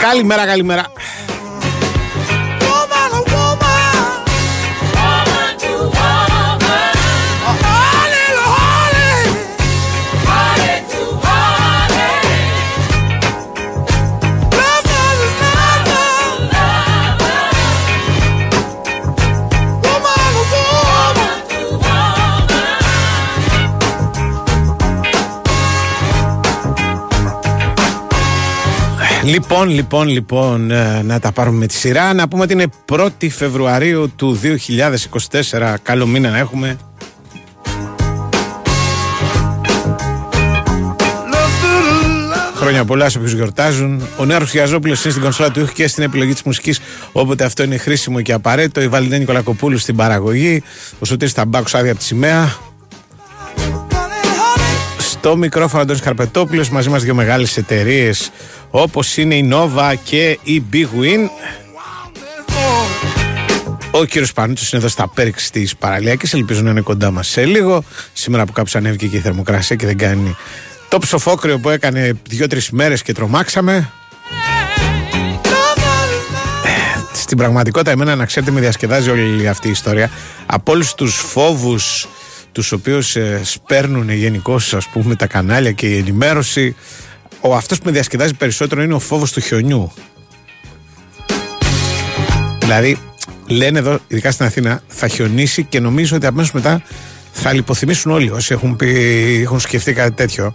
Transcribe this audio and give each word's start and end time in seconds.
Καλημέρα, 0.00 0.46
καλημέρα. 0.46 0.84
Λοιπόν, 29.24 29.68
λοιπόν, 29.68 30.08
λοιπόν, 30.08 30.70
ε, 30.70 31.02
να 31.02 31.20
τα 31.20 31.32
πάρουμε 31.32 31.58
με 31.58 31.66
τη 31.66 31.74
σειρά. 31.74 32.14
Να 32.14 32.28
πούμε 32.28 32.42
ότι 32.42 32.52
είναι 32.52 32.66
1η 32.92 33.30
Φεβρουαρίου 33.30 34.12
του 34.16 34.40
2024. 35.50 35.74
Καλό 35.82 36.06
μήνα 36.06 36.30
να 36.30 36.38
έχουμε. 36.38 36.76
Χρόνια 42.54 42.84
πολλά 42.84 43.08
σε 43.08 43.18
όποιους 43.18 43.32
γιορτάζουν. 43.32 44.02
Ο 44.16 44.24
Νέο 44.24 44.44
Χιαζόπουλο 44.44 44.96
είναι 45.02 45.10
στην 45.10 45.22
κονσόλα 45.22 45.50
του 45.50 45.60
ήχου 45.60 45.72
και 45.72 45.88
στην 45.88 46.02
επιλογή 46.02 46.32
της 46.32 46.42
μουσικής, 46.42 46.80
όποτε 47.12 47.44
αυτό 47.44 47.62
είναι 47.62 47.76
χρήσιμο 47.76 48.20
και 48.20 48.32
απαραίτητο. 48.32 48.80
Η 48.80 48.88
Βαλεντίνη 48.88 49.18
Νικολακοπούλου 49.18 49.78
στην 49.78 49.96
παραγωγή. 49.96 50.62
Ο 50.98 51.04
Σωτήρης 51.04 51.34
Ταμπάκος 51.34 51.74
άδεια 51.74 51.90
από 51.90 52.00
τη 52.00 52.06
σημαία. 52.06 52.56
Στο 55.24 55.36
μικρόφωνο 55.36 55.82
Αντώνης 55.82 56.02
Καρπετόπουλος 56.02 56.68
μαζί 56.68 56.88
μας 56.88 57.02
δύο 57.02 57.14
μεγάλες 57.14 57.56
εταιρείες 57.56 58.30
όπως 58.70 59.16
είναι 59.16 59.34
η 59.34 59.50
Nova 59.52 59.94
και 60.04 60.38
η 60.42 60.62
Big 60.72 60.86
Win. 61.00 61.28
Ο 63.90 64.04
κύριος 64.04 64.32
Πανούτσος 64.32 64.72
είναι 64.72 64.80
εδώ 64.80 64.90
στα 64.90 65.08
πέριξ 65.08 65.50
της 65.50 65.76
παραλιακής, 65.76 66.32
ελπίζω 66.32 66.62
να 66.62 66.70
είναι 66.70 66.80
κοντά 66.80 67.10
μας 67.10 67.28
σε 67.28 67.44
λίγο. 67.44 67.84
Σήμερα 68.12 68.44
που 68.44 68.52
κάποιος 68.52 68.76
ανέβηκε 68.76 69.06
και 69.06 69.16
η 69.16 69.20
θερμοκρασία 69.20 69.76
και 69.76 69.86
δεν 69.86 69.98
κάνει 69.98 70.36
το 70.88 70.98
ψοφόκριο 70.98 71.58
που 71.58 71.70
έκανε 71.70 72.12
δύο-τρεις 72.28 72.70
μέρες 72.70 73.02
και 73.02 73.12
τρομάξαμε. 73.12 73.90
Στην 77.12 77.36
πραγματικότητα 77.36 77.90
εμένα 77.90 78.16
να 78.16 78.26
ξέρετε 78.26 78.52
με 78.52 78.60
διασκεδάζει 78.60 79.10
όλη 79.10 79.48
αυτή 79.48 79.68
η 79.68 79.70
ιστορία. 79.70 80.10
Από 80.46 80.72
όλους 80.72 80.94
τους 80.94 81.16
φόβους 81.16 82.08
τους 82.54 82.72
οποίους 82.72 83.16
ε, 83.16 83.40
σπέρνουν 83.44 84.10
γενικώς 84.10 84.74
ας 84.74 84.88
πούμε 84.88 85.16
τα 85.16 85.26
κανάλια 85.26 85.72
και 85.72 85.86
η 85.86 85.96
ενημέρωση 85.96 86.76
ο 87.40 87.54
αυτός 87.54 87.78
που 87.78 87.84
με 87.86 87.92
διασκεδάζει 87.92 88.34
περισσότερο 88.34 88.82
είναι 88.82 88.94
ο 88.94 88.98
φόβος 88.98 89.32
του 89.32 89.40
χιονιού 89.40 89.92
δηλαδή 92.60 92.98
λένε 93.46 93.78
εδώ 93.78 93.98
ειδικά 94.08 94.30
στην 94.30 94.46
Αθήνα 94.46 94.82
θα 94.86 95.08
χιονίσει 95.08 95.64
και 95.64 95.80
νομίζω 95.80 96.16
ότι 96.16 96.26
αμέσως 96.26 96.52
μετά 96.52 96.82
θα 97.32 97.52
λιποθυμήσουν 97.52 98.12
όλοι 98.12 98.30
όσοι 98.30 98.52
έχουν, 98.52 98.76
πει, 98.76 98.88
έχουν 99.42 99.60
σκεφτεί 99.60 99.92
κάτι 99.92 100.12
τέτοιο 100.12 100.52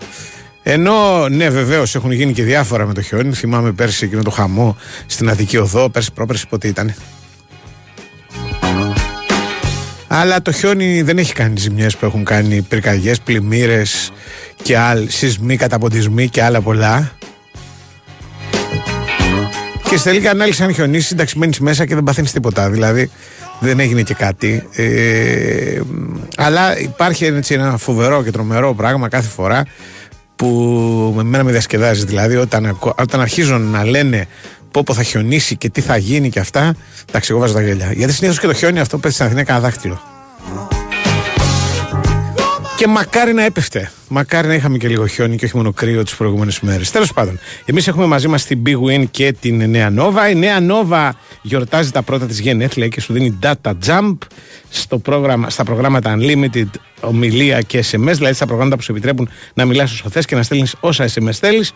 ενώ 0.63 1.27
ναι, 1.29 1.49
βεβαίως 1.49 1.95
έχουν 1.95 2.11
γίνει 2.11 2.33
και 2.33 2.43
διάφορα 2.43 2.85
με 2.85 2.93
το 2.93 3.01
χιόνι. 3.01 3.33
Θυμάμαι 3.33 3.71
πέρσι 3.71 4.05
εκείνο 4.05 4.21
το 4.21 4.29
χαμό 4.29 4.77
στην 5.05 5.29
Αττική 5.29 5.57
Οδό, 5.57 5.89
πέρσι 5.89 6.11
πρόπερσι 6.13 6.47
πότε 6.47 6.67
ήταν. 6.67 6.93
Αλλά 10.11 10.41
το 10.41 10.51
χιόνι 10.51 11.01
δεν 11.01 11.17
έχει 11.17 11.33
κάνει 11.33 11.59
ζημιές 11.59 11.97
που 11.97 12.05
έχουν 12.05 12.23
κάνει 12.23 12.61
πυρκαγιές, 12.61 13.19
πλημμύρες 13.21 14.11
και 14.61 14.77
άλλοι, 14.77 15.11
σεισμοί, 15.11 15.57
καταποντισμοί 15.57 16.29
και 16.29 16.43
άλλα 16.43 16.61
πολλά. 16.61 17.11
Και 19.89 19.97
στη 19.97 20.09
τελική 20.09 20.27
ανάλυση 20.27 20.63
αν 20.63 20.73
χιονίσει, 20.73 21.09
εντάξει 21.13 21.37
μένεις 21.37 21.59
μέσα 21.59 21.85
και 21.85 21.95
δεν 21.95 22.03
παθαίνεις 22.03 22.31
τίποτα. 22.31 22.69
Δηλαδή 22.69 23.09
δεν 23.59 23.79
έγινε 23.79 24.01
και 24.01 24.13
κάτι. 24.13 24.67
Ε, 24.75 25.81
αλλά 26.37 26.79
υπάρχει 26.79 27.25
έτσι 27.25 27.53
ένα 27.53 27.77
φοβερό 27.77 28.23
και 28.23 28.31
τρομερό 28.31 28.73
πράγμα 28.73 29.07
κάθε 29.07 29.29
φορά 29.29 29.65
που 30.35 30.47
με 31.15 31.23
μένα 31.23 31.43
με 31.43 31.51
διασκεδάζεις. 31.51 32.03
Δηλαδή 32.03 32.35
όταν, 32.35 32.79
όταν 32.95 33.21
αρχίζουν 33.21 33.61
να 33.61 33.85
λένε 33.85 34.27
πόπο 34.71 34.93
θα 34.93 35.03
χιονίσει 35.03 35.55
και 35.55 35.69
τι 35.69 35.81
θα 35.81 35.97
γίνει 35.97 36.29
και 36.29 36.39
αυτά. 36.39 36.75
Εντάξει, 37.09 37.31
εγώ 37.31 37.39
βάζω 37.39 37.53
τα 37.53 37.61
γέλια. 37.61 37.91
Γιατί 37.91 38.13
συνήθως 38.13 38.39
και 38.39 38.47
το 38.47 38.53
χιόνι 38.53 38.79
αυτό 38.79 38.97
πέφτει 38.97 39.15
στην 39.15 39.25
Αθήνα 39.25 39.43
κανένα 39.43 39.65
δάχτυλο. 39.65 40.01
Και 42.79 42.87
μακάρι 42.87 43.33
να 43.33 43.43
έπεφτε. 43.43 43.91
Μακάρι 44.07 44.47
να 44.47 44.53
είχαμε 44.53 44.77
και 44.77 44.87
λίγο 44.87 45.07
χιόνι 45.07 45.35
και 45.37 45.45
όχι 45.45 45.55
μόνο 45.55 45.73
κρύο 45.73 46.03
τις 46.03 46.15
προηγούμενες 46.15 46.59
μέρες. 46.59 46.91
Τέλος 46.91 47.13
πάντων, 47.13 47.39
εμείς 47.65 47.87
έχουμε 47.87 48.05
μαζί 48.05 48.27
μας 48.27 48.45
την 48.45 48.61
Big 48.65 48.75
Win 48.75 49.03
και 49.11 49.31
την 49.39 49.69
Νέα 49.69 49.93
Nova. 49.97 50.31
Η 50.31 50.35
Νέα 50.35 50.57
Nova 50.61 51.09
γιορτάζει 51.41 51.91
τα 51.91 52.01
πρώτα 52.01 52.25
της 52.25 52.39
γενέθλια 52.39 52.87
και 52.87 53.01
σου 53.01 53.13
δίνει 53.13 53.39
data 53.43 53.71
jump 53.85 54.17
στο 54.69 54.97
πρόγραμμα, 54.97 55.49
στα 55.49 55.63
προγράμματα 55.63 56.17
Unlimited, 56.17 56.67
ομιλία 56.99 57.61
και 57.61 57.79
SMS, 57.79 58.13
δηλαδή 58.13 58.33
στα 58.33 58.45
προγράμματα 58.45 58.75
που 58.75 58.81
σου 58.81 58.91
επιτρέπουν 58.91 59.29
να 59.53 59.65
μιλάς 59.65 59.91
όσο 59.91 60.09
θες 60.09 60.25
και 60.25 60.35
να 60.35 60.43
στέλνεις 60.43 60.75
όσα 60.79 61.09
SMS 61.13 61.31
θέλεις. 61.31 61.71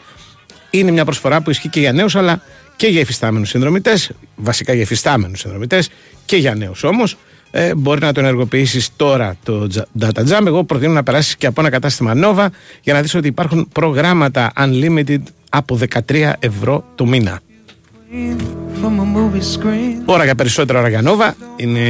Είναι 0.70 0.92
μια 0.92 1.06
προσφορά 1.06 1.42
που 1.42 1.50
ισχύει 1.50 1.70
και 1.70 1.80
για 1.80 1.92
νέους, 1.92 2.16
αλλά 2.16 2.42
και 2.76 2.88
για 2.88 3.00
εφιστάμενου 3.00 3.46
συνδρομητές, 3.46 4.12
βασικά 4.36 4.74
για 4.74 4.82
εφιστάμενου 4.82 5.36
συνδρομητές 5.36 5.90
και 6.26 6.38
για 6.38 6.56
νέους 6.56 6.84
όμως. 6.84 7.18
Ε, 7.56 7.76
μπορεί 7.76 8.02
να 8.02 8.12
το 8.12 8.20
ενεργοποιήσεις 8.20 8.90
τώρα 8.96 9.36
το 9.44 9.68
Data 10.00 10.24
Jam. 10.28 10.46
Εγώ 10.46 10.64
προτείνω 10.64 10.94
να 10.94 11.04
περάσεις 11.04 11.36
και 11.36 11.46
από 11.48 11.62
ένα 11.62 11.70
κατάστημα 11.70 12.14
Nova 12.16 12.48
για 12.82 12.94
να 12.94 13.02
δεις 13.02 13.16
ότι 13.16 13.28
υπάρχουν 13.28 13.68
προγράμματα 13.74 14.52
Unlimited 14.58 15.22
από 15.50 15.80
13 16.08 16.32
ευρώ 16.40 16.86
το 16.96 17.06
μήνα. 17.06 17.42
Ώρα 20.06 20.24
για 20.24 20.36
περισσότερα 20.36 20.80
ώρα 20.80 20.90
για 20.90 21.02
Nova 21.04 21.32
είναι 21.56 21.82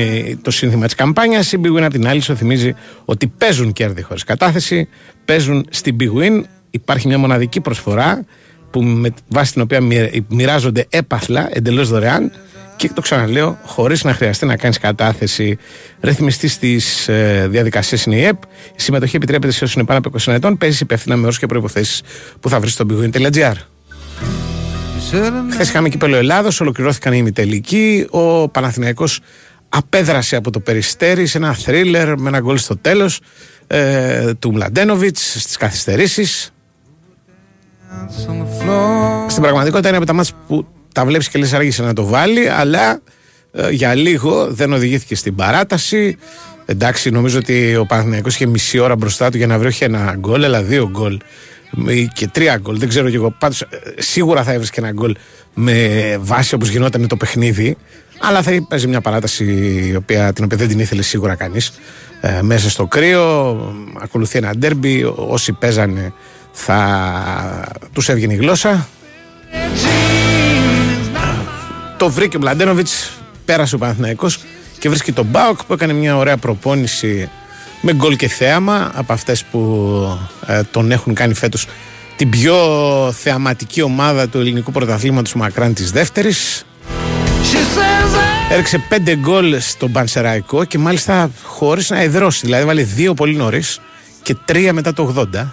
το 0.42 0.52
σύνθημα 0.52 0.86
της 0.86 0.96
καμπάνιας. 0.96 1.52
Η 1.52 1.60
Big 1.64 1.78
Win 1.78 1.82
απ' 1.82 1.92
την 1.92 2.08
άλλη 2.08 2.22
σου 2.22 2.36
θυμίζει 2.36 2.76
ότι 3.06 3.28
παίζουν 3.28 3.74
κέρδη 3.74 4.02
χωρίς 4.02 4.24
κατάθεση, 4.24 4.88
παίζουν 5.26 5.66
στην 5.70 5.96
Big 6.00 6.22
Win. 6.22 6.42
Υπάρχει 6.70 7.08
μια 7.08 7.18
μοναδική 7.18 7.62
προσφορά 7.62 8.26
που 8.74 8.84
με 8.84 9.14
βάση 9.28 9.54
την 9.54 9.62
οποία 9.62 9.82
μοιράζονται 10.28 10.86
έπαθλα 10.90 11.50
εντελώς 11.52 11.90
δωρεάν 11.90 12.32
και 12.76 12.90
το 12.94 13.02
ξαναλέω, 13.02 13.58
χωρίς 13.66 14.04
να 14.04 14.14
χρειαστεί 14.14 14.46
να 14.46 14.58
κάνεις 14.58 14.78
κατάθεση. 14.78 15.58
Ρυθμιστής 16.02 16.60
της 16.60 17.08
ε, 17.08 17.48
διαδικασίας 17.50 18.06
είναι 18.06 18.16
η 18.16 18.24
ΕΠ. 18.24 18.44
Η 18.76 18.82
συμμετοχή 18.82 19.16
επιτρέπεται 19.16 19.54
σε 19.54 19.64
όσους 19.64 19.76
είναι 19.76 19.86
πάνω 19.86 20.00
από 20.00 20.18
20 20.20 20.34
ετών. 20.34 20.58
Παίζεις 20.58 20.80
υπεύθυνα 20.80 21.16
με 21.16 21.24
όρους 21.24 21.40
και 21.40 21.46
προποθέσει 21.46 22.04
που 22.40 22.50
θα 22.50 22.60
βρεις 22.60 22.74
στο 22.74 22.86
bigwin.gr. 22.90 23.54
Χθες 25.52 25.70
είχαμε 25.70 25.90
κύπελο 25.90 26.16
Ελλάδος, 26.16 26.62
ολοκληρώθηκαν 26.62 27.14
οι 27.14 27.18
ημιτελικοί. 27.20 28.08
Ο 28.10 28.50
Παναθηναϊκός 28.50 29.20
απέδρασε 29.70 30.36
από 30.36 30.52
το 30.52 30.60
περιστέρι 30.60 31.26
σε 31.26 31.38
ένα 31.38 31.54
θρίλερ 31.54 32.20
με 32.20 32.30
ένα 32.30 32.40
γκολ 32.40 32.58
στο 32.58 32.78
τέλος 32.78 33.20
ε, 33.68 34.34
του 34.34 34.52
Μλαντένοβιτς 34.52 35.42
στις 35.42 35.58
καθυστερήσεις. 35.58 36.54
Στην 39.28 39.42
πραγματικότητα 39.42 39.88
είναι 39.88 39.98
από 39.98 40.06
τα 40.06 40.14
μάτια 40.14 40.34
που 40.48 40.68
τα 40.94 41.06
βλέπεις 41.06 41.30
και 41.30 41.40
λες 41.40 41.54
άργησε 41.54 41.84
να 41.84 41.94
το 41.94 42.06
βάλει, 42.06 42.50
αλλά 42.50 43.02
ε, 43.52 43.70
για 43.70 43.96
λίγο 43.96 44.48
δεν 44.48 44.74
οδηγήθηκε 44.74 45.16
στην 45.16 45.36
παράταση. 45.36 46.18
Εντάξει, 46.66 47.10
νομίζω 47.10 47.38
ότι 47.38 47.76
ο 47.76 47.86
Παναθηναϊκός 47.86 48.34
είχε 48.36 48.46
μισή 48.46 48.80
ώρα 48.80 48.96
μπροστά 48.96 49.32
του 49.32 49.38
για 49.38 49.48
να 49.48 49.58
βρει 49.58 49.68
όχι 49.68 49.84
ένα 49.84 50.16
γκολ, 50.20 50.44
αλλά 50.44 50.64
δύο 50.64 50.90
γκολ 50.90 51.20
και 52.14 52.28
τρία 52.28 52.58
γκολ. 52.58 52.80
Δεν 52.80 52.90
ξέρω 52.90 53.10
κι 53.10 53.16
εγώ. 53.16 53.32
Πάντως 53.32 53.62
ε, 53.62 53.68
σίγουρα 53.98 54.44
θα 54.44 54.52
έβρισκε 54.52 54.80
ένα 54.80 54.92
γκολ 54.92 55.16
με 55.54 56.18
βάση 56.22 56.56
όπως 56.56 56.70
γινόταν 56.70 57.08
το 57.08 57.18
παιχνίδι. 57.18 57.78
Αλλά 58.20 58.42
θα 58.42 58.66
παίζει 58.70 58.88
μια 58.88 59.02
παράταση 59.02 59.44
η 59.92 59.96
οποία, 59.96 60.34
την 60.34 60.44
οποία 60.44 60.58
δεν 60.58 60.68
την 60.68 60.80
ήθελε 60.80 61.02
σίγουρα 61.02 61.36
κανείς. 61.36 61.72
Ε, 62.22 62.42
μέσα 62.42 62.70
στο 62.70 62.86
κρύο, 62.86 63.58
ακολουθεί 64.02 64.38
ένα 64.38 64.52
ντέρμπι. 64.58 65.04
Όσοι 65.16 65.52
παίζανε 65.52 66.14
θα 66.54 67.68
τους 67.94 68.10
έβγαινε 68.10 68.34
η 68.34 68.38
γλώσσα 68.38 68.88
το 72.04 72.10
βρήκε 72.10 72.38
ο 72.38 72.40
Μλαντένοβιτς, 72.40 73.12
πέρασε 73.46 73.76
ο 73.76 73.78
Παναθηναϊκός 73.78 74.40
και 74.80 74.90
βρίσκει 74.90 75.12
τον 75.12 75.26
Μπάουκ 75.26 75.64
που 75.64 75.74
έκανε 75.74 75.94
μια 75.94 76.18
ωραία 76.18 76.38
προπόνηση 76.38 77.30
με 77.82 77.94
γκολ 77.94 78.16
και 78.16 78.28
θέαμα 78.28 78.92
από 78.94 79.14
αυτές 79.14 79.44
που 79.44 79.60
ε, 80.48 80.62
τον 80.72 80.92
έχουν 80.92 81.14
κάνει 81.14 81.34
φέτος 81.34 81.68
την 82.16 82.30
πιο 82.30 82.56
θεαματική 83.18 83.82
ομάδα 83.82 84.28
του 84.28 84.40
ελληνικού 84.40 84.72
πρωταθλήματος 84.72 85.34
μακράν 85.34 85.74
της 85.74 85.92
δεύτερης 85.92 86.66
Έριξε 88.50 88.86
πέντε 88.90 89.16
γκολ 89.16 89.56
στον 89.60 89.92
Πανσεραϊκό 89.92 90.64
και 90.64 90.78
μάλιστα 90.78 91.32
χωρίς 91.44 91.90
να 91.90 92.02
εδρώσει. 92.02 92.42
Δηλαδή 92.46 92.66
βάλε 92.66 92.84
δύο 92.84 93.14
πολύ 93.14 93.36
νωρίς 93.36 93.80
και 94.22 94.36
τρία 94.46 94.74
μετά 94.74 94.94
το 94.94 95.28
80. 95.34 95.46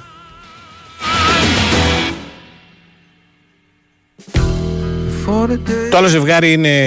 Το 5.91 5.97
άλλο 5.97 6.07
ζευγάρι 6.09 6.53
είναι 6.53 6.79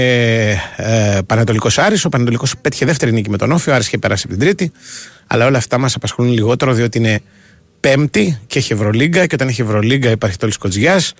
ε, 0.75 1.19
Πανατολικό 1.25 1.69
Άρης. 1.75 2.05
Ο 2.05 2.09
Πανατολικό 2.09 2.45
πέτυχε 2.61 2.85
δεύτερη 2.85 3.11
νίκη 3.11 3.29
με 3.29 3.37
τον 3.37 3.51
Όφη. 3.51 3.69
Ο 3.69 3.73
Άρης 3.73 3.87
είχε 3.87 3.97
περάσει 3.97 4.23
από 4.27 4.37
την 4.37 4.45
τρίτη. 4.45 4.71
Αλλά 5.27 5.45
όλα 5.45 5.57
αυτά 5.57 5.77
μας 5.77 5.95
απασχολούν 5.95 6.31
λιγότερο 6.31 6.73
διότι 6.73 6.97
είναι 6.97 7.21
Πέμπτη 7.79 8.39
και 8.47 8.59
έχει 8.59 8.73
Ευρωλίγκα. 8.73 9.25
Και 9.25 9.35
όταν 9.35 9.47
έχει 9.47 9.61
Ευρωλίγκα 9.61 10.09
υπάρχει 10.09 10.37
τόλης 10.37 10.57
Κοτζιάς. 10.57 11.13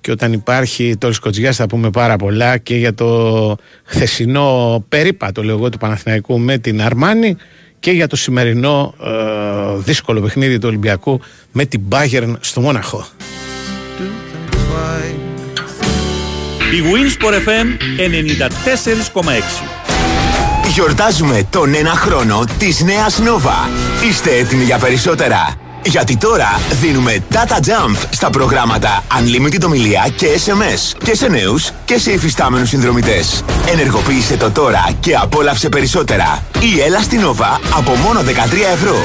Και 0.00 0.10
όταν 0.10 0.32
υπάρχει 0.32 0.96
τόλης 0.98 1.18
Κοτζιάς 1.18 1.56
θα 1.56 1.66
πούμε 1.66 1.90
πάρα 1.90 2.16
πολλά 2.16 2.58
και 2.58 2.76
για 2.76 2.94
το 2.94 3.56
χθεσινό 3.84 4.84
περίπατο, 4.88 5.42
λέω 5.42 5.56
εγώ, 5.56 5.68
του 5.68 5.78
Παναθηναϊκού 5.78 6.38
με 6.38 6.58
την 6.58 6.82
Αρμάνη 6.82 7.36
και 7.80 7.90
για 7.90 8.06
το 8.06 8.16
σημερινό 8.16 8.94
ε, 9.04 9.78
δύσκολο 9.78 10.20
παιχνίδι 10.20 10.58
του 10.58 10.68
Ολυμπιακού 10.68 11.20
με 11.52 11.64
την 11.64 11.80
Bayern 11.90 12.34
στο 12.40 12.60
Μόναχο. 12.60 13.06
Η 16.70 16.82
Winsport 16.82 17.32
FM 17.32 17.66
94,6 19.22 19.28
Γιορτάζουμε 20.68 21.46
τον 21.50 21.74
ένα 21.74 21.90
χρόνο 21.90 22.44
της 22.58 22.80
νέας 22.80 23.20
Nova. 23.22 23.68
Είστε 24.08 24.36
έτοιμοι 24.36 24.64
για 24.64 24.78
περισσότερα. 24.78 25.67
Γιατί 25.88 26.16
τώρα 26.16 26.60
δίνουμε 26.80 27.18
data 27.32 27.56
jump 27.56 27.96
στα 28.10 28.30
προγράμματα 28.30 29.04
Unlimited 29.18 29.62
ομιλία 29.64 30.08
και 30.16 30.26
SMS 30.46 30.96
και 31.04 31.14
σε 31.14 31.28
νέους 31.28 31.70
και 31.84 31.98
σε 31.98 32.12
υφιστάμενους 32.12 32.68
συνδρομητές. 32.68 33.44
Ενεργοποίησε 33.72 34.36
το 34.36 34.50
τώρα 34.50 34.90
και 35.00 35.14
απόλαυσε 35.14 35.68
περισσότερα. 35.68 36.42
Η 36.60 36.80
έλα 36.80 37.00
στην 37.00 37.20
Nova 37.20 37.60
από 37.76 37.94
μόνο 37.94 38.20
13 38.20 38.24
ευρώ. 38.72 38.96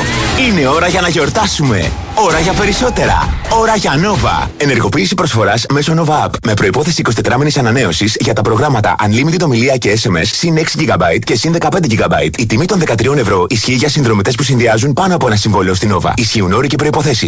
Είναι 0.47 0.67
ώρα 0.67 0.87
για 0.87 1.01
να 1.01 1.07
γιορτάσουμε. 1.07 1.91
Ώρα 2.15 2.39
για 2.39 2.53
περισσότερα. 2.53 3.29
Ώρα 3.49 3.75
για 3.75 3.91
Nova. 3.95 4.47
Ενεργοποίηση 4.57 5.15
προσφοράς 5.15 5.65
μέσω 5.71 5.93
Nova 5.97 6.25
App 6.25 6.29
με 6.45 6.53
προπόθεση 6.53 7.01
24 7.23 7.35
μήνε 7.37 7.51
ανανέωσης 7.57 8.15
για 8.19 8.33
τα 8.33 8.41
προγράμματα 8.41 8.95
Unlimited 9.05 9.41
ομιλία 9.43 9.77
και 9.77 9.99
SMS 10.03 10.25
συν 10.25 10.57
6 10.57 10.59
GB 10.59 11.19
και 11.23 11.35
συν 11.35 11.55
15 11.59 11.67
GB. 11.67 12.29
Η 12.37 12.45
τιμή 12.45 12.65
των 12.65 12.83
13 12.85 13.17
ευρώ 13.17 13.45
ισχύει 13.49 13.73
για 13.73 13.89
συνδρομητές 13.89 14.35
που 14.35 14.43
συνδυάζουν 14.43 14.93
πάνω 14.93 15.15
από 15.15 15.27
ένα 15.27 15.35
συμβόλαιο 15.35 15.73
στην 15.73 15.95
Nova. 15.95 16.11
Ισχύουν 16.15 16.53
όροι 16.53 16.67
και 16.75 16.83
προποθέσει. 16.83 17.27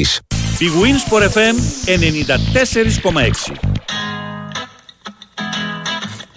Η 0.57 0.65
Winsport 0.81 1.23
FM 1.23 1.55
94,6 3.51 3.53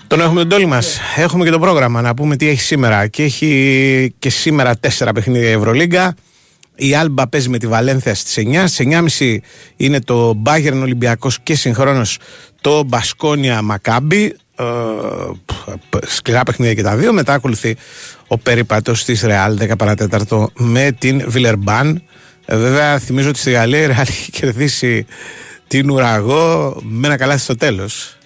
τον 0.06 0.20
έχουμε 0.20 0.40
τον 0.40 0.48
τόλι 0.48 0.66
μας. 0.66 1.00
Έχουμε 1.16 1.44
και 1.44 1.50
το 1.50 1.58
πρόγραμμα 1.58 2.00
να 2.00 2.14
πούμε 2.14 2.36
τι 2.36 2.48
έχει 2.48 2.60
σήμερα. 2.60 3.06
Και 3.06 3.22
έχει 3.22 4.14
και 4.18 4.30
σήμερα 4.30 4.76
τέσσερα 4.76 5.12
παιχνίδια 5.12 5.50
Ευρωλίγκα. 5.50 6.14
Η 6.74 6.94
Άλμπα 6.94 7.28
παίζει 7.28 7.48
με 7.48 7.58
τη 7.58 7.66
Βαλένθια 7.66 8.14
στις 8.14 8.44
9. 8.46 8.64
Στι 8.66 8.88
9.30 9.18 9.36
είναι 9.76 10.00
το 10.00 10.34
Μπάγερν 10.34 10.82
Ολυμπιακός 10.82 11.40
και 11.42 11.54
συγχρόνως 11.54 12.18
το 12.60 12.82
Μπασκόνια 12.82 13.62
Μακάμπι. 13.62 14.36
Ε, 14.56 14.64
σκληρά 16.06 16.42
παιχνίδια 16.42 16.74
και 16.74 16.82
τα 16.82 16.96
δύο. 16.96 17.12
Μετά 17.12 17.32
ακολουθεί 17.32 17.76
ο 18.26 18.38
περίπατος 18.38 19.04
της 19.04 19.22
Ρεάλ 19.22 19.58
10 19.60 19.78
παρατέταρτο 19.78 20.50
με 20.56 20.92
την 20.98 21.24
Βιλερμπάν. 21.26 22.02
Ε, 22.50 22.56
βέβαια, 22.56 22.98
θυμίζω 22.98 23.28
ότι 23.28 23.38
στη 23.38 23.50
Γαλλία 23.50 23.80
η 23.80 23.86
Ρεάλ 23.86 24.00
έχει 24.00 24.30
κερδίσει 24.30 25.06
την 25.66 25.90
Ουραγό 25.90 26.80
με 26.82 27.06
ένα 27.06 27.16
καλάθι 27.16 27.40
στο 27.40 27.56
τέλος. 27.56 28.16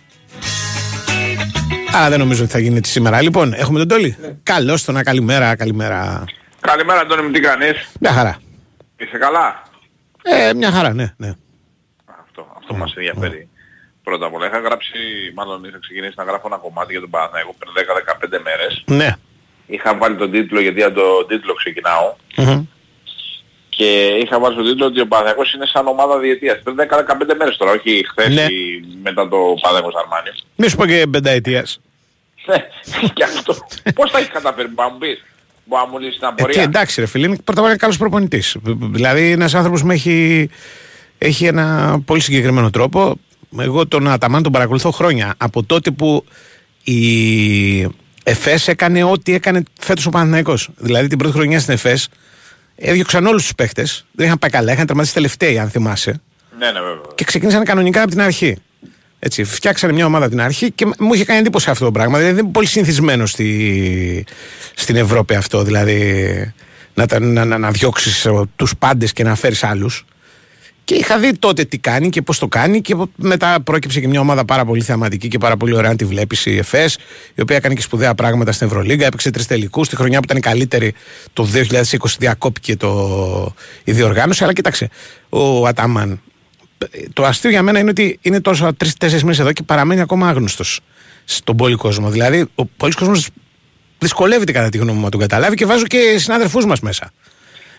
Αλλά 1.93 2.09
δεν 2.09 2.19
νομίζω 2.19 2.43
ότι 2.43 2.53
θα 2.53 2.59
γίνει 2.59 2.77
έτσι 2.77 2.91
σήμερα. 2.91 3.23
Λοιπόν, 3.23 3.53
έχουμε 3.53 3.79
τον 3.79 3.89
Τόλι. 3.89 4.17
Ναι. 4.21 4.37
Καλώς 4.43 4.85
τον, 4.85 5.03
καλημέρα, 5.03 5.57
καλημέρα. 5.57 6.25
Καλημέρα, 6.61 7.01
Αντώνη 7.01 7.23
μου, 7.23 7.31
τι 7.31 7.41
κάνεις; 7.41 7.91
Μια 8.01 8.13
χαρά. 8.13 8.39
Είσαι 8.97 9.19
καλά; 9.19 9.63
Ε, 10.23 10.55
μια 10.55 10.71
χαρά, 10.71 10.93
ναι. 10.95 11.15
ναι. 11.17 11.33
Αυτό, 12.25 12.47
αυτό 12.59 12.75
mm. 12.75 12.79
μας 12.79 12.95
ενδιαφέρει. 12.95 13.49
Mm. 13.49 13.59
Πρώτα 14.03 14.27
απ' 14.27 14.35
όλα 14.35 14.47
είχα 14.47 14.59
γράψει, 14.59 14.99
μάλλον 15.35 15.65
είχα 15.65 15.79
ξεκινήσει 15.81 16.15
να 16.17 16.25
γράφω 16.25 16.47
ένα 16.47 16.57
κομμάτι 16.57 16.93
για 16.93 17.01
τον 17.01 17.11
Παναθηναϊκό 17.11 17.55
πριν 17.59 17.73
10-15 18.39 18.43
μέρες. 18.43 18.85
Ναι. 18.87 19.17
Είχα 19.67 19.97
βάλει 19.97 20.17
τον 20.17 20.31
τίτλο 20.31 20.61
γιατί 20.61 20.83
από 20.83 20.95
τον 20.95 21.27
τίτλο 21.29 21.55
ξεκινάω. 21.55 22.15
Mm-hmm. 22.37 22.63
Και 23.77 24.19
είχα 24.23 24.39
βάλει 24.41 24.57
τον 24.57 24.65
τίτλο 24.65 24.87
ότι 24.87 25.01
ο 25.01 25.07
Παναθηναϊκός 25.07 25.53
είναι 25.53 25.67
σαν 25.67 25.87
ομάδα 25.87 26.19
διετίας. 26.19 26.61
Πριν 26.63 26.77
10-15 26.77 27.37
μέρες 27.39 27.57
τώρα, 27.57 27.73
όχι 27.73 28.05
χθες 28.11 28.35
ναι. 28.35 28.43
ή 28.43 28.85
μετά 29.03 29.29
το 29.29 29.37
Παναθηναϊκός 29.61 29.95
Αρμάνι. 30.03 30.31
Μη 30.57 30.69
σου 30.69 30.77
πω 30.77 30.87
και 30.87 31.07
πενταετίας. 31.11 31.81
Ναι, 32.47 32.57
και 33.15 33.25
αυτό. 33.25 33.57
Πώς 33.95 34.11
θα 34.11 34.19
έχεις 34.19 34.31
καταφέρει, 34.31 34.69
να 34.77 34.91
μου 34.91 34.99
πεις. 34.99 35.25
Μπορεί 35.65 35.83
να 35.85 35.91
μου 35.91 35.99
λύσεις 35.99 36.19
την 36.19 36.27
απορία; 36.27 36.55
Ε, 36.55 36.65
τι, 36.65 36.71
εντάξει 36.71 37.01
ρε 37.01 37.07
φίλε, 37.07 37.29
πρώτα 37.45 37.61
απ' 37.61 37.67
όλα 37.67 37.77
καλός 37.77 37.97
προπονητής. 37.97 38.57
Δηλαδή 38.93 39.25
είναι 39.25 39.33
ένας 39.33 39.55
άνθρωπος 39.55 39.83
που 39.83 39.91
έχει, 39.91 40.51
έχει 41.19 41.47
ένα 41.47 41.99
πολύ 42.05 42.21
συγκεκριμένο 42.21 42.71
τρόπο. 42.71 43.15
Εγώ 43.59 43.87
τον 43.87 44.09
Αταμάν 44.09 44.43
τον 44.43 44.53
παρακολουθώ 44.53 44.91
χρόνια. 44.91 45.35
Από 45.37 45.63
τότε 45.63 45.91
που 45.91 46.25
η 46.85 47.83
ΕΦΕΣ 48.23 48.69
έκανε 48.69 49.05
ό,τι 49.05 49.35
έκανε 49.35 49.63
φέτος 49.81 50.07
ο 50.07 50.11
Παναθηναϊκός. 50.11 50.69
Δηλαδή 50.77 51.07
την 51.07 51.19
πρώτη 51.19 51.35
χρονιά 51.35 51.61
στην 51.61 51.75
ΕΦΕΣ 51.75 52.09
έδιωξαν 52.77 53.27
όλους 53.27 53.43
τους 53.43 53.55
παίχτες. 53.55 54.07
Δεν 54.13 54.27
είχαν 54.27 54.39
πάει 54.39 54.51
καλά, 54.51 54.73
είχαν 54.73 54.87
τερματίσει 54.87 55.15
τελευταίοι 55.15 55.59
αν 55.59 55.71
θυμάσαι. 55.71 56.21
Ναι, 56.59 56.67
ναι, 56.67 56.81
βέβαια. 56.81 57.01
Και 57.15 57.25
ξεκίνησαν 57.25 57.65
κανονικά 57.65 58.03
από 58.03 58.11
την 58.11 58.21
αρχή. 58.21 58.57
Έτσι, 59.19 59.45
φτιάξανε 59.45 59.93
μια 59.93 60.07
ομάδα 60.07 60.29
την 60.29 60.41
αρχή 60.41 60.71
και 60.71 60.87
μου 60.99 61.15
είχε 61.15 61.25
κάνει 61.25 61.41
εντύπωση 61.41 61.71
αυτό 61.71 61.85
το 61.85 61.93
πράγμα. 61.93 62.19
Δηλαδή 62.19 62.35
δεν 62.35 62.45
είναι 62.45 62.53
πολύ 62.53 62.67
συνηθισμένο 62.67 63.27
στη, 63.27 64.25
στην 64.75 64.97
Ευρώπη 64.97 65.35
αυτό. 65.35 65.63
Δηλαδή 65.63 66.53
να, 66.95 67.19
να, 67.19 67.45
να, 67.45 67.59
να 67.59 67.71
διώξεις 67.71 68.29
τους 68.57 68.77
πάντες 68.77 69.13
και 69.13 69.23
να 69.23 69.35
φέρεις 69.35 69.65
άλλους. 69.65 70.05
Και 70.85 70.95
είχα 70.95 71.19
δει 71.19 71.33
τότε 71.39 71.65
τι 71.65 71.79
κάνει 71.79 72.09
και 72.09 72.23
πώς 72.23 72.39
το 72.39 72.49
κάνει. 72.49 72.81
Και 72.81 72.97
μετά 73.17 73.61
πρόκειψε 73.61 74.01
και 74.01 74.09
μια 74.09 74.21
ομάδα 74.21 74.45
πάρα 74.45 74.65
πολύ 74.65 74.83
θεαματική 74.83 75.29
και 75.29 75.39
πάρα 75.39 75.57
πολύ 75.57 75.75
ωραία 75.75 75.91
να 75.91 75.97
τη 75.97 76.05
βλέπεις 76.05 76.47
η 76.47 76.57
ΕΦΕΣ, 76.57 76.99
η 77.35 77.41
οποία 77.41 77.57
έκανε 77.57 77.75
και 77.75 77.81
σπουδαία 77.81 78.15
πράγματα 78.15 78.53
στην 78.53 78.67
Ευρωλίγκα. 78.67 79.07
Έπαιξε 79.07 79.31
τρεις 79.31 79.47
τελικούς. 79.47 79.89
Τη 79.89 79.97
χρονιά 79.97 80.19
που 80.19 80.25
ήταν 80.25 80.37
η 80.37 80.41
καλύτερη, 80.41 80.95
το 81.33 81.49
2020 81.73 81.83
διακόπηκε 82.19 82.77
το, 82.77 83.55
η 83.85 83.93
διοργάνωση. 83.93 84.45
Αλλά 84.45 84.53
κοίταξε, 84.53 84.89
ο 85.29 85.67
Αταμάν 85.67 86.21
το 87.13 87.25
αστείο 87.25 87.51
για 87.51 87.63
μένα 87.63 87.79
είναι 87.79 87.91
ότι 87.91 88.19
είναι 88.23 88.41
τόσο 88.41 88.75
τρει-τέσσερι 88.75 89.23
μήνες 89.23 89.39
εδώ 89.39 89.53
και 89.53 89.63
παραμένει 89.63 90.01
ακόμα 90.01 90.29
άγνωστος 90.29 90.81
στον 91.25 91.57
πολύ 91.57 91.75
κόσμο. 91.75 92.11
Δηλαδή, 92.11 92.47
ο 92.55 92.65
πολλή 92.65 92.93
κόσμος 92.93 93.29
δυσκολεύεται 93.99 94.53
κατά 94.53 94.69
τη 94.69 94.79
γνώμη 94.79 94.99
μου 94.99 95.05
να 95.05 95.11
τον 95.11 95.21
καταλάβει 95.21 95.57
και 95.57 95.67
βάζω 95.67 95.87
και 95.87 96.17
συνάδελφούς 96.19 96.67
μας 96.67 96.81
μέσα. 96.81 97.13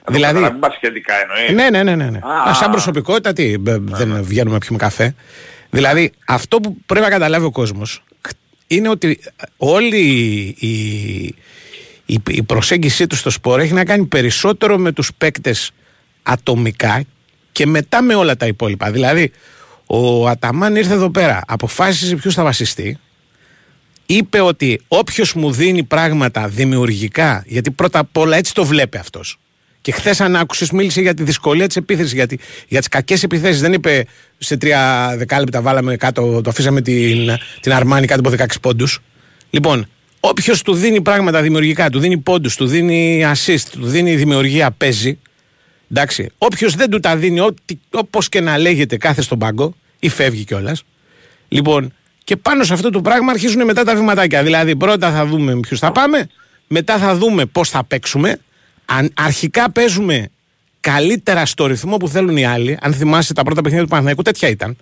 Δηλαδή. 0.07 0.39
Να 0.39 0.69
σχετικά 0.75 1.13
εννοείς. 1.21 1.55
Ναι, 1.55 1.69
ναι, 1.69 1.83
ναι. 1.83 1.95
ναι, 1.95 2.09
ναι. 2.09 2.19
Α, 2.49 2.53
σαν 2.53 2.71
προσωπικότητα, 2.71 3.33
τι, 3.33 3.55
δεν 3.81 4.23
βγαίνουμε 4.23 4.53
να 4.53 4.59
πιούμε 4.59 4.77
καφέ. 4.77 5.15
Δηλαδή, 5.69 6.11
αυτό 6.27 6.59
που 6.59 6.77
πρέπει 6.85 7.05
να 7.05 7.11
καταλάβει 7.11 7.45
ο 7.45 7.51
κόσμος 7.51 8.03
είναι 8.67 8.89
ότι 8.89 9.19
όλη 9.57 9.97
η, 10.59 11.35
η, 12.05 12.21
η 12.27 12.43
προσέγγιση 12.43 13.07
του 13.07 13.15
στο 13.15 13.29
σπορ 13.29 13.59
έχει 13.59 13.73
να 13.73 13.85
κάνει 13.85 14.05
περισσότερο 14.05 14.77
με 14.77 14.91
τους 14.91 15.11
παίκτες 15.17 15.71
ατομικά 16.23 17.03
και 17.51 17.65
μετά 17.65 18.01
με 18.01 18.15
όλα 18.15 18.35
τα 18.35 18.45
υπόλοιπα. 18.47 18.91
Δηλαδή, 18.91 19.31
ο 19.85 20.27
Αταμάν 20.27 20.75
ήρθε 20.75 20.93
εδώ 20.93 21.09
πέρα, 21.11 21.41
αποφάσισε 21.47 22.15
ποιος 22.15 22.33
θα 22.33 22.43
βασιστεί, 22.43 22.99
είπε 24.05 24.41
ότι 24.41 24.81
όποιος 24.87 25.33
μου 25.33 25.51
δίνει 25.51 25.83
πράγματα 25.83 26.47
δημιουργικά, 26.47 27.43
γιατί 27.47 27.71
πρώτα 27.71 27.99
απ' 27.99 28.17
όλα 28.17 28.37
έτσι 28.37 28.53
το 28.53 28.65
βλέπει 28.65 28.97
αυτός. 28.97 29.37
Και 29.83 29.91
χθες, 29.91 30.21
αν 30.21 30.35
άκουσες, 30.35 30.71
μίλησε 30.71 31.01
για 31.01 31.13
τη 31.13 31.23
δυσκολία 31.23 31.67
της 31.67 31.75
επίθεσης, 31.75 32.13
για, 32.13 32.25
για 32.67 32.79
τις 32.79 32.87
κακές 32.87 33.23
επιθέσεις. 33.23 33.61
Δεν 33.61 33.73
είπε 33.73 34.05
σε 34.37 34.57
τρία 34.57 35.13
δεκάλεπτα 35.17 35.61
βάλαμε 35.61 35.95
κάτω, 35.95 36.41
το 36.41 36.49
αφήσαμε 36.49 36.81
την, 36.81 37.29
την 37.59 37.73
Αρμάνη 37.73 38.07
κάτω 38.07 38.29
από 38.29 38.43
16 38.43 38.45
πόντους. 38.61 38.99
Λοιπόν, 39.49 39.87
όποιος 40.19 40.61
του 40.61 40.73
δίνει 40.73 41.01
πράγματα 41.01 41.41
δημιουργικά, 41.41 41.89
του 41.89 41.99
δίνει 41.99 42.17
πόντους, 42.17 42.55
του 42.55 42.65
δίνει 42.65 43.25
assist, 43.33 43.67
του 43.71 43.85
δίνει 43.85 44.15
δημιουργία, 44.15 44.71
παίζει. 44.71 45.19
Εντάξει. 45.91 46.29
Όποιος 46.37 46.75
δεν 46.75 46.89
του 46.89 46.99
τα 46.99 47.15
δίνει, 47.15 47.39
όπως 47.91 48.29
και 48.29 48.41
να 48.41 48.57
λέγεται, 48.57 48.97
κάθε 48.97 49.21
στον 49.21 49.39
πάγκο 49.39 49.75
ή 49.99 50.09
φεύγει 50.09 50.43
κιόλας. 50.43 50.83
Λοιπόν, 51.47 51.93
και 52.23 52.35
πάνω 52.35 52.63
σε 52.63 52.73
αυτό 52.73 52.89
το 52.89 53.01
πράγμα 53.01 53.31
αρχίζουν 53.31 53.65
μετά 53.65 53.83
τα 53.83 53.95
βηματάκια. 53.95 54.43
Δηλαδή, 54.43 54.75
πρώτα 54.75 55.11
θα 55.11 55.25
δούμε 55.25 55.59
ποιους 55.59 55.79
θα 55.79 55.91
πάμε, 55.91 56.27
μετά 56.67 56.97
θα 56.97 57.15
δούμε 57.15 57.45
πώς 57.45 57.69
θα 57.69 57.83
παίξουμε. 57.83 58.39
Αν 58.85 59.11
αρχικά 59.13 59.71
παίζουμε 59.71 60.29
καλύτερα 60.79 61.45
στο 61.45 61.65
ρυθμό 61.65 61.97
που 61.97 62.07
θέλουν 62.07 62.37
οι 62.37 62.45
άλλοι, 62.45 62.77
αν 62.81 62.93
θυμάσαι 62.93 63.33
τα 63.33 63.43
πρώτα 63.43 63.61
παιχνίδια 63.61 63.83
του 63.83 63.89
Παναθηναϊκού, 63.89 64.21
τέτοια 64.21 64.49
ήταν. 64.49 64.77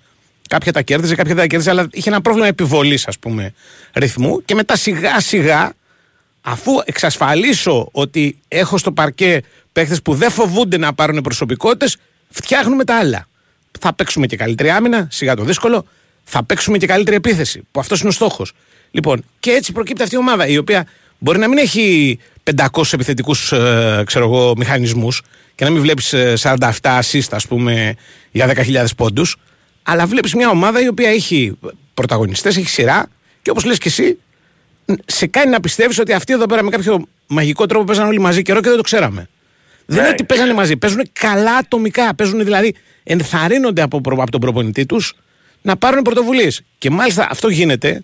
Κάποια 0.50 0.72
τα 0.72 0.81
κέρδιζε, 0.81 1.15
κάποια 1.15 1.34
δεν 1.34 1.43
τα 1.43 1.48
κέρδιζε, 1.48 1.70
αλλά 1.70 1.88
είχε 1.91 2.10
ένα 2.10 2.22
πρόβλημα 2.22 2.48
επιβολής, 2.48 3.08
ας 3.08 3.20
πούμε, 3.20 3.53
ρυθμού. 3.93 4.46
Και 4.46 4.55
μετά 4.55 4.75
σιγά 4.75 5.20
σιγά, 5.20 5.74
αφού 6.41 6.72
εξασφαλίσω 6.86 7.89
ότι 7.91 8.39
έχω 8.48 8.77
στο 8.77 8.91
παρκέ 8.91 9.41
παίχτες 9.72 10.01
που 10.01 10.13
δεν 10.13 10.31
φοβούνται 10.31 10.77
να 10.77 10.93
πάρουν 10.93 11.22
προσωπικότητες, 11.22 11.98
φτιάχνουμε 12.29 12.84
τα 12.84 12.98
άλλα. 12.98 13.27
Θα 13.79 13.93
παίξουμε 13.93 14.25
και 14.25 14.36
καλύτερη 14.36 14.70
άμυνα, 14.70 15.08
σιγά 15.12 15.36
το 15.36 15.43
δύσκολο. 15.43 15.86
Θα 16.24 16.43
παίξουμε 16.43 16.77
και 16.77 16.88
καλύτερη 16.88 17.15
επίθεση, 17.15 17.62
που 17.72 17.79
αυτός 17.79 18.00
είναι 18.00 18.10
ο 18.10 18.12
στόχος. 18.12 18.53
Λοιπόν, 18.91 19.24
και 19.39 19.51
έτσι 19.51 19.72
προκύπτει 19.72 20.03
αυτή 20.03 20.15
η 20.15 20.17
ομάδα, 20.17 20.48
η 20.48 20.58
οποία 20.58 20.88
μπορεί 21.24 21.40
να 21.40 21.48
μην 21.48 21.58
έχει 21.58 22.18
500 22.56 22.94
επιθετικούς 22.94 23.51
ε, 23.51 24.04
μηχανισμούς 24.58 25.22
και 25.56 25.63
να 25.63 25.70
μην 25.72 25.82
βλέπεις 25.82 26.13
47 26.42 26.70
assist, 26.82 27.28
ας 27.32 27.48
πούμε, 27.48 27.96
για 28.32 28.54
10.000 28.56 28.86
πόντους. 28.98 29.36
Αλλά 29.84 30.06
βλέπεις 30.06 30.34
μια 30.36 30.50
ομάδα 30.50 30.82
η 30.82 30.88
οποία 30.88 31.10
έχει 31.10 31.58
πρωταγωνιστές, 31.94 32.58
έχει 32.58 32.68
σειρά 32.70 33.08
και 33.42 33.50
όπως 33.50 33.63
λες 33.63 33.78
και 33.78 33.88
εσύ, 33.88 34.18
σε 35.06 35.28
κάνει 35.28 35.51
να 35.51 35.60
πιστεύεις 35.60 36.00
ότι 36.00 36.13
αυτοί 36.13 36.34
εδώ 36.34 36.46
πέρα 36.46 36.63
με 36.63 36.70
κάποιο 36.70 37.06
μαγικό 37.28 37.66
τρόπο 37.66 37.86
παίζαν 37.86 38.08
όλοι 38.08 38.20
μαζί 38.20 38.42
καιρό 38.42 38.62
και 38.62 38.68
δεν 38.68 38.78
το 38.78 38.84
ξέραμε. 38.84 39.30
Δεν 39.86 39.98
είναι 39.98 40.08
Ναι. 40.08 40.13
ότι 40.13 40.24
παίζανε 40.24 40.54
μαζί. 40.54 40.78
Παίζουν 40.78 41.01
καλά 41.13 41.56
ατομικά. 41.56 42.16
Παίζουν 42.16 42.44
δηλαδή, 42.44 42.75
ενθαρρύνονται 43.04 43.82
από, 43.82 44.01
προ- 44.01 44.22
από 44.22 44.32
τον 44.32 44.40
προπονητή 44.40 44.86
τους 44.86 45.13
να 45.62 45.78
πάρουν 45.78 46.01
πρωτοβουλίες. 46.01 46.62
Και 46.78 46.90
μάλιστα 46.90 47.28
αυτό 47.32 47.50
γίνεται 47.50 48.04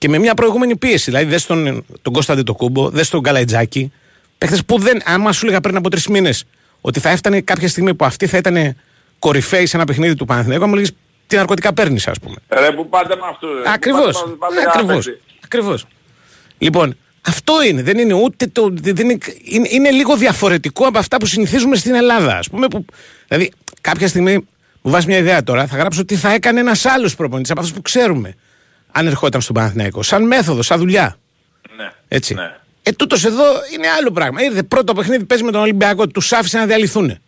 και 0.00 0.08
με 0.08 0.18
μια 0.18 0.34
προηγούμενη 0.34 0.76
πίεση. 0.76 1.04
Δηλαδή, 1.10 1.24
δες 1.30 1.46
τον, 1.46 1.84
τον 2.02 2.12
Κώσταντε 2.12 2.42
το 2.42 2.54
Κούμπο, 2.54 2.88
δες 2.88 3.08
τον 3.08 3.22
Καλαϊτζάκη. 3.22 3.92
Παίχτες 4.38 4.64
που 4.64 4.78
δεν, 4.78 5.00
άμα 5.04 5.32
σου 5.32 5.46
έλεγα 5.46 5.60
πριν 5.60 5.76
από 5.76 5.90
τρεις 5.90 6.06
μήνες 6.06 6.44
ότι 6.80 7.00
θα 7.00 7.08
έφτανε 7.08 7.40
κάποια 7.40 7.68
στιγμή 7.68 7.94
που 7.94 8.04
αυτοί 8.04 8.26
θα 8.26 8.36
ήταν 8.36 8.76
κορυφαίοι 9.18 9.66
σε 9.66 9.76
ένα 9.76 9.84
παιχνίδι 9.84 10.14
του 10.14 10.24
Παναθηναϊκού, 10.24 10.66
μου 10.66 10.74
λέγεις 10.74 10.92
τι 11.26 11.36
ναρκωτικά 11.36 11.72
παίρνεις, 11.72 12.08
ας 12.08 12.18
πούμε. 12.18 12.36
Ρε 12.48 12.72
που 12.72 12.88
πάτε 12.88 13.16
με 13.16 13.22
αυτού. 13.30 13.46
Ακριβώς. 13.74 14.24
Ακριβώς. 14.68 15.06
Ακριβώς. 15.44 15.86
Λοιπόν, 16.58 16.96
αυτό 17.20 17.62
είναι. 17.62 17.82
Δεν 17.82 17.98
είναι 17.98 18.14
ούτε 18.14 18.46
το. 18.46 18.68
Δεν 18.72 18.96
είναι, 18.96 19.18
είναι, 19.44 19.68
είναι 19.70 19.90
λίγο 19.90 20.16
διαφορετικό 20.16 20.86
από 20.86 20.98
αυτά 20.98 21.16
που 21.16 21.26
συνηθίζουμε 21.26 21.76
στην 21.76 21.94
Ελλάδα. 21.94 22.32
Α 22.32 22.40
πούμε, 22.50 22.68
που, 22.68 22.84
δηλαδή, 23.28 23.52
κάποια 23.80 24.08
στιγμή 24.08 24.34
μου 24.82 24.90
βάζει 24.90 25.06
μια 25.06 25.18
ιδέα 25.18 25.42
τώρα, 25.42 25.66
θα 25.66 25.76
γράψω 25.76 26.04
τι 26.04 26.14
θα 26.14 26.32
έκανε 26.32 26.60
ένας 26.60 26.84
άλλος 26.84 27.14
προπονητής 27.16 27.50
από 27.50 27.60
αυτούς 27.60 27.74
που 27.76 27.82
ξέρουμε. 27.82 28.34
Αν 28.92 29.06
ερχόταν 29.06 29.40
στον 29.40 29.54
Παναθηναϊκό. 29.54 30.02
Σαν 30.02 30.26
μέθοδο, 30.26 30.62
σαν 30.62 30.78
δουλειά. 30.78 31.16
Ναι. 31.76 31.90
Έτσι. 32.08 32.34
Ναι. 32.34 32.54
Ε, 32.82 32.92
τούτος 32.92 33.24
εδώ 33.24 33.44
είναι 33.74 33.88
άλλο 33.88 34.10
πράγμα. 34.10 34.42
Ήρθε 34.42 34.62
πρώτο 34.62 34.92
παιχνίδι, 34.94 35.24
παίζει 35.24 35.44
με 35.44 35.50
τον 35.50 35.60
Ολυμπιακό, 35.60 36.06
τους 36.06 36.32
άφησε 36.32 36.58
να 36.58 36.66
διαλυθούν. 36.66 37.18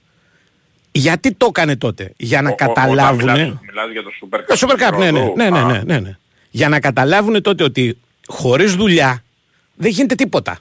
Γιατί 0.93 1.33
το 1.35 1.47
έκανε 1.49 1.77
τότε, 1.77 2.13
Για 2.17 2.43
να 2.43 2.49
Ο- 2.49 2.53
ο- 2.53 2.57
καταλάβουν. 2.57 3.23
όταν 3.23 3.35
Μιλάς, 3.41 3.59
μιλάς 3.67 3.91
για 3.93 4.03
το 4.03 4.11
Super 4.23 4.39
Cup. 4.39 4.45
Το 4.47 4.67
Super 4.69 4.89
Cup, 4.95 4.99
ναι, 4.99 5.11
ναι, 5.11 5.21
του 5.21 5.35
ναι, 5.37 5.51
ναι, 5.51 5.59
Α, 5.59 5.65
ναι, 5.65 5.83
ναι, 5.85 5.99
ναι. 5.99 6.17
Για 6.51 6.69
να 6.69 6.81
καταλάβουν 6.81 7.43
τότε 7.43 7.65
ότι 7.65 7.99
χωρίς 8.27 8.75
δουλειά 8.75 9.23
δεν 9.75 9.91
γίνεται 9.91 10.15
τίποτα. 10.15 10.59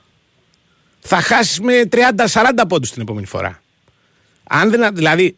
Θα 1.00 1.22
χάσεις 1.22 1.60
με 1.60 1.74
30-40 1.92 2.68
πόντους 2.68 2.92
την 2.92 3.02
επόμενη 3.02 3.26
φορά. 3.26 3.62
Αν 4.44 4.70
δεν, 4.70 4.96
δηλαδή, 4.96 5.36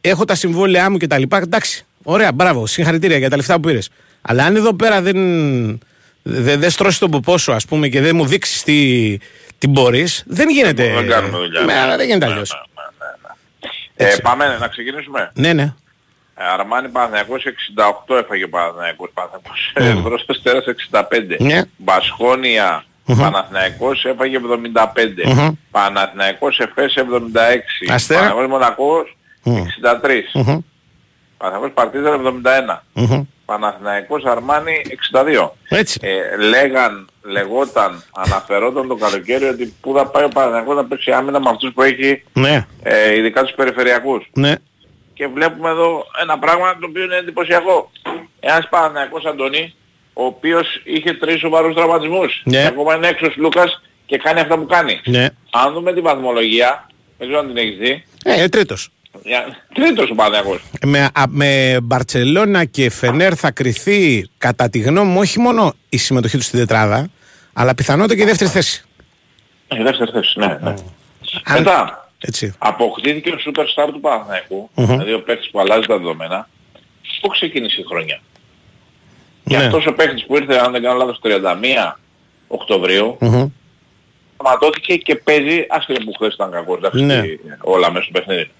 έχω 0.00 0.24
τα 0.24 0.34
συμβόλαιά 0.34 0.90
μου 0.90 0.96
και 0.96 1.06
τα 1.06 1.18
λοιπά, 1.18 1.36
εντάξει, 1.36 1.86
ωραία, 2.02 2.32
μπράβο, 2.32 2.66
συγχαρητήρια 2.66 3.18
για 3.18 3.30
τα 3.30 3.36
λεφτά 3.36 3.54
που 3.54 3.60
πήρες. 3.60 3.88
Αλλά 4.22 4.44
αν 4.44 4.56
εδώ 4.56 4.74
πέρα 4.74 5.02
δεν, 5.02 5.16
δεν, 6.22 6.60
δεν 6.60 6.70
στρώσεις 6.70 6.98
τον 6.98 7.10
ποπό 7.10 7.38
σου, 7.38 7.52
ας 7.52 7.64
πούμε, 7.64 7.88
και 7.88 8.00
δεν 8.00 8.16
μου 8.16 8.26
δείξεις 8.26 8.62
τι, 8.62 9.16
τι 9.58 9.66
μπορείς, 9.68 10.22
δεν 10.26 10.48
γίνεται. 10.50 10.92
Δεν 10.94 11.08
κάνουμε 11.08 11.38
δουλειά. 11.38 11.60
Ναι, 11.60 11.78
αλλά 11.78 11.96
δεν 11.96 12.06
γίνεται 12.06 12.26
Ναι, 12.26 12.32
αλλιώς. 12.32 12.50
ναι, 12.50 12.82
ναι, 13.06 14.06
ναι, 14.06 14.06
ναι. 14.06 14.12
Ε, 14.14 14.16
πάμε 14.22 14.56
να 14.60 14.68
ξεκινήσουμε. 14.68 15.30
Ναι, 15.34 15.52
ναι. 15.52 15.74
Ε, 16.40 16.44
Αρμάνι 16.44 16.88
Παναθηναϊκός 16.88 17.44
68 18.08 18.16
έφαγε 18.24 18.44
ο 18.44 18.48
Παναθηναϊκός 18.48 19.10
Παναθηναϊκός 19.14 19.72
Ευρώς 19.74 20.24
Αστέρας 20.28 20.64
65 20.90 21.36
Ναι. 21.38 21.62
Μπασχόνια 21.76 22.84
Παναθηναϊκός 23.18 24.04
έφαγε 24.04 24.38
75 24.72 25.32
Μμμ. 25.34 25.48
Παναθηναϊκός 25.70 26.58
Εφές 26.58 26.94
76 26.96 27.92
Αστέρα. 27.92 28.20
Παναθηναϊκός 28.20 28.50
Μονακός 28.50 29.16
63 29.44 29.50
Μμμ, 30.34 30.58
Παναθηναϊκός 31.36 31.72
Παρτίζαν 31.74 32.42
71 32.44 32.82
μμμ. 32.92 33.22
Παναθηναϊκός 33.52 34.24
Αρμάνι 34.24 34.82
62 35.12 35.50
Έτσι. 35.68 35.98
ε, 36.02 36.36
λέγαν, 36.36 37.08
λεγόταν, 37.22 38.04
αναφερόταν 38.14 38.88
το 38.88 38.94
καλοκαίρι 38.96 39.44
ότι 39.44 39.74
πού 39.80 39.92
θα 39.96 40.06
πάει 40.06 40.24
ο 40.24 40.28
Παναθηναϊκός 40.28 40.76
να 40.76 40.84
παίξει 40.84 41.10
άμυνα 41.12 41.40
με 41.40 41.50
αυτούς 41.50 41.72
που 41.74 41.82
έχει 41.82 42.22
Ναι, 42.32 42.66
ε, 42.82 43.14
ειδικά 43.14 43.42
τους 43.42 43.54
περιφερειακούς 43.54 44.30
ναι. 44.32 44.52
και 45.14 45.26
βλέπουμε 45.26 45.70
εδώ 45.70 46.04
ένα 46.22 46.38
πράγμα 46.38 46.78
το 46.78 46.86
οποίο 46.88 47.02
είναι 47.04 47.16
εντυπωσιακό. 47.16 47.90
Ένας 48.40 48.68
Παναθηναϊκός 48.68 49.24
Αντώνη, 49.24 49.74
ο 50.12 50.24
οποίος 50.24 50.80
είχε 50.84 51.12
τρεις 51.12 51.38
σοβαρούς 51.40 51.74
τραυματισμούς. 51.74 52.42
Ναι. 52.44 52.60
Και 52.60 52.66
ακόμα 52.66 52.94
είναι 52.94 53.08
έξω 53.08 53.26
ο 53.26 53.30
Λούκας 53.36 53.82
και 54.06 54.16
κάνει 54.18 54.40
αυτά 54.40 54.58
που 54.58 54.66
κάνει. 54.66 55.00
ναι. 55.04 55.26
Αν 55.50 55.72
δούμε 55.72 55.92
τη 55.92 56.00
βαθμολογία, 56.00 56.86
δεν 57.18 57.26
ξέρω 57.28 57.40
αν 57.42 57.46
την 57.46 57.56
έχεις 57.56 57.76
δει, 57.78 58.04
Ε, 58.24 58.48
τρίτος. 58.48 58.90
Για- 59.24 59.56
τρίτος 59.74 60.10
ο 60.10 60.14
Παναθηναϊκός. 60.14 60.62
Με, 60.86 61.00
α, 61.02 61.22
με 61.28 61.78
Μπαρτσελώνα 61.82 62.64
και 62.64 62.90
Φενέρ 62.90 63.32
θα 63.38 63.50
κριθεί 63.50 64.28
κατά 64.38 64.68
τη 64.70 64.78
γνώμη 64.78 65.10
μου 65.10 65.18
όχι 65.20 65.38
μόνο 65.40 65.74
η 65.88 65.96
συμμετοχή 65.96 66.36
τους 66.36 66.46
στην 66.46 66.58
τετράδα, 66.58 67.08
αλλά 67.52 67.74
πιθανότητα 67.74 68.14
και 68.16 68.22
η 68.22 68.24
δεύτερη 68.24 68.50
θέση. 68.50 68.84
Ε, 69.68 69.82
δεύτερη 69.82 70.10
θέση, 70.10 70.38
ναι. 70.38 70.46
ναι. 70.46 70.74
Αν- 71.44 71.58
Μετά, 71.58 72.10
Έτσι. 72.20 72.54
αποκτήθηκε 72.58 73.30
ο 73.30 73.36
superstar 73.46 73.88
του 73.92 74.00
παναθηναικου 74.00 74.70
Μμμ. 74.74 74.86
δηλαδή 74.86 75.12
ο 75.12 75.22
παίκτης 75.22 75.50
που 75.50 75.60
αλλάζει 75.60 75.86
τα 75.86 75.96
δεδομένα, 75.98 76.48
πού 77.20 77.28
ξεκίνησε 77.28 77.80
η 77.80 77.84
χρονιά; 77.84 78.20
Και 79.44 79.56
Ναι. 79.56 79.64
αυτός 79.64 79.86
ο 79.86 79.92
παίκτης 79.92 80.24
που 80.26 80.36
ήρθε, 80.36 80.56
αν 80.58 80.72
δεν 80.72 80.82
κάνω 80.82 80.96
λάθος, 80.98 81.18
31 81.22 81.98
Οκτωβρίου, 82.48 83.16
Μμμ. 83.20 83.46
σταματώθηκε 84.34 84.96
και 84.96 85.14
παίζει, 85.14 85.66
άσχετα 85.68 86.00
που 86.04 86.12
χθες 86.16 86.34
ήταν 86.34 86.50
κακός, 86.50 86.76
εντάξει, 86.78 87.04
Ναι. 87.04 87.22
όλα 87.60 87.90
μέσα 87.92 88.04
στο 88.04 88.12
παιχνίδι. 88.12 88.50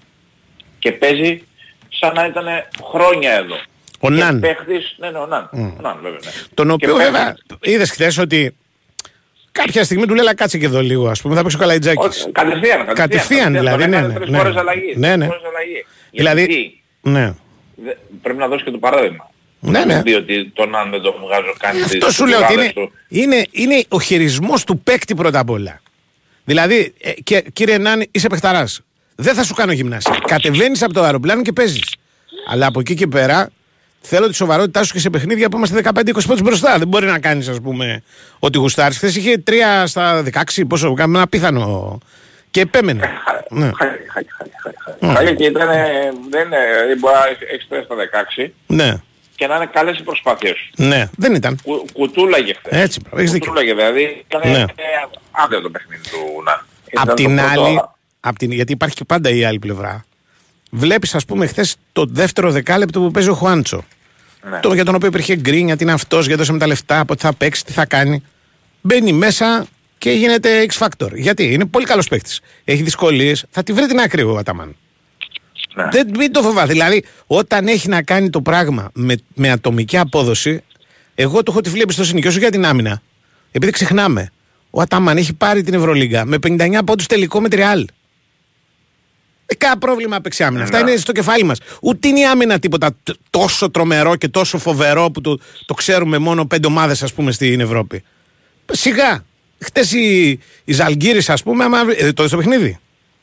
Και 0.79 0.91
παίζει 0.91 1.43
σαν 1.89 2.13
να 2.13 2.25
ήταν 2.25 2.45
χρόνια 2.91 3.31
εδώ. 3.33 3.55
Ο 3.99 4.07
Και 4.09 4.13
Ναν. 4.15 4.39
παίχτης, 4.39 4.95
ναι, 4.97 5.09
ναι, 5.09 5.17
ο 5.17 5.25
Ναν. 5.25 5.49
Ο 5.53 5.81
Ναν, 5.81 5.97
βέβαια, 6.01 6.19
ναι. 6.23 6.31
Τον 6.53 6.67
Και 6.67 6.73
οποίο 6.73 6.95
παίχτης- 6.95 7.11
βέβαια 7.11 7.35
είδες 7.61 7.91
χθες 7.91 8.17
ότι 8.17 8.55
κάποια 9.51 9.83
στιγμή 9.83 10.05
του 10.05 10.13
λέει 10.13 10.23
«Έλα, 10.23 10.35
κάτσε 10.35 10.57
και 10.57 10.65
εδώ 10.65 10.81
λίγο, 10.81 11.07
ας 11.09 11.21
πούμε, 11.21 11.35
θα 11.35 11.41
παίξει 11.41 11.55
ο 11.55 11.59
Καλαϊτζάκη. 11.59 12.05
Όχι, 12.07 12.31
Κατευθείαν, 12.31 12.61
κατευθείαν. 12.77 12.95
Κατευθείαν, 12.95 13.53
δηλαδή, 13.53 13.81
τον 13.81 13.89
ναι, 13.89 13.95
έκανε 13.97 14.13
ναι, 14.13 14.19
τρεις 14.19 14.29
ναι. 14.29 14.37
φορές 14.37 14.55
αλλαγή. 14.55 14.93
Ναι, 14.95 15.15
ναι. 15.15 15.27
τρεις 15.27 15.27
φορές 15.27 15.43
αλλαγή. 15.55 15.85
Δηλαδή- 16.11 16.45
Γιατί; 16.45 16.81
Ναι. 17.01 17.33
δε- 17.75 17.95
πρέπει 18.21 18.37
να 18.39 18.47
δώσει 18.47 18.63
και 18.63 18.71
το 18.71 18.77
παράδειγμα. 18.77 19.31
Ναι, 19.59 19.85
ναι. 19.85 20.01
Διότι 20.01 20.49
τον 20.49 20.69
Ναν 20.69 20.89
δεν 20.89 21.01
τον 21.01 21.13
βγάζω 21.25 21.53
καν 21.59 21.73
στις 21.75 21.85
Αυτό 21.93 22.11
σου 22.11 22.25
λέω 22.25 22.39
ότι 22.39 22.53
είναι, 22.53 22.71
του. 22.73 22.91
είναι, 23.09 23.45
είναι 23.51 23.83
ο 23.89 23.99
χειρισμός 23.99 24.63
του 24.63 24.79
παίκτη 24.79 25.15
πρώτα 25.15 25.39
απ' 25.39 25.49
όλα. 25.49 25.81
Δηλαδή, 26.45 26.93
ε, 27.01 27.11
και, 27.11 27.43
κύριε 27.53 27.77
Νάνη, 27.77 28.07
είσαι 28.11 28.27
παιχταράς. 28.27 28.81
Δεν 29.21 29.33
θα 29.35 29.43
σου 29.43 29.53
κάνω 29.53 29.71
γυμνάσια. 29.71 30.17
Κατεβαίνεις 30.27 30.83
από 30.83 30.93
το 30.93 31.03
αεροπλάνο 31.03 31.41
και 31.41 31.51
παίζεις. 31.53 31.95
Αλλά 32.49 32.65
από 32.67 32.79
εκεί 32.79 32.93
και 32.95 33.07
πέρα 33.07 33.49
θέλω 34.01 34.27
τη 34.27 34.35
σοβαρότητά 34.35 34.83
σου 34.83 34.93
και 34.93 34.99
σε 34.99 35.09
παιχνίδια 35.09 35.49
που 35.49 35.57
είμαστε 35.57 35.81
15-20 35.83 36.01
πόντους 36.13 36.41
μπροστά. 36.41 36.77
Δεν 36.77 36.87
μπορεί 36.87 37.05
να 37.05 37.19
κάνεις, 37.19 37.47
ας 37.47 37.61
πούμε, 37.61 38.03
ότι 38.39 38.57
γουστάρεις. 38.57 38.97
Χθες 38.97 39.15
είχε 39.15 39.43
3 39.47 39.51
στα 39.85 40.23
16, 40.23 40.63
πόσο, 40.67 40.93
ένα 40.99 41.21
απίθανο. 41.21 41.97
Και 42.51 42.61
επέμενε. 42.61 43.09
ναι. 43.49 43.71
Χάλια, 43.77 43.95
χάλια, 44.13 44.31
χάλια, 44.37 44.79
χάλια. 44.83 45.15
Χάλια 45.15 45.33
και 45.33 45.43
ήταν, 45.45 45.67
δεν 46.29 46.45
είναι, 46.45 46.57
μπορεί 46.99 47.13
να 47.15 47.25
έχεις 47.51 47.67
3 47.69 47.81
στα 47.85 47.95
16 47.95 48.51
ναι, 48.67 48.93
και 49.35 49.47
να 49.47 49.55
είναι 49.55 49.69
καλές 49.73 49.97
οι 49.99 50.03
προσπάθειες 50.03 50.55
σου. 50.57 50.83
ναι, 50.87 51.09
δεν 51.17 51.35
ήταν. 51.35 51.59
Κου, 51.63 51.85
κουτούλαγε 51.93 52.53
χθες. 52.53 52.81
Έτσι, 52.81 52.99
έχεις 53.15 53.31
δίκιο. 53.31 53.51
Κουτούλαγε 53.51 53.73
δηλαδή. 53.75 54.25
Ήταν 54.27 54.41
Ναι. 54.51 54.57
ναι. 54.57 54.65
άδειο 55.31 55.61
το 55.61 55.69
παιχνίδι 55.69 56.01
του 56.09 56.17
Ναν. 56.43 56.65
Απ' 56.93 57.03
Ήταν 57.03 57.15
την 57.15 57.35
το 57.37 57.43
πρώτο- 57.43 57.61
άλλη, 57.65 57.81
απ 58.19 58.37
την, 58.37 58.51
γιατί 58.51 58.71
υπάρχει 58.71 58.95
και 58.95 59.03
πάντα 59.03 59.29
η 59.29 59.43
άλλη 59.43 59.59
πλευρά. 59.59 60.05
Βλέπεις, 60.71 61.15
ας 61.15 61.25
πούμε, 61.25 61.47
χθες 61.47 61.75
το 61.91 62.05
δεύτερο 62.09 62.51
δεκάλεπτο 62.51 62.99
που 62.99 63.11
παίζει 63.11 63.29
ο 63.29 63.33
Χουάντσο. 63.33 63.83
Ναι. 64.49 64.59
Το, 64.59 64.73
για 64.73 64.85
τον 64.85 64.95
οποίο 64.95 65.07
υπήρχε 65.07 65.35
γκρίνια, 65.35 65.77
τι 65.77 65.83
είναι 65.83 65.91
αυτός, 65.91 66.27
για 66.27 66.35
δώσε 66.35 66.51
με 66.51 66.57
τα 66.57 66.67
λεφτά, 66.67 67.05
πότε 67.05 67.21
θα 67.21 67.33
παίξει, 67.33 67.65
τι 67.65 67.71
θα 67.71 67.85
κάνει. 67.85 68.23
Μπαίνει 68.81 69.13
μέσα 69.13 69.65
και 69.97 70.11
γίνεται 70.11 70.65
X 70.69 70.85
Factor. 70.87 71.11
Γιατί; 71.13 71.53
Είναι 71.53 71.65
πολύ 71.65 71.85
καλός 71.85 72.07
παίκτης. 72.07 72.39
Έχει 72.63 72.83
δυσκολίες, 72.83 73.45
θα 73.49 73.63
τη 73.63 73.73
βρει 73.73 73.85
την 73.87 73.99
άκρη 73.99 74.23
ο 74.23 74.37
Αταμάν. 74.37 74.75
Ναι. 75.75 75.87
Δεν 75.91 76.09
μην 76.17 76.31
το 76.31 76.41
φοβά. 76.41 76.65
Δηλαδή, 76.65 77.03
όταν 77.27 77.67
έχει 77.67 77.87
να 77.87 78.01
κάνει 78.01 78.29
το 78.29 78.41
πράγμα 78.41 78.89
με, 78.93 79.15
με 79.35 79.51
ατομική 79.51 79.97
απόδοση, 79.97 80.63
εγώ 81.15 81.43
το 81.43 81.51
έχω 81.51 81.61
τη 81.61 81.69
βλέπει 81.69 81.93
στο 81.93 82.03
συνοικιό 82.03 82.31
σου 82.31 82.39
για 82.39 82.51
την 82.51 82.65
άμυνα. 82.65 83.01
Επειδή 83.51 83.71
ξεχνάμε, 83.71 84.31
ο 84.69 84.81
Αταμάν 84.81 85.17
έχει 85.17 85.33
πάρει 85.33 85.63
την 85.63 85.73
Ευρωλίγκα 85.73 86.25
με 86.25 86.37
59 86.47 86.79
πόντους 86.85 87.05
τελικό 87.05 87.41
με 87.41 87.49
τριάλ. 87.49 87.79
Ε, 87.79 87.87
Κάνα 89.57 89.77
πρόβλημα 89.77 90.21
παίξει 90.21 90.43
άμυνα. 90.43 90.63
Αυτά 90.63 90.83
Ναι. 90.83 90.91
είναι 90.91 90.99
στο 90.99 91.11
κεφάλι 91.11 91.43
μας. 91.43 91.57
Ούτε 91.81 92.07
είναι 92.07 92.19
η 92.19 92.25
άμυνα 92.25 92.59
τίποτα 92.59 92.91
τ- 93.03 93.15
τόσο 93.29 93.71
τρομερό 93.71 94.15
και 94.15 94.27
τόσο 94.27 94.57
φοβερό 94.57 95.11
που 95.11 95.21
το, 95.21 95.39
το 95.65 95.73
ξέρουμε 95.73 96.17
μόνο 96.17 96.45
πέντε 96.45 96.67
ομάδες, 96.67 97.03
ας 97.03 97.13
πούμε, 97.13 97.31
στην 97.31 97.59
Ευρώπη. 97.59 98.03
Σιγά. 98.71 99.23
Χτες 99.59 99.91
η, 99.91 100.29
η 100.63 100.73
Ζαλγκύρης, 100.73 101.29
ας 101.29 101.43
πούμε, 101.43 101.63
άμα, 101.63 101.85
βρει- 101.85 101.99
ε, 102.01 102.13
το 102.13 102.23
είδες 102.23 102.29
το 102.31 102.37
παιχνίδι; 102.37 102.79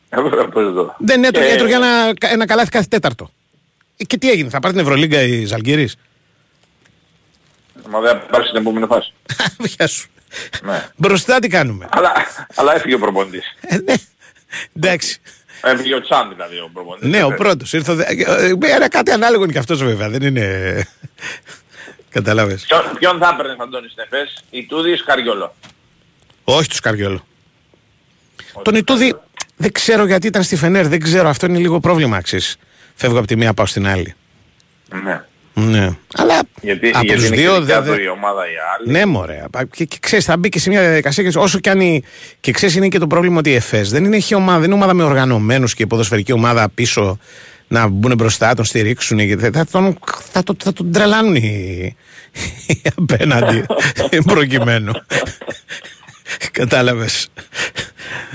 Ε, 0.08 0.20
βέβαια, 0.22 0.48
πώς 0.48 0.62
εδώ. 0.64 0.94
Δεν 0.98 1.24
έτρωγε, 1.24 1.46
Και- 1.48 1.52
έτρωγε 1.54 1.74
ένα, 1.74 2.12
ένα 2.18 2.46
καλάθι 2.46 2.68
κάθε 2.70 2.86
τέταρτο. 2.90 3.30
Ε, 3.96 4.04
Και 4.04 4.18
τι 4.18 4.30
έγινε, 4.30 4.48
θα 4.48 4.60
πάρει 4.60 4.74
την 4.74 4.82
Ευρωλίγκα 4.82 5.20
η 5.22 5.44
Ζαλγκύρης; 5.44 5.96
Μα 7.90 8.00
δεν 8.00 8.10
θα 8.10 8.16
πάρει 8.16 8.44
στην 8.44 8.56
επόμενη 8.60 8.86
φάση. 8.86 9.12
Γεια 9.76 9.86
σου. 9.86 10.08
Ναι. 10.62 10.88
Μπροστά 10.96 11.38
τι 11.38 11.48
κάνουμε; 11.48 11.86
αλλά, 11.90 12.12
αλλά 12.54 12.74
έφυγε 12.74 12.94
ο 12.94 12.98
προπονητής. 12.98 13.44
Ε, 13.60 13.76
ναι. 13.76 13.94
Εντάξει. 14.76 15.20
Έφυγε 15.62 15.94
ο 15.94 16.00
Τσάν 16.00 16.28
δηλαδή 16.28 16.56
ο 16.56 16.70
προπονητής. 16.72 17.08
Ναι, 17.10 17.22
ο 17.22 17.32
Ε, 17.32 17.34
πρώτος. 17.34 17.72
Ήρθε. 17.72 17.92
ο 17.92 17.94
δε- 17.94 18.04
ε, 18.04 18.46
ε, 18.46 18.74
Ένα 18.74 18.88
κάτι 18.88 19.10
ανάλογο 19.10 19.42
είναι 19.42 19.52
και 19.52 19.58
αυτός 19.58 19.82
βέβαια. 19.82 20.08
Δεν 20.08 20.22
είναι. 20.22 20.84
Καταλάβες. 22.10 22.64
Ποιον, 22.66 22.82
ποιον 22.98 23.18
θα 23.18 23.30
έπαιρνες 23.34 23.56
Αντώνη 23.58 23.88
Στεφές, 23.88 24.44
η 24.50 24.64
Τούδη 24.66 24.90
ή 24.90 24.96
Σκαριόλο; 24.96 25.54
Όχι 26.44 26.68
του 26.68 26.74
Σκαριόλο. 26.74 27.26
Τον 28.62 28.74
Ιτούδη 28.74 29.14
δεν 29.56 29.72
ξέρω 29.72 30.06
γιατί 30.06 30.26
ήταν 30.26 30.42
στη 30.42 30.56
Φενέρ. 30.56 30.88
Δεν 30.88 31.00
ξέρω. 31.00 31.28
Αυτό 31.28 31.46
είναι 31.46 31.58
λίγο 31.58 31.80
πρόβλημα 31.80 32.16
αξί. 32.16 32.38
Φεύγω 32.94 33.18
από 33.18 33.26
τη 33.26 33.36
μία, 33.36 33.54
πάω 33.54 33.66
στην 33.66 33.86
άλλη. 33.86 34.14
Ναι. 35.04 35.24
Ναι. 35.58 35.88
Αλλά 36.16 36.40
Γιατί, 36.60 36.88
από 36.88 37.04
γιατί 37.04 37.14
τους 37.20 37.26
είναι 37.26 37.36
δύο 37.36 37.52
και 37.58 37.64
δεν... 37.64 37.82
δικιά 37.82 37.96
του 37.96 38.02
η 38.02 38.08
ομάδα 38.08 38.40
η 38.44 38.54
άλλη. 38.78 38.92
Ναι, 38.92 39.06
μωρέ. 39.06 39.42
Και, 39.70 39.84
και 39.84 39.96
ξέρεις, 40.00 40.24
θα 40.24 40.36
μπει 40.36 40.48
και 40.48 40.58
σε 40.58 40.70
μια 40.70 40.80
διαδικασία. 40.80 41.30
Και, 41.30 41.38
όσο 41.38 41.58
κι 41.58 41.68
αν. 41.68 41.80
η- 41.80 42.02
Και 42.40 42.52
ξέρεις, 42.52 42.74
είναι 42.74 42.88
και 42.88 42.98
το 42.98 43.06
πρόβλημα 43.06 43.38
ότι 43.38 43.50
η 43.50 43.54
ΕΦΕΣ 43.54 43.90
δεν 43.90 44.04
είναι, 44.04 44.16
έχει 44.16 44.34
ομάδα, 44.34 44.56
δεν 44.58 44.64
είναι 44.66 44.74
ομάδα 44.74 44.94
με 44.94 45.02
οργανωμένους 45.02 45.74
και 45.74 45.86
ποδοσφαιρική 45.86 46.32
ομάδα 46.32 46.68
πίσω 46.74 47.18
να 47.68 47.86
μπουν 47.88 48.14
μπροστά, 48.14 48.54
τον 48.54 48.64
στηρίξουν. 48.64 49.18
Και 49.18 49.36
θα, 49.36 49.50
θα, 49.52 49.64
τον, 49.70 49.98
θα, 50.32 50.42
το- 50.42 50.56
θα 50.64 50.72
τον 50.72 50.92
τρελάνουν 50.92 51.34
οι, 51.34 51.96
οι 52.66 52.82
απέναντι 52.96 53.64
προκειμένου. 54.32 54.92
Κατάλαβες. 56.52 57.28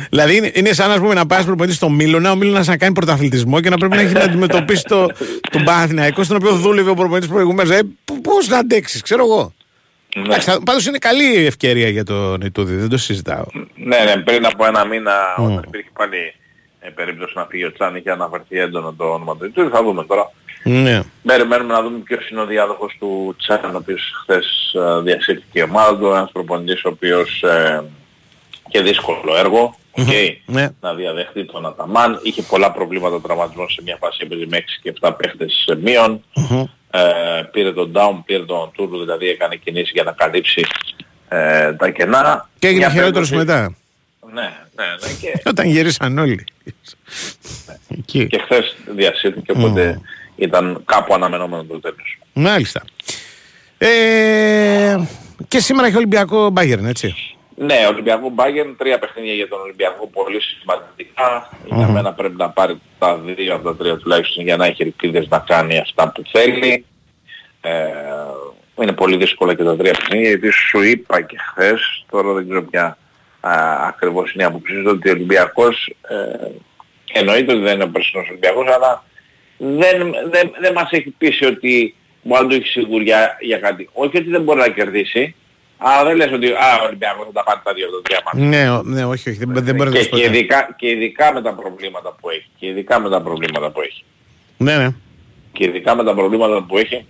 Δηλαδή 0.09 0.35
είναι, 0.37 0.51
είναι 0.53 0.73
σαν 0.73 0.91
ας 0.91 0.97
πούμε, 0.99 1.13
να 1.13 1.25
πάει 1.25 1.43
προπονητής 1.43 1.75
στο 1.75 1.89
Μίλωνα, 1.89 2.31
ο 2.31 2.35
Μίλωνας 2.35 2.67
να 2.67 2.77
κάνει 2.77 2.93
πρωταθλητισμό 2.93 3.59
και 3.61 3.69
να 3.69 3.77
πρέπει 3.77 3.95
να 3.95 4.01
έχει 4.01 4.13
να 4.13 4.23
αντιμετωπίσει 4.23 4.83
το, 4.83 5.07
τον 5.51 5.63
Παναθηναϊκό, 5.63 6.23
στον 6.23 6.35
οποίο 6.37 6.51
δούλευε 6.51 6.89
ο 6.89 6.93
προπονητής 6.93 7.29
προηγουμένως. 7.29 7.71
Ε, 7.77 7.81
Πώς 8.23 8.47
να 8.47 8.57
αντέξεις, 8.57 9.01
ξέρω 9.01 9.23
εγώ. 9.23 9.53
Ναι. 10.15 10.21
Εντάξει, 10.23 10.49
θα- 10.49 10.61
πάντως 10.65 10.85
είναι 10.85 10.97
καλή 10.97 11.33
η 11.41 11.45
ευκαιρία 11.45 11.89
για 11.89 12.03
τον 12.03 12.41
Ιτούδη, 12.41 12.75
δεν 12.75 12.89
το 12.89 12.97
συζητάω. 12.97 13.45
Ναι, 13.75 13.97
ναι, 14.05 14.21
πριν 14.21 14.45
από 14.45 14.65
ένα 14.65 14.85
μήνα 14.85 15.13
όταν 15.37 15.63
υπήρχε 15.67 15.89
πάλι 15.97 16.33
ε, 16.79 16.89
περίπτωση 16.89 17.33
να 17.35 17.45
φύγει 17.49 17.63
ο 17.65 17.71
Τσάν 17.73 17.95
είχε 17.95 18.11
αναφερθεί 18.11 18.59
έντονα 18.59 18.93
το 18.97 19.03
όνομα 19.03 19.37
του 19.37 19.45
Ιτούδη. 19.45 19.69
Θα 19.69 19.83
δούμε 19.83 20.03
τώρα. 20.03 20.31
Ναι. 20.63 21.01
Περιμένουμε 21.23 21.73
να 21.73 21.81
δούμε 21.81 21.97
ποιος 21.97 22.29
είναι 22.29 22.41
ο 22.41 22.45
διάδοχος 22.45 22.95
του 22.99 23.35
Τζαν, 23.38 23.60
ο 23.75 23.77
οποίος 23.77 24.11
χθες 24.21 24.73
ε, 24.73 25.01
διασύρθηκε 25.01 25.59
η 25.59 25.61
ομάδα 25.61 25.97
του, 25.97 26.05
ένας 26.05 26.29
προπονητής 26.31 26.83
ο 26.83 26.89
οποίος 26.89 27.43
ε, 27.43 27.83
και 28.71 28.81
δύσκολο 28.81 29.35
έργο, 29.37 29.75
οκ, 29.91 30.05
Ναι. 30.45 30.69
να 30.81 30.93
διαδεχτεί 30.93 31.45
τον 31.45 31.65
Αταμάν. 31.65 32.19
Είχε 32.23 32.41
πολλά 32.41 32.71
προβλήματα 32.71 33.21
τραυματισμών 33.21 33.69
σε 33.69 33.81
μια 33.83 33.97
φάση 33.99 34.19
έπαιζε 34.23 34.45
με 34.49 34.57
6 34.57 34.61
και 34.81 34.93
7 35.01 35.11
παίχτες 35.17 35.63
σε 35.67 35.75
μείον. 35.75 36.23
Ε, 36.91 36.99
πήρε 37.51 37.73
τον 37.73 37.91
Daum, 37.95 38.21
πήρε 38.25 38.45
τον 38.45 38.71
Οτούρου, 38.74 39.00
δηλαδή 38.99 39.27
έκανε 39.29 39.55
κινήσεις 39.55 39.91
για 39.93 40.03
να 40.03 40.11
καλύψει 40.11 40.65
ε, 41.29 41.73
τα 41.73 41.89
κενά. 41.89 42.49
Και 42.59 42.67
έγινε 42.67 42.85
Μια 42.85 42.93
χειρότερος 42.93 43.29
περίπτωση- 43.29 43.59
μετά. 43.59 43.75
Ναι, 44.33 44.41
ναι, 44.75 44.85
ναι. 44.85 45.13
Και, 45.21 45.41
Όταν 45.45 45.67
γύρισαν 45.67 46.17
όλοι. 46.17 46.45
Εκεί. 47.87 48.27
και 48.27 48.39
χθες 48.43 48.75
διασύρθηκε, 48.95 49.51
οπότε 49.51 50.01
ήταν 50.35 50.81
κάπου 50.85 51.13
αναμενόμενο 51.13 51.63
το 51.63 51.79
τέλος. 51.79 52.17
Μάλιστα. 52.33 52.81
Ε, 53.77 54.97
και 55.47 55.59
σήμερα 55.59 55.87
έχει 55.87 55.95
Ολυμπιακό 55.97 56.49
Μπάγκερν, 56.49 56.85
έτσι. 56.85 57.15
Ναι, 57.62 57.86
Ολυμπιακό 57.89 58.30
Μπάγκερν, 58.30 58.75
τρία 58.77 59.00
παιχνίδια 59.00 59.34
για 59.34 59.48
τον 59.48 59.62
Ολυμπιακό 59.62 60.08
πολύ 60.08 60.41
σημαντικά. 60.41 61.50
Για 61.65 61.88
μένα 61.88 62.13
πρέπει 62.13 62.36
να 62.38 62.50
πάρει 62.50 62.82
τα 63.00 63.18
δύο 63.18 63.56
από 63.56 63.63
τα 63.63 63.75
τρία 63.75 63.98
τουλάχιστον 63.98 64.44
για 64.44 64.58
να 64.58 64.65
έχει 64.65 64.82
ελπίδες 64.82 65.27
να 65.27 65.39
κάνει 65.39 65.77
αυτά 65.77 66.12
που 66.12 66.24
θέλει. 66.32 66.86
Ε, 67.62 67.82
είναι 68.82 68.91
πολύ 68.91 69.18
δύσκολα 69.18 69.53
και 69.53 69.63
τα 69.63 69.75
τρία 69.77 69.91
παιχνίδια 69.91 70.30
γιατί 70.30 70.50
σου 70.50 70.82
είπα 70.82 71.22
και 71.22 71.38
χθες, 71.38 72.06
τώρα 72.10 72.34
δεν 72.34 72.44
ξέρω 72.44 72.63
ποια 72.63 72.98
α, 73.39 73.51
ακριβώς 73.88 74.34
είναι 74.34 74.44
η 74.44 74.46
άποψή 74.46 74.74
σου, 74.74 74.84
ότι 74.88 75.10
ο 75.10 75.12
Ολυμπιακός 75.12 75.96
ε, 76.08 76.48
εννοείται 77.20 77.53
ότι 77.53 77.62
δεν 77.62 77.74
είναι 77.74 77.84
ο 77.84 77.89
περσινός 77.89 78.27
Ολυμπιακός, 78.30 78.68
αλλά 78.68 79.03
δεν, 79.58 80.13
δεν, 80.32 80.51
δεν 80.60 80.74
μας 80.74 80.91
έχει 80.91 81.10
πείσει 81.18 81.46
ότι 81.46 81.96
μπορεί 82.22 82.44
να 82.44 82.50
του 82.50 82.56
έχει 82.56 82.68
σιγουριά 82.68 83.38
για 83.39 83.58
κάτι. 83.58 83.89
Όχι 83.94 84.18
ότι 84.18 84.30
δεν 84.30 84.41
μπορεί 84.41 84.60
να 84.60 84.70
κερδίσει, 84.70 85.36
αλλά 85.83 86.03
δεν 86.07 86.15
λες 86.15 86.31
ότι 86.31 86.47
α, 86.47 86.69
ο 86.81 86.85
Ολυμπιακός 86.88 87.25
θα 87.25 87.31
τα 87.31 87.43
πάρει 87.43 87.59
τα 87.63 87.73
δύο 87.73 87.85
από 87.88 87.95
τα 87.95 88.01
τρία 88.01 88.19
μάτια. 88.25 88.47
Ναι, 88.50 88.69
ο- 88.71 88.83
ναι, 88.83 89.05
όχι, 89.05 89.29
όχι, 89.29 89.38
δεν, 89.45 89.63
δεν 89.65 89.75
μπορεί 89.75 89.89
να 89.89 89.95
και, 89.95 90.01
το 90.01 90.03
σου 90.03 90.09
πω. 90.09 90.17
και, 90.17 90.23
ειδικά, 90.23 90.75
και 90.77 90.88
ειδικά 90.89 91.33
με 91.33 91.41
τα 91.41 91.53
προβλήματα 91.53 92.15
που 92.21 92.29
έχει. 92.29 92.47
Και 92.59 92.65
ειδικά 92.67 93.00
με 93.00 93.09
τα 93.09 93.21
προβλήματα 93.21 93.69
που 93.71 93.81
έχει. 93.81 94.03
Ναι, 94.57 94.77
ναι. 94.77 94.89
Και 95.51 95.63
ειδικά 95.63 95.95
με 95.95 96.03
τα 96.03 96.13
προβλήματα 96.13 96.63
που 96.63 96.77
έχει. 96.77 97.05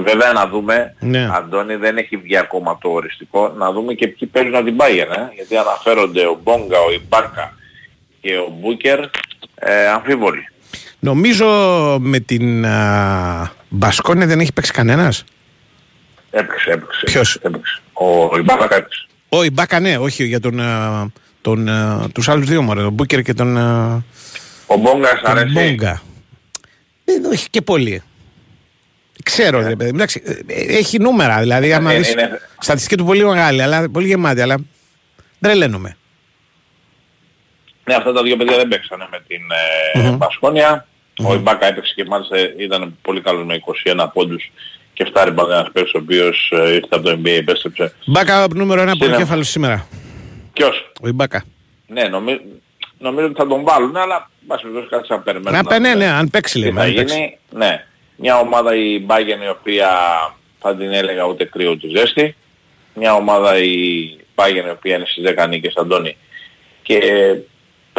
Βέβαια 0.00 0.32
να 0.32 0.46
δούμε, 0.48 0.94
Ναι. 1.00 1.28
Αντώνη 1.32 1.74
δεν 1.74 1.96
έχει 1.96 2.16
βγει 2.16 2.36
ακόμα 2.36 2.78
το 2.80 2.88
οριστικό, 2.88 3.48
να 3.58 3.72
δούμε 3.72 3.94
και 3.94 4.06
ποιοι 4.08 4.28
παίζουν 4.28 4.54
από 4.54 4.64
την 4.64 4.76
Bayern, 4.78 5.16
ε; 5.16 5.34
γιατί 5.34 5.56
αναφέρονται 5.56 6.26
ο 6.26 6.38
Μπόγκα, 6.42 6.78
ο 6.80 6.92
Ιμπάρκα 6.92 7.54
και 8.20 8.36
ο 8.36 8.52
Μπούκερ 8.60 8.98
ε, 9.54 9.88
αμφίβολοι. 9.88 10.48
Νομίζω 10.98 11.46
με 12.00 12.18
την 12.18 12.66
α, 12.66 13.50
Μπασκόνια 13.68 14.26
δεν 14.26 14.40
έχει 14.40 14.52
παίξει 14.52 14.72
κανένας. 14.72 15.24
Έπαιξε, 16.30 16.70
έπαιξε. 16.70 17.00
Ποιος; 17.04 17.34
Έπαιξε. 17.42 17.80
Ο 17.92 18.36
Ιμπάρκα 18.38 18.76
έπαιξε. 18.76 19.06
Ο 19.28 19.42
Ιμπάκα, 19.42 19.80
ναι, 19.80 19.98
όχι 19.98 20.24
για 20.24 20.40
τον, 20.40 20.60
α, 20.60 21.06
τον, 21.40 21.68
α, 21.68 22.08
τους 22.14 22.28
άλλους 22.28 22.46
δύο 22.46 22.62
μωρέ, 22.62 22.80
τον 22.80 22.92
Μπούκερ 22.92 23.22
και 23.22 23.34
τον, 23.34 23.56
α, 23.58 24.02
Ο 24.66 24.76
Μπόγκα 24.76 25.20
τον 25.22 25.30
αρέσει. 25.30 25.52
Μπόγκα. 25.52 26.02
Δεν 27.04 27.24
όχι 27.24 27.50
και 27.50 27.60
πολύ. 27.62 28.02
Ξέρω, 29.24 29.60
ρε 29.66 29.76
παιδί. 29.76 29.90
μου. 29.90 29.96
Εντάξει, 29.96 30.22
ε, 30.24 30.30
ε, 30.32 30.76
έχει 30.76 30.98
νούμερα, 30.98 31.40
δηλαδή 31.40 31.72
άμα 31.72 31.92
Ε, 31.92 31.96
δεις, 31.98 32.10
είναι- 32.12 32.40
στατιστική 32.58 32.96
του 32.96 33.04
πολύ 33.04 33.24
μεγάλη, 33.24 33.62
αλλά 33.62 33.90
πολύ 33.90 34.06
γεμάτη, 34.06 34.40
αλλά 34.40 34.54
δεν 34.56 34.66
τρελαίνομαι. 35.40 35.96
Ναι, 37.84 37.94
αυτά 37.94 38.12
τα 38.12 38.22
δύο 38.22 38.36
παιδιά 38.36 38.56
δεν 38.56 38.68
παίξανε 38.68 39.08
με 39.10 39.20
την 39.26 39.40
ε, 40.04 40.10
Μπασκόνια. 40.10 40.86
Ο 41.24 41.34
Ιμπάκα 41.34 41.66
έπαιξε 41.66 41.92
και 41.96 42.04
μάλιστα 42.04 42.36
ήταν 42.58 42.96
πολύ 43.02 43.20
καλός 43.20 43.44
με 43.46 43.60
21 43.94 44.06
πόντους 44.12 44.50
και 45.04 45.10
7 45.14 45.24
ριμπάντα 45.24 45.54
ένας 45.58 45.70
παίκτης 45.72 45.92
ο 45.94 45.98
οποίος 45.98 46.52
ε, 46.54 46.72
ήρθε 46.74 46.88
από 46.90 47.02
το 47.02 47.10
NBA, 47.22 47.28
επέστρεψε. 47.28 47.92
Μπάκα 48.06 48.46
νούμερο 48.54 48.80
ένα 48.80 48.90
Στην- 48.90 49.02
πρωτοκέφαλος 49.06 49.48
σήμερα. 49.48 49.86
Ποιος; 50.52 50.92
Ο 51.02 51.08
Ιμπάκα. 51.08 51.44
Ναι, 51.86 52.02
νομίζω, 52.02 52.38
νομίζω 52.98 53.26
ότι 53.26 53.34
θα 53.36 53.46
τον 53.46 53.62
βάλουν, 53.64 53.96
αλλά 53.96 54.30
μπας 54.40 54.60
περιπτώσει 54.60 54.86
κάτι 54.88 55.06
θα 55.06 55.18
περιμένουμε. 55.20 55.56
Να 55.56 55.62
να 55.62 55.68
πέ, 55.68 55.78
ναι, 55.78 55.92
δούμε 55.92 56.04
ναι, 56.04 56.10
αν 56.10 56.30
παίξει 56.30 56.52
Τι 56.52 56.58
λέει. 56.60 56.72
θα 56.72 56.80
αν 56.82 56.94
παίξει. 56.94 57.14
γίνει. 57.16 57.38
Ναι. 57.50 57.84
Μια 58.16 58.38
ομάδα 58.38 58.74
η 58.74 59.04
Bayern 59.08 59.44
η 59.44 59.48
οποία 59.48 59.88
θα 60.60 60.76
την 60.76 60.92
έλεγα 60.92 61.24
ούτε 61.24 61.44
κρύο 61.44 61.70
ούτε 61.70 61.88
ζέστη. 61.98 62.36
Μια 62.94 63.14
ομάδα 63.14 63.58
η 63.58 63.70
Bayern 64.34 64.66
η 64.66 64.70
οποία 64.70 64.96
είναι 64.96 65.04
στις 65.06 65.24
10 65.38 65.48
νίκες 65.48 65.74
Αντώνη 65.76 66.16
και 66.82 67.00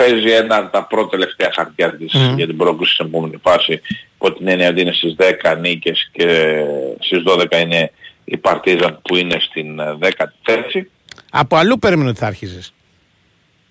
παίζει 0.04 0.30
ένα 0.32 0.56
από 0.56 0.72
τα 0.72 0.84
πρώτα 0.84 1.10
τελευταία 1.10 1.50
χαρτιά 1.54 1.96
της 1.98 2.12
για 2.36 2.48
την 2.48 2.58
πρόκληση 2.58 2.94
στην 2.94 3.06
επόμενη 3.06 3.38
φάση 3.44 3.82
υπό 4.16 4.32
την 4.34 4.48
έννοια 4.48 4.70
ότι 4.70 4.82
είναι 4.82 4.92
στις 4.94 5.16
10 5.44 5.58
νίκες 5.62 6.10
και 6.12 6.56
στις 7.00 7.24
12 7.26 7.46
είναι 7.64 7.92
η 8.26 8.38
Παρτίζαν 8.38 9.00
που 9.02 9.16
είναι 9.16 9.38
στην 9.40 9.80
ε, 9.80 9.98
10η 10.02 10.26
θέση. 10.42 10.90
Από 11.32 11.56
αλλού 11.56 11.80
περίμενε 11.80 12.10
ότι 12.10 12.20
θα 12.20 12.26
άρχιζες. 12.28 12.74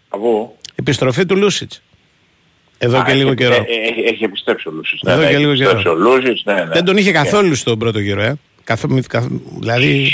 Από 0.09 0.57
Επιστροφή 0.75 1.27
του 1.27 1.37
Λούσιτς. 1.37 1.83
Εδώ 2.79 2.99
Α, 2.99 3.05
και 3.05 3.13
λίγο 3.15 3.29
έχει- 3.29 3.37
καιρό. 3.37 3.55
ε, 3.55 3.59
ε, 3.59 3.89
Έχει, 3.89 4.01
έχει 4.01 4.25
επιστρέψει 4.25 4.69
ο 4.69 4.71
Λούσης. 4.71 5.01
Εδώ 5.07 5.21
και 5.21 5.27
έχει 5.27 5.37
λίγο 5.37 5.51
επιστρέψει 5.51 5.83
καιρό. 5.83 5.95
ο 5.95 5.99
Λούσης, 5.99 6.43
ναι, 6.45 6.55
ναι. 6.55 6.65
Δεν 6.65 6.85
τον 6.85 6.97
είχε 6.97 7.07
Και- 7.11 7.17
καθόλου 7.17 7.55
στον 7.55 7.79
πρώτο 7.79 7.99
γύρο, 7.99 8.23
ε. 8.23 8.35
Καθ, 8.65 8.85
μη- 8.85 9.07
καθ, 9.07 9.27
δηλαδή, 9.59 10.13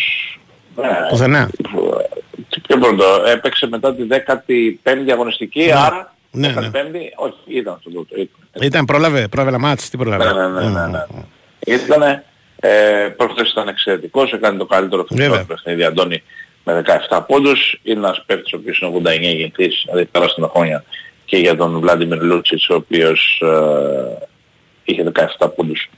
Ναι. 0.76 0.88
πουθενά. 1.10 1.50
Τι 2.66 2.78
πιο 2.78 2.78
πρώτο, 2.78 3.22
έπαιξε 3.26 3.66
μετά 3.66 3.94
τη 3.94 4.02
15η 4.82 5.10
αγωνιστική, 5.12 5.72
άρα 5.72 6.14
Ναι, 6.30 6.54
15η, 6.56 7.02
όχι, 7.16 7.34
ήταν 7.46 7.76
στον 7.80 7.92
πρώτο. 7.92 8.14
ήταν. 8.14 8.62
Ήταν, 8.66 8.84
πρόλαβε, 8.84 9.28
πρόλαβε 9.28 9.58
μάτς, 9.58 9.90
τι 9.90 9.96
πρόλαβε; 9.96 10.24
Ναι, 10.32 10.48
ναι, 10.48 10.60
ναι, 10.60 10.80
ναι, 10.80 10.86
ναι. 10.86 11.04
Ήτανε, 11.66 12.24
ε, 12.60 13.08
προχθές 13.16 13.50
ήταν 13.50 13.68
εξαιρετικός, 13.68 14.32
έκανε 14.32 14.58
το 14.58 14.66
καλύτερο 14.66 15.06
Βέβαια. 15.10 15.30
φυσικό 15.30 15.46
παιχνίδι 15.46 15.84
Αντώνη 15.84 16.22
με 16.64 16.82
17 17.08 17.20
πόντους. 17.26 17.80
Είναι 17.82 17.98
ένας 17.98 18.22
παίκτης 18.26 18.52
ο 18.52 18.56
οποίος 18.56 18.78
είναι 18.78 18.90
89 18.90 19.20
γεννητής, 19.20 19.82
δηλαδή 19.86 20.04
πέρασαν 20.04 20.50
χρόνια 20.54 20.84
και 21.24 21.36
για 21.36 21.56
τον 21.56 21.80
Βλάντιμιρ 21.80 22.22
Λούτσιτς 22.22 22.68
ο 22.68 22.74
οποίος 22.74 23.42
ε, 23.44 24.26
είχε 24.84 25.12
17 25.38 25.48
πόντους 25.56 25.88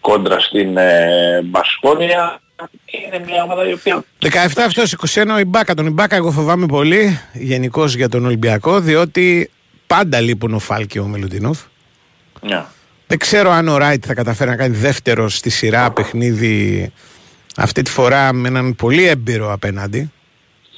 κόντρα 0.00 0.40
στην 0.40 0.76
ε, 0.76 1.40
Μπασκόνια. 1.44 2.40
Είναι 2.86 3.24
μια 3.26 3.42
ομάδα 3.42 3.68
η 3.68 3.72
οποία 3.72 4.04
17 4.22 4.28
αυτός, 4.66 4.94
21 5.14 5.24
ο 5.34 5.38
Ιμπάκα. 5.38 5.74
Τον 5.74 5.86
Ιμπάκα 5.86 6.16
εγώ 6.16 6.30
φοβάμαι 6.30 6.66
πολύ 6.66 7.20
γενικώς 7.32 7.94
για 7.94 8.08
τον 8.08 8.24
Ολυμπιακό, 8.26 8.80
διότι 8.80 9.50
πάντα 9.86 10.20
λείπουν 10.20 10.54
ο 10.54 10.58
Φάλ 10.58 10.86
και 10.86 11.00
ο 11.00 11.06
Μελουτινόφ. 11.06 11.60
ναι. 12.40 12.64
Δεν 13.08 13.18
ξέρω 13.18 13.50
αν 13.50 13.68
ο 13.68 13.76
Ράιτ 13.76 14.04
θα 14.06 14.14
καταφέρει 14.14 14.50
να 14.50 14.56
κάνει 14.56 14.76
δεύτερο 14.76 15.28
στη 15.28 15.50
σειρά 15.50 15.90
παιχνίδι 15.90 16.92
αυτή 17.56 17.82
τη 17.82 17.90
φορά 17.90 18.32
με 18.32 18.48
έναν 18.48 18.74
πολύ 18.74 19.06
έμπειρο 19.08 19.52
απέναντι. 19.52 20.12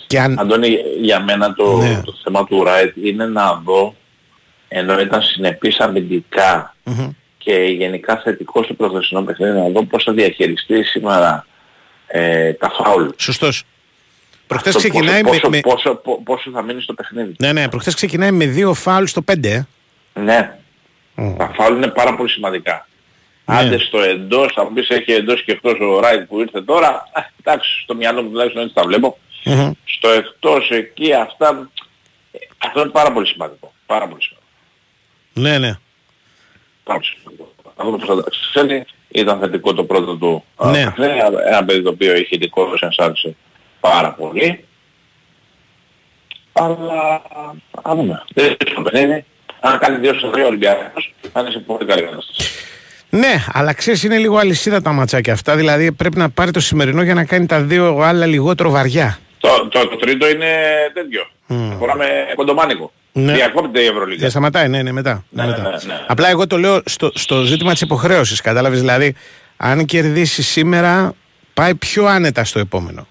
Και 0.07 0.21
αν... 0.21 0.39
Αντώνη, 0.39 0.77
για 1.01 1.21
μένα 1.21 1.55
το, 1.55 1.77
Ναι. 1.77 2.01
το 2.05 2.15
θέμα 2.23 2.45
του 2.45 2.65
Ράιτ 2.65 2.97
είναι 2.97 3.27
να 3.27 3.55
δω, 3.65 3.95
ενώ 4.69 5.01
ήταν 5.01 5.23
συνεπής 5.23 5.79
αμυντικά 5.79 6.75
Μμμ. 6.85 7.09
και 7.39 7.53
γενικά 7.55 8.17
θετικός 8.25 8.65
στο 8.65 8.75
προχθεσινό 8.75 9.23
παιχνίδι, 9.23 9.59
να 9.59 9.69
δω 9.69 9.85
πώς 9.85 10.05
θα 10.05 10.13
διαχειριστεί 10.13 10.83
σήμερα 10.83 11.47
ε, 12.09 12.53
τα 12.53 12.71
φάουλ. 12.71 13.09
Σωστός. 13.17 13.63
Προχτές 14.47 14.77
Αυτό 14.77 14.89
ξεκινάει 14.89 15.23
πόσο, 15.23 15.33
με, 15.33 15.39
πόσο, 15.39 15.49
με... 15.51 15.61
πόσο, 15.61 15.95
πο- 15.95 16.23
πόσο 16.25 16.51
θα 16.51 16.63
μείνει 16.63 16.83
στο 16.83 16.95
παιχνίδι. 16.95 17.35
Ναι, 17.39 17.53
ναι, 17.53 17.69
προχτές 17.69 17.95
ξεκινάει 17.95 18.31
με 18.33 18.47
δύο 18.47 18.75
φάουλ 18.75 19.05
στο 19.05 19.25
5, 19.33 19.45
ε. 19.45 19.63
Ναι. 20.15 20.59
Μμ. 21.15 21.37
Τα 21.37 21.53
φάουλ 21.55 21.77
είναι 21.77 21.89
πάρα 21.89 22.15
πολύ 22.17 22.31
σημαντικά. 22.31 22.89
Ναι. 23.45 23.57
Άντε 23.59 23.79
στο 23.79 23.99
εντός, 24.01 24.53
θα 24.55 24.65
μου 24.65 24.73
πεις 24.73 24.89
έχει 24.89 25.13
εντός 25.13 25.45
και 25.45 25.53
εκτός 25.53 25.79
ο 25.81 26.01
Ράιτ 26.01 26.23
που 26.29 26.41
ήρθε 26.41 26.63
τώρα, 26.63 26.89
α, 26.89 27.23
εντάξει, 27.45 27.81
στο 27.83 27.95
μυαλό 27.95 28.23
μου 28.23 28.29
τουλάχιστον 28.29 28.63
έτσι 28.63 28.75
τα 28.75 28.83
βλέπω. 28.83 29.19
Μμμ. 29.45 29.71
Στο 29.85 30.09
εκτός 30.09 30.71
εκεί 30.71 31.13
αυτά, 31.15 31.71
ε, 32.33 32.39
αυτό 32.59 32.81
είναι 32.81 32.91
πάρα 32.91 33.13
πολύ 33.13 33.27
σημαντικό. 33.27 33.73
Πάρα 33.87 34.09
πολύ 34.09 34.23
σημαντικό. 34.23 34.47
Ναι, 35.33 35.59
ναι. 35.59 35.79
Πάρα 36.85 36.99
πολύ 36.99 37.11
σημαντικό. 37.21 37.53
Να 37.77 37.85
δούμε 37.85 37.99
πώς 37.99 38.09
θα 38.09 38.23
τα 38.23 38.31
ξέρει. 38.53 38.85
Ήταν 39.19 39.39
θετικό 39.39 39.75
το 39.75 39.85
πρώτο 39.85 40.17
του 40.17 40.45
Ναι. 40.65 40.81
ε, 40.81 40.85
παιχνίδι. 40.85 41.13
Ένα 41.47 41.65
παιδί 41.65 41.83
το 41.83 41.91
οποίο 41.91 42.17
είχε 42.17 42.29
ειδικό 42.35 42.77
σενσάρισε 42.77 43.37
πάρα 43.81 44.13
πολύ. 44.13 44.65
Αλλά 46.53 47.23
α 47.83 47.95
δούμε. 47.95 48.25
Δεν 48.35 48.45
είναι 48.47 48.57
το 48.75 48.83
παιχνίδι. 48.83 49.25
Αν 49.61 49.79
κάνει 49.79 49.99
δύο 49.99 50.15
στο 50.15 50.29
τρία 50.29 50.47
Ολυμπιακός 50.47 51.15
θα 51.33 51.41
είναι 51.41 51.51
σε 51.51 51.59
πολύ 51.59 51.85
καλή 51.85 52.03
κατάσταση. 52.03 52.51
Ναι, 53.11 53.45
αλλά 53.53 53.73
ξέρεις, 53.73 54.03
είναι 54.03 54.19
λίγο 54.19 54.37
αλυσίδα 54.37 54.83
τα 54.83 54.93
ματσάκια 54.93 55.33
αυτά. 55.33 55.57
Δηλαδή 55.57 55.93
πρέπει 55.93 56.17
να 56.19 56.31
πάρει 56.31 56.51
το 56.51 56.61
σημερινό 56.61 57.03
για 57.03 57.15
να 57.15 57.25
κάνει 57.25 57.47
τα 57.47 57.61
δύο 57.61 57.99
άλλα 57.99 58.27
λιγότερο 58.27 58.71
βαριά. 58.71 59.19
Το, 59.41 59.69
το, 59.71 59.89
το 59.89 59.97
τρίτο 59.97 60.29
είναι 60.29 60.47
τέτοιο. 60.95 61.27
Μμ. 61.47 61.73
Αφορά 61.73 61.97
με 61.97 62.07
κοντομάνικο. 62.35 62.93
Ναι. 63.25 63.33
Διακόπτεται 63.33 63.81
η 63.81 63.87
Ευρωλίγα. 63.87 64.21
Δεν 64.21 64.31
σταματάει, 64.31 64.69
ναι, 64.69 64.83
ναι, 64.83 64.93
μετά. 64.93 65.25
Ναι, 65.31 65.47
μετά. 65.47 65.63
ναι, 65.63 65.69
ναι. 65.69 66.05
Απλά 66.07 66.29
εγώ 66.29 66.47
το 66.47 66.59
λέω 66.59 66.81
στο, 66.85 67.11
στο 67.15 67.43
ζήτημα 67.43 67.73
της 67.73 67.81
υποχρέωσης. 67.81 68.41
Κατάλαβες; 68.41 68.81
Δηλαδή, 68.81 69.15
αν 69.57 69.85
κερδίσει 69.85 70.43
σήμερα, 70.43 71.15
πάει 71.55 71.75
πιο 71.75 72.05
άνετα 72.07 72.45
στο 72.45 72.59
επόμενο. 72.59 73.07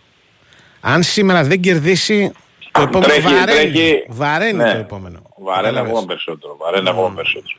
Αν 0.79 1.03
σήμερα 1.03 1.43
δεν 1.43 1.59
κερδίσει, 1.61 2.31
το 2.71 2.81
επόμενο 2.81 3.11
Τρέχει- 3.13 3.23
βαραίνει. 3.37 3.71
τρέχει- 3.71 4.03
Βαραίνει 4.07 4.53
ναι. 4.63 4.71
το 4.71 4.77
επόμενο. 4.77 5.19
Βαραίνει 5.37 5.63
Κατάλαβες; 5.63 5.89
ακόμα 5.91 6.05
περισσότερο. 6.07 6.57
Βαραίνει 6.59 6.89
ακόμα 6.89 7.13
περισσότερο. 7.15 7.55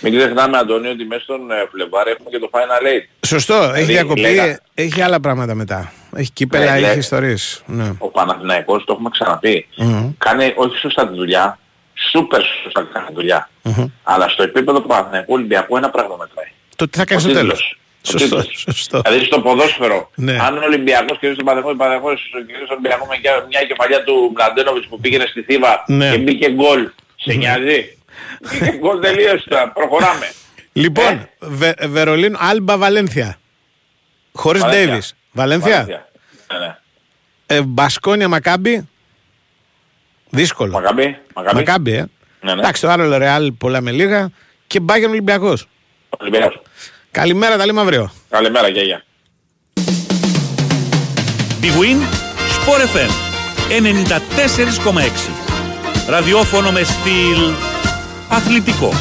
Μην 0.00 0.16
ξεχνάμε 0.18 0.56
Αντώνιο 0.58 0.90
ότι 0.90 1.04
μέσα 1.04 1.22
στον 1.22 1.50
ε, 1.50 1.54
Φλεβάρι 1.72 2.10
έχουμε 2.10 2.30
και 2.30 2.38
το 2.38 2.50
Final 2.52 2.82
Eight. 2.86 3.26
Σωστό, 3.26 3.54
έχει 3.54 3.70
Δηλαδή, 3.72 3.92
διακοπή, 3.92 4.20
λέγα- 4.20 4.60
έχει 4.74 5.02
άλλα 5.02 5.20
πράγματα 5.20 5.54
μετά. 5.54 5.92
Έχει 6.16 6.30
κύπελα, 6.32 6.64
Ναι, 6.64 6.70
έχει 6.70 6.80
λέ- 6.80 6.96
ιστορίες. 6.96 7.62
Ναι. 7.66 7.92
Ο 7.98 8.08
Παναθηναϊκός, 8.08 8.84
το 8.84 8.92
έχουμε 8.92 9.08
ξαναπεί, 9.12 9.66
Μμμ. 9.76 10.10
κάνει 10.18 10.52
όχι 10.56 10.76
σωστά 10.76 11.08
τη 11.08 11.14
δουλειά, 11.14 11.58
σούπερ 12.10 12.42
σωστά 12.62 12.88
κάνει 12.92 13.06
τη 13.06 13.12
δουλειά. 13.14 13.50
Μμμ. 13.62 13.86
Αλλά 14.02 14.28
στο 14.28 14.42
επίπεδο 14.42 14.80
του 14.80 14.86
Παναθηναϊκού 14.86 15.32
Ολυμπιακού 15.34 15.76
ένα 15.76 15.90
πράγμα 15.90 16.16
μετράει. 16.16 16.50
Το 16.76 16.88
τι 16.88 16.98
θα 16.98 17.04
κάνεις 17.04 17.24
Ο 17.24 17.28
στο 17.28 17.38
τίτλος. 17.38 17.58
τέλος. 17.58 17.78
Ο 18.14 18.18
Σωστό, 18.18 18.36
τίτλος. 18.36 18.64
σωστό. 18.68 19.00
Δηλαδή 19.00 19.24
στο 19.24 19.40
ποδόσφαιρο, 19.40 20.10
Ναι. 20.14 20.36
αν 20.40 20.56
ο 20.58 20.64
Ολυμπιακός 20.64 21.18
κερδίσει 21.18 21.36
τον 21.36 21.44
Παναθηναϊκός, 21.46 21.72
ο 21.72 21.76
Παναθηναϊκός 21.76 22.30
κερδίσει 22.46 22.58
τον 22.58 22.76
Ολυμπιακός 22.76 23.06
με 23.08 23.18
μια- 23.22 23.46
μια 23.48 23.62
κεφαλιά 23.64 24.04
του 24.04 24.32
Μλαντένοβιτς 24.36 24.86
που 24.86 25.00
πήγαινε 25.00 25.26
στη 25.26 25.42
Θήβα 25.42 25.84
Ναι. 25.86 26.10
και 26.10 26.18
μπήκε 26.18 26.50
γκολ. 26.50 26.88
Σε 27.16 27.32
νοιάζει; 27.34 27.98
Μπήκε 28.40 28.76
γκολ 28.78 29.00
τελείωσε 29.00 29.48
τώρα. 29.48 29.68
Προχωράμε. 29.72 30.32
Λοιπόν, 30.72 31.04
Ε. 31.12 31.28
Βε, 31.38 31.72
Βερολίνο, 31.86 32.38
Άλμπα, 32.40 32.76
Βαλένθια. 32.78 33.38
Χωρίς 34.32 34.60
Βαλένθια. 34.62 34.86
Ντέιβις. 34.86 35.14
Βαλένθια. 35.32 35.70
Βαλένθια. 35.72 36.08
Ναι, 36.52 36.58
ναι. 36.66 36.76
Ε, 37.46 37.62
Μπασκόνια, 37.62 38.28
Μακάμπι. 38.28 38.88
Δύσκολο. 40.30 40.72
Μακάμπι. 40.72 41.18
Μακάμπι. 41.34 41.56
Μακάμπι, 41.56 41.92
ε. 41.92 42.04
Ναι, 42.40 42.54
ναι. 42.54 42.60
Εντάξει, 42.60 42.80
το 42.82 42.88
άλλο 42.88 43.16
Ρεάλ 43.16 43.52
πολλά 43.52 43.80
με 43.80 43.90
λίγα. 43.90 44.30
Και 44.66 44.80
Μπάγκεν 44.80 45.10
Ολυμπιακός. 45.10 45.68
Ολυμπιακός. 46.18 46.62
Καλημέρα, 47.10 47.56
τα 47.56 47.66
λέμε 47.66 47.80
αύριο. 47.80 48.10
Καλημέρα, 48.28 48.68
γεια, 48.68 48.82
γεια. 48.82 49.02
Big 51.62 51.74
Win, 51.80 52.00
Sport 52.54 52.80
FM 52.96 53.10
94,6. 53.68 55.30
Ραδιόφωνο 56.08 56.70
με 56.70 56.82
στυλ 56.82 57.38
αθλητικό. 58.28 58.92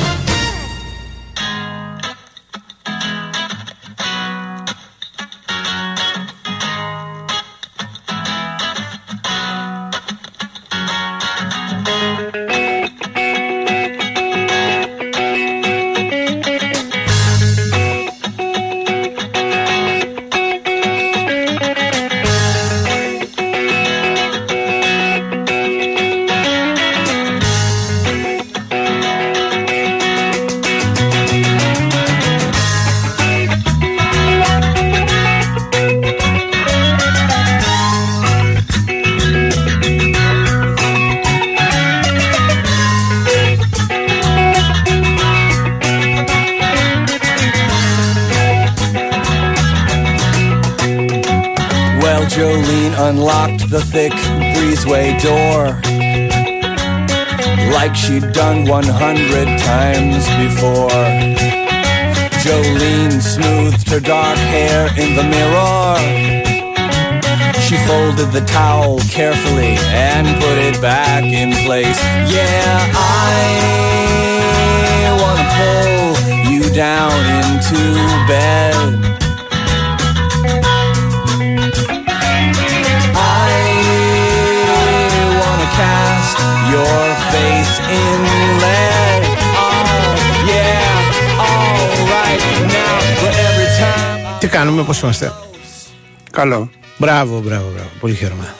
Καλό. 96.37 96.69
Μπράβο, 96.97 97.39
μπράβο, 97.39 97.71
μπράβο. 97.73 97.89
Πολύ 97.99 98.15
χαίρομαι. 98.15 98.53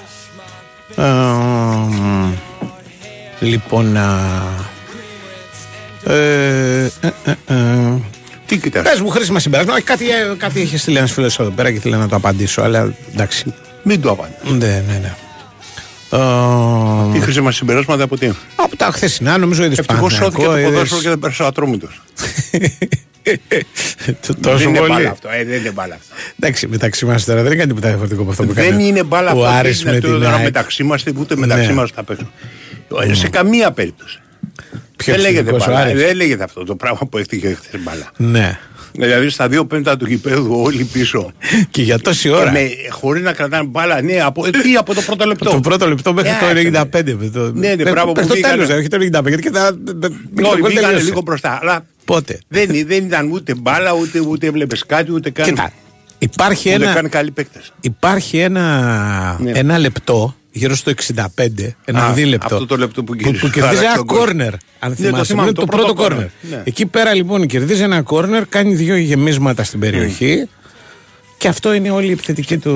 Ε, 0.96 1.04
μ, 1.04 2.34
λοιπόν, 3.40 3.98
α, 3.98 4.44
ε, 6.04 6.92
ε, 7.02 7.12
ε, 7.26 7.32
ε, 7.46 7.56
Τι 8.46 8.58
κοιτάς; 8.58 8.84
Πες 8.84 9.00
μου 9.02 9.10
χρήσιμα 9.10 9.40
συμπεράσματα. 9.40 9.82
Κάτι, 9.82 10.10
ε, 10.10 10.36
κάτι 10.38 10.62
είχε 10.62 10.78
στείλει 10.78 10.98
ένας 10.98 11.12
φίλος 11.12 11.40
εδώ 11.40 11.50
πέρα 11.50 11.72
και 11.72 11.78
ήθελα 11.78 11.98
να 11.98 12.08
το 12.08 12.16
απαντήσω, 12.16 12.62
αλλά 12.62 12.94
εντάξει. 13.14 13.54
Μην 13.84 14.02
το 14.02 14.12
απαντάς. 14.12 14.42
Ναι, 14.44 14.84
ναι, 14.88 15.00
ναι. 15.02 15.16
Ε, 16.12 17.14
Τι 17.14 17.20
χρήσιμα 17.20 17.52
συμπεράσματα 17.52 18.04
από 18.04 18.18
τι; 18.18 18.30
από 18.56 18.76
τα 18.76 18.92
χθεσινά, 18.92 19.38
νομίζω 19.38 19.64
είδες 19.64 19.78
Ευτυχώς 19.78 20.14
σώθηκε 20.14 20.44
το 20.44 20.52
ποδόσφαιρο 20.64 21.02
και 21.02 21.10
δεν 21.10 21.20
πέρασε 21.20 21.44
ο 21.44 21.46
ατρόμητος. 21.46 22.02
Τόσο 24.42 24.58
Δεν 24.58 24.68
είναι 24.70 24.78
πολύ. 24.78 24.92
μπάλα 24.92 25.10
αυτό. 25.10 25.30
Ε, 25.32 25.44
δεν 25.44 25.60
είναι 25.60 25.72
μπάλα 25.72 25.94
αυτό. 25.96 26.14
Εντάξει, 26.40 26.68
μεταξύ 26.68 27.06
μας 27.06 27.26
τώρα 27.26 27.38
δεν 27.42 27.46
είναι 27.52 27.56
κάτι 27.56 27.68
τίποτα 27.68 27.88
διαφορετικό 27.88 28.22
από 28.22 28.32
αυτό 28.32 28.44
που 28.44 28.54
κάνει. 28.54 28.70
Δεν 28.70 28.80
είναι 28.80 29.04
μπάλα 29.04 29.32
ο 29.34 29.46
αυτό. 29.46 29.58
Άρης 29.58 29.78
Δεν 29.84 29.86
με 29.92 29.92
είναι 29.98 30.08
την 30.08 30.20
τώρα 30.22 30.36
ΑΕΚ. 30.36 30.44
μεταξύ 30.44 30.84
μας 30.84 31.04
ούτε 31.18 31.36
μεταξύ 31.36 31.68
Ναι. 31.68 31.74
μας 31.74 31.92
θα 31.92 32.04
παίξουν. 32.04 32.32
Ε, 33.10 33.14
Σε 33.14 33.30
καμία 33.30 33.72
περίπτωση. 33.72 34.20
Ποιος 34.96 35.16
Δεν 35.16 35.26
λέγεται 35.26 35.40
εθνικός 35.50 35.68
ο 35.68 35.72
μπάλα. 35.72 35.86
Άρης; 35.86 36.02
Δεν 36.02 36.16
λέγεται 36.16 36.44
αυτό 36.44 36.64
το 36.64 36.76
πράγμα 36.76 37.00
που 37.12 37.18
έφτιαξε 37.18 37.58
χθες 37.64 37.82
μπάλα. 37.84 38.12
Ναι. 38.18 38.60
Δηλαδή 38.92 39.30
στα 39.30 39.48
δύο 39.48 39.66
πέμπτα 39.66 39.98
του 39.98 40.06
γηπέδου 40.08 40.60
όλοι 40.62 40.84
πίσω. 40.84 41.32
Και 41.72 41.82
για 41.82 42.00
τόση 42.00 42.30
ώρα. 42.30 42.54
Χωρίς 42.90 43.24
να 43.24 43.34
κρατάνε 43.34 43.64
μπάλα. 43.68 44.02
Ναι, 44.02 44.22
από, 44.22 44.46
ε, 44.46 44.50
τι, 44.50 44.76
από 44.76 44.94
το 44.94 45.02
πρώτο 45.02 45.26
λεπτό. 45.26 45.50
Το 45.50 45.60
πρώτο 45.60 45.88
λεπτό 45.88 46.14
μέχρι 46.14 46.30
Ε, 46.30 46.34
το 46.40 46.46
άκανε. 46.46 46.62
95. 46.62 47.14
με 47.20 47.30
το- 47.30 47.52
Ναι, 47.54 47.68
ναι, 47.76 47.84
με- 47.84 47.92
μπράβο 47.92 48.12
μέχρι 48.16 48.22
που 48.30 48.36
το 48.36 48.42
τέλος, 48.42 48.58
βγήκανε. 48.58 48.80
όχι 48.80 48.88
το 48.88 48.98
95. 48.98 49.28
Γιατί 49.28 49.42
και 49.44 49.50
τα. 49.50 49.78
το 49.84 49.98
Όχι, 50.02 50.16
γκολ 50.34 50.56
βγήκανε 50.56 50.88
τελείωσε. 50.88 51.04
λίγο 51.06 51.22
μπροστά. 51.22 51.60
Αλλά 51.62 51.86
Πότε; 52.08 52.40
δεν, 52.48 52.68
δεν 52.88 53.06
ήταν 53.06 53.32
ούτε 53.32 53.56
μπάλα, 53.56 53.94
ούτε, 53.94 54.20
ούτε 54.20 54.48
έβλεπε 54.48 54.76
κάτι, 54.88 55.12
ούτε 55.12 55.30
καν. 55.30 55.46
Κοίτα. 55.46 55.72
Υπάρχει 56.20 56.74
ούτε 56.74 56.84
ένα, 56.84 56.94
καν 56.94 57.10
καλοί 57.10 57.32
παίκτες. 57.32 57.74
υπάρχει 57.82 58.38
ένα, 58.38 59.38
Ναι. 59.40 59.52
ένα 59.52 59.78
λεπτό 59.78 60.36
γύρω 60.52 60.76
στο 60.76 60.90
65, 60.92 61.76
ένα 61.86 62.06
Α, 62.06 62.14
δίλεπτο. 62.14 62.56
αυτό 62.56 62.66
το 62.66 62.78
λεπτό 62.78 63.04
που 63.04 63.16
που, 63.16 63.20
γύρισε. 63.24 63.46
που 63.46 63.52
κερδίζει 63.52 63.76
Χάραξε 63.76 63.86
ένα 63.86 63.96
τον 63.96 64.06
γκολ. 64.06 64.18
κόρνερ. 64.18 64.54
Αν 64.80 64.90
Ναι, 64.90 64.96
το 64.96 65.02
θυμάσαι, 65.04 65.24
θυμάμαι, 65.26 65.48
είναι 65.48 65.58
το 65.58 65.66
το 65.66 65.68
πρώτο 65.78 65.94
πρώτο 65.94 66.02
κόρνερ. 66.10 66.28
corner. 66.28 66.50
Ναι. 66.50 66.62
Εκεί 66.66 66.86
πέρα 66.86 67.14
λοιπόν 67.14 67.46
κερδίζει 67.48 67.82
ένα 67.82 68.02
κόρνερ, 68.02 68.46
κάνει 68.48 68.76
δύο 68.76 68.96
γεμίσματα 68.96 69.64
στην 69.64 69.80
περιοχή. 69.80 70.48
Και 71.38 71.48
αυτό 71.48 71.74
είναι 71.74 71.90
όλη 71.92 72.08
η 72.08 72.12
επιθετική 72.12 72.58
του 72.58 72.72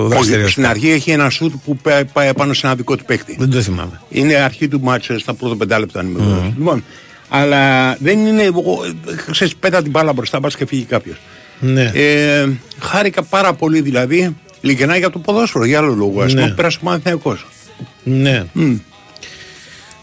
Όχι, 0.00 0.08
δραστηριότητα. 0.08 0.50
στην 0.50 0.66
αρχή 0.66 0.90
έχει 0.90 1.10
ένα 1.10 1.30
σουτ 1.30 1.52
που 1.64 1.76
πα- 1.76 2.04
πάει 2.12 2.34
πάνω 2.34 2.52
σε 2.52 2.66
ένα 2.66 2.76
δικό 2.76 2.96
του 2.96 3.04
παίκτη. 3.04 3.36
Δεν 3.38 3.50
το 3.50 3.60
θυμάμαι. 3.62 4.00
Είναι 4.08 4.34
αρχή 4.34 4.68
του 4.68 4.80
μάτσα 4.80 5.18
στα 5.18 5.34
πρώτα 5.34 5.56
πεντά 5.56 5.78
λεπτά. 5.78 6.00
αν 6.00 6.06
είμαι 6.06 6.18
βέβαιος. 6.24 6.52
Λοιπόν, 6.58 6.84
αλλά 7.28 7.94
δεν 8.00 8.26
είναι. 8.26 8.42
εγώ, 8.42 8.78
Ξέρεις, 9.30 9.56
πέτα 9.56 9.82
την 9.82 9.90
μπάλα 9.90 10.12
μπροστά, 10.12 10.40
πα 10.40 10.48
και 10.48 10.66
φύγει 10.66 10.84
κάποιος. 10.84 11.16
Ναι. 11.60 11.90
Ε, 11.94 12.48
χάρηκα 12.80 13.22
πάρα 13.22 13.52
πολύ 13.54 13.80
δηλαδή. 13.80 14.36
Ειλικρινά 14.60 14.96
για 14.96 15.10
το 15.10 15.18
ποδόσφαιρο, 15.18 15.64
για 15.64 15.78
άλλο 15.78 15.94
λόγο. 15.94 16.22
Α 16.22 16.26
πούμε, 16.26 16.40
Ναι. 16.42 16.48
που 16.48 16.54
πέρασε 16.54 16.78
ο 16.80 16.84
Παναθηναϊκός. 16.84 17.46
Ναι. 18.02 18.44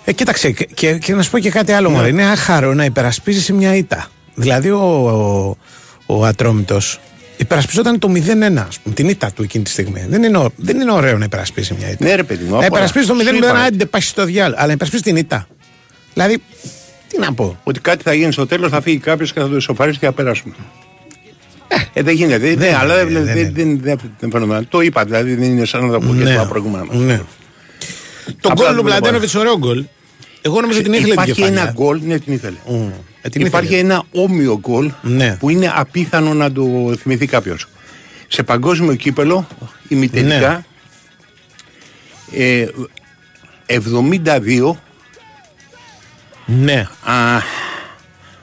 Ε, 0.06 0.12
κοίταξε, 0.12 0.52
και, 0.52 0.68
και, 0.74 0.98
και 0.98 1.14
να 1.14 1.22
σου 1.22 1.30
πω 1.32 1.40
και 1.40 1.50
κάτι 1.50 1.72
άλλο. 1.72 1.90
Ναι. 1.90 1.96
μωρέ. 1.96 2.08
Είναι 2.08 2.24
άχαρο 2.30 2.74
να 2.74 2.86
υπερασπίζεις 2.86 3.52
μια 3.52 3.76
ήττα. 3.76 4.08
Δηλαδή, 4.36 4.70
ο, 4.70 4.80
ο, 5.08 5.58
ο 6.06 6.26
Ατρόμητος 6.26 7.00
υπερασπιζόταν 7.38 8.00
το 8.00 8.12
0-1, 8.14 8.56
ας 8.68 8.80
πούμε, 8.80 8.96
την 8.96 9.10
ήττα 9.10 9.32
του 9.32 9.44
εκείνη 9.44 9.64
τη 9.64 9.70
στιγμή. 9.70 10.06
Δεν 10.10 10.24
είναι, 10.24 10.38
ω- 10.38 10.52
δεν 10.56 10.80
είναι 10.80 10.92
ωραίο 10.92 11.18
να 11.18 11.26
υπερασπίσει 11.26 11.76
μια 11.80 11.90
ήττα. 11.92 12.06
Ναι, 12.06 12.16
ρε 12.16 12.24
παιδί 12.24 12.44
μου. 12.44 12.50
να 12.50 12.56
απ' 12.56 12.60
όλα. 12.62 12.68
υπερασπίσει 12.68 13.08
το 13.08 13.14
0-0, 13.14 13.28
Σου 13.28 13.36
είπα, 13.36 13.52
άντε 13.60 13.86
πάει 13.86 14.02
στο 14.02 14.26
διάλογο. 14.26 14.56
Αλλά 14.58 14.68
να 14.68 14.74
υπερασπίσει 14.74 15.04
την 15.04 15.16
ήττα. 15.16 15.48
Δηλαδή, 16.14 16.42
τι 17.14 17.20
να 17.20 17.34
πω. 17.34 17.60
Ότι 17.64 17.80
κάτι 17.80 18.04
θα 18.04 18.14
γίνει 18.14 18.32
στο 18.32 18.48
τέλος, 18.48 18.70
θα 18.72 18.82
φύγει 18.82 18.98
κάποιος 18.98 19.34
και 19.34 19.40
θα 19.40 19.50
το 19.50 19.56
ισοφαρίσει 19.56 20.00
και 20.00 20.06
θα 20.06 20.12
περάσουμε. 20.12 20.54
Ε, 21.94 22.02
δεν 22.02 22.16
γίνεται. 22.16 22.56
Ναι, 22.56 22.76
αλλά 22.76 22.96
δεν, 22.96 23.08
δεν 23.14 23.24
δεν, 23.26 23.38
είναι. 23.38 23.50
δεν, 23.54 23.80
δεν, 23.82 24.00
δεν 24.20 24.32
φαίνομαι. 24.32 24.66
Το 24.70 24.82
είπα, 24.82 25.04
δηλαδή 25.06 25.34
δεν 25.36 25.52
είναι 25.52 25.66
σαν 25.66 25.86
να 25.86 25.92
τα 26.00 26.06
πω 26.08 26.16
και 26.16 26.24
τα 26.24 26.46
προηγούμενα 26.48 26.86
μας. 26.86 26.96
ναι. 26.98 27.22
Το 28.42 28.50
Απλά 28.50 28.54
γκολ 28.54 28.66
του 28.66 28.74
δεν 28.74 28.76
το 28.76 28.84
Μπλαντένοβιτ, 28.84 29.36
ωραίο 29.36 29.58
γκολ. 29.58 29.86
Εγώ 30.42 30.62
νομίζω 30.62 30.80
ότι 30.80 30.90
την 30.90 30.94
ήθελε 31.00 31.14
την 31.14 31.22
Υπάρχει 31.22 31.34
κεφαλιά. 31.42 31.62
ένα 31.62 31.72
γκολ, 31.72 32.00
ναι, 32.04 32.20
την 32.20 32.34
ήθελε. 32.34 32.56
Μμ. 32.68 32.88
Ε, 33.22 33.30
την 33.30 33.46
Υπάρχει 33.46 33.74
ήθελε. 33.74 33.82
ένα 33.94 34.04
όμοιο 34.12 34.58
γκολ 34.60 34.92
Ναι. 35.02 35.38
που 35.40 35.50
είναι 35.50 35.72
απίθανο 35.76 36.34
να 36.34 36.52
το 36.52 36.94
θυμηθεί 37.00 37.26
κάποιος. 37.26 37.68
Σε 38.28 38.44
παγκόσμιο 38.44 38.96
κύπελο, 38.96 39.48
ημιτελικά, 39.88 40.66
ε, 42.32 42.66
72, 43.66 44.76
Ναι. 46.46 46.88
α, 47.04 47.14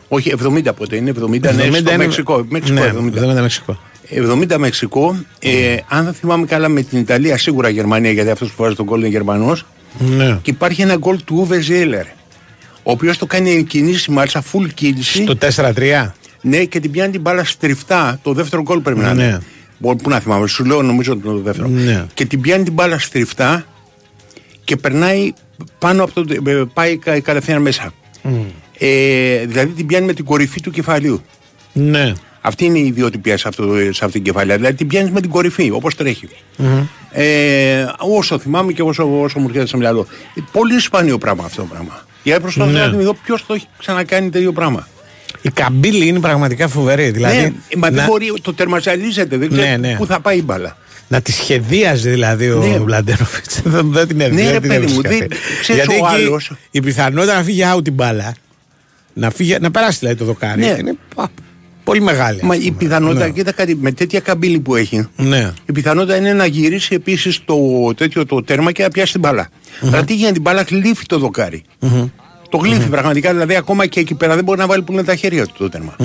όχι 0.09 0.35
70 0.43 0.69
πότε 0.77 0.97
είναι, 0.97 1.11
70, 1.11 1.41
ναι, 1.55 1.65
70 1.65 1.71
στο 1.71 1.79
είναι- 1.79 1.97
Μεξικό. 1.97 2.47
Μεξικό 2.49 2.81
Ναι, 2.81 2.87
70. 2.87 3.37
70 3.39 3.41
Μεξικό. 3.41 3.79
70 4.11 4.59
Μεξικό. 4.59 5.17
Ε, 5.39 5.77
αν 5.89 6.05
δεν 6.05 6.13
θυμάμαι 6.15 6.47
καλά 6.47 6.69
με 6.69 6.83
την 6.83 6.99
Ιταλία, 6.99 7.39
σίγουρα 7.39 7.69
Γερμανία, 7.69 8.11
γιατί 8.13 8.31
αυτός 8.31 8.49
που 8.53 8.63
βάζει 8.63 8.75
τον 8.75 8.85
γκολ 8.87 8.99
είναι 8.99 9.09
Γερμανός. 9.09 9.67
Ναι. 9.99 10.39
Και 10.43 10.51
υπάρχει 10.51 10.83
ένα 10.83 10.97
γκολ 10.97 11.19
του 11.25 11.37
Ούβε 11.39 11.61
Ζέλερ. 11.61 12.05
Ο 12.83 12.91
οποίος 12.91 13.19
το 13.19 13.27
κάνει 13.27 13.65
κινήσει, 13.65 14.11
μάλιστα 14.11 14.43
full 14.53 14.67
κίνηση. 14.75 15.25
Το 15.25 15.37
4-3. 15.37 16.15
Ναι, 16.41 16.65
και 16.65 16.81
την 16.81 16.91
πιάνει 16.91 17.13
την 17.13 17.21
μπάλα 17.21 17.45
στριφτά. 17.45 18.19
Το 18.23 18.33
δεύτερο 18.33 18.63
γκολ 18.63 18.81
πρέπει 18.81 19.01
να 19.01 19.15
Ναι. 19.15 19.23
είναι. 19.23 19.41
Μπορεί, 19.79 19.97
πού 20.03 20.09
να 20.09 20.21
θυμάμαι, 20.21 20.47
σου 20.49 20.65
λέω 20.65 20.83
νομίζω 20.83 21.17
το 21.17 21.39
δεύτερο. 21.39 21.69
Ναι. 21.69 22.07
Και 22.15 22.25
την 22.25 22.41
πιάνει 22.41 22.65
την 22.65 22.73
μπάλα 22.73 22.99
στριφτά 22.99 23.65
και 24.65 24.77
περνάει 24.77 25.33
πάνω 25.79 26.05
από 26.05 26.13
το. 26.25 26.35
ε, 26.51 26.63
πάει 26.75 26.97
κα- 26.97 27.21
κατευθείαν 27.21 27.63
μέσα. 27.63 27.93
Ε, 28.79 29.47
δηλαδή 29.47 29.73
την 29.73 29.87
πιάνει 29.87 30.07
με 30.07 30.13
την 30.13 30.25
κορυφή 30.25 30.61
του 30.61 30.71
κεφαλίου. 30.71 31.23
Ναι. 31.73 32.13
Αυτή 32.41 32.65
είναι 32.65 32.79
η 32.79 32.87
ιδιοτυπία 32.87 33.37
σε, 33.39 33.49
αυτό, 33.49 33.65
σε 33.75 34.05
αυτήν 34.05 34.11
την 34.11 34.23
κεφαλιά. 34.23 34.57
Δηλαδή 34.57 34.75
την 34.77 34.87
πιάνεις 34.87 35.11
με 35.11 35.21
την 35.21 35.31
κορυφή, 35.31 35.71
όπως 35.71 35.95
Ε, 37.13 37.87
όσο 37.99 38.39
θυμάμαι 38.39 38.73
και 38.73 38.83
όσο, 38.83 39.21
όσο 39.21 39.39
μου 39.39 39.47
έρχεται 39.49 39.67
στο 39.67 39.77
μυαλό. 39.77 40.07
Ε, 40.35 40.41
Πολύ 40.53 40.79
σπάνιο 40.81 41.19
πράγμα 41.19 41.45
αυτό 41.45 41.61
το 41.63 41.69
πράγμα. 41.71 42.05
Για 42.23 42.41
προσπαθώ 42.41 42.71
Ναι. 42.71 42.79
να 42.79 42.89
δω 42.89 43.15
ποιος 43.25 43.47
το 43.47 43.55
έχει 43.55 43.67
ξανακάνει 43.79 44.31
τέτοιο 44.31 44.53
πράγμα. 44.53 44.89
Η 45.43 45.51
καμπύλη 45.51 46.07
είναι 46.07 46.21
πραγματικά 46.21 46.69
φοβερή. 46.69 47.11
Δηλαδή, 47.11 47.37
ναι, 47.37 47.53
μα 47.77 47.89
δεν 47.89 47.97
να, 47.97 48.07
μπορεί, 48.07 48.33
το 48.43 48.55
τερμαζαλίζεται, 48.55 49.37
δεν 49.37 49.49
ξέρω 49.51 49.67
Ναι, 49.69 49.77
ναι. 49.77 49.95
πού 49.97 50.07
θα 50.07 50.21
πάει 50.21 50.39
η 50.39 50.43
μπάλα. 50.45 50.77
Να 51.13 51.21
τη 51.21 51.33
σχεδίαζε 51.33 52.11
δηλαδή 52.11 52.51
ο 52.51 52.59
Ναι. 52.59 52.79
Βλαντένοβιτς. 52.79 53.61
δεν, 53.75 53.93
δεν 53.93 54.09
την 54.09 54.21
έδινε. 54.21 54.43
Ναι, 54.43 54.51
δεν 54.51 54.53
ρε 54.53 54.61
την 54.61 54.69
παιδί 54.69 54.87
μου, 54.87 55.01
έβρισκε 55.05 55.09
δεν- 55.09 55.33
αυτή. 55.33 55.61
ξέρεις, 55.61 55.85
Γιατί 55.85 56.03
ο 56.03 56.07
εκεί 56.07 56.15
άλλος- 56.23 56.53
η 56.71 56.81
πιθανότητα 56.81 57.35
να 57.35 57.43
φύγει 57.43 57.63
out 57.77 57.85
την 57.85 57.93
μπάλα, 57.93 58.35
να, 59.13 59.31
φύγει, 59.31 59.57
να 59.61 59.71
περάσει 59.71 59.99
δηλαδή 59.99 60.19
το 60.19 60.25
δοκάρι, 60.25 60.61
Ναι. 60.61 60.77
είναι 60.79 60.95
πα, 61.15 61.29
πολύ 61.85 62.01
μεγάλη. 62.01 62.41
ας 62.41 62.47
Μα 62.47 62.55
η 62.55 62.59
πούμε. 62.59 62.75
πιθανότητα, 62.79 63.25
Ναι. 63.27 63.31
κοίτα 63.33 63.53
κάτι, 63.53 63.77
με 63.81 63.93
τέτοια 63.93 64.21
καμπύλη 64.21 64.61
που 64.61 64.77
έχει, 64.77 65.09
Ναι. 65.17 65.53
η 65.67 65.73
πιθανότητα 65.73 66.17
είναι 66.17 66.33
να 66.33 66.47
γυρίσει 66.47 66.95
επίσης 66.95 67.41
το 67.45 67.57
τέτοιο 67.97 68.27
το 68.27 68.43
τέρμα 68.43 68.73
και 68.73 68.83
να 68.83 68.89
πιάσει 68.89 69.13
την 69.13 69.21
μπάλα. 69.21 69.49
Αλλά 69.83 70.05
τι 70.05 70.15
γίνεται, 70.15 70.33
την 70.33 70.43
μπάλα 70.43 70.63
γλύφει 70.63 71.07
το 71.07 71.19
δοκάρι. 71.19 71.63
Το 72.49 72.57
γλύφει 72.57 72.89
πραγματικά, 72.89 73.33
δηλαδή 73.33 73.55
ακόμα 73.57 73.87
και 73.87 74.01
εκεί 74.01 74.15
πέρα 74.15 74.35
δεν 74.35 74.45
μπορεί 74.45 74.59
να 74.59 74.67
βάλει 74.67 74.83
που 74.83 74.93
είναι 74.93 75.05
τα 75.05 75.15
χέρια 75.15 75.47
του 75.47 75.55
το 75.59 75.69
τέρμα. 75.69 75.97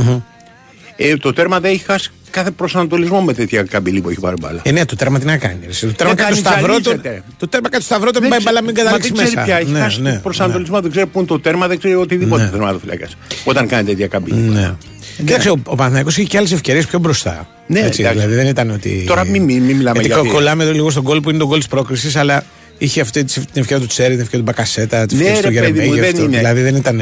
Ε, 0.97 1.17
το 1.17 1.33
τέρμα 1.33 1.59
δεν 1.59 1.71
έχει 1.71 1.83
χάσει 1.83 2.09
κάθε 2.29 2.51
προσανατολισμό 2.51 3.21
με 3.21 3.33
τέτοια 3.33 3.63
καμπύλη 3.63 4.01
που 4.01 4.09
έχει 4.09 4.19
πάρει 4.19 4.35
μπάλα. 4.41 4.59
Ε, 4.63 4.71
ναι, 4.71 4.85
το 4.85 4.95
τέρμα 4.95 5.19
τι 5.19 5.25
να 5.25 5.37
κάνει. 5.37 5.59
ρε. 5.65 5.87
Το 5.87 5.93
τέρμα 5.93 6.13
Δεν 6.13 6.25
κάνει 6.25 6.35
το 6.35 6.41
κάνει, 6.49 6.55
σταυρό 6.57 6.75
του. 6.77 6.83
ζαλίζεται. 6.83 7.23
Το 7.37 7.47
τέρμα 7.47 7.69
κάνει 7.69 7.83
το 7.83 7.89
σταυρό 7.89 8.11
του, 8.11 8.21
μην 8.21 8.29
Δεν 8.29 8.29
πάει 8.29 8.39
ξε- 8.39 8.53
μπάλα, 8.53 8.65
μην 8.65 8.73
μα 8.77 8.83
καταλήξεις 8.83 9.11
δεν 9.11 9.25
ξέρει 9.25 9.35
μέσα. 9.35 9.45
πια, 9.47 9.57
έχει 9.61 9.71
Ναι, 9.71 9.79
χάσει 9.79 10.01
ναι, 10.01 10.11
τον 10.11 10.21
προσανατολισμό, 10.21 10.81
δεν 10.81 10.91
ξέρει 10.91 11.05
πού 11.05 11.17
είναι 11.19 11.27
το 11.27 11.39
τέρμα, 11.39 11.67
δεν 11.67 11.77
ξέρει 11.77 11.95
οτιδήποτε 11.95 12.43
Ναι. 12.43 12.49
θερματοφυλάκα. 12.49 13.07
Όταν 13.43 13.67
κάνει 13.67 13.83
τέτοια 13.87 14.07
καμπύλη. 14.07 14.37
Ναι. 14.39 14.73
Κοίταξε, 15.17 15.49
ο, 15.49 15.55
ο 15.65 15.75
Παναθηναϊκός 15.75 16.17
είχε 16.17 16.27
και 16.27 16.37
άλλες 16.37 16.51
ευκαιρίες 16.51 16.85
πιο 16.85 16.99
μπροστά. 16.99 17.47
Ναι, 17.67 17.79
Έτσι, 17.79 18.01
εντάξει. 18.01 18.19
δηλαδή 18.19 18.35
δεν 18.35 18.47
ήταν 18.47 18.69
ότι. 18.69 19.03
Τώρα 19.07 19.25
μην- 19.25 19.43
μην- 19.43 19.63
μην 19.63 19.75
μιλάμε 19.75 19.91
Γιατί 19.99 20.07
για 20.07 20.17
αυτή. 20.17 20.29
κολλάμε 20.29 20.63
εδώ 20.63 20.71
λίγο 20.73 20.89
στον 20.89 21.03
γκολ 21.03 21.19
που 21.21 21.29
είναι 21.29 21.39
το 21.39 21.45
γκολ 21.47 21.57
της 21.57 21.67
πρόκρισης, 21.67 22.15
αλλά 22.15 22.43
είχε 22.77 23.01
αυτή 23.01 23.23
τη- 23.23 23.33
την 23.33 23.61
ευκαιρία 23.61 23.81
του 23.83 23.87
Τσέρι, 23.89 24.11
την 24.11 24.19
ευκαιρία 24.21 24.45
του 24.45 24.51
Μπακασέτα, 24.51 25.05
την 25.05 25.17
Ναι, 25.17 25.23
ευκαιρία 25.23 25.41
του 25.49 25.53
ρε, 25.53 25.59
παιδί 25.71 25.71
μου, 25.79 25.93
Γερεμέγεφ. 25.93 26.05
δεν 26.11 26.15
το- 26.19 26.23
είναι. 26.27 26.37
Δηλαδή 26.37 26.61
δεν 26.61 26.75
ήταν. 26.75 27.01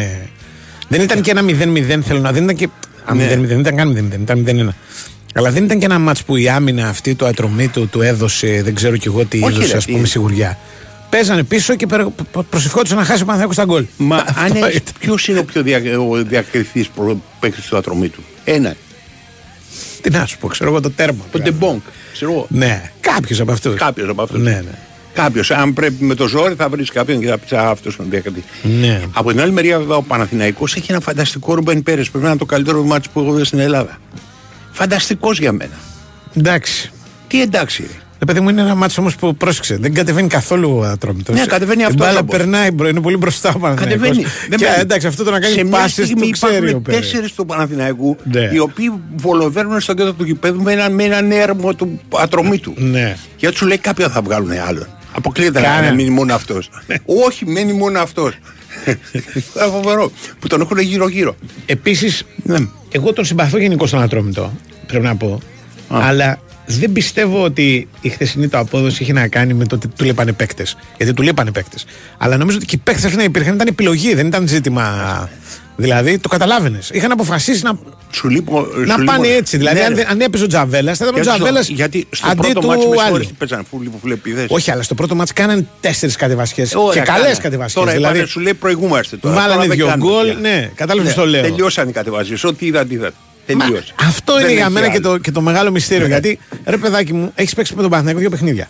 Δεν 0.88 1.02
ήταν 1.02 1.22
και 1.22 1.32
ένα 1.32 1.42
0-0, 1.42 2.02
θέλω 2.04 2.20
να. 2.20 2.32
Δεν 2.32 2.44
ήταν 2.44 2.56
και. 2.56 2.68
Α, 3.06 3.14
Ναι. 3.14 3.34
0-0, 3.36 3.48
δεν 3.48 3.60
ήταν 3.60 3.76
καν 3.76 3.92
0-0, 3.92 4.22
ήταν 4.22 4.44
0-1. 4.48 4.70
Αλλά 5.36 5.52
δεν 5.52 5.64
ήταν 5.64 5.80
και 5.80 5.86
ένα 5.86 6.00
μάτς 6.00 6.24
που 6.24 6.36
η 6.36 6.50
άμυνα 6.50 6.88
αυτή 6.88 7.16
του 7.16 7.26
ατρομή 7.26 7.68
του 7.68 7.88
του 7.92 8.02
έδωσε, 8.02 8.62
δεν 8.64 8.76
ξέρω 8.76 8.98
κι 8.98 9.08
εγώ 9.08 9.26
τι 9.26 9.40
Όχι, 9.44 9.54
είδωσε, 9.54 9.72
ρε, 9.72 9.78
ας 9.78 9.86
πούμε, 9.86 10.00
τι- 10.04 10.08
σιγουριά. 10.10 10.58
Παίζανε 11.10 11.44
πίσω 11.44 11.76
και 11.76 11.88
προ- 11.88 12.14
προ- 12.32 12.46
προσευχόντουσαν 12.50 12.98
να 12.98 13.04
χάσει 13.04 13.22
ο 13.22 13.26
Παναθηναϊκός 13.26 13.56
τα 13.56 13.64
γκολ. 13.66 13.86
Μα 13.98 14.16
Αυτό 14.16 14.40
αν 14.42 14.46
έχεις, 14.56 14.76
ήταν. 14.76 14.94
ποιος 15.00 15.28
είναι 15.28 15.40
ο 15.40 15.44
πιο 15.44 15.62
δια, 15.64 16.00
ο 16.00 16.24
διακριθής 16.24 16.88
προ- 16.88 17.18
παίκτης 17.40 17.66
του 17.66 17.78
ατρωμί 17.78 18.08
του; 18.10 18.24
Ένα. 18.44 18.76
Τι 20.02 20.10
να 20.10 20.26
σου 20.26 20.38
πω, 20.38 20.48
ξέρω 20.48 20.70
εγώ 20.70 20.80
το 20.82 20.90
τέρμα. 20.92 21.26
Ο 21.36 21.40
Ντεμπόγκ. 21.40 21.80
Ξέρω 22.14 22.32
εγώ. 22.32 22.46
Ναι, 22.50 22.92
κάποιος 23.00 23.40
από 23.40 23.52
αυτούς. 23.52 23.76
Κάποιος 23.76 24.10
από 24.10 24.22
αυτούς. 24.22 24.42
Ναι, 24.42 24.52
ναι. 24.52 24.78
Κάποιος. 25.14 25.52
Αν 25.52 25.74
πρέπει 25.74 26.04
με 26.04 26.16
το 26.16 26.28
ζόρι 26.28 26.56
θα 26.56 26.70
βρεις 26.70 26.90
κάποιον 26.92 27.20
και 27.20 27.28
θα 27.28 27.38
πεις 27.38 27.54
«Α, 27.54 27.70
αυτός 27.70 27.96
είναι 27.96 28.06
ο 28.08 28.10
διακριτής. 28.10 28.44
Ναι. 28.80 29.02
Από 29.14 29.30
την 29.32 29.42
άλλη 29.42 29.52
μεριά 29.52 29.78
βέβαια 29.80 29.96
ο 29.98 30.02
Παναθηναϊκός 30.02 30.76
έχει 30.76 30.92
ένα 30.92 31.00
φανταστικό 31.00 31.54
Ρουμπέν 31.54 31.84
Πέρες. 31.84 32.10
Πρέπει 32.10 32.24
να 32.24 32.30
είναι 32.30 32.40
το 32.40 32.46
καλύτερο 32.46 32.84
μάτι 32.84 33.08
που 33.14 33.20
έχω 33.20 33.34
δει 33.34 33.44
στην 33.44 33.60
Ελλάδα. 33.60 33.98
Φανταστικός 34.72 35.40
για 35.40 35.52
μένα. 35.52 35.74
Εντάξει. 36.38 36.92
Τι 37.28 37.42
εντάξει. 37.42 37.82
ρε. 37.82 37.98
Το 38.20 38.26
παιδί 38.34 38.40
μου 38.40 38.50
είναι 38.50 38.62
ένα 38.62 38.76
μάτσο 38.76 39.02
όμως 39.02 39.16
που 39.16 39.36
πρόσεξε. 39.36 39.78
Δεν 39.78 39.94
κατεβαίνει 39.94 40.28
καθόλου 40.28 40.86
ατρόμητος. 40.86 41.36
Ναι, 41.36 41.46
κατεβαίνει 41.46 41.82
Η 41.82 41.86
αυτός 41.86 42.06
μπάλα 42.06 42.20
όμως. 42.20 42.36
περνάει, 42.38 42.72
μπρο, 42.72 42.88
είναι 42.88 43.02
πολύ 43.02 43.18
μπροστά 43.18 43.54
ο 43.56 43.60
Παναθηναϊκός. 43.60 44.08
Κατεβαίνει. 44.08 44.26
Δεν 44.50 44.58
Και 44.60 44.66
παίρνει. 44.66 44.82
εντάξει, 44.82 45.08
αυτό 45.08 45.24
το 45.24 45.32
να 45.32 45.40
κάνει 45.40 45.54
Σε 45.54 45.64
μια 45.64 45.78
πάσει 45.80 46.04
στιγμή 46.04 46.30
το 46.30 46.30
ξέρει 46.32 46.54
ο 46.54 46.58
υπάρχουν 46.58 46.82
Πέρες. 46.82 47.00
τέσσερις 47.00 47.32
του 47.34 47.46
Παναθηναϊκού 47.46 48.18
Ναι. 48.24 48.50
οι 48.54 48.60
οποίοι 48.60 48.92
βολοβέρνουν 49.16 49.80
στο 49.82 49.94
κέντρο 49.94 50.14
του 50.14 50.24
γηπέδου 50.24 50.62
με 50.62 50.72
ένα, 50.72 50.90
με 50.90 51.04
έναν 51.04 51.32
έρμο 51.32 51.74
του 51.74 52.00
ατρωμί 52.10 52.58
του. 52.58 52.74
Ναι. 52.78 53.18
Γιατί 53.38 53.58
σου 53.58 53.66
λέει 53.66 53.78
κάποιον 53.78 54.10
θα 54.10 54.22
βγάλουν 54.22 54.52
άλλον. 54.68 54.88
Αποκλείεται 55.16 55.60
να- 55.60 55.68
Κάνε. 55.68 55.88
να 55.88 55.94
μείνει 55.94 56.10
μόνο 56.10 56.34
αυτός. 56.34 56.70
Όχι, 57.06 57.46
μένει 57.46 57.74
μόνο 57.74 58.00
αυτός. 58.00 58.34
Φοβερό. 59.72 60.12
Που 60.40 60.48
τον 60.48 60.62
έχουν 60.62 60.80
γύρω-γύρω. 60.80 61.36
Επίσης, 61.66 62.24
Ναι. 62.44 62.58
εγώ 62.92 63.14
τον 63.14 63.26
συμπαθώ 63.26 63.58
γενικώ 63.58 63.86
στον 63.88 64.02
ατρόμητο. 64.02 64.54
Πρέπει 64.88 65.04
να 65.06 65.16
πω. 65.16 65.40
Αλλά 65.90 66.40
δεν 66.66 66.92
πιστεύω 66.92 67.44
ότι 67.44 67.88
η 68.02 68.10
χθεσινή 68.10 68.48
του 68.48 68.58
απόδοση 68.58 69.04
είχε 69.04 69.14
να 69.14 69.28
κάνει 69.28 69.54
με 69.54 69.66
το 69.66 69.76
ότι 69.76 69.88
του 69.88 70.04
λείπανε 70.06 70.32
παίκτες. 70.32 70.78
Γιατί 70.98 71.14
του 71.14 71.22
λείπανε 71.22 71.52
παίκτες. 71.52 71.86
Αλλά 72.18 72.38
νομίζω 72.38 72.58
ότι 72.58 72.66
και 72.66 72.76
οι 72.76 72.82
παίκτες 72.84 73.06
αυτοί 73.06 73.18
να 73.18 73.24
υπήρχαν 73.24 73.56
ήταν 73.56 73.68
επιλογή, 73.68 74.14
δεν 74.14 74.28
ήταν 74.28 74.48
ζήτημα. 74.48 75.30
Δηλαδή 75.76 76.18
το 76.18 76.30
καταλάβαινες. 76.30 76.90
Είχαν 76.94 77.12
αποφασίσει 77.12 77.64
να, 77.64 77.78
Σου 78.12 78.30
λείπω, 78.30 78.68
να 78.86 78.94
σου 78.98 79.04
πάνε 79.04 79.24
λείπω- 79.28 79.40
έτσι. 79.40 79.58
Δηλαδή, 79.58 79.76
Ναι, 79.80 79.84
αν, 79.86 79.90
ρε. 79.90 79.96
δεν- 79.96 80.08
αν 80.10 80.22
έπαιζε 80.22 80.44
ο 80.44 80.48
Τζαβέλας, 80.48 80.98
θα 80.98 81.06
ήταν 81.06 81.16
ο 81.16 81.22
Γιατί 81.22 81.30
στο- 81.36 81.44
Τζαβέλας 81.44 81.68
Γιατί 81.70 82.08
στο 82.12 82.28
αντί 82.28 82.36
πρώτο 82.42 82.60
του 82.60 82.68
μάτσο 82.68 82.88
με 82.88 82.90
άλλου. 82.90 83.00
συγχωρείς 83.02 83.28
τι 83.28 83.34
παίζανε 83.34 83.64
φούλοι 83.70 83.90
που 83.90 83.98
φουλεπιδές. 84.02 84.46
Όχι, 84.50 84.72
αλλά 84.72 84.82
στο 84.84 84.96
πρώτο 84.96 85.16
μάτς 85.16 85.34
κάνανε 85.34 85.68
τέσσερις 85.82 86.16
κατεβασιές. 86.16 86.70
Και 86.70 86.78
Ωραία, 86.78 87.04
καλές 87.04 87.22
κάνανε. 87.22 87.40
κατεβασιές. 87.42 87.74
Τώρα 87.74 87.92
Δηλαδή, 87.92 88.14
είπανε, 88.14 88.30
σου 88.30 88.40
λέει 88.40 88.54
προηγούμαστε 88.54 89.18
τώρα. 89.18 89.36
βάλανε 89.36 89.54
Τώρα 89.54 89.68
δεν 89.68 89.76
δύο 89.78 89.86
κάνουμε 89.88 90.10
γκολ. 90.12 90.26
πια. 90.26 90.40
Ναι, 90.40 90.70
κατάλαβες 90.76 91.16
Ναι, 91.16 91.22
το 91.24 91.28
λέω. 91.28 91.42
Τελειώσαν 91.42 91.90
οι 91.90 91.92
κατεβασίες. 91.92 92.44
Ό,τι 92.44 92.66
είδα, 92.66 92.86
τι 92.86 92.94
είδα. 92.94 93.12
Μα, 93.56 93.66
Τελείωσε. 93.66 93.94
αυτό 94.00 94.34
Δεν 94.34 94.44
είναι 94.44 94.52
για 94.54 94.64
έχει 94.64 94.72
μένα 94.72 94.86
και 94.88 95.00
άλλο. 95.04 95.10
το, 95.12 95.18
και 95.18 95.32
το 95.32 95.42
μεγάλο 95.42 95.72
μυστήριο. 95.72 96.08
Ναι. 96.08 96.14
γιατί 96.14 96.40
ρε 96.66 96.78
παιδάκι 96.78 97.14
μου, 97.14 97.32
έχεις 97.36 97.54
παίξει 97.54 97.76
με 97.76 97.82
τον 97.82 97.90
Παναθηναϊκό 97.90 98.20
δύο 98.22 98.30
παιχνίδια. 98.30 98.70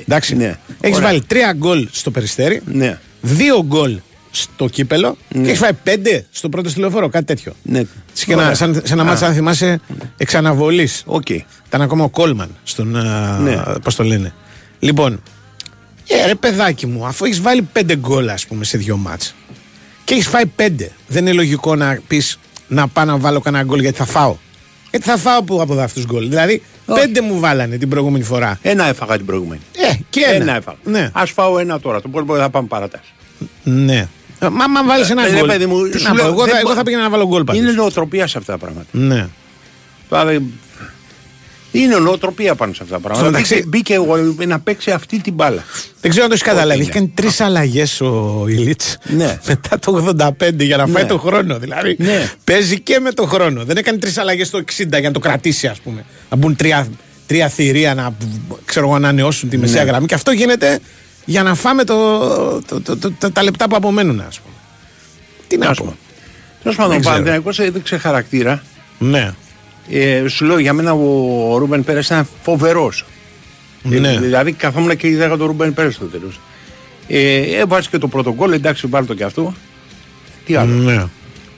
Εντάξει. 0.00 0.36
Ναι. 0.36 0.56
Έχεις 0.80 0.96
Ωραία. 0.96 1.08
βάλει 1.08 1.22
τρία 1.26 1.52
γκολ 1.52 1.88
στο 1.92 2.10
περιστέρι, 2.10 2.60
Ναι. 2.72 2.98
δύο 3.20 3.64
γκολ 3.64 3.98
στο 4.36 4.68
κύπελο 4.68 5.16
και 5.28 5.38
έχει 5.50 5.56
φάει 5.56 5.72
πέντε 5.72 6.26
στο 6.30 6.48
πρώτο 6.48 6.68
στυλοφόρο, 6.68 7.08
κάτι 7.08 7.24
τέτοιο. 7.24 7.52
Ναι. 7.62 7.82
Σε 8.12 8.24
ένα, 8.32 8.42
Ωραία. 8.42 8.54
σαν, 8.54 8.82
σε 8.84 8.92
ένα 8.92 9.04
μάτσα, 9.04 9.26
αν 9.26 9.34
θυμάσαι, 9.34 9.80
εξαναβολής. 10.16 11.02
Οκ. 11.06 11.28
Ήταν 11.66 11.82
ακόμα 11.82 12.04
ο 12.04 12.08
Κόλμαν 12.08 12.48
στον. 12.64 12.96
α, 12.96 13.38
Ναι. 13.38 13.62
Πώς 13.82 13.94
το 13.94 14.04
λένε. 14.04 14.34
Λοιπόν, 14.78 15.22
ε, 16.08 16.26
ρε 16.26 16.34
παιδάκι 16.34 16.86
μου, 16.86 17.06
αφού 17.06 17.24
έχεις 17.24 17.40
βάλει 17.40 17.62
πέντε 17.62 17.96
γκολ, 17.96 18.28
ας 18.28 18.46
πούμε, 18.46 18.64
σε 18.64 18.78
δύο 18.78 18.96
μάτς 18.96 19.34
και 20.04 20.14
έχεις 20.14 20.26
φάει 20.26 20.46
πέντε, 20.46 20.90
δεν 21.06 21.22
είναι 21.22 21.32
λογικό 21.32 21.74
να 21.76 21.98
πεις 22.06 22.38
να 22.68 22.88
πάω 22.88 23.04
να 23.04 23.16
βάλω 23.18 23.40
κανένα 23.40 23.64
γκολ 23.64 23.80
γιατί 23.80 23.96
θα 23.96 24.04
φάω. 24.04 24.36
Γιατί 24.90 25.06
θα 25.08 25.16
φάω 25.16 25.42
που 25.42 25.60
από 25.60 25.74
αυτούς 25.80 26.04
γκολ. 26.06 26.28
Δηλαδή, 26.28 26.62
Όχι. 26.86 27.00
πέντε 27.00 27.20
μου 27.20 27.40
βάλανε 27.40 27.76
την 27.76 27.88
προηγούμενη 27.88 28.24
φορά. 28.24 28.58
Ένα 28.62 28.84
έφαγα 28.84 29.16
την 29.16 29.26
προηγούμενη. 29.26 29.60
Ε, 29.90 29.94
και 30.10 30.20
ένα. 30.20 30.34
Ένα 30.42 30.56
έφαγα. 30.56 30.76
Ναι. 30.84 31.10
Α 31.12 31.22
φάω 31.26 31.58
ένα 31.58 31.80
τώρα. 31.80 31.98
Το 32.00 32.04
υπόλοιπο 32.08 32.36
θα 32.36 32.50
πάμε 32.50 32.66
παράταση. 32.68 33.12
ναι. 33.62 34.08
Ε, 34.38 34.48
Μα, 34.48 34.68
μα 34.68 34.84
βάλεις 34.84 35.10
ένα 35.10 35.26
Ε, 35.26 35.30
ρε 35.30 35.38
γκολ. 35.38 35.48
παιδί 35.48 35.66
μου, 35.66 35.88
τι 35.88 35.98
σου 35.98 36.04
να 36.04 36.10
πω, 36.10 36.16
λέω, 36.16 36.26
εγώ, 36.26 36.44
δεν 36.44 36.52
θα, 36.52 36.58
εγώ 36.58 36.68
μπο- 36.68 36.74
θα 36.74 36.82
πήγαινα 36.82 37.02
να 37.02 37.10
βάλω 37.10 37.26
γκολ 37.26 37.44
πάντως. 37.44 37.62
Είναι 37.62 37.72
νοοτροπία 37.72 38.26
σε 38.26 38.38
αυτά 38.38 38.52
τα 38.52 38.58
πράγματα. 38.58 38.86
Ναι. 38.90 39.26
Τώρα 40.08 40.24
δεν- 40.24 40.42
Είναι 41.72 41.96
νοοτροπία 41.96 42.54
πάνω 42.54 42.72
σε 42.72 42.82
αυτά 42.82 42.94
τα 42.94 43.00
πράγματα. 43.00 43.30
μεταξύ- 43.30 43.54
Μπήκε, 43.54 43.66
μπήκε 43.68 43.94
εγώ 43.94 44.16
να 44.46 44.60
παίξει 44.60 44.90
αυτή 44.90 45.20
την 45.20 45.34
μπάλα. 45.34 45.64
Δεν 46.00 46.10
ξέρω 46.10 46.24
αν 46.24 46.30
το 46.30 46.34
έχεις 46.34 46.46
καταλάβει. 46.48 46.80
Έχει 46.80 46.82
είναι. 46.90 46.92
κάνει 46.98 47.12
τρεις 47.14 47.40
αλλαγές 47.40 48.00
ο 48.00 48.44
Ηλίτ 48.48 48.80
Ναι. 49.04 49.38
μετά 49.46 49.78
το 49.78 49.92
85 49.92 50.64
για 50.64 50.76
να 50.76 50.86
φάει 50.86 51.02
Ναι. 51.02 51.08
το 51.08 51.18
χρόνο. 51.18 51.58
Δηλαδή 51.58 51.96
Ναι. 51.98 52.30
παίζει 52.44 52.80
και 52.80 52.98
με 53.00 53.12
το 53.12 53.26
χρόνο. 53.26 53.64
Δεν 53.64 53.76
έκανε 53.76 53.98
τρεις 53.98 54.18
αλλαγές 54.18 54.50
το 54.50 54.58
60 54.58 54.98
για 54.98 55.08
να 55.08 55.14
το 55.14 55.20
κρατήσει, 55.20 55.66
ας 55.66 55.80
πούμε. 55.80 56.04
Να 56.30 56.36
μπουν 56.36 56.56
τρία, 56.56 56.88
τρία 57.26 57.48
θηρία 57.48 57.94
να, 57.94 58.14
ξέρω, 58.64 58.86
εγώ, 58.86 58.98
να 58.98 59.08
ανανεώσουν 59.08 59.48
τη 59.48 59.58
μεσαία 59.58 59.84
Ναι. 59.84 59.90
γραμμή. 59.90 60.06
Και 60.06 60.14
αυτό 60.14 60.30
γίνεται 60.30 60.78
για 61.24 61.42
να 61.42 61.54
φάμε 61.54 61.84
το, 61.84 62.18
το, 62.62 62.80
το, 62.80 62.96
το- 62.96 63.12
το- 63.12 63.30
τα 63.32 63.42
λεπτά 63.42 63.68
που 63.68 63.76
απομένουν, 63.76 64.20
ας 64.20 64.40
πούμε. 64.40 64.54
Τι 65.48 65.56
να 65.56 65.68
Ας 65.68 65.76
πω. 65.78 65.84
πούμε. 65.84 65.96
Τέλος 66.62 66.76
πάντων, 66.76 66.90
Δεν 66.90 66.98
ο 66.98 67.00
ξέρω. 67.00 67.14
Παναθηναϊκός 67.14 67.58
έδειξε 67.58 67.96
χαρακτήρα. 67.98 68.62
Ναι. 68.98 69.32
Ε, 69.90 70.24
σου 70.28 70.44
λέω 70.44 70.58
για 70.58 70.72
μένα 70.72 70.92
ο 70.92 71.56
Ρούμπεν 71.58 71.84
Πέρες 71.84 72.06
ήταν 72.06 72.28
φοβερός. 72.42 73.04
Ναι. 73.82 74.18
δηλαδή 74.18 74.52
καθόμουν 74.52 74.96
και 74.96 75.06
είδα 75.08 75.28
τον 75.36 75.46
Ρούμπεν 75.46 75.74
Πέρες 75.74 75.94
στο 75.94 76.04
τέλος. 76.04 76.40
Ε, 77.08 77.40
έβαζε 77.58 77.88
και 77.90 77.98
το 77.98 78.08
πρώτο 78.08 78.31
γκολ, 78.31 78.54
εντάξει, 78.54 78.86
βάλει 78.86 79.06
το 79.06 79.14
και 79.14 79.24
αυτό. 79.24 79.54
Τι 80.46 80.54
άλλο. 80.54 80.72
Ναι. 80.72 81.04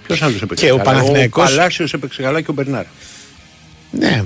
Ποιος 0.07 0.23
άλλος 0.23 0.43
έπαιξε 0.43 0.65
Και 0.67 0.73
ο 0.73 0.77
καλά; 0.77 0.91
Παναθηναϊκός- 0.91 1.53
Ο 1.53 1.57
Παλάσιος 1.57 1.93
έπαιξε 1.93 2.23
καλά 2.23 2.41
και 2.41 2.51
ο 2.51 2.53
Μπερνάρ. 2.55 2.85
ναι. 3.91 4.25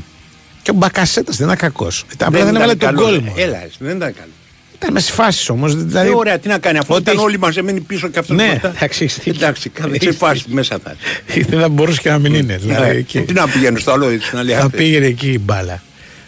Και 0.62 0.70
ο 0.70 0.74
Μπακασέτας 0.74 1.36
δεν 1.36 1.46
ήταν 1.46 1.58
κακός. 1.58 2.04
Απλά 2.20 2.44
δεν 2.44 2.56
έβαλε 2.56 2.74
τον 2.74 2.94
καλό, 2.94 3.00
γκολ 3.02 3.14
ε, 3.14 3.18
μου. 3.20 3.32
Έλα, 3.36 3.62
εσύ, 3.64 3.76
δεν 3.78 3.96
ήταν 3.96 4.14
καλό. 4.14 4.30
Ήταν 4.82 4.92
με 4.92 5.00
φάσει 5.00 5.52
όμως. 5.52 5.76
Δηλαδή, 5.84 6.08
Ε, 6.08 6.14
ωραία, 6.14 6.38
τι 6.38 6.48
να 6.48 6.58
κάνει, 6.58 6.78
αφού 6.78 6.86
Ό,τι 6.94 7.02
ήταν 7.02 7.14
έχει- 7.14 7.24
όλοι 7.24 7.38
μαζεμένοι 7.38 7.80
πίσω 7.80 8.08
και 8.08 8.18
αυτός. 8.18 8.36
Ναι, 8.36 8.60
εντάξει, 8.64 9.04
έχεις 9.04 9.14
δίκιο. 9.16 9.32
εντάξει, 9.36 9.68
κάθε 9.68 9.88
Έχεις 9.94 10.02
σε 10.08 10.12
φάση 10.12 10.44
μέσα 10.46 10.78
θα 10.84 10.96
είναι. 11.34 11.44
δεν 11.50 11.60
θα 11.60 11.68
μπορούσε 11.68 12.00
και 12.00 12.10
να 12.10 12.18
μην 12.18 12.34
είναι. 12.34 12.56
Δηλαδή, 12.56 12.80
Ναι, 12.92 12.96
εκεί. 12.98 13.20
Τι 13.20 13.32
να 13.32 13.48
πηγαίνω 13.48 13.78
στο 13.78 13.92
άλλο, 13.92 14.08
έτσι 14.08 14.34
να 14.34 14.42
λέει. 14.42 14.54
θα 14.54 14.60
αυτή. 14.64 14.76
πήγαινε 14.76 15.06
εκεί 15.06 15.28
η 15.30 15.38
μπάλα. 15.44 15.82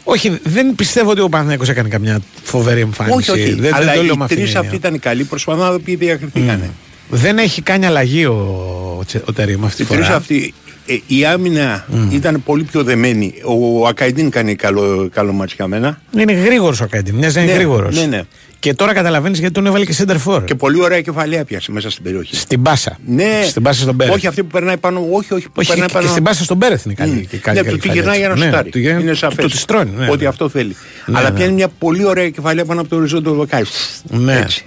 Όχι, 0.05 0.39
δεν 0.43 0.75
πιστεύω 0.75 1.11
ότι 1.11 1.21
ο 1.21 1.29
Παναθηναϊκός 1.29 1.69
έκανε 1.69 1.89
καμιά 1.89 2.21
φοβερή 2.43 2.81
εμφάνιση. 2.81 3.17
Όχι, 3.17 3.31
όχι. 3.31 3.55
Δεν, 3.55 3.75
αλλά 3.75 3.85
δεν 3.85 3.95
το 3.97 4.03
λέω 4.03 4.15
με 4.17 4.21
οι 4.21 4.25
αυτήν 4.25 4.37
την 4.37 4.47
τρει 4.47 4.55
αυτοί 4.57 4.59
έννοια. 4.75 4.89
ήταν 4.89 4.99
καλοί. 4.99 5.25
Προσπαθώ 5.25 5.63
να 5.63 5.71
δω 5.71 5.79
ποιοι 5.79 5.97
διακριθήκανε. 5.97 6.71
Δεν 7.09 7.39
έχει 7.39 7.63
κάνει 7.63 7.87
αλλαγή 7.87 8.25
ο, 8.25 9.03
Τσε- 9.07 9.23
ο 9.29 9.33
Τερίμ 9.33 9.65
αυτή 9.65 9.83
Οι 9.83 9.85
τη 9.85 9.93
τρεις 9.95 10.05
φορά. 10.07 10.17
αυτοί. 10.19 10.55
Ε, 10.87 10.97
η 11.07 11.25
άμυνα 11.25 11.87
ήταν 12.11 12.43
πολύ 12.45 12.63
πιο 12.63 12.83
δεμένη. 12.83 13.35
Ο 13.45 13.87
Ακαϊντίν 13.87 14.31
κάνει 14.31 14.55
καλό, 14.57 15.09
καλό 15.13 15.33
μάτς 15.33 15.53
για 15.55 15.67
μένα. 15.67 16.01
Είναι 16.19 16.33
γρήγορος 16.33 16.81
ο 16.81 16.87
Καντή. 16.91 17.13
Μοιάζει 17.13 17.37
να 17.37 17.43
είναι 17.43 17.51
Ναι, 17.53 17.57
γρήγορος. 17.59 17.97
ναι, 17.97 18.07
ναι. 18.07 18.23
Και 18.59 18.75
τώρα 18.75 18.93
καταλαβαίνεις 18.93 19.39
γιατί 19.39 19.55
τον 19.55 19.67
έβαλε 19.67 19.85
και 19.85 19.95
center 19.99 20.17
for. 20.27 20.45
Και 20.45 20.55
πολύ 20.55 20.83
ωραία 20.83 21.01
κεφαλαία 21.01 21.45
πιάσε 21.45 21.73
μέσα 21.73 21.91
στην 21.91 22.03
περιοχή. 22.03 22.37
Στην 22.37 22.63
πάσα. 22.63 22.99
Ναι, 23.07 23.43
Στην 23.49 23.63
πάσα 23.63 23.83
στον 23.83 23.97
Πέρεθ. 23.97 24.15
Όχι 24.15 24.27
αυτή 24.27 24.43
που 24.43 24.49
περνάει 24.49 24.77
πάνω, 24.77 25.07
όχι, 25.13 25.35
όχι 25.35 25.47
που 25.47 25.53
Όχι, 25.57 25.69
περνάει 25.69 25.87
και, 25.87 25.93
πάνω. 25.93 26.05
και 26.07 26.11
στην 26.13 26.23
πάσα 26.25 26.45
στον 26.45 26.59
Πέρεθ 26.59 26.85
είναι 26.85 26.95
καλή. 26.95 27.13
Μμ. 27.13 27.21
και 27.31 27.37
καλή 27.37 27.61
ναι, 27.63 27.71
του 27.71 27.77
τη 27.77 27.89
κεφαλιά 27.89 28.15
γυρνάει 28.15 28.15
του. 28.15 28.19
για 28.21 28.29
να 28.29 28.35
Ναι, 28.37 28.45
σουτάρει. 28.45 28.71
του 28.71 28.79
γυρνάει- 28.79 29.03
Είναι 29.03 29.11
του- 29.11 29.17
σαφές. 29.17 29.45
του 29.45 29.51
τη 29.59 29.65
τρώνει. 29.65 29.91
ναι, 29.97 30.09
ότι 30.11 30.23
ναι. 30.23 30.29
αυτό 30.29 30.49
θέλει. 30.49 30.77
Ναι, 31.07 31.19
Αλλά 31.19 31.31
ναι. 31.31 31.37
πιάνει 31.37 31.53
μια 31.53 31.69
πολύ 31.79 32.05
ωραία 32.05 32.31
κεφαλαία 32.31 32.65
πάνω 32.65 32.81
από 32.81 32.89
το 32.91 32.97
οριζόντιο 32.97 33.33
δοκάρι. 33.33 33.65
Ναι. 34.11 34.39
Έτσι. 34.39 34.65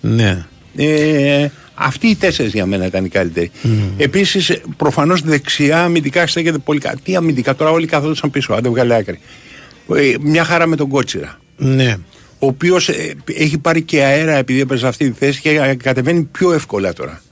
ναι. 0.00 0.44
Ε, 1.80 1.84
αυτοί 1.86 2.06
οι 2.06 2.16
τέσσερις 2.16 2.52
για 2.52 2.66
μένα 2.66 2.86
ήταν 2.86 3.04
οι 3.04 3.08
καλύτεροι. 3.08 3.50
Επίσης, 3.96 4.60
προφανώς 4.76 5.20
δεξιά 5.22 5.82
αμυντικά 5.84 6.26
στέκεται 6.26 6.58
πολύ 6.58 6.80
καλά. 6.80 6.96
Τι 7.04 7.16
αμυντικά, 7.16 7.54
τώρα 7.54 7.70
όλοι 7.70 7.86
καθόντουσαν 7.86 8.30
πίσω, 8.30 8.52
αν 8.52 8.60
δεν 8.62 8.70
βγάλει 8.70 8.94
άκρη. 8.94 9.18
Ε, 9.96 10.14
μια 10.20 10.44
χαρά 10.44 10.66
με 10.66 10.76
τον 10.76 10.88
Κότσιρα. 10.88 11.38
ναι. 11.56 11.96
Ο 12.40 12.46
οποίος 12.46 12.90
έχει 13.24 13.58
πάρει 13.58 13.82
και 13.82 14.02
αέρα 14.02 14.32
επειδή 14.36 14.60
έπαιζε 14.60 14.80
σε 14.80 14.86
αυτή 14.86 15.10
τη 15.10 15.18
θέση 15.18 15.40
και 15.40 15.50
ε, 15.50 15.74
κατεβαίνει 15.74 16.22
πιο 16.22 16.52
εύκολα 16.52 16.92
τώρα. 16.92 17.22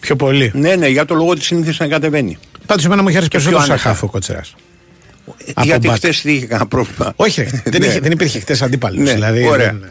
Πιο 0.00 0.16
πολύ. 0.16 0.50
Ναι, 0.54 0.74
ναι, 0.76 0.88
για 0.88 1.04
το 1.04 1.14
λόγο 1.14 1.30
ότι 1.30 1.42
συνήθιζε 1.42 1.76
να 1.82 1.88
κατεβαίνει. 1.88 2.38
Πάντως, 2.66 2.84
εμένα 2.84 3.02
μου 3.02 3.08
είχε 3.08 3.16
αρέσει 3.16 3.30
Και 3.30 3.36
περισσότερο 3.38 3.64
πιο 3.64 3.76
σαν 3.76 3.80
άνετα. 3.84 3.88
χάφο 3.94 4.06
ο 4.06 4.10
Κοτσερά. 4.10 4.38
Ε, 5.46 5.50
Από 5.54 5.66
Γιατί 5.66 5.86
μπακ. 5.86 5.96
χθες 5.96 6.20
δεν 6.24 6.34
είχε 6.34 6.46
κανένα 6.46 6.68
πρόβλημα. 6.68 7.12
Όχι, 7.16 7.42
ρε, 7.42 7.48
δεν, 7.70 7.80
Ναι. 7.80 7.86
είχε, 7.86 8.00
δεν 8.00 8.10
υπήρχε 8.12 8.40
χτε 8.40 8.56
αντίπαλος. 8.60 8.98
Ναι, 9.04 9.12
δηλαδή, 9.12 9.46
ωραία. 9.46 9.72
Δεν, 9.72 9.88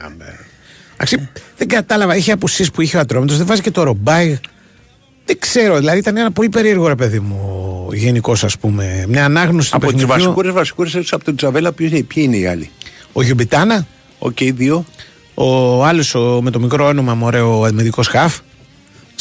Αξί, 0.97 1.29
δεν 1.57 1.67
κατάλαβα, 1.67 2.15
είχε 2.15 2.31
απουσίες 2.31 2.71
που 2.71 2.81
είχε 2.81 2.97
ο 2.97 2.99
Ατρόμητος, 2.99 3.37
δεν 3.37 3.45
βάζει 3.45 3.61
και 3.61 3.71
το 3.71 3.83
ρομπάι. 3.83 4.39
Δεν 5.25 5.39
ξέρω, 5.39 5.77
δηλαδή 5.77 5.97
ήταν 5.97 6.17
ένα 6.17 6.31
πολύ 6.31 6.49
περίεργο 6.49 6.87
ρε 6.87 6.95
παιδί 6.95 7.19
μου, 7.19 7.87
γενικώ 7.93 8.31
ας 8.41 8.57
πούμε. 8.57 9.05
Μια 9.07 9.25
ανάγνωση 9.25 9.69
του 9.71 9.75
Από 9.77 9.85
τις 9.85 9.95
παιχνιδιού. 9.95 10.23
βασικούρες 10.23 10.53
βασικούρες 10.53 10.95
έτσι 10.95 11.11
από 11.15 11.23
τον 11.23 11.35
Τζαβέλα, 11.35 11.71
ποιοι 11.71 11.87
είναι, 11.91 12.01
ποιοι 12.03 12.23
είναι 12.27 12.37
οι 12.37 12.45
άλλοι; 12.47 12.69
Ο 13.13 13.21
Γιουμπιτάνα, 13.23 13.87
Οκ, 14.19 14.37
δύο. 14.41 14.85
ο 15.33 15.83
άλλος 15.85 16.15
με 16.41 16.51
το 16.51 16.59
μικρό 16.59 16.85
όνομα, 16.87 17.13
μωρέ, 17.13 17.39
ο 17.39 17.65
αμυντικό 17.65 18.01
χαφ. 18.03 18.39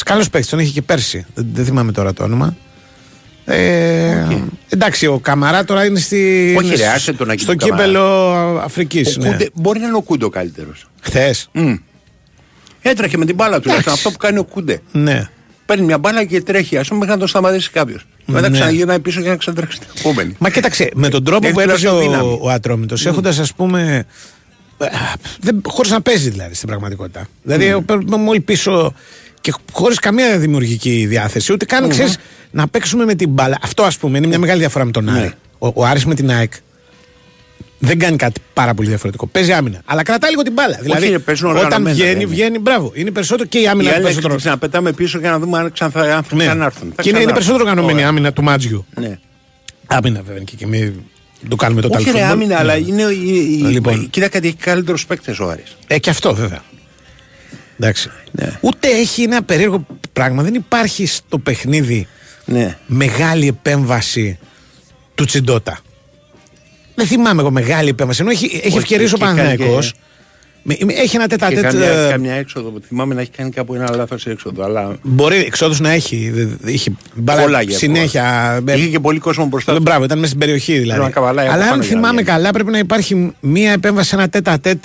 Καλός 0.05 0.31
παίκτης, 0.31 0.51
τον 0.51 0.59
είχε 0.59 0.73
και 0.73 0.83
πέρσι. 0.83 1.25
Δεν, 1.35 1.47
δεν 1.53 1.65
θυμάμαι 1.65 1.93
τώρα 1.93 2.13
το 2.13 2.25
όνομα. 2.25 2.57
Ε, 3.45 4.27
Εντάξει, 4.69 5.07
ο 5.07 5.19
Καμαρά 5.19 5.65
τώρα 5.65 5.85
είναι 5.85 5.99
στη, 5.99 6.55
Όχι, 6.59 6.67
είναι 6.67 6.77
ρε, 6.77 6.83
σ- 6.83 6.89
άσε 6.95 7.13
τον 7.13 7.31
Αγγί 7.31 7.43
στο 7.43 7.53
του 7.53 7.59
Καμαρά. 7.59 7.83
κύπελο 7.85 8.03
Αφρικής. 8.65 9.17
Ο 9.17 9.21
Ναι. 9.21 9.29
Κούντε- 9.29 9.51
Μπορεί 9.55 9.79
να 9.81 9.87
είναι 9.87 9.97
ο 9.97 10.03
Κούντε 10.03 10.25
ο 10.25 10.29
καλύτερος. 10.29 10.87
Χθες. 11.01 11.49
Έτρεχε 12.87 13.17
με 13.17 13.25
την 13.25 13.35
μπάλα 13.35 13.61
του. 13.61 13.69
Εντάξει. 13.69 13.89
Αυτό 13.91 14.11
που 14.11 14.17
κάνει 14.17 14.39
ο 14.39 14.45
Κούντε. 14.45 14.81
Ναι. 14.93 15.29
Παίρνει 15.67 15.85
μια 15.85 15.99
μπάλα 15.99 16.25
και 16.25 16.43
τρέχει. 16.43 16.77
Α 16.77 16.85
πούμε 16.89 16.99
μέχρι 16.99 17.13
να 17.15 17.19
τον 17.19 17.29
σταματήσει 17.29 17.71
κάποιος. 17.71 18.07
Μετά 18.27 18.49
Ναι. 18.49 18.57
ξαναγυρνάει 18.57 18.99
πίσω 19.01 19.21
για 19.21 19.31
να 19.31 19.37
ξαντρέξει 19.37 19.79
την 19.79 19.89
επόμενη. 19.99 20.35
Μα 20.39 20.51
κοίταξε, 20.51 20.91
με 20.95 21.09
τον 21.09 21.25
τρόπο 21.25 21.45
Έχει 21.47 21.55
που 21.55 21.61
έπαιζε 21.61 21.87
τουλάχιστον 21.87 22.11
δύναμη. 22.11 22.33
ο, 22.33 22.39
ο 22.43 22.49
Ατρόμητο, 22.51 22.97
έχοντας 23.05 23.39
ας 23.39 23.53
πούμε. 23.55 24.05
Χωρίς 25.67 25.91
να 25.91 26.01
παίζει 26.01 26.31
δηλαδή 26.31 26.55
στην 26.55 26.69
πραγματικότητα. 26.69 27.27
Δηλαδή, 27.43 27.73
ο 27.73 27.83
παίρνουμε 27.83 28.29
όλοι 28.29 28.41
πίσω 28.41 28.95
και 29.41 29.53
χωρίς 29.73 29.99
καμία 29.99 30.39
δημιουργική 30.39 31.07
διάθεση. 31.07 31.53
Ούτε 31.53 31.65
καν 31.65 31.89
ξέρεις, 31.89 32.17
να 32.51 32.69
παίξουμε 32.69 33.05
με 33.05 33.15
την 33.15 33.29
μπάλα. 33.29 33.59
Αυτό 33.63 33.83
ας 33.83 33.97
πούμε 33.99 34.19
είναι 34.19 34.27
μια 34.27 34.39
μεγάλη 34.39 34.59
διαφορά 34.59 34.85
με 34.85 34.91
τον 34.91 35.09
Άρη. 35.09 35.33
Ο, 35.59 35.67
ο 35.75 35.85
Άρης 35.85 36.05
με 36.07 36.15
την 36.15 36.31
ΑΕΚ 36.31 36.53
δεν 37.85 37.99
κάνει 37.99 38.17
κάτι 38.17 38.41
πάρα 38.55 38.75
πολύ 38.75 38.89
διαφορετικό. 38.89 39.27
Παίζει 39.27 39.53
άμυνα. 39.53 39.81
Αλλά 39.85 40.03
κρατάει 40.03 40.31
λίγο 40.31 40.43
την 40.43 40.53
μπάλα. 40.53 40.79
Δηλαδή, 40.83 41.09
ρε, 41.09 41.19
παίζουν 41.19 41.51
όταν 41.51 41.65
οργανωμένα, 41.65 41.95
βγαίνει, 41.95 42.11
δεν 42.13 42.21
είναι. 42.21 42.31
βγαίνει. 42.31 42.59
Μπράβο. 42.59 42.93
Είναι 42.95 43.11
περισσότερο 43.11 43.49
και 43.49 43.59
η 43.59 43.63
Η 43.63 43.67
άμυνα 43.69 43.89
του 43.89 43.95
άλλη 43.95 44.05
περισσότερο. 44.05 44.37
να 44.43 44.59
πετάμε 44.59 44.93
πίσω 44.93 45.19
για 45.19 45.31
να 45.31 45.39
δούμε 45.39 45.59
αν 45.59 45.73
ξανά 45.73 46.01
αν 46.17 46.25
Ναι. 46.33 46.45
θα 46.45 46.51
έρθουν. 46.51 46.59
Θα 46.61 46.63
Και 46.63 46.79
είναι, 46.81 46.89
είναι 46.89 46.93
ξανάρθουν. 47.03 47.33
περισσότερο 47.33 47.59
οργανωμένη 47.63 47.93
η 47.93 47.95
Ωραία. 47.97 48.09
άμυνα 48.09 48.33
του 48.33 48.43
Μάτζιου. 48.43 48.87
Ναι. 48.95 49.19
Άμυνα 49.87 50.23
βέβαια 50.27 50.43
και, 50.43 50.57
και 50.57 50.67
μην 50.67 50.93
το 51.49 51.57
κάνουμε 51.57 51.81
το 51.81 51.89
Όχι 51.93 52.05
ρε 52.05 52.11
ταλφούμπολ. 52.11 52.33
άμυνα, 52.33 52.55
Ναι. 52.55 52.61
αλλά 52.61 52.77
είναι. 52.77 53.03
η- 53.03 53.59
η- 53.61 53.65
Λοιπόν. 53.65 54.11
Κοίτα 54.11 54.29
κάτι, 54.29 54.47
έχει 54.47 54.57
καλύτερους 54.57 55.07
παίκτες 55.07 55.39
ο 55.39 55.49
Άρης. 55.51 55.77
Ε, 55.87 55.99
και 55.99 56.11
αυτό 56.11 56.35
βέβαια. 56.35 56.63
Εντάξει. 57.79 58.11
Ναι. 58.31 58.59
Ούτε 58.61 58.89
έχει 58.89 59.23
ένα 59.23 59.43
περίεργο 59.43 59.87
πράγμα. 60.13 60.43
Δεν 60.43 60.55
υπάρχει 60.55 61.07
στο 61.07 61.39
παιχνίδι 61.39 62.07
Ναι. 62.45 62.77
μεγάλη 62.87 63.49
επέμβαση 63.49 64.39
του 65.15 65.25
Τσιντότα. 65.25 65.79
Δεν 66.95 67.07
θυμάμαι 67.07 67.41
εγώ 67.41 67.51
μεγάλη 67.51 67.89
επέμβαση. 67.89 68.23
Ενώ 68.23 68.31
έχει, 68.31 68.45
έχει 68.47 68.67
Όχι, 68.67 68.77
ευκαιρίες 68.77 69.13
ο 69.13 69.17
και 69.17 69.25
κάνει 69.25 69.37
Παναθηναϊκός. 69.37 69.93
και- 69.93 69.99
Με- 70.67 70.77
με- 70.85 70.93
Έχει 70.93 71.17
ένα 71.17 71.27
Και 71.27 71.37
τετατέτ. 71.37 71.63
καμιά, 71.63 71.89
ε, 71.89 72.11
καμιά 72.11 72.35
έξοδο. 72.35 72.73
Θυμάμαι 72.89 73.15
να 73.15 73.21
έχει 73.21 73.31
κάνει 73.31 73.51
κάπου 73.51 73.75
ένα 73.75 73.97
λάθος 73.97 74.27
έξοδο. 74.27 74.63
Αλλά 74.65 74.97
Μπορεί 75.03 75.37
εξόδους 75.37 75.81
να 75.81 75.91
έχει. 75.91 76.31
δε- 76.31 76.45
δε- 76.61 76.71
Είχε 76.73 76.93
μπάλα 77.15 77.43
Κόλλαγε 77.43 77.77
συνέχεια. 77.77 78.63
ε, 78.67 78.77
είχε 78.77 78.89
και 78.89 79.01
πολύ 79.01 79.19
κόσμο 79.19 79.47
μπροστά 79.47 79.73
Ε, 79.73 79.75
του. 79.77 79.83
Μπράβο, 79.83 80.05
ήταν 80.05 80.17
μέσα 80.19 80.29
στην 80.29 80.41
περιοχή 80.41 80.79
δηλαδή. 80.79 81.01
να 81.01 81.11
καβαλάει 81.11 81.47
από 81.47 81.55
Αλλά 81.55 81.65
αν 81.65 81.71
πάνω 81.71 81.83
για 81.83 81.91
να 81.93 81.99
θυμάμαι 82.01 82.23
βγαίνει. 82.23 82.37
καλά, 82.37 82.51
πρέπει 82.51 82.71
να 82.71 82.79
υπάρχει 82.79 83.33
μία 83.41 83.73
επέμβαση, 83.73 84.11
ένα 84.15 84.29
τέτα 84.29 84.61
τέτ 84.61 84.85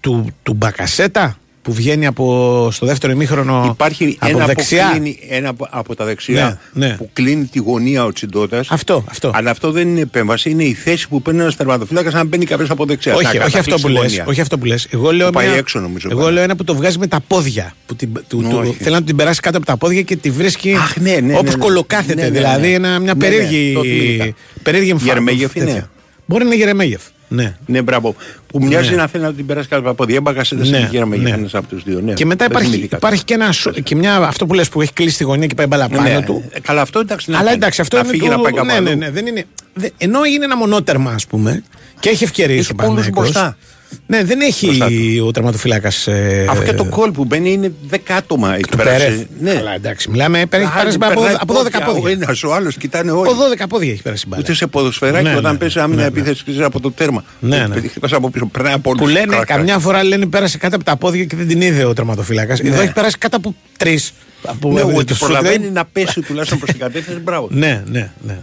του, 0.00 0.26
του 0.42 0.52
Μπακασέτα 0.52 1.38
που 1.68 1.74
βγαίνει 1.74 2.06
από, 2.06 2.68
στο 2.72 2.86
δεύτερο 2.86 3.12
ημίχρονο 3.12 3.66
Υπάρχει 3.70 4.16
από 4.20 4.36
ένα, 4.36 4.46
δεξιά. 4.46 4.84
Που 4.86 4.90
κλείνει, 4.92 5.18
ένα 5.28 5.48
από- 5.48 5.66
από 5.70 5.94
τα 5.94 6.04
δεξιά 6.04 6.60
Ναι, 6.72 6.86
ναι. 6.86 6.94
που 6.96 7.10
κλείνει 7.12 7.44
τη 7.44 7.58
γωνία 7.58 8.04
ο 8.04 8.12
Τσιντότα. 8.12 8.64
Αυτό, 8.68 9.04
αυτό. 9.08 9.30
Αλλά 9.34 9.50
αυτό 9.50 9.70
δεν 9.70 9.88
είναι 9.88 10.00
επέμβαση, 10.00 10.50
είναι 10.50 10.64
η 10.64 10.72
θέση 10.74 11.08
που 11.08 11.22
παίρνει 11.22 11.40
ένας 11.40 11.56
τερματοφύλακας 11.56 12.12
να 12.12 12.24
μπαίνει 12.24 12.44
κάποιος 12.44 12.70
από 12.70 12.84
δεξιά. 12.84 13.14
όχι, 13.14 13.22
Να 13.22 13.28
όχι, 13.28 13.38
καταφύγει 13.38 13.58
αυτό 13.60 13.72
που 13.74 13.78
στη 13.78 13.90
λες, 13.90 14.00
γωνία. 14.02 14.24
όχι 14.28 14.40
αυτό 14.40 14.58
που 14.58 14.64
λες. 14.64 14.86
Εγώ 14.90 15.12
λέω, 15.12 15.26
Που 15.26 15.32
πάει 15.32 15.46
μια- 15.48 15.56
έξω, 15.56 15.78
νομίζω, 15.80 16.08
εγώ 16.10 16.20
πάλι. 16.20 16.34
λέω 16.34 16.42
ένα 16.42 16.56
που 16.56 16.64
το 16.64 16.74
βγάζει 16.74 16.98
με 16.98 17.06
τα 17.06 17.20
πόδια. 17.26 17.74
Που 17.86 17.96
την, 17.96 18.12
του, 18.28 18.42
του, 18.50 18.58
Όχι. 18.60 18.72
θέλει 18.72 18.94
να 18.94 19.02
την 19.02 19.16
περάσει 19.16 19.40
κάτω 19.40 19.56
από 19.56 19.66
τα 19.66 19.76
πόδια 19.76 20.02
και 20.02 20.16
τη 20.16 20.30
βρίσκει 20.30 20.74
Αχ, 20.74 20.96
ναι, 20.96 21.10
ναι, 21.20 21.32
όπως 21.32 21.44
ναι, 21.44 21.50
ναι. 21.50 21.56
κολοκάθεται. 21.64 22.14
Ναι, 22.14 22.22
ναι, 22.22 22.28
ναι. 22.28 22.34
δηλαδή 22.38 22.72
ένα, 22.72 22.88
μια 22.88 22.98
Ναι, 22.98 23.04
ναι, 23.06 23.14
περίεργη, 23.14 23.72
το 23.74 23.82
θυμήθηκα. 23.82 24.34
περίεργη 24.62 24.90
εμφάνιση. 24.90 25.14
Γερμέγεφ 25.14 25.54
είναι. 25.54 25.64
τέτοια. 25.64 25.90
Μπορεί 26.26 26.42
να 26.44 26.48
είναι 26.50 26.58
Γερεμέγεφ. 26.58 27.02
Ναι. 27.28 27.54
Ναι, 27.66 27.82
μπράβο. 27.82 28.14
Που 28.46 28.64
μοιάζει 28.64 28.90
Ναι. 28.90 28.96
να 28.96 29.06
θέλει 29.06 29.24
να 29.24 29.32
την 29.32 29.46
περάσει 29.46 29.68
κάτω 29.68 29.80
από 29.80 29.90
τα 29.90 29.94
πόδια. 29.94 30.16
Έμπακα 30.16 30.44
σε 30.44 30.54
Ναι, 30.54 30.60
τέσσερα 30.60 30.86
γέρμα 30.90 31.16
ναι. 31.16 31.22
για 31.22 31.34
ένα 31.34 31.48
από 31.52 31.66
τους 31.68 31.82
δύο. 31.82 32.00
Ναι, 32.00 32.12
Και 32.12 32.24
μετά 32.26 32.44
δεν 32.44 32.50
υπάρχει, 32.50 32.70
θυμήθηκα. 32.70 32.96
υπάρχει 32.96 33.24
και, 33.24 33.34
ένα, 33.34 33.52
σου- 33.52 33.82
και 33.82 33.94
μια, 33.94 34.16
αυτό 34.16 34.46
που 34.46 34.54
λες 34.54 34.68
που 34.68 34.82
έχει 34.82 34.92
κλείσει 34.92 35.16
τη 35.16 35.24
γωνία 35.24 35.46
και 35.46 35.54
πάει 35.54 35.66
μπαλά 35.66 35.88
πάνω 35.88 36.02
Ναι, 36.02 36.22
του. 36.22 36.44
ε, 36.52 36.60
Καλά, 36.60 36.80
αυτό 36.80 36.98
εντάξει. 36.98 37.30
να 37.30 37.36
Αλλά 37.36 37.44
κάνει. 37.46 37.56
εντάξει, 37.56 37.80
αυτό 37.80 37.96
να 37.96 38.02
είναι 38.02 38.10
φύγει 38.12 38.24
του... 38.24 38.30
να 38.30 38.38
πάει 38.40 38.52
κάπου 38.52 38.66
ναι, 38.66 38.80
ναι, 38.80 38.90
αλλού. 38.90 38.98
ναι, 38.98 39.10
δεν 39.10 39.26
είναι... 39.26 39.44
δε- 39.74 39.88
Ενώ 39.98 40.24
είναι 40.24 40.44
ένα 40.44 40.56
μονότερμα, 40.56 41.10
ας 41.12 41.26
πούμε, 41.26 41.62
και 42.00 42.08
έχει 42.08 42.24
ευκαιρίες 42.24 42.58
Έχει 42.60 42.72
ο 42.72 42.74
πόνους 42.74 42.92
Παναθηναϊκός. 42.94 43.30
μπροστά. 43.32 43.56
Ναι, 44.06 44.24
δεν 44.24 44.40
έχει 44.40 44.66
Μπροστά 44.66 44.86
ο 45.26 45.30
τερματοφύλακας. 45.30 46.06
Ε, 46.06 46.46
Αυτό 46.50 46.64
και 46.64 46.72
το 46.72 46.84
κόλ 46.84 47.10
που 47.10 47.24
μπαίνει 47.24 47.52
είναι 47.52 47.72
δέκα 47.88 48.14
άτομα 48.16 48.54
εκεί 48.54 48.70
του 48.70 48.76
πέρα. 48.76 48.90
Περέθ. 48.90 49.16
σε- 49.18 49.26
Ναι. 49.40 49.52
Καλά, 49.52 49.74
εντάξει, 49.74 50.10
μιλάμε. 50.10 50.38
Έχει 50.38 50.48
Άντε, 50.64 50.72
πέρασει 50.78 50.96
από, 51.00 51.08
περνάει 51.20 51.34
από 51.40 51.54
12 51.54 51.78
Ο 51.88 51.92
πόδια. 51.92 52.10
ένας, 52.22 52.42
ο 52.42 52.54
άλλος 52.54 52.76
κοιτάνε 52.76 53.10
όλοι. 53.10 53.28
Από 53.30 53.36
12 53.36 53.66
πόδια 53.68 53.92
έχει 53.92 54.02
πέρασει 54.02 54.22
η 54.26 54.28
μπάλα. 54.30 54.42
Ούτε 54.42 54.54
σε 54.54 54.66
ποδοσφαιράκι 54.66 55.24
Ναι, 55.28 55.34
όταν 55.36 55.52
ναι, 55.52 55.58
πέσει 55.58 55.78
άμυνα 55.78 56.02
ναι, 56.02 56.08
ναι. 56.08 56.18
επίθεση 56.18 56.42
ξέρεις, 56.42 56.60
από 56.60 56.80
το 56.80 56.90
τέρμα. 56.90 57.24
Ναι, 57.40 57.56
ναι. 57.66 57.74
Παιδί, 57.74 57.88
χτυπάς 57.88 58.12
από 58.12 58.30
πίσω. 58.30 58.46
Περνάει 58.46 58.72
από 58.72 58.90
όλους. 58.90 59.00
Που 59.02 59.08
λένε, 59.08 59.26
Κρακ, 59.26 59.44
κρακ. 59.46 59.56
καμιά 59.58 59.78
φορά 59.78 60.04
λένε 60.04 60.26
πέρασε 60.26 60.58
κάτω 60.58 60.76
από 60.76 60.84
τα 60.84 60.96
πόδια 60.96 61.24
και 61.24 61.36
δεν 61.36 61.48
την 61.48 61.60
είδε 61.60 61.84
ο 61.84 61.92
τερματοφύλακας. 61.92 62.60
Εδώ 62.60 62.80
έχει 62.80 62.92
περάσει 62.92 63.18
κάτω 63.18 63.36
από 63.36 63.54
τρεις. 63.76 64.12
Από 64.42 64.72
Ναι, 64.72 64.80
το 64.80 64.86
ότι 64.86 65.14
σουτ 65.14 65.18
προλαβαίνει 65.24 65.64
δεν- 65.64 65.72
να 65.72 65.84
πέσει 65.84 66.20
τουλάχιστον 66.20 66.58
προς 66.58 66.70
την 66.70 66.78
κατεύθυνση. 66.80 67.20
Μπράβο. 67.20 67.48
Ναι, 67.50 67.82
ναι, 67.90 68.10
ναι. 68.22 68.38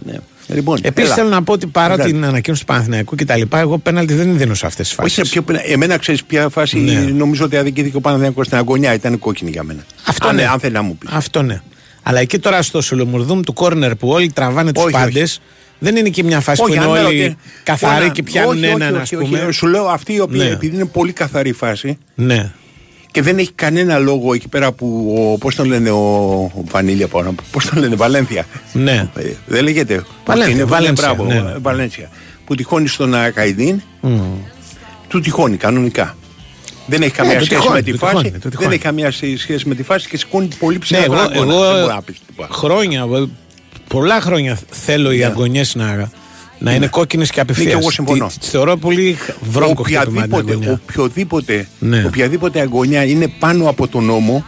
Ναι. 0.48 0.56
Λοιπόν, 0.56 0.80
Επίσης 0.82 1.10
έλα. 1.10 1.16
θέλω 1.16 1.30
να 1.30 1.44
πω 1.44 1.54
ότι 1.54 1.68
παρά 1.68 1.94
Εντάξει. 1.94 2.14
την 2.14 2.26
ανακοίνωση 2.26 2.62
του 2.66 2.68
Παναθηναϊκού 2.74 3.16
και 3.16 3.26
τα 3.26 3.36
λοιπά, 3.38 3.60
εγώ 3.60 3.78
πέναλτι 3.78 4.14
δεν 4.14 4.38
δίνω 4.38 4.54
σε 4.54 4.66
αυτές 4.66 4.88
τις 4.88 4.96
φάσεις. 4.96 5.18
Όχι, 5.18 5.42
πιο, 5.42 5.44
εμένα 5.66 5.98
ξέρεις 5.98 6.24
ποια 6.24 6.50
φάση 6.50 6.80
Ναι. 6.80 6.94
νομίζω 7.00 7.46
ότι 7.46 7.58
αδικήθηκε 7.58 7.98
ο 7.98 8.02
Παναθηναϊκός 8.02 8.46
στην 8.46 8.58
αγωνιά. 8.58 8.94
Ήταν 8.94 9.20
κόκκινη 9.20 9.50
για 9.52 9.64
μένα. 9.64 9.84
Αυτό 10.08 10.28
αν, 10.28 10.36
ναι. 10.36 10.48
αν 10.48 10.60
θέλει 10.60 10.74
να 10.74 10.82
μου 10.82 10.98
πεις. 10.98 11.10
Αυτό 11.14 11.42
ναι. 11.42 11.62
Αλλά 12.04 12.20
εκεί 12.20 12.40
τώρα 12.40 12.62
στο 12.62 12.82
Σολομουρδούμ 12.82 13.42
του 13.42 13.54
κόρνερ 13.54 13.96
που 13.96 14.10
όλοι 14.10 14.32
τραβάνε 14.32 14.72
τους 14.72 14.84
Όχι, 14.84 14.92
πάντες, 14.94 15.32
όχι. 15.32 15.40
δεν 15.80 15.96
είναι 15.96 16.10
και 16.10 16.24
μια 16.24 16.40
φάση 16.40 16.62
που 16.62 16.68
είναι 16.74 16.84
αν 16.86 16.92
λέω 16.92 17.06
όλοι 17.08 17.24
ότι- 17.26 17.38
καθαροί 17.64 18.04
Όλα- 18.04 18.12
και 18.14 18.24
πιάνουν 18.24 18.52
όχι, 18.56 18.64
όχι, 18.66 18.74
έναν, 18.74 18.96
ας 18.96 19.12
όχι, 19.12 19.16
πούμε. 19.24 19.40
όχι. 19.42 19.52
Σου 19.52 19.68
λέω 19.68 19.86
αυτή 19.86 20.14
η 20.14 20.20
οποία 20.20 20.44
Ναι. 20.44 20.50
επειδή 20.50 20.76
είναι 20.76 20.86
πολύ 20.86 21.12
καθαρή 21.12 21.52
φάση 21.52 21.98
Ναι. 22.16 22.52
Και 23.16 23.22
δεν 23.22 23.38
έχει 23.38 23.52
κανένα 23.52 23.98
λόγο 23.98 24.34
εκεί 24.34 24.48
πέρα 24.48 24.72
που. 24.72 25.16
Ο, 25.34 25.38
πώς 25.38 25.56
τον 25.56 25.66
λένε 25.68 25.90
ο, 25.90 25.98
ο 26.44 26.64
Βανίλια 26.72 27.08
πάνω. 27.08 27.36
Πώς 27.52 27.66
τον 27.66 27.80
λένε, 27.80 27.96
Βαλένθια. 27.96 28.46
Ναι. 28.74 29.10
Ε, 29.16 29.24
δεν 29.46 29.64
λέγεται. 29.64 30.04
Βαλένθια, 30.26 30.54
Είναι 30.56 30.64
Βαλένσια, 30.64 31.14
μπράβο, 31.14 31.24
ναι, 31.34 31.40
ναι. 31.40 31.50
ε, 31.52 31.56
Βαλένσια. 31.62 32.10
Που 32.46 32.56
τυχώνει 32.56 32.88
στον 32.88 33.16
Ακαϊδίν, 33.16 33.82
του 35.08 35.20
τυχώνει 35.20 35.58
κανονικά. 35.58 36.16
Δεν 36.88 37.02
έχει 37.02 37.12
καμία 37.12 37.34
Ε, 37.34 37.38
του 37.38 37.46
σχέση 37.46 37.60
τυχώνει, 37.62 37.76
με 37.80 37.82
τη 37.86 37.92
του 37.92 37.98
φάση. 37.98 38.14
τυχώνει, 38.16 38.32
του 38.32 38.40
δεν 38.42 38.52
τυχώνει. 38.52 38.74
έχει 38.74 38.84
καμία 38.84 39.12
σχέ- 39.12 39.38
σχέση 39.40 39.68
με 39.68 39.76
τη 39.76 39.84
φάση 39.84 40.08
και 40.08 40.18
σηκώνει 40.18 40.48
πολύ 40.60 40.74
Ναι, 40.76 40.80
ψηλά 40.82 41.04
εγώ, 41.04 41.14
τον 41.16 41.22
αγώνα. 41.24 41.54
εγώ 41.54 41.64
Δεν 41.72 41.82
μπορεί 41.82 41.94
να 41.94 42.02
πεις 42.02 42.16
τίποτα. 42.28 42.54
χρόνια, 42.54 43.08
ε, 43.16 43.24
πολλά 43.88 44.22
χρόνια 44.22 44.60
θέλω 44.70 45.12
οι 45.12 45.24
αγωνιές 45.24 45.76
να, 45.76 46.12
να 46.66 46.74
είναι 46.74 46.88
κόκκινες 46.88 47.30
και 47.30 47.40
απευθείας. 47.40 47.66
Ναι, 47.68 47.74
και 47.74 47.80
εγώ 47.80 47.92
συμφωνώ. 47.92 48.28
Τι 48.40 48.48
θεωρώ 48.48 48.78
πολύ 48.78 49.18
βρώμικο 49.52 49.84
χτύπημα 49.84 50.04
την 50.06 50.14
οποιαδήποτε, 50.22 50.52
αγωνιά. 50.52 50.80
οποιοδήποτε, 50.90 51.68
Ναι. 51.80 52.04
οποιαδήποτε 52.06 52.60
αγωνιά 52.60 53.04
είναι 53.06 53.28
πάνω 53.40 53.70
από 53.70 53.88
τον 53.88 54.04
νόμο, 54.04 54.46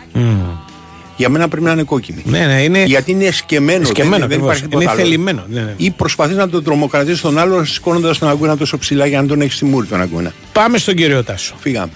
για 1.17 1.29
μένα 1.29 1.47
πρέπει 1.47 1.65
να 1.65 1.71
είναι 1.71 1.83
κόκκινη. 1.83 2.21
Ναι, 2.25 2.45
ναι, 2.45 2.61
είναι 2.63 2.83
Γιατί 2.83 3.11
είναι 3.11 3.23
εσκεμμένο. 3.25 3.85
σκεμμένο 3.85 4.17
δεν, 4.17 4.27
δεν 4.27 4.37
ακριβώς. 4.37 4.57
υπάρχει 4.57 4.63
τίποτα 4.67 4.83
Είναι 4.83 4.91
άλλο. 4.91 5.01
θελημένο. 5.01 5.43
Ναι, 5.49 5.61
ναι. 5.61 5.73
Ή 5.77 5.91
προσπαθείς 5.91 6.35
να 6.35 6.49
τον 6.49 6.63
τρομοκρατήσεις 6.63 7.21
τον 7.21 7.37
άλλο 7.37 7.63
σηκώνοντα 7.65 8.17
τον 8.17 8.29
αγώνα 8.29 8.57
τόσο 8.57 8.77
ψηλά 8.77 9.05
για 9.05 9.21
να 9.21 9.27
τον 9.27 9.41
έχεις 9.41 9.55
στη 9.55 9.65
μούρη 9.65 9.87
τον 9.87 10.01
αγώνα. 10.01 10.33
Πάμε 10.51 10.77
στον 10.77 10.95
κύριο 10.95 11.23
Τάσο. 11.23 11.55
Φύγαμε. 11.59 11.91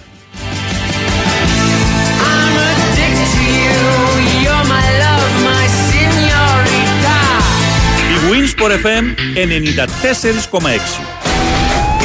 Η 8.61 8.63
Winsport 8.63 8.85
FM 8.85 9.03
94,6. 10.51 11.03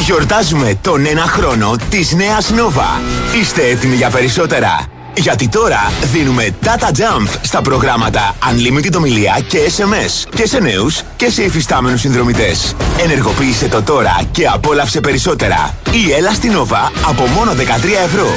Γιορτάζουμε 0.05 0.79
τον 0.83 1.07
ένα 1.07 1.23
χρόνο 1.23 1.77
της 1.91 2.13
νέας 2.13 2.51
Nova. 2.51 3.01
Είστε 3.41 3.67
έτοιμοι 3.67 3.95
για 3.95 4.11
περισσότερα; 4.11 4.87
Γιατί 5.17 5.49
τώρα 5.49 5.93
δίνουμε 6.13 6.55
data 6.65 6.89
jump 6.89 7.29
στα 7.43 7.63
προγράμματα 7.63 8.35
Unlimited 8.51 8.93
ομιλία 8.97 9.39
και 9.49 9.59
SMS 9.77 10.29
και 10.35 10.47
σε 10.47 10.59
νέους 10.59 11.03
και 11.17 11.31
σε 11.31 11.43
υφιστάμενους 11.43 12.01
συνδρομητές. 12.01 12.75
Ενεργοποίησε 13.03 13.69
το 13.69 13.83
τώρα 13.83 14.21
και 14.31 14.47
απόλαυσε 14.47 15.01
περισσότερα. 15.01 15.75
Ή 15.93 16.13
έλα 16.13 16.33
στην 16.33 16.53
Nova 16.57 16.91
από 17.07 17.27
μόνο 17.27 17.53
13 17.53 18.05
ευρώ. 18.05 18.29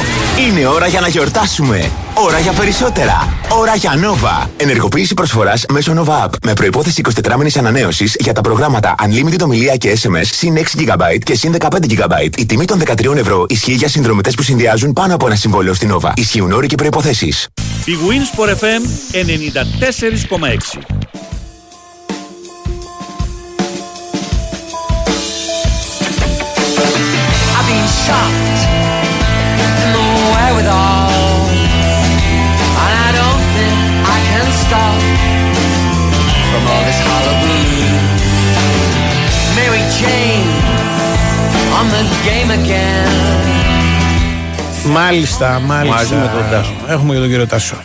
Είναι 0.48 0.68
ώρα 0.68 0.88
για 0.88 1.00
να 1.00 1.08
γιορτάσουμε. 1.08 1.92
Ώρα 2.14 2.40
για 2.40 2.52
περισσότερα. 2.52 3.34
Ώρα 3.50 3.76
για 3.76 3.92
Nova. 3.94 4.48
Ενεργοποίηση 4.58 5.14
προσφοράς 5.14 5.66
μέσω 5.72 5.94
Nova 5.98 6.26
App 6.26 6.30
με 6.44 6.54
προϋπόθεση 6.54 7.02
24 7.24 7.36
μήνες 7.38 7.58
ανανέωσης 7.58 8.16
για 8.20 8.34
τα 8.34 8.42
προγράμματα 8.42 8.96
Unlimited 9.06 9.40
ομιλία 9.44 9.76
και 9.76 9.98
SMS 10.02 10.26
συν 10.26 10.58
6 10.58 10.60
GB 10.60 11.18
και 11.24 11.36
συν 11.36 11.56
15 11.60 11.68
GB. 11.68 12.38
Η 12.38 12.46
τιμή 12.46 12.66
των 12.66 12.82
13 12.86 13.16
ευρώ 13.16 13.46
ισχύει 13.50 13.74
για 13.74 13.88
συνδρομητές 13.88 14.36
που 14.36 14.44
συνδυάζουν 14.44 14.94
πάνω 14.94 15.14
από 15.16 15.26
ένα 15.26 15.36
συμβόλαιο 15.36 15.74
στην 15.74 15.94
Nova. 15.94 16.12
Ισχύουν 16.16 16.52
όροι 16.52 16.68
και 16.68 16.76
προϋποθέσεις. 16.76 17.48
Η 17.86 17.98
Winsport 18.08 18.50
FM 18.50 18.82
94,6. 19.14 21.00
I've 27.58 27.68
been 27.68 27.88
shocked 28.06 28.89
from 37.00 37.12
all 37.16 37.24
this 37.26 37.44
hullabaloo. 37.48 37.88
Mary 39.58 39.84
Jane 40.00 40.52
on 41.78 41.86
the 41.96 42.04
game 42.28 42.50
again. 42.60 43.08
Μάλιστα, 44.86 45.60
μάλιστα. 45.60 45.96
Μαζί 45.98 46.16
με 46.16 46.32
τον 46.36 46.50
Τάσο. 46.52 46.74
Έχουμε 46.88 47.14
και 47.14 47.20
τον 47.20 47.30
κύριο 47.30 47.48
Τάσο. 47.48 47.76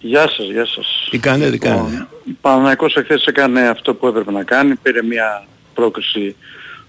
Γεια 0.00 0.28
σας, 0.28 0.46
γεια 0.46 0.66
σας. 0.66 1.08
Τι 1.10 1.18
κάνετε, 1.18 1.50
τι 1.50 1.56
Λοιπόν, 1.56 1.76
κάνετε; 1.76 2.06
Ο 2.26 2.30
Παναθηναϊκός 2.40 2.96
εχθές 2.96 3.26
έκανε 3.26 3.68
αυτό 3.68 3.94
που 3.94 4.06
έπρεπε 4.06 4.30
να 4.32 4.42
κάνει. 4.42 4.74
Πήρε 4.74 5.02
μια 5.02 5.46
πρόκριση 5.74 6.36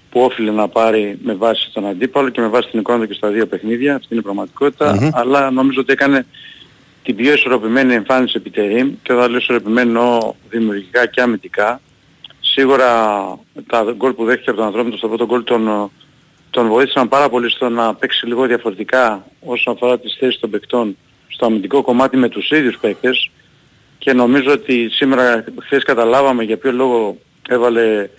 που 0.10 0.22
όφιλε 0.22 0.52
να 0.52 0.68
πάρει 0.68 1.20
με 1.24 1.34
βάση 1.34 1.70
τον 1.74 1.86
αντίπαλο 1.88 2.30
και 2.30 2.42
με 2.42 2.48
βάση 2.48 2.70
την 2.70 2.80
εικόνα 2.80 3.00
του 3.00 3.08
και 3.08 3.14
στα 3.14 3.28
δύο 3.30 3.48
παιχνίδια. 3.48 3.96
Αυτή 3.96 4.08
είναι 4.10 4.20
η 4.20 4.24
πραγματικότητα. 4.24 5.12
Αλλά 5.14 5.52
νομίζω 5.52 5.82
ότι 5.82 5.92
έκανε 5.92 6.26
την 7.06 7.16
πιο 7.16 7.34
ισορροπημένη 7.34 7.94
εμφάνιση 7.94 8.34
επιτερήμ 8.38 8.94
και 9.04 9.14
όταν 9.14 9.30
λέω 9.30 9.40
ισορροπημένη 9.40 9.88
εννοώ 9.88 10.34
δημιουργικά 10.50 11.06
και 11.06 11.22
αμυντικά. 11.22 11.82
Σίγουρα 12.40 12.88
τα 13.68 13.94
γκολ 13.96 14.14
που 14.14 14.26
δέχτηκε 14.26 14.50
από 14.50 14.60
τον 14.60 14.68
ανθρώπινο 14.68 14.98
στο 14.98 15.08
πρώτο 15.08 15.26
γκολ 15.26 15.44
τον, 15.44 15.92
τον 16.50 16.68
βοήθησαν 16.68 17.10
πάρα 17.10 17.30
πολύ 17.30 17.50
στο 17.50 17.70
να 17.70 17.96
παίξει 17.96 18.26
λίγο 18.26 18.46
διαφορετικά 18.46 19.26
όσον 19.40 19.74
αφορά 19.74 20.00
τις 20.00 20.16
θέσεις 20.20 20.40
των 20.40 20.50
παικτών 20.50 20.98
στο 21.28 21.46
αμυντικό 21.46 21.82
κομμάτι 21.82 22.18
με 22.18 22.30
τους 22.30 22.50
ίδιους 22.50 22.78
παίκτες 22.78 23.32
και 23.98 24.14
νομίζω 24.14 24.52
ότι 24.52 24.90
σήμερα 24.90 25.44
χθες 25.62 25.84
καταλάβαμε 25.84 26.44
για 26.44 26.58
ποιο 26.58 26.72
λόγο 26.72 27.18
έβαλε 27.50 28.10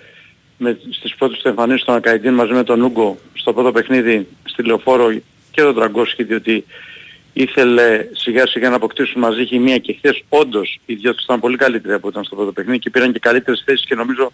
με, 0.59 0.79
στις 0.91 1.15
πρώτες 1.15 1.39
του 1.39 1.49
εμφανίσεις 1.49 1.85
τον 1.85 1.95
Ακαϊντίν 1.95 2.35
μαζί 2.35 2.53
με 2.53 2.65
τον 2.65 2.83
Ούγκο 2.83 3.19
στο 3.33 3.53
πρώτο 3.53 3.73
παιχνίδι 3.73 4.27
στη 4.45 4.63
Λεωφόρο 4.63 5.13
και 5.51 5.63
τον 5.63 5.75
Τραγκόσκι 5.75 6.23
διότι 6.23 6.65
ήθελε 7.39 8.07
σιγά 8.13 8.47
σιγά 8.47 8.69
να 8.71 8.77
αποκτήσουν 8.77 9.21
μαζί 9.21 9.45
χημεία 9.47 9.79
και 9.79 9.95
χθες 9.99 10.23
όντως 10.29 10.79
οι 10.87 10.95
δυο 10.95 11.15
τους 11.15 11.25
ήταν 11.25 11.41
πολύ 11.41 11.57
καλύτεροι 11.57 11.95
από 11.95 12.09
όταν 12.09 12.25
στο 12.25 12.37
πρώτο 12.37 12.53
παιχνίδι 12.53 12.79
και 12.79 12.91
πήραν 12.91 13.13
και 13.13 13.19
καλύτερες 13.19 13.63
θέσεις 13.67 13.87
και 13.87 13.95
νομίζω 13.95 14.33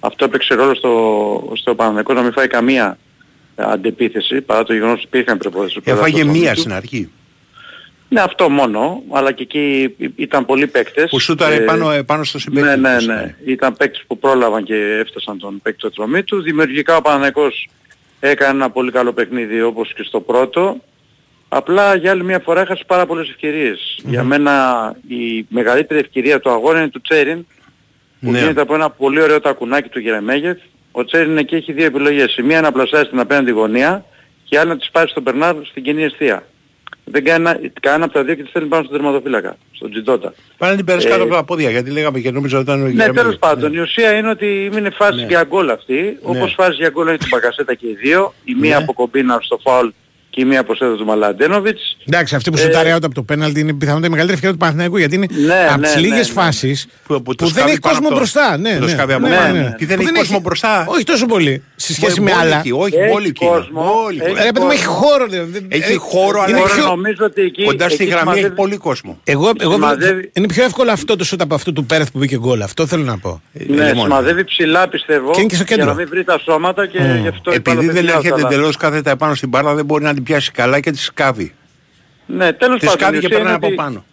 αυτό 0.00 0.24
έπαιξε 0.24 0.54
ρόλο 0.54 0.74
στο, 0.74 1.52
στο 1.56 1.74
Παναθηναϊκό 1.74 2.12
να 2.12 2.22
μην 2.22 2.32
φάει 2.32 2.46
καμία 2.46 2.98
ε, 3.56 3.62
αντεπίθεση 3.66 4.40
παρά 4.40 4.64
το 4.64 4.72
γεγονός 4.72 4.94
ότι 4.94 5.04
υπήρχαν 5.06 5.38
προπόθεσεις. 5.38 5.80
Έφαγε 5.84 6.24
μία 6.24 6.54
στην 6.54 6.72
αρχή. 6.72 7.10
Ναι, 8.08 8.20
αυτό 8.20 8.48
μόνο, 8.50 9.02
αλλά 9.12 9.32
και 9.32 9.42
εκεί 9.42 9.94
ή- 9.96 10.12
ήταν 10.16 10.46
πολλοί 10.46 10.66
παίκτες. 10.66 11.10
Που 11.10 11.18
σούταρε 11.20 11.54
Ε, 11.54 11.58
πάνω, 11.58 11.90
ε, 11.90 12.02
πάνω 12.02 12.24
στο 12.24 12.38
συμπέκτη. 12.38 12.68
ναι, 12.68 12.76
ναι, 12.76 12.96
τους, 12.96 13.06
ναι. 13.06 13.34
Ήταν 13.44 13.76
παίκτες 13.76 14.04
που 14.06 14.18
πρόλαβαν 14.18 14.64
και 14.64 14.74
έφτασαν 14.74 15.38
τον 15.38 15.60
παίκτη 15.62 15.80
του 15.80 15.90
τρομή 15.90 16.22
τους. 16.22 16.42
Δημιουργικά 16.42 16.96
ο 16.96 17.02
Παναθηναϊκός 17.02 17.68
έκανε 18.20 18.52
ένα 18.54 18.70
πολύ 18.70 18.90
καλό 18.90 19.12
παιχνίδι 19.12 19.62
όπως 19.62 19.92
και 19.94 20.02
στο 20.02 20.20
πρώτο. 20.20 20.76
Απλά 21.54 21.94
για 21.94 22.10
άλλη 22.10 22.24
μια 22.24 22.38
φορά 22.38 22.60
έχασε 22.60 22.82
πάρα 22.86 23.06
πολλές 23.06 23.28
ευκαιρίες. 23.28 23.98
Για 24.04 24.24
μένα 24.24 24.52
η 25.08 25.46
μεγαλύτερη 25.48 26.00
ευκαιρία 26.00 26.40
του 26.40 26.50
αγώνα 26.50 26.78
είναι 26.78 26.88
του 26.88 27.00
Τσέριν 27.00 27.46
που 28.20 28.30
Ναι. 28.30 28.38
γίνεται 28.38 28.60
από 28.60 28.74
ένα 28.74 28.90
πολύ 28.90 29.22
ωραίο 29.22 29.40
τακουνάκι 29.40 29.88
του 29.88 29.98
Γερεμέγεφ. 29.98 30.58
Ο 30.92 31.04
Τσέριν 31.04 31.36
εκεί 31.38 31.54
έχει 31.54 31.72
δύο 31.72 31.84
επιλογές. 31.84 32.36
Η 32.36 32.42
μία 32.42 32.60
να 32.60 32.72
πλασιάσει 32.72 33.04
στην 33.04 33.18
απέναντι 33.20 33.50
γωνία 33.50 34.04
και 34.44 34.54
η 34.54 34.58
άλλη 34.58 34.68
να 34.68 34.76
της 34.76 34.86
σπάσει 34.86 35.06
στον 35.10 35.22
Περνάρ 35.22 35.54
στην 35.64 35.82
κοινή 35.82 36.02
αιστεία. 36.04 36.46
Δεν 37.04 37.24
κάνει 37.24 37.48
ένα- 37.48 37.60
κανένα 37.80 38.04
από 38.04 38.14
τα 38.14 38.22
δύο 38.24 38.34
και 38.34 38.40
της 38.40 38.50
στέλνει 38.50 38.68
πάνω 38.68 38.82
στον 38.84 38.96
τερματοφύλακα, 38.96 39.56
στον 39.72 39.90
Τζιντότα. 39.90 40.34
Πάνε 40.58 40.70
να 40.70 40.76
την 40.76 40.86
περάσει 40.86 41.06
Ε, 41.06 41.10
κάτω 41.10 41.22
από 41.22 41.34
τα 41.34 41.44
πόδια 41.44 41.70
γιατί 41.70 41.90
λέγαμε 41.90 42.20
και 42.20 42.30
νόμιζα 42.30 42.58
ότι 42.58 42.64
ήταν 42.70 42.80
ο 42.80 42.84
Ναι, 42.84 42.90
Γερμανός. 42.90 43.16
τέλος 43.16 43.36
πάντων. 43.38 43.74
Η 43.74 43.78
ουσία 43.78 44.12
είναι 44.12 44.28
ότι 44.28 44.70
είναι 44.76 44.90
φάση 44.90 45.20
Ναι. 45.20 45.26
για 45.26 45.44
γκολ 45.48 45.70
αυτή. 45.70 46.18
Όπως 46.22 46.52
φάση 46.56 46.72
για 46.72 46.88
γκολ 46.88 47.06
είναι 47.08 47.16
την 47.16 47.28
Μπακασέτα 47.30 47.74
και 47.74 47.86
οι 47.86 47.94
δύο. 47.94 48.34
Η 48.44 48.54
μία 48.60 48.76
Ναι. 48.76 48.82
από 48.82 48.92
κομπίνα 48.92 49.38
στο 49.42 49.58
φάουλ 49.62 49.88
και 50.34 50.40
η 50.40 50.44
μία 50.44 50.60
από 50.60 50.74
σέδα 50.74 50.94
του 50.96 51.04
Μαλαντένοβιτς. 51.04 51.96
Εντάξει, 52.06 52.34
αυτή 52.34 52.50
που 52.50 52.56
Ε, 52.58 52.60
σουτάρει 52.60 52.92
out 52.94 53.02
από 53.02 53.14
το 53.14 53.22
πέναλτι 53.22 53.60
είναι 53.60 53.72
πιθανότατα 53.72 54.06
η 54.06 54.10
μεγαλύτερη 54.10 54.32
ευκαιρία 54.32 54.52
του 54.52 54.58
Παναθηναϊκού 54.58 54.96
γιατί 54.96 55.14
είναι 55.14 55.26
Ναι, 55.46 55.66
από 55.70 55.80
ναι, 55.80 55.86
τις 55.86 55.94
ναι, 55.94 56.00
λίγες 56.00 56.26
ναι. 56.28 56.32
φάσεις 56.32 56.86
Που- 57.06 57.14
που, 57.14 57.22
που 57.22 57.34
το 57.34 57.44
δεν 57.44 57.54
σκάβει 57.54 57.70
έχει 57.70 57.80
πάνω 57.80 57.94
κόσμο 57.94 58.06
από 58.08 58.14
το- 58.14 58.20
μπροστά. 58.20 58.56
Ναι, 58.58 58.72
που 58.72 58.78
το 58.78 58.84
ναι. 58.84 58.90
σκάβει 58.90 59.12
από 59.12 59.26
ναι, 59.28 59.36
πάνω. 59.36 59.52
ναι. 59.54 59.74
Τι 59.78 59.84
δεν 59.84 59.96
Που 59.96 60.02
έχει 60.02 60.12
κόσμο 60.12 60.40
μπροστά. 60.40 60.84
Όχι 60.88 61.04
τόσο 61.04 61.26
πολύ. 61.26 61.62
Σε 61.76 61.94
σχέση 61.94 62.20
με 62.20 62.30
Μπόλικη, 62.30 62.68
άλλα. 62.70 62.82
Όχι, 62.84 62.96
Έχει 62.96 63.10
μπόλικη. 63.12 63.44
κόσμο, 63.46 63.82
Μπόλικη. 64.02 64.24
έχει 64.24 64.38
Ε, 64.38 64.42
Ρε 64.42 64.52
παιδί 64.52 64.64
μου, 64.66 64.70
έχει 64.70 64.84
κόσμο. 64.86 65.00
χώρο. 65.00 65.26
δηλαδή. 65.26 65.50
Δεν- 65.50 65.66
Έχει 65.68 65.92
ε, 65.92 65.96
χώρο, 65.96 66.40
αλλά 66.40 66.48
είναι 66.48 66.58
Τώρα 66.58 66.74
πιο- 66.74 66.86
νομίζω 66.86 67.24
ότι 67.24 67.42
εκεί... 67.42 67.64
Κοντά 67.64 67.88
στη 67.88 68.02
εκεί 68.02 68.10
γραμμή 68.12 68.28
έχει 68.30 68.36
σημαδεύει- 68.38 68.54
πολύ 68.60 68.76
κόσμο. 68.76 69.18
Εγώ, 69.24 69.50
εγώ 69.60 69.72
Σημαδεύει- 69.72 70.30
είναι 70.38 70.46
πιο 70.46 70.64
εύκολο 70.64 70.90
αυτό 70.90 71.16
το 71.16 71.24
σούτ 71.24 71.40
από 71.42 71.54
αυτό 71.54 71.72
του 71.72 71.84
Πέρεθ 71.86 72.10
που 72.12 72.18
μπήκε 72.18 72.36
γκολ. 72.38 72.62
Αυτό 72.62 72.86
θέλω 72.86 73.02
να 73.04 73.18
πω. 73.18 73.42
Ναι, 73.52 73.86
Λοιπόν, 73.86 74.02
σημαδεύει 74.02 74.44
ψηλά 74.44 74.88
πιστεύω 74.88 75.30
Και 75.30 75.40
είναι 75.40 75.48
και 75.48 75.54
στο 75.54 75.64
για 75.68 75.76
κέντρο. 75.76 75.90
να 75.92 75.98
μην 75.98 76.08
βρει 76.08 76.24
τα 76.24 76.38
σώματα 76.38 76.86
και 76.86 76.98
γι' 77.22 77.28
αυτό 77.28 77.50
Επειδή 77.50 77.70
υπάρχει 77.70 77.86
δεν 77.86 77.94
παιδιά, 77.94 78.14
έρχεται 78.14 78.34
αλλά- 78.34 78.46
εντελώς 78.48 78.76
κάθετα 78.76 79.10
επάνω 79.10 79.34
στην 79.34 79.48
μπάλα 79.48 79.74
δεν 79.74 79.84
μπορεί 79.84 80.04
να 80.04 80.14
την 80.14 80.21
πιάσει 80.22 80.50
καλά 80.50 80.80
και 80.80 80.90
τη 80.90 80.98
σκάβει. 80.98 81.54
Ναι, 82.26 82.52
τέλος 82.52 82.78
Τη 82.78 82.86
πάντων. 82.86 83.00
σκάβει 83.00 83.16
η 83.16 83.20
και 83.20 83.26
ουσία 83.26 83.36
περνάει 83.38 83.54
είναι 83.54 83.66
από 83.66 83.66
ότι 83.66 83.74
πάνω. 83.76 84.04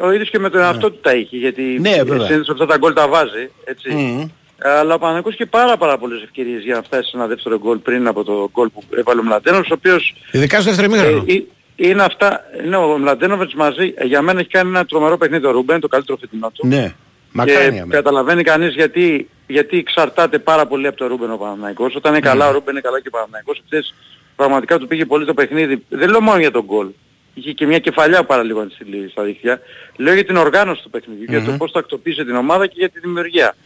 Ο 0.00 0.10
ίδιος 0.12 0.30
και 0.30 0.38
με 0.38 0.50
τον 0.50 0.60
εαυτό 0.60 0.90
του 0.90 0.98
τα 1.02 1.14
είχε, 1.14 1.36
γιατί 1.36 1.62
Ναι, 1.62 2.02
βέβαια. 2.02 2.26
συνήθως 2.26 2.48
αυτά 2.48 2.66
τα 2.66 2.76
γκολ 2.76 2.92
τα 2.92 3.08
βάζει, 3.08 3.50
έτσι. 3.64 3.90
Μμμ. 3.90 4.28
Αλλά 4.62 4.94
ο 4.94 4.98
Παναθηναϊκός 4.98 5.32
είχε 5.32 5.46
πάρα 5.46 5.76
πάρα 5.76 5.98
πολλές 5.98 6.22
ευκαιρίες 6.22 6.62
για 6.62 6.74
να 6.74 6.82
φτάσει 6.82 7.10
σε 7.10 7.16
ένα 7.16 7.26
δεύτερο 7.26 7.58
γκολ 7.58 7.78
πριν 7.78 8.06
από 8.06 8.24
το 8.24 8.50
γκολ 8.52 8.68
που 8.68 8.82
έβαλε 8.96 9.20
ο 9.20 9.22
Μλαντένοβιτς, 9.22 9.70
ο 9.70 9.72
οποίος 9.72 10.14
Ειδικά 10.30 10.60
στο 10.60 10.70
δεύτερο 10.70 10.94
ε, 10.94 10.96
ημίχρονο. 10.98 11.24
ε, 11.28 11.42
είναι 11.76 12.02
αυτά, 12.02 12.40
ναι, 12.66 12.76
ο 12.76 12.98
Μλαντένοβιτς 12.98 13.54
μαζί, 13.54 13.94
ε, 13.96 14.04
για 14.04 14.22
μένα 14.22 14.40
έχει 14.40 14.48
κάνει 14.48 14.68
ένα 14.68 14.84
τρομερό 14.84 15.16
παιχνίδι 15.16 15.46
ο 15.46 15.50
Ρούμπεν, 15.50 15.80
το 15.80 15.88
καλύτερο 15.88 16.18
φετινό 16.18 16.50
του. 16.54 16.66
Ναι, 16.66 16.94
μακράν 17.32 17.56
και 17.56 17.62
για 17.62 17.72
μένα. 17.72 17.94
καταλαβαίνει 17.94 18.42
κανείς 18.42 18.74
γιατί 18.74 19.28
γιατί 19.46 19.78
εξαρτάται 19.78 20.38
πάρα 20.38 20.66
πολύ 20.66 20.86
από 20.86 20.96
τον 20.96 21.08
Ρούμπεν 21.08 21.32
ο 21.32 21.36
Παναθηναϊκός. 21.36 21.94
Όταν 21.94 22.12
είναι 22.12 22.20
καλά 22.20 22.48
ο 22.48 22.52
Ρούμπεν 22.52 22.72
είναι 22.72 22.80
καλά 22.80 23.00
και 23.00 23.08
ο 23.08 23.10
Παναθηναϊκός. 23.10 23.62
Χθες 23.66 23.94
πραγματικά 24.36 24.78
του 24.78 24.86
πήγε 24.86 25.04
πολύ 25.04 25.24
το 25.24 25.34
παιχνίδι. 25.34 25.84
Δεν 25.88 26.10
λέω 26.10 26.20
μόνο 26.20 26.38
για 26.38 26.50
τον 26.50 26.64
γκολ. 26.64 26.88
Είχε 27.34 27.52
και 27.52 27.66
μια 27.66 27.78
κεφαλιά 27.78 28.24
πάρα 28.24 28.42
λίγο 28.42 28.60
να 28.60 28.66
τη 28.66 28.74
στείλει 28.74 29.08
στα 29.10 29.22
δίχτυα. 29.22 29.60
Λέω 29.96 30.14
για 30.14 30.24
την 30.24 30.36
οργάνωση 30.36 30.82
του 30.82 30.90
παιχνιδιού, 30.90 31.24
για 31.28 31.42
το 31.42 31.52
πώς 31.52 31.72
τακτοποίησε 31.72 32.24
την 32.24 32.36
ομάδα 32.36 32.66
και 32.66 32.74
για 32.78 32.88
τη 32.88 33.00
δημιουργία. 33.00 33.56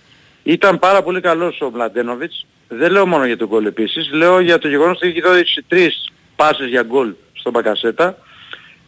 Ήταν 0.42 0.78
πάρα 0.78 1.02
πολύ 1.02 1.20
καλός 1.20 1.60
ο 1.60 1.70
Μλαντένοβιτς. 1.70 2.46
Δεν 2.68 2.92
λέω 2.92 3.06
μόνο 3.06 3.26
για 3.26 3.36
τον 3.36 3.48
γκολ 3.48 3.66
επίσης. 3.66 4.12
Λέω 4.12 4.40
για 4.40 4.58
το 4.58 4.68
γεγονός 4.68 4.96
ότι 4.96 5.06
έχει 5.06 5.20
δώσει 5.20 5.64
τρεις 5.68 6.10
πάσες 6.36 6.68
για 6.68 6.82
γκολ 6.82 7.12
στον 7.32 7.52
Μπακασέτα. 7.52 8.18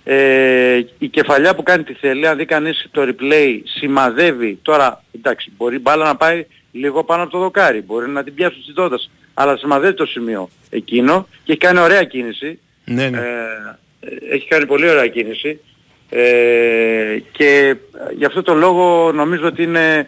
Ε, 0.05 0.81
η 0.99 1.09
κεφαλιά 1.09 1.55
που 1.55 1.63
κάνει 1.63 1.83
τη 1.83 1.95
θέλει, 1.95 2.27
αν 2.27 2.37
δει 2.37 2.45
κανείς 2.45 2.89
το 2.91 3.03
replay, 3.03 3.61
σημαδεύει. 3.65 4.59
Τώρα, 4.63 5.05
εντάξει, 5.13 5.53
μπορεί 5.57 5.79
μπάλα 5.79 6.05
να 6.05 6.17
πάει 6.17 6.47
λίγο 6.73 7.05
πάνω 7.05 7.23
από 7.23 7.33
το 7.33 7.39
δοκάρι. 7.39 7.83
Μπορεί 7.83 8.09
να 8.09 8.25
την 8.25 8.35
πιάσει 8.35 8.63
στις 8.63 8.75
δόντας. 8.75 9.11
Αλλά 9.35 9.57
σημαδεύει 9.57 9.95
το 9.95 10.07
σημείο 10.07 10.51
εκείνο 10.71 11.29
και 11.45 11.53
έχει 11.53 11.61
κάνει 11.61 11.79
ωραία 11.79 12.05
κίνηση. 12.05 12.59
Ναι, 12.85 13.09
ναι. 13.09 13.19
Ε, 13.19 14.35
έχει 14.35 14.47
κάνει 14.49 14.67
πολύ 14.67 14.89
ωραία 14.89 15.07
κίνηση. 15.07 15.61
Ε, 16.09 17.19
και 17.33 17.77
γι' 18.17 18.25
αυτό 18.25 18.43
το 18.43 18.55
λόγο 18.55 19.13
νομίζω 19.13 19.47
ότι 19.47 19.63
είναι 19.63 20.07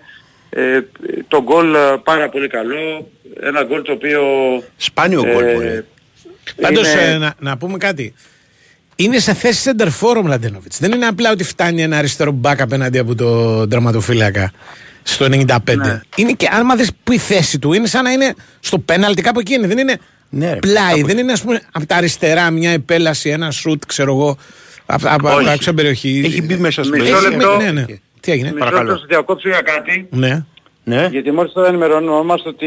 ε, 0.50 0.80
το 1.28 1.42
γκολ 1.42 1.74
ε, 1.74 1.78
πάρα 2.04 2.28
πολύ 2.28 2.48
καλό. 2.48 3.10
Ένα 3.40 3.64
γκολ 3.64 3.82
το 3.82 3.92
οποίο... 3.92 4.22
Σπάνιο 4.76 5.22
γκολ 5.22 5.44
ε, 5.44 5.54
μπορεί. 5.54 5.84
Πάντως 6.60 6.92
είναι- 6.92 7.02
ε, 7.02 7.18
να, 7.18 7.34
να 7.38 7.56
πούμε 7.56 7.78
κάτι. 7.78 8.14
Είναι 8.96 9.18
σε 9.18 9.34
θέση 9.34 9.70
center 9.76 9.86
for 9.86 10.16
ο 10.16 10.22
Μλαντένοβιτς. 10.22 10.78
Δεν 10.78 10.92
είναι 10.92 11.06
απλά 11.06 11.30
ότι 11.30 11.44
φτάνει 11.44 11.82
ένα 11.82 11.98
αριστερό 11.98 12.30
μπακ 12.30 12.60
απέναντι 12.60 12.98
από 12.98 13.14
τον 13.14 13.68
τερματοφύλακα 13.68 14.52
στο 15.06 15.24
95. 15.30 15.76
Ναι. 15.76 16.00
Είναι 16.16 16.32
και 16.32 16.48
άμα 16.52 16.74
δεις 16.76 16.90
που 17.04 17.12
η 17.12 17.18
θέση 17.18 17.58
του 17.58 17.72
είναι 17.72 17.86
σαν 17.86 18.02
να 18.04 18.10
είναι 18.10 18.34
στο 18.60 18.78
πέναλτι 18.78 19.22
κάπου 19.22 19.40
εκεί 19.40 19.54
είναι. 19.54 19.66
Δεν 19.66 19.78
είναι 19.78 19.98
Ναι, 20.30 20.56
πλάι. 20.56 20.90
κάπου 20.94 21.06
Δεν 21.06 21.18
είναι 21.18 21.32
ας 21.32 21.42
πούμε 21.42 21.60
από 21.72 21.86
τα 21.86 21.96
αριστερά 21.96 22.50
μια 22.50 22.70
επέλαση, 22.70 23.28
ένα 23.30 23.50
σουτ 23.50 23.82
ξέρω 23.86 24.12
εγώ 24.12 24.36
από 24.86 25.08
από- 25.08 25.28
από 25.28 25.36
Όχι. 25.38 25.48
έξω 25.48 25.70
από 25.70 25.78
περιοχή. 25.78 26.22
Έχει 26.24 26.42
μπει 26.42 26.56
μέσα 26.56 26.82
στο 26.84 26.96
Μισό 26.96 27.16
Έχει- 27.16 27.28
λεπτό. 27.30 27.56
Ναι, 27.56 27.70
ναι. 27.70 27.84
Τι 28.20 28.32
έγινε; 28.32 28.48
Μισό 28.48 28.58
παρακαλώ. 28.58 28.82
λεπτό, 28.84 28.98
σας 28.98 29.08
διακόψω 29.08 29.48
για 29.48 29.60
κάτι. 29.60 30.06
Ναι. 30.10 30.44
Ναι. 30.86 31.08
Γιατί 31.10 31.30
μόλις 31.30 31.52
τώρα 31.52 31.68
ενημερωνόμαστε 31.68 32.48
ότι 32.48 32.66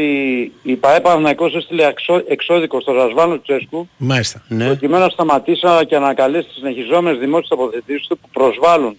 η 0.62 0.74
ΠαΕ 0.74 1.00
Παναθηναϊκός 1.00 1.54
έστειλε 1.54 1.84
εξώ- 1.86 2.24
εξώδικο 2.28 2.80
στο 2.80 2.92
Ρασβάνο 2.92 3.40
Τσέσκου 3.40 3.88
Μάλιστα. 3.96 4.42
Ναι. 4.48 4.64
προκειμένου 4.64 5.02
να 5.02 5.08
σταματήσει 5.08 5.60
αλλά 5.66 5.84
και 5.84 5.96
να 5.98 6.04
ανακαλέσει 6.04 6.46
τις 6.46 6.54
συνεχιζόμενες 6.56 7.18
δημόσιες 7.18 7.48
τοποθετήσεις 7.48 8.06
του 8.06 8.18
που 8.18 8.28
προσβάλλουν 8.32 8.96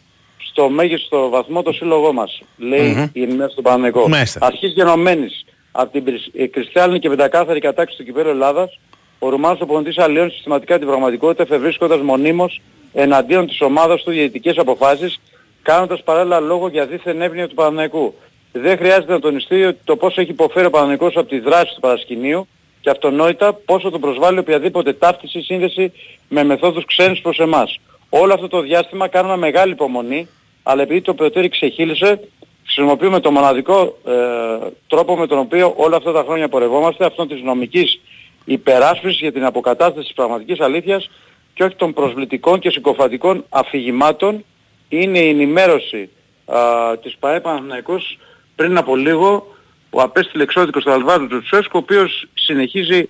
στο 0.50 0.70
μέγιστο 0.70 1.30
βαθμό 1.30 1.62
το 1.62 1.72
σύλλογό 1.72 2.14
μας, 2.14 2.42
λέει 2.58 3.10
η 3.14 3.24
ενημέρωση 3.24 3.56
του 3.56 3.62
Παναθηναϊκού. 3.62 4.10
Μάλιστα. 4.10 4.40
Αρχής 4.46 4.72
γενομένης 4.74 5.46
από 5.72 5.92
την 5.92 6.04
πρι- 6.04 6.32
ε, 6.36 6.48
κρυστάλλινη 6.48 7.00
και 7.00 7.10
πεντακάθαρη 7.10 7.60
κατάκτηση 7.60 7.98
του 7.98 8.04
κυπέλλου 8.04 8.30
Ελλάδας, 8.30 8.80
ο 9.20 9.30
Ρουμάνος 9.30 9.62
οπονητής 9.62 9.98
αλλοιώνει 9.98 10.30
συστηματικά 10.32 10.78
την 10.78 10.88
πραγματικότητα 10.88 11.44
εφευρίσκοντας 11.44 12.00
μονίμως 12.00 12.62
εναντίον 12.94 13.48
της 13.48 13.62
ομάδας 13.62 14.04
του 14.04 14.12
διαιτητικές 14.12 14.58
αποφάσεις, 14.58 15.20
κάνοντας 15.62 16.04
παράλληλα 16.04 16.40
λόγο 16.40 16.68
για 16.68 16.86
δίθεν 16.86 17.22
εύνοια 17.22 17.48
του 17.48 17.56
Παναθηναϊκού. 17.56 18.14
Δεν 18.52 18.78
χρειάζεται 18.78 19.12
να 19.12 19.20
τονιστεί 19.20 19.64
ότι 19.64 19.80
το 19.84 19.96
πόσο 19.96 20.22
έχει 20.22 20.32
υποφέρει 20.32 20.66
ο 20.66 20.70
Παναθηναϊκός 20.70 21.16
από 21.16 21.30
τη 21.30 21.40
δράση 21.40 21.74
του 21.74 21.80
παρασκηνίου 21.80 22.48
και 22.82 22.90
αυτονόητα 22.90 23.54
πόσο 23.54 23.90
τον 23.90 24.02
προσβάλλει 24.02 24.40
οποιαδήποτε 24.40 24.94
ταύτιση 24.94 25.38
ή 25.38 25.42
σύνδεση 25.42 25.92
με 26.28 26.44
μεθόδους 26.44 26.86
ξένες 26.86 27.20
προς 27.20 27.38
εμάς. 27.40 27.80
Όλο 28.10 28.34
αυτό 28.34 28.48
το 28.48 28.62
διάστημα 28.62 29.08
κάνουμε 29.08 29.38
μεγάλη 29.38 29.72
υπομονή, 29.72 30.28
αλλά 30.70 30.82
επειδή 30.82 31.02
το 31.02 31.14
προτέρι 31.14 31.50
ξεχύλισε, 31.50 32.20
χρησιμοποιούμε 32.64 33.20
το 33.20 33.32
μοναδικό 33.32 33.98
ε, 34.06 34.14
τρόπο 34.88 35.18
με 35.18 35.28
τον 35.28 35.38
οποίο 35.38 35.74
όλα 35.78 35.98
αυτά 35.98 36.12
τα 36.12 36.24
χρόνια 36.28 36.50
πορευόμαστε, 36.50 37.06
αυτόν 37.06 37.28
της 37.28 37.42
νομικής 37.42 38.00
υπεράσπισης 38.46 39.20
για 39.20 39.32
την 39.32 39.46
αποκατάσταση 39.46 40.06
της 40.06 40.16
πραγματικής 40.16 40.60
αλήθειας 40.60 41.10
και 41.54 41.64
όχι 41.64 41.76
των 41.76 41.94
προσβλητικών 41.94 42.60
και 42.60 42.70
συκοφαντικών 42.70 43.46
αφηγημάτων, 43.50 44.46
είναι 44.90 45.20
η 45.20 45.30
ενημέρωση 45.30 46.10
α, 46.46 46.58
της 46.98 47.16
ΠαΕ 47.20 47.40
Παναθηναϊκός 47.40 48.18
πριν 48.56 48.78
από 48.78 48.96
λίγο 48.96 49.56
ο 49.90 50.02
απέστειλε 50.02 50.44
εξώδικος 50.44 50.82
στο 50.82 50.92
Αλβάδο 50.92 51.28
του 51.28 51.42
Τσέσκου, 51.42 51.72
ο 51.74 51.78
οποίος 51.78 52.28
συνεχίζει 52.34 53.10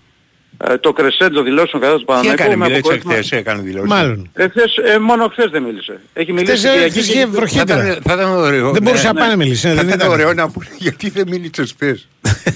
ε, 0.57 0.77
το 0.77 0.93
κρεσέντο 0.93 1.41
δηλώσεων 1.41 1.81
κατά 1.81 1.93
του 1.93 1.99
Τι 1.99 2.05
Παναθηναϊκού 2.05 2.41
έκανε, 2.43 2.55
με 2.55 2.65
μιλάει 2.65 2.79
αποκορύφωμα- 2.79 3.13
χθες, 3.13 3.31
έκανε 3.31 3.61
δηλώσεις. 3.61 3.89
Μάλλον. 3.89 4.29
ε, 4.33 4.47
χθες, 4.47 4.75
ε, 4.93 4.99
μόνο 4.99 5.27
χθες 5.27 5.49
δεν 5.51 5.63
μίλησε. 5.63 5.99
Έχει 6.13 6.33
μιλήσει 6.33 6.51
Χθες, 6.57 6.63
ε, 6.63 6.73
Κυριακή 6.73 6.91
χθες 6.91 7.05
και- 7.07 7.11
είχε 7.11 7.21
Θα 7.21 7.27
βροχίτερα. 7.31 7.85
ήταν, 7.87 8.01
θα 8.03 8.13
ήταν 8.13 8.29
ωραίο. 8.31 8.71
Δεν 8.71 8.81
μπορούσε 8.81 9.03
ναι. 9.07 9.11
να 9.13 9.19
πάει 9.19 9.29
να 9.29 9.35
μιλήσει. 9.35 9.67
ναι, 9.67 9.73
Θα 9.73 9.79
δεν 9.79 9.87
ήταν 9.87 9.99
ήταν. 9.99 10.11
ωραίο 10.11 10.33
να 10.33 10.49
πούνε 10.51 10.67
γιατί 10.77 11.09
δεν 11.09 11.27
μίλησε 11.29 11.63
χθες. 11.75 12.07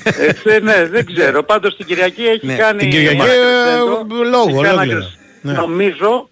Ε, 0.03 0.33
χθες, 0.33 0.61
ναι, 0.61 0.87
δεν 0.91 1.05
ξέρω. 1.05 1.43
Πάντως 1.43 1.75
την 1.77 1.85
Κυριακή 1.85 2.21
έχει 2.23 2.45
Ναι, 2.45 2.55
κάνει... 2.55 2.79
την 2.79 2.89
Κυριακή, 2.89 3.15
ένα 3.15 3.23
ε, 3.25 3.27
κρεσέντο. 3.27 4.23
λόγο, 4.23 4.49
Έχει 4.49 4.53
κάνει 4.53 4.67
ένα 4.67 4.71
ολόκληρο. 4.71 4.99
κρεσ- 4.99 5.17
Ναι. 5.41 5.53
Νομίζω, 5.53 6.29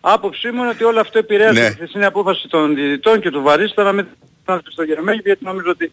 άποψή 0.00 0.50
μου 0.50 0.60
είναι 0.60 0.68
ότι 0.68 0.84
όλο 0.84 1.00
αυτό 1.00 1.18
επηρέασε 1.18 1.60
Ναι. 1.60 1.68
τη 1.68 1.74
χθεσινή 1.74 2.04
απόφαση 2.04 2.48
των 2.48 2.74
διδυτών 2.74 3.20
και 3.20 3.30
του 3.30 3.42
Βαρίστα 3.42 3.82
να 3.82 3.92
μην 3.92 4.06
πέναλτι 4.44 4.70
στο 4.70 4.82
Γερμέγι, 4.82 5.20
γιατί 5.24 5.44
νομίζω 5.44 5.70
ότι 5.70 5.92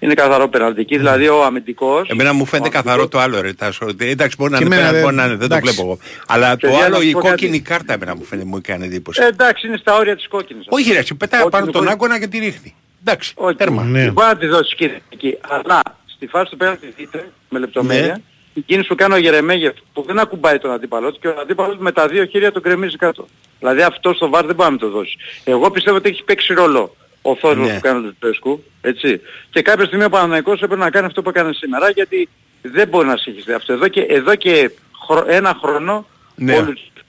είναι 0.00 0.14
καθαρό 0.14 0.48
πεναλτική. 0.48 0.96
Δηλαδή 0.96 1.28
ο 1.28 1.44
αμυντικός... 1.44 2.08
Εμένα 2.08 2.32
μου 2.32 2.44
φαίνεται 2.44 2.68
ο 2.68 2.70
καθαρό 2.72 2.92
αμυντικός- 2.92 3.10
το 3.10 3.18
άλλο 3.36 3.40
ρε 3.40 3.52
Τάσο. 3.52 3.86
ότι 3.88 4.06
Εντάξει 4.08 4.36
μπορεί 4.38 4.50
να 4.52 4.58
Και 4.58 4.64
είναι 4.64 4.74
εμένα 4.74 4.90
πέναλτι, 4.90 5.06
δεν- 5.06 5.14
μπορεί 5.14 5.16
να 5.16 5.24
είναι, 5.34 5.36
δεν 5.36 5.48
το 5.48 5.54
εντάξει. 5.54 5.72
βλέπω 5.74 5.88
εγώ. 5.88 5.98
Αλλά 6.26 6.50
το 6.50 6.56
Παιδιά, 6.66 6.78
να 6.78 6.84
άλλο 6.84 6.96
σου 6.96 7.02
η 7.08 7.12
πω 7.12 7.18
κάτι. 7.18 7.30
κόκκινη 7.30 7.60
κάρτα 7.60 7.92
εμένα 7.92 8.16
μου 8.16 8.24
φαίνεται 8.24 8.48
μου 8.48 8.56
έκανε 8.56 8.84
εντύπωση. 8.84 9.22
Ε, 9.22 9.26
εντάξει, 9.26 9.66
είναι 9.66 9.76
στα 9.76 9.96
όρια 9.96 10.16
της 10.16 10.28
κόκκινης. 10.28 10.64
Όχι 10.68 10.92
ρε, 10.92 10.98
εσύ 10.98 11.14
πετάει 11.14 11.40
Όχι, 11.40 11.50
πάνω 11.50 11.64
τον 11.64 11.74
λοιπόν- 11.74 11.92
άγκονα 11.92 12.18
και 12.20 12.26
τη 12.26 12.38
ρίχνει. 12.38 12.74
Εντάξει, 13.04 13.32
Όχι, 13.36 13.56
τέρμα. 13.56 13.82
Ναι. 13.82 14.10
Μπορεί 14.10 14.26
να 14.26 14.36
τη 14.36 14.46
δώσεις 14.46 14.74
Κυριακή. 14.74 15.38
Αλλά 15.48 15.80
στη 16.06 16.26
φάση 16.26 16.50
του 16.50 16.56
πέναλτι 16.56 16.92
δείτε 16.96 17.30
με 17.48 17.58
λεπτομέρεια 17.58 18.06
Ναι. 18.06 18.22
η 18.54 18.60
κίνηση 18.60 18.88
που 18.88 18.94
κάνει 18.94 19.14
ο 19.14 19.16
Γερεμέγεφ 19.16 19.72
που 19.92 20.02
δεν 20.06 20.18
ακουμπάει 20.18 20.58
τον 20.58 20.70
αντίπαλό 20.72 21.12
του 21.12 21.18
και 21.20 21.28
ο 21.28 21.34
αντίπαλος 21.40 21.76
με 21.78 21.92
τα 21.92 22.08
δύο 22.08 22.24
χέρια 22.24 22.52
τον 22.52 22.62
κρεμίζει 22.62 22.96
κάτω. 22.96 23.26
Δηλαδή 23.58 23.82
αυτό 23.82 24.12
στο 24.14 24.28
βάρ 24.28 24.46
δεν 24.46 24.54
μπορεί 24.54 24.70
να 24.70 24.76
το 24.78 24.88
δώσει. 24.90 25.16
Εγώ 25.44 25.70
πιστεύω 25.70 25.96
ότι 25.96 26.08
έχει 26.08 26.22
παίξει 26.24 26.54
ρόλο 26.54 26.96
ο 27.22 27.36
θόρυβος 27.36 27.68
Ναι. 27.68 27.74
που 27.74 27.80
κάνει 27.80 28.06
ο 28.06 28.14
Τετέσκου, 28.18 28.64
έτσι. 28.80 29.20
Και 29.50 29.62
κάποια 29.62 29.84
στιγμή 29.86 30.04
ο 30.04 30.08
Παναναϊκός 30.08 30.62
έπρεπε 30.62 30.82
να 30.82 30.90
κάνει 30.90 31.06
αυτό 31.06 31.22
που 31.22 31.28
έκανε 31.28 31.52
σήμερα 31.52 31.90
γιατί 31.90 32.28
δεν 32.62 32.88
μπορεί 32.88 33.06
να 33.06 33.16
συγχυστεί 33.16 33.52
αυτό. 33.52 33.72
Εδώ 33.72 33.88
και, 33.88 34.00
εδώ 34.00 34.34
και 34.34 34.70
χρο- 35.06 35.24
ένα 35.28 35.58
χρόνο 35.62 36.06
Ναι. 36.34 36.56
ο 36.56 36.56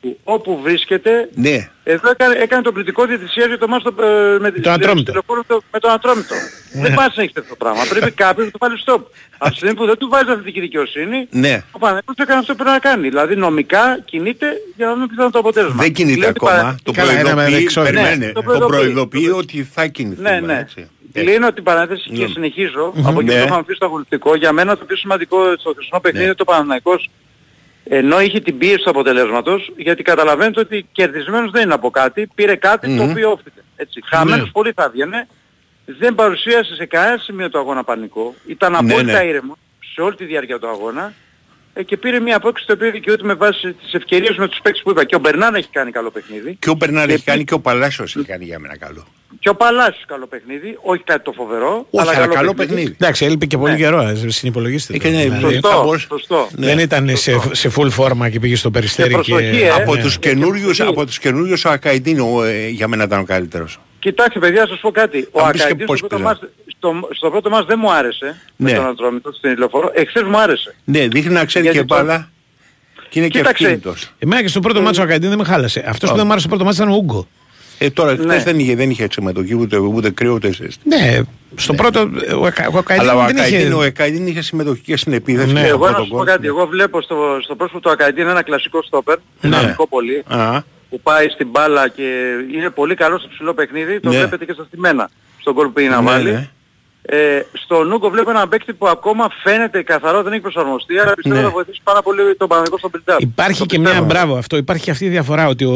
Λουτσέσκου 0.03 0.19
όπου 0.23 0.59
βρίσκεται 0.61 1.29
Ναι. 1.33 1.69
εδώ 1.83 2.09
έκανε, 2.09 2.35
έκανε 2.35 2.61
τον 2.61 2.73
κριτικό 2.73 3.05
διαιτησία 3.05 3.45
για 3.45 3.57
το 3.57 3.67
μάτς 3.67 3.83
το, 3.83 3.93
ε, 4.03 4.39
με, 4.39 4.51
Το 4.51 4.71
Ατρόμητο. 4.71 5.01
στο 5.01 5.11
λεωφόρο 5.13 5.43
το- 5.47 5.61
με 5.71 5.79
τον 5.79 5.91
Ατρόμητο. 5.91 6.35
δεν 6.73 6.93
πάει 6.93 7.05
να 7.07 7.11
συνεχίσει 7.13 7.39
αυτό 7.39 7.49
το 7.49 7.55
πράγμα. 7.55 7.81
Πρέπει 7.89 8.11
κάποιος 8.25 8.45
να 8.45 8.51
του 8.51 8.57
βάλει 8.61 8.75
stop. 8.85 9.01
Από 9.37 9.49
τη 9.51 9.55
στιγμή 9.55 9.75
που 9.75 9.85
δεν 9.85 9.97
του 9.97 10.07
βάζεις 10.09 10.29
αυτή 10.33 10.51
τη 10.51 10.59
δικαιοσύνη, 10.59 11.27
Ναι. 11.31 11.63
ο 11.71 11.79
Παναγιώτης 11.79 12.23
έκανε 12.23 12.39
αυτό 12.39 12.51
που 12.55 12.57
πρέπει 12.63 12.71
να 12.73 12.79
κάνει. 12.89 13.09
Δηλαδή 13.09 13.35
νομικά 13.35 13.99
κινείται 14.05 14.47
για 14.75 14.85
να 14.87 14.93
δούμε 14.93 15.05
ποιο 15.07 15.15
θα 15.15 15.21
είναι 15.23 15.31
το 15.31 15.39
αποτέλεσμα. 15.39 15.81
Δεν 15.83 15.93
κινείται 15.93 16.19
Λέει 16.19 16.29
ότι 16.29 16.37
ακόμα. 16.45 16.57
παρα- 16.61 16.75
Το 16.83 16.91
Καλά, 16.91 17.11
ένα 17.11 17.23
με 17.23 17.33
προειδοποιεί, 17.33 17.59
εξώδικο. 17.63 17.93
περιμένε. 17.93 18.25
Ναι, 18.25 18.31
το 18.31 18.39
Το 18.39 18.41
προειδοποιεί. 18.41 18.77
προειδοποιεί 18.77 19.31
ότι 19.35 19.63
θα 19.63 19.87
κινηθεί. 19.87 20.21
Ναι, 20.21 20.39
ναι. 20.39 20.57
έτσι. 20.59 20.89
Ε, 21.13 21.21
Κλείνω 21.23 21.53
την 21.53 21.63
παρένθεση 21.63 22.09
και 22.09 22.27
συνεχίζω. 22.27 22.93
Από 22.97 22.99
εκεί 22.99 23.13
που 23.13 23.21
Ναι. 23.21 23.39
το 23.39 23.45
είχαμε 23.45 23.63
πει 23.63 23.73
στο 23.73 23.85
αγωνιστικό, 23.85 24.35
για 24.35 24.51
μένα 24.51 24.77
το 24.77 24.85
πιο 24.85 24.95
σημαντικό 24.95 25.37
στο 25.59 25.73
χρυσό 25.75 25.99
παιχνίδι 25.99 26.17
Ναι. 26.17 26.23
είναι 26.25 26.35
το 26.35 26.43
Παναναϊκός 26.43 27.09
ενώ 27.83 28.21
είχε 28.21 28.39
την 28.39 28.57
πίεση 28.57 28.83
του 28.83 28.89
αποτελέσματος, 28.89 29.71
γιατί 29.77 30.03
καταλαβαίνετε 30.03 30.59
ότι 30.59 30.85
κερδισμένος 30.91 31.51
δεν 31.51 31.61
είναι 31.63 31.73
από 31.73 31.89
κάτι, 31.89 32.27
πήρε 32.35 32.55
κάτι 32.55 32.97
το 32.97 33.03
οποίο 33.03 33.31
όφτηκε. 33.31 33.59
Έτσι. 33.75 34.01
Χαμένος 34.05 34.45
Ναι. 34.45 34.51
πολύ 34.51 34.71
θα 34.75 34.83
έβγαινε, 34.83 35.27
δεν 35.85 36.15
παρουσίασε 36.15 36.75
σε 36.75 36.85
κανένα 36.85 37.17
σημείο 37.17 37.49
το 37.49 37.59
αγώνα 37.59 37.83
πανικό, 37.83 38.35
ήταν 38.47 38.71
Ναι, 38.71 38.77
απόλυτα 38.77 39.21
ναι. 39.21 39.27
ήρεμο 39.27 39.57
σε 39.93 40.01
όλη 40.01 40.15
τη 40.15 40.25
διάρκεια 40.25 40.59
του 40.59 40.67
αγώνα 40.67 41.13
ε, 41.73 41.83
και 41.83 41.97
πήρε 41.97 42.19
μια 42.19 42.35
απόκριση 42.35 42.67
το 42.67 42.73
οποίο 42.73 42.91
δικαιούται 42.91 43.23
με 43.23 43.33
βάση 43.33 43.73
τις 43.73 43.93
ευκαιρίες 43.93 44.37
με 44.37 44.47
τους 44.47 44.59
παίκτες 44.63 44.81
που 44.83 44.89
είπα. 44.91 45.03
Και 45.05 45.15
ο 45.15 45.19
Μπερνάν 45.19 45.55
έχει 45.55 45.67
κάνει 45.71 45.91
καλό 45.91 46.11
παιχνίδι. 46.11 46.55
Και 46.59 46.69
ο 46.69 46.73
Μπερνάρ 46.73 47.07
Και 47.07 47.13
έχει 47.13 47.23
κάνει 47.23 47.37
επί- 47.37 47.49
και 47.49 47.55
ο 47.55 47.59
Παλάσιος 47.59 48.15
έχει 48.15 48.25
κάνει 48.25 48.45
για 48.45 48.59
μένα 48.59 48.77
καλό. 48.77 49.05
Και 49.39 49.49
ο 49.49 49.55
Παλάσιος 49.55 50.05
καλό 50.07 50.27
παιχνίδι, 50.27 50.77
όχι 50.81 51.03
κάτι 51.03 51.23
το 51.23 51.31
φοβερό, 51.31 51.87
Όχι, 51.89 52.09
αλλά 52.15 52.27
καλό 52.27 52.53
παιχνίδι. 52.53 52.95
Εντάξει, 52.99 53.25
έλειπε 53.25 53.45
και 53.45 53.57
πολύ 53.57 53.71
Ναι. 53.71 53.77
καιρό, 53.77 54.01
ε, 54.01 54.15
συνυπολογίστε. 54.27 54.93
το. 54.93 54.99
Έκανε- 55.07 55.23
Δηλαδή, 55.23 55.39
θα 55.55 55.67
Σωστό, 55.67 55.83
μπορούσε- 55.83 56.07
σωστό. 56.09 56.47
Δεν 56.51 56.79
ήταν 56.79 57.17
σε, 57.17 57.39
σε 57.51 57.71
full 57.77 57.89
φόρμα 57.89 58.29
και 58.29 58.39
πήγε 58.39 58.55
στο 58.55 58.71
περιστέρι 58.71 59.13
Και 59.15 59.21
και... 59.21 59.31
προσοχή, 59.33 59.61
ε. 59.61 59.69
Από 59.69 59.95
Ναι. 59.95 60.01
τους 60.01 60.19
καινούριους, 60.19 60.79
από 60.81 61.05
τους 61.05 61.19
καινούριους 61.19 61.65
ο 61.65 61.69
Ακαϊντίνο 61.69 62.43
ε, 62.43 62.67
για 62.67 62.87
μένα 62.87 63.03
ήταν 63.03 63.19
ο 63.19 63.23
καλύτερος. 63.23 63.79
Κοιτάξτε 63.99 64.39
παιδιά, 64.39 64.67
σας 64.67 64.79
πω 64.79 64.91
κάτι. 64.91 65.27
Ο 65.31 65.39
Θα 65.39 65.45
μου 65.45 65.51
πεις 65.51 65.59
και 65.59 65.65
Ακαϊντής 65.65 65.85
πώς 65.85 65.97
στο, 65.97 66.07
πρώτο 66.07 66.23
παίζανε. 66.23 66.39
μας, 66.41 66.65
στο, 66.77 67.15
στο 67.15 67.29
πρώτο 67.29 67.49
μας 67.49 67.65
δεν 67.65 67.79
μου 67.81 67.91
άρεσε 67.91 68.41
Ναι. 68.55 68.71
με 68.71 68.77
τον 68.77 68.87
Ατρόμητο 68.87 69.31
στην 69.31 69.51
ηλεφορό. 69.51 69.91
Εχθές 69.93 70.23
μου 70.23 70.37
άρεσε. 70.39 70.75
Ναι, 70.83 71.07
δείχνει 71.07 71.33
να 71.33 71.45
ξέρει 71.45 71.63
Γιατί 71.63 71.79
και 71.79 71.85
το- 71.85 71.95
μπάλα 71.95 72.29
και 73.09 73.19
είναι 73.19 73.27
και 73.27 73.37
Κοίταξε. 73.37 73.63
ευκίνητος. 73.63 74.11
Εμένα 74.19 74.41
και 74.41 74.47
στο 74.47 74.59
πρώτο 74.59 74.81
μάτσο 74.81 75.01
ο 75.01 75.03
Ακαντίν 75.03 75.29
δεν 75.29 75.37
με 75.37 75.43
χάλασε. 75.43 75.83
Αυτός 75.87 76.09
που 76.09 76.15
δεν 76.15 76.25
μου 76.25 76.31
άρεσε 76.31 76.47
στο 76.47 76.55
πρώτο 76.55 76.63
μάτσο 76.69 76.83
ήταν 76.83 76.93
ο 76.93 76.97
Ούγκο. 76.97 77.27
Ε, 77.83 77.89
τώρα 77.89 78.11
χθες 78.11 78.25
Ναι. 78.25 78.43
δεν 78.43 78.59
είχε, 78.59 78.75
δεν 78.75 78.89
είχε 78.89 79.07
συμμετοχή 79.11 79.55
ούτε, 79.55 79.77
ούτε 79.77 80.09
κρύο 80.09 80.33
ούτε 80.33 80.53
ζέστη. 80.53 80.89
Ναι, 80.89 81.19
στο 81.55 81.73
πρώτο 81.73 82.09
ο, 82.39 82.45
Ακα- 82.45 82.73
ο 82.73 82.77
Ακαντίν 82.77 83.09
Αλλά 83.09 83.13
ο 83.23 83.25
δεν 83.25 83.35
είχε... 83.35 83.45
Ακαϊντίνο, 83.45 83.77
ο 83.77 83.81
Ακαϊντίνο 83.81 84.27
είχε 84.27 84.41
συμμετοχή 84.41 84.81
και 84.81 84.97
στην 84.97 85.13
επίθεση. 85.13 85.53
Ναι. 85.53 85.61
και 85.61 85.67
Εγώ 85.67 85.75
από 85.75 85.85
να 85.87 85.93
τον 85.95 86.03
σου 86.05 86.09
πω 86.11 86.15
γκολ. 86.17 86.25
κάτι. 86.25 86.47
Εγώ 86.47 86.65
βλέπω 86.67 87.01
στο, 87.01 87.15
στο 87.43 87.55
πρόσωπο 87.55 87.79
του 87.79 87.89
Ακαϊντή 87.89 88.21
ένα 88.21 88.41
κλασικό 88.43 88.83
στόπερ. 88.83 89.17
Δυναμικό 89.41 89.87
πολύ. 89.87 90.23
Α, 90.27 90.61
Που 90.89 90.99
πάει 91.01 91.29
στην 91.29 91.47
μπάλα 91.49 91.87
και 91.87 92.03
είναι 92.55 92.69
πολύ 92.69 92.95
καλό 92.95 93.19
στο 93.19 93.27
ψηλό 93.27 93.53
παιχνίδι. 93.53 93.99
Το 93.99 94.09
Ναι. 94.09 94.17
βλέπετε 94.17 94.45
και 94.45 94.53
στα 94.53 94.63
στημένα. 94.63 95.09
Στον 95.41 95.53
κόλ 95.53 95.65
που 95.65 95.73
πήγε 95.73 95.89
να 95.89 96.01
ναι, 96.01 96.09
βάλει. 96.09 96.49
Ναι. 97.11 97.17
Ε, 97.17 97.45
στο 97.53 97.83
Νούγκο 97.83 98.09
βλέπω 98.09 98.29
έναν 98.29 98.49
παίκτη 98.49 98.73
που 98.73 98.87
ακόμα 98.87 99.27
φαίνεται 99.43 99.81
καθαρό, 99.83 100.23
δεν 100.23 100.31
έχει 100.31 100.41
προσαρμοστεί, 100.41 100.97
αλλά 100.99 101.13
πιστεύω 101.13 101.35
Ναι. 101.35 101.41
θα 101.41 101.49
βοηθήσει 101.49 101.79
πάρα 101.83 102.01
πολύ 102.01 102.35
τον 102.37 102.47
Παναγικό 102.47 102.77
στον 102.77 102.91
Πριντάρ. 102.91 103.21
Υπάρχει 103.21 103.65
και 103.65 103.79
μια 103.79 104.01
μπράβο 104.01 104.35
αυτό. 104.35 104.57
Υπάρχει 104.57 104.83
και 104.83 104.91
αυτή 104.91 105.05
η 105.05 105.09
διαφορά 105.09 105.47
ότι 105.47 105.65
ο, 105.65 105.71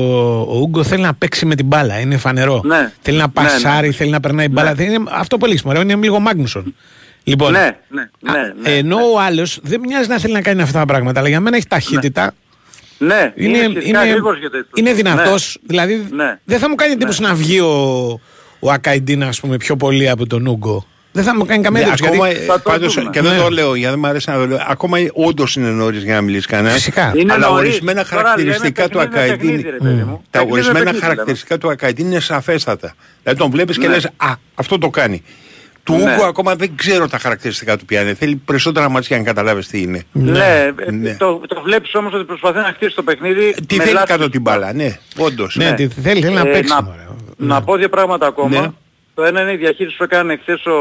ο 0.50 0.58
Ούγκο 0.60 0.84
θέλει 0.84 1.02
να 1.02 1.14
παίξει 1.14 1.46
με 1.46 1.56
την 1.56 1.66
μπάλα. 1.66 2.00
Είναι 2.00 2.18
φανερό. 2.18 2.62
Ναι. 2.66 2.92
Θέλει 3.02 3.18
να 3.18 3.32
Ναι, 3.36 3.42
ναι. 3.42 3.50
πασάρει, 3.50 3.92
θέλει 3.92 4.10
να 4.12 4.20
περνάει 4.20 4.48
μπάλα. 4.50 4.74
Δεν 4.74 4.86
Είναι, 4.92 5.04
αυτό 5.12 5.38
πολύ 5.38 5.58
σημαντικό. 5.58 5.84
Είναι 5.86 5.96
λίγο 5.96 6.20
Μάγνουσον. 6.20 6.76
Λοιπόν, 7.24 7.52
Ναι, 7.52 7.78
ναι, 7.90 8.10
ναι, 8.20 8.32
α, 8.32 8.54
ναι, 8.62 8.70
ενώ 8.70 8.98
ο 8.98 9.20
άλλος 9.20 9.60
δεν 9.64 9.80
μοιάζει 9.80 10.10
να 10.10 10.18
θέλει 10.20 10.34
να 10.34 10.42
κάνει 10.42 10.62
αυτά 10.62 10.80
τα 10.80 10.86
πράγματα, 10.86 11.20
αλλά 11.20 11.30
για 11.30 11.40
μένα 11.40 11.56
έχει 11.58 11.68
ταχύτητα. 11.68 12.34
Ναι, 12.98 13.34
Είναι, 13.36 13.58
είναι, 13.58 13.70
σχετικά 13.80 14.06
γρήγορος 14.06 14.40
για 14.40 14.50
τέτοιο. 14.50 14.70
είναι 14.74 14.94
δυνατός, 14.94 15.58
Ναι. 15.62 15.68
δηλαδή 15.68 16.08
Ναι. 16.12 16.40
δεν 16.44 16.60
θα 16.60 16.70
μου 16.70 16.76
κάνει 16.76 16.92
εντύπωση 16.94 17.22
να 17.22 17.34
βγει 17.34 17.60
ο, 17.60 17.74
ο 18.60 18.72
Ακαϊντίνα 18.72 19.28
ας 19.28 19.40
πούμε 19.40 19.58
πιο 19.58 19.76
πολύ 19.76 20.10
από 20.10 20.28
τον 20.28 20.48
Ούγκο. 20.48 20.86
Δεν 21.16 21.24
θα 21.24 21.36
μου 21.36 21.46
κάνει 21.46 21.64
καμία 21.64 21.82
Ναι, 21.82 21.88
εντύπωση. 21.88 22.10
ακόμα, 22.14 22.30
γιατί- 22.30 22.46
θα 22.46 22.62
το 22.62 22.70
πάντως, 22.70 22.94
δούμε. 22.94 23.10
και 23.10 23.22
δεν 23.22 23.32
Ναι. 23.36 23.38
το 23.42 23.50
λέω 23.50 23.76
γιατί 23.76 23.90
δεν 23.92 24.00
μου 24.00 24.08
αρέσει 24.08 24.30
να 24.30 24.36
το 24.38 24.46
λέω. 24.48 24.58
Ακόμα 24.68 24.98
όντως 25.14 25.56
είναι 25.56 25.70
νωρίς 25.70 26.04
για 26.04 26.14
να 26.16 26.22
μιλήσει 26.22 26.48
κανένας. 26.48 26.74
Φυσικά. 26.74 27.14
Είναι 27.16 27.34
αλλά 27.34 27.48
νωρίς. 27.48 27.70
ορισμένα 27.70 28.04
Τώρα 28.06 28.16
χαρακτηριστικά 28.22 28.82
λέμε 28.82 28.90
του 28.94 28.98
παιχνίδι 28.98 29.18
με 29.18 29.24
Ακαϊντίνη. 29.24 29.52
παιχνίδι, 29.64 29.78
ρε 29.78 29.84
παιδί 29.90 30.04
μου. 30.04 30.22
Τα 30.30 30.40
Παιχνίδι 30.40 30.52
με 30.52 30.52
ορισμένα 30.54 30.84
παιχνίδι, 30.84 31.02
χαρακτηριστικά 31.06 31.58
του 31.58 31.70
Ακαϊντίνη 31.70 32.10
είναι 32.10 32.20
σαφέστατα. 32.20 32.96
Δηλαδή 33.24 33.40
τον 33.40 33.52
βλέπεις 33.52 33.78
και 33.78 33.88
Ναι. 33.88 33.94
λες 33.94 34.06
Α, 34.06 34.34
αυτό 34.56 34.78
το 34.78 34.90
κάνει. 34.90 35.24
Του 35.84 35.94
Ναι. 35.96 36.02
Ούγκο 36.14 36.26
ακόμα 36.26 36.56
δεν 36.56 36.76
ξέρω 36.76 37.08
τα 37.08 37.18
χαρακτηριστικά 37.18 37.78
του 37.78 37.86
ποια 37.86 38.02
είναι. 38.02 38.14
Θέλει 38.14 38.36
περισσότερα 38.36 38.90
μάτια 38.90 39.08
για 39.10 39.18
να 39.18 39.24
καταλάβεις 39.24 39.68
τι 39.68 39.82
είναι. 39.82 40.04
Ναι, 40.12 40.72
ε, 40.86 40.92
Ναι. 40.92 41.16
Το, 41.16 41.42
το 41.48 41.62
βλέπεις 41.62 41.96
όμως 41.96 42.14
ότι 42.14 42.24
προσπαθεί 42.24 42.58
να 42.58 42.72
χτίσει 42.76 42.96
το 42.96 43.04
παιχνίδι. 43.04 43.56
Τι 43.68 43.76
με 43.78 43.84
θέλει 43.84 43.94
λάθος. 43.94 44.10
κάτω 44.10 44.30
την 44.30 44.42
μπάλα, 44.42 44.74
ναι, 44.74 44.98
όντως. 45.18 45.56
Ναι, 45.56 45.66
ναι. 45.70 45.76
τι 45.76 45.88
θέλει, 45.88 46.22
θέλει 46.22 46.34
να 46.34 46.42
Ε, 46.42 46.52
παίξει. 46.52 46.74
να, 46.74 46.82
μωρέ. 46.84 46.98
να 47.38 47.62
πω 47.62 47.76
δύο 47.76 47.90
πράγματα 47.90 48.28
ακόμα. 48.28 48.74
Ναι. 49.16 49.24
Το 49.24 49.24
ένα 49.24 49.42
είναι 49.42 49.52
η 49.52 49.58
διαχείριση 49.58 49.98
που 49.98 50.04
έκανε 50.04 50.38
χθες 50.38 50.66
ο, 50.66 50.80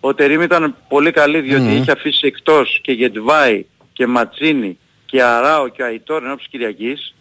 ο 0.00 0.14
Τερίμ 0.14 0.42
ήταν 0.42 0.74
πολύ 0.88 1.10
καλή 1.10 1.40
διότι 1.40 1.72
είχε 1.74 1.90
αφήσει 1.90 2.26
εκτός 2.26 2.78
και 2.82 2.92
Γετβάη 2.92 3.64
και 3.92 4.06
Ματσίνη 4.06 4.78
και 5.06 5.22
Αράο 5.22 5.68
και 5.68 5.82
Αϊτόρ 5.82 6.22
ενώπιση 6.24 6.48
Κυριακής 6.50 7.14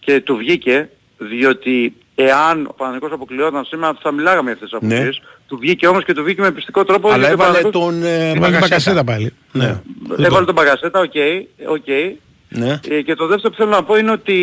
και 0.00 0.20
του 0.20 0.36
βγήκε 0.36 0.88
διότι 1.18 1.94
εάν 2.14 2.66
ο 2.66 2.72
Παναθηναϊκός 2.72 3.12
αποκλειόταν 3.12 3.64
σήμερα 3.64 3.96
θα 4.02 4.12
μιλάγαμε 4.12 4.42
για 4.42 4.52
αυτές 4.52 4.70
τις 4.70 4.80
Ναι. 4.80 4.94
αποκλειές. 4.94 5.22
Του 5.48 5.58
βγήκε 5.60 5.86
όμως 5.86 6.04
και 6.04 6.12
του 6.14 6.22
βγήκε 6.24 6.40
με 6.40 6.50
πιστικό 6.52 6.84
τρόπο 6.84 7.08
Αλλά 7.10 7.16
διότι 7.26 7.32
ο 7.32 7.44
έβαλε 7.44 7.52
Παναθηναϊκός- 7.62 7.82
τον 7.82 8.02
ε, 8.02 8.14
Έβαλε 8.14 8.30
τον 8.32 8.40
Μπακασέτα. 8.40 8.60
Μπακασέτα 8.68 9.04
πάλι. 9.04 9.32
Ναι. 9.52 9.80
Έβαλε 10.26 10.46
τον 10.46 10.54
Μπακασέτα, 10.54 11.00
OK, 11.00 11.12
OK. 11.68 11.86
Ναι. 12.56 12.80
Ε, 12.88 13.00
και 13.02 13.14
το 13.14 13.26
δεύτερο 13.26 13.50
που 13.54 13.56
θέλω 13.60 13.70
να 13.70 13.82
πω 13.84 13.96
είναι 13.96 14.10
ότι 14.10 14.38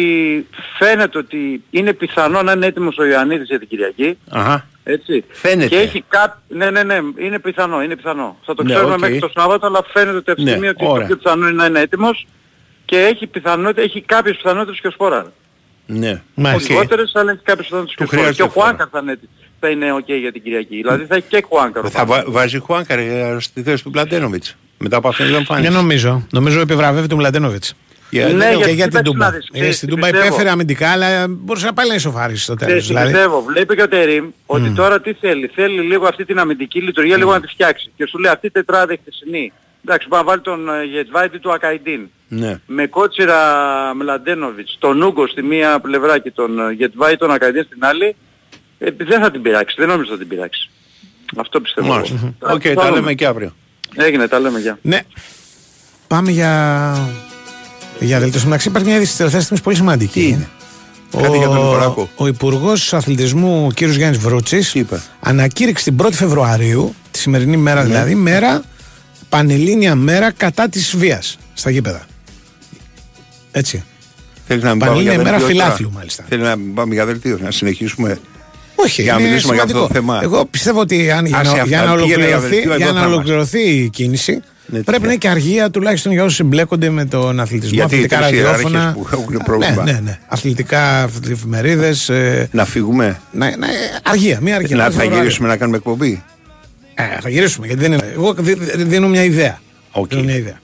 φαίνεται 0.77 1.17
ότι 1.17 1.63
είναι 1.69 1.93
πιθανό 1.93 2.41
να 2.41 2.51
είναι 2.51 2.65
έτοιμος 2.65 2.97
ο 2.97 3.05
Ιωαννίδης 3.05 3.47
για 3.47 3.59
την 3.59 3.67
Κυριακή. 3.67 4.17
Αχα. 4.29 4.67
Έτσι. 4.83 5.23
Φαίνεται. 5.31 5.67
Και 5.67 5.75
έχει 5.81 6.03
κάτι... 6.07 6.37
Ναι, 6.47 6.69
ναι, 6.71 6.83
ναι, 6.83 6.97
είναι 7.17 7.39
πιθανό, 7.39 7.81
είναι 7.83 7.95
πιθανό. 7.95 8.37
Θα 8.45 8.53
το 8.55 8.63
Ναι, 8.63 8.73
ξέρουμε 8.73 8.93
οκ. 8.93 8.99
μέχρι 8.99 9.19
το 9.19 9.29
Σάββατο, 9.33 9.65
αλλά 9.67 9.79
φαίνεται 9.93 10.17
ότι 10.17 10.31
αυτή 10.31 10.43
τη 10.43 10.49
Ναι, 10.49 10.49
στιγμή 10.55 10.67
ότι 10.67 10.85
ωραία. 10.85 10.99
το 11.01 11.05
πιο 11.07 11.15
πιθανό 11.17 11.47
είναι 11.47 11.55
να 11.55 11.65
είναι 11.65 11.79
έτοιμος 11.79 12.27
και 12.85 12.97
έχει 12.97 13.27
πιθανότητα, 13.27 13.81
έχει 13.81 14.01
κάποιες 14.01 14.35
πιθανότητες 14.35 14.79
και 14.79 14.87
ο 14.87 14.91
Σπόρα. 14.91 15.31
Ναι. 15.85 16.21
Μάλιστα. 16.33 16.55
Όχι 16.63 16.71
λιγότερες, 16.71 17.11
αλλά 17.15 17.31
έχει 17.31 17.41
κάποιες 17.43 17.65
πιθανότητες 17.65 17.95
και 17.97 18.03
ο 18.03 18.05
Του 18.05 18.11
Σπόρα. 18.11 18.27
Και 18.29 18.33
χρειάζεται 18.33 18.43
ο 18.43 18.49
φορά. 18.49 18.65
Χουάνκαρ 18.65 18.87
θα 18.91 18.99
είναι, 19.03 19.19
θα 19.59 19.69
είναι 19.69 19.93
ok 19.99 20.19
για 20.19 20.31
την 20.31 20.43
Κυριακή. 20.43 20.75
Δηλαδή 20.75 21.05
θα 21.05 21.15
έχει 21.15 21.25
και 21.27 21.43
Χουάνκαρ. 21.49 21.85
ο 21.85 21.89
Θα 21.89 21.99
βα- 21.99 22.05
Παναθηναϊκός. 22.05 22.33
βάζει 22.33 22.57
Χουάνκαρ 22.59 22.99
ε, 22.99 23.37
στη 23.39 23.61
θέση 23.63 23.83
του 23.83 23.91
Πλαντένοβιτς. 23.91 24.55
Μετά 24.77 24.97
από 24.97 25.07
αυτήν 25.07 25.25
την 25.25 25.33
Δεν 25.33 25.41
εμφάνιση. 25.43 25.71
νομίζω. 25.73 26.27
Νομίζω 26.31 26.59
επιβραβεύει 26.59 27.07
τον 27.07 27.17
Μλαντένοβιτς. 27.17 27.73
Για- 28.11 28.27
Ναι, 28.27 28.33
δεν- 28.33 28.49
Και 28.49 28.55
γιατί 28.55 28.73
για 28.73 28.83
την 28.83 28.91
κοίταξε 28.91 29.11
Τούμπα. 29.11 29.25
να 29.25 29.31
δεις, 29.31 29.47
Ε, 29.51 29.57
ξέρεις 29.59 29.75
Στην 29.75 29.87
τι 29.87 29.93
Τούμπα 29.95 30.05
πιστεύω. 30.07 30.25
υπέφερε 30.27 30.49
αμυντικά, 30.49 30.91
αλλά 30.91 31.25
μπορούσε 31.29 31.65
να 31.65 31.73
πάλι 31.73 31.89
να 31.89 31.95
ισοφαρίσει 31.95 32.43
στο 32.43 32.55
τέλος. 32.55 32.67
Ξέρεις 32.73 32.87
τι 32.87 32.93
Δηλαδή, 32.93 33.11
πιστεύω. 33.11 33.41
Βλέπει 33.41 33.75
και 33.75 33.81
ο 33.81 33.87
Τερίμ 33.87 34.29
ότι 34.45 34.69
τώρα 34.69 35.01
τι 35.01 35.13
θέλει. 35.13 35.51
Θέλει 35.55 35.81
λίγο 35.81 36.07
αυτή 36.07 36.25
την 36.25 36.39
αμυντική 36.39 36.81
λειτουργία 36.81 37.17
λίγο 37.17 37.31
να 37.31 37.41
τη 37.41 37.47
φτιάξει. 37.47 37.91
Και 37.95 38.05
σου 38.07 38.17
λέει 38.17 38.31
αυτή 38.31 38.47
η 38.47 38.51
τετράδα 38.51 38.93
η 38.93 38.99
χθεσινή. 39.01 39.51
Εντάξει, 39.85 40.07
πάει 40.07 40.19
να 40.19 40.25
βάλει 40.25 40.41
τον 40.41 40.69
ε, 40.69 40.83
Γεντβάι 40.83 41.39
τον 41.39 41.51
Ακαϊντίν. 41.53 42.09
Ναι. 42.27 42.59
Με 42.65 42.87
Κώτσιρα 42.87 43.37
Μλαντένοβιτς, 43.95 44.75
τον 44.79 45.01
Ούγκο 45.01 45.27
στη 45.27 45.41
μία 45.43 45.79
πλευρά 45.79 46.19
και 46.19 46.31
τον 46.31 46.59
ε, 46.59 46.71
Γεντβάι 46.73 47.15
τον 47.17 47.31
Ακαϊντίν 47.31 47.63
στην 47.63 47.85
άλλη, 47.85 48.15
ε, 48.79 48.89
δεν 48.97 49.19
θα 49.21 49.31
την 49.31 49.41
πειράξει. 49.41 49.75
Δεν 49.79 49.87
νομίζω 49.87 50.11
θα 50.11 50.17
την 50.17 50.27
πειράξει. 50.27 50.69
Αυτό 51.37 51.61
πιστεύω. 51.61 51.87
εγώ. 51.87 51.95
Μάλιστα. 51.95 52.33
Θα- 52.39 52.51
Οκ, 52.53 52.61
θα 52.63 52.73
τα 52.73 52.81
δούμε. 52.85 52.95
λέμε 52.95 53.13
και 53.13 53.25
αύριο. 53.25 53.53
Έγινε, 53.95 54.27
τα 54.27 54.39
λέμε 54.39 54.59
γεια. 54.59 54.77
Ναι. 54.81 54.99
Πάμε 56.07 56.31
για. 56.31 56.93
Για 58.05 58.19
δελτίωση. 58.19 58.45
Εντάξει, 58.45 58.67
υπάρχει 58.67 58.87
μια 58.87 58.97
είδηση 58.97 59.17
τελευταίας 59.17 59.41
στιγμής 59.43 59.63
πολύ 59.63 59.75
σημαντική. 59.75 60.19
Τι 60.19 60.27
είναι; 60.27 60.49
Κάτι 61.21 61.37
για 61.37 61.47
τον 61.47 61.55
Νικολάκο. 61.55 62.09
Ο 62.15 62.27
Υπουργός 62.27 62.93
Αθλητισμού, 62.93 63.65
ο 63.65 63.71
κ. 63.73 63.83
Γιάννης 63.83 64.19
Βρούτσης, 64.19 64.71
Τι 64.71 64.79
είπε; 64.79 65.01
ανακήρυξε 65.19 65.83
την 65.83 66.05
1η 66.05 66.11
Φεβρουαρίου, 66.13 66.95
τη 67.11 67.19
σημερινή 67.19 67.55
Ναι. 67.55 67.61
μέρα 67.61 67.83
δηλαδή, 67.83 68.15
μέρα, 68.15 68.61
πανελλήνια 69.29 69.95
μέρα 69.95 70.31
κατά 70.31 70.69
της 70.69 70.97
βίας 70.97 71.37
στα 71.53 71.69
γήπεδα. 71.69 72.05
Έτσι. 73.51 73.83
Θέλεις 74.47 74.63
να 74.63 74.69
μην 74.69 74.79
Πανελλήνια 74.79 75.11
πάμε 75.11 75.21
για 75.21 75.31
ημέρα 75.31 75.45
δελτίο 75.45 75.57
τώρα; 75.57 75.69
φιλάθλου, 75.69 75.91
μάλιστα. 75.97 76.25
Θέλεις 76.29 76.45
να 76.45 76.55
μην 76.55 76.73
πάμε 76.73 76.93
για 76.93 77.05
δελτίο, 77.05 77.39
να 77.41 77.51
συνεχίσουμε. 77.51 78.19
Όχι, 78.75 79.01
Για 79.01 79.13
να 79.13 79.19
είναι 79.19 79.27
μιλήσουμε 79.27 79.53
για 79.53 79.63
αυτό 79.63 79.77
το 79.79 79.87
σημαντικό. 79.93 80.13
θέμα. 80.13 80.19
Εγώ 80.23 80.45
πιστεύω 80.45 80.79
ότι 80.79 81.11
αν, 81.11 81.25
για, 81.25 81.37
Άσε 81.37 81.51
να, 81.55 81.61
αυτά, 81.61 81.67
για 81.67 81.81
να 81.83 81.95
πήγαινε 81.95 82.25
για 82.25 82.35
ολοκληρωθεί, 82.37 82.49
δελτίο, 82.55 82.75
για 82.75 82.85
εδώ 82.85 82.93
να 82.95 82.99
θα 83.01 83.05
ολοκληρωθεί 83.07 83.59
η 83.61 83.89
κίνηση, 83.89 84.31
Ναι, 84.65 84.77
τι 84.77 84.83
πρέπει 84.83 85.01
να 85.01 85.07
ναι. 85.07 85.13
είναι 85.13 85.21
και 85.21 85.29
αργία 85.29 85.69
τουλάχιστον 85.69 86.11
για 86.11 86.21
όσους 86.23 86.35
συμπλέκονται 86.35 86.89
με 86.89 87.05
τον 87.05 87.39
αθλητισμό, 87.39 87.75
Γιατί 87.75 87.95
οι 87.95 87.97
αθλητικά 87.97 88.27
τρεις 88.27 88.41
ραδιόφωνα. 88.41 88.79
ιεράρχες 88.79 89.03
που 89.03 89.07
έχουν 89.21 89.41
πρόβλημα. 89.45 89.83
Ναι, 89.83 89.91
ναι, 89.91 89.99
ναι. 89.99 90.19
Αθλητικά 90.27 91.09
εφημερίδες. 91.31 92.09
Ε, 92.09 92.49
Να 92.51 92.65
φύγουμε; 92.65 93.19
να, 93.31 93.45
να, 93.57 93.67
αργία, 94.03 94.39
μία 94.41 94.55
αργία. 94.55 94.75
Να 94.75 94.81
Ένα 94.83 94.91
θα 94.91 94.97
Φεβρουάριο. 94.97 95.23
γυρίσουμε 95.23 95.47
να 95.47 95.57
κάνουμε 95.57 95.77
εκπομπή; 95.77 96.23
Ε, 96.93 97.03
θα 97.21 97.29
γυρίσουμε 97.29 97.67
γιατί 97.67 97.81
δεν 97.81 97.91
είναι. 97.91 98.11
Εγώ 98.13 98.33
δι- 98.33 98.57
δι- 98.75 98.87
δίνω 98.87 99.07
μια 99.07 99.23
ιδέα. 99.23 99.59
Οκ. 99.91 100.09
Δίνω 100.09 100.23
μια 100.23 100.35
ιδέα. 100.35 100.59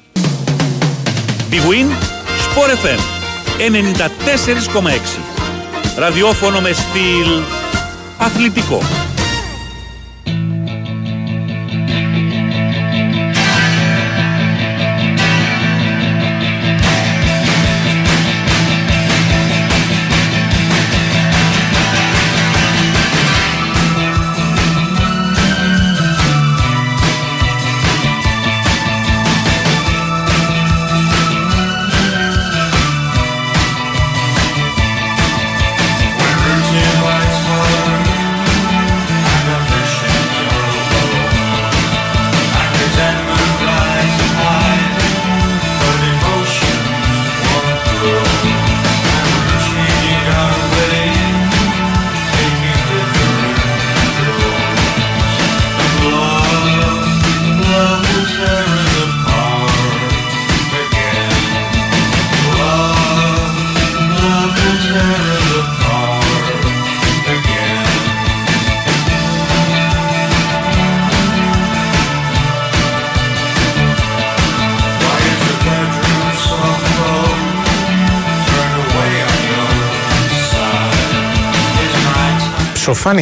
Big 1.51 1.55
Win, 1.71 1.89
Sport 2.45 2.85
FM 2.85 2.99
94,6. 3.57 5.19
Ραδιόφωνο 5.97 6.59
με 6.61 6.69
στυλ 6.71 7.27
αθλητικό. 8.17 8.81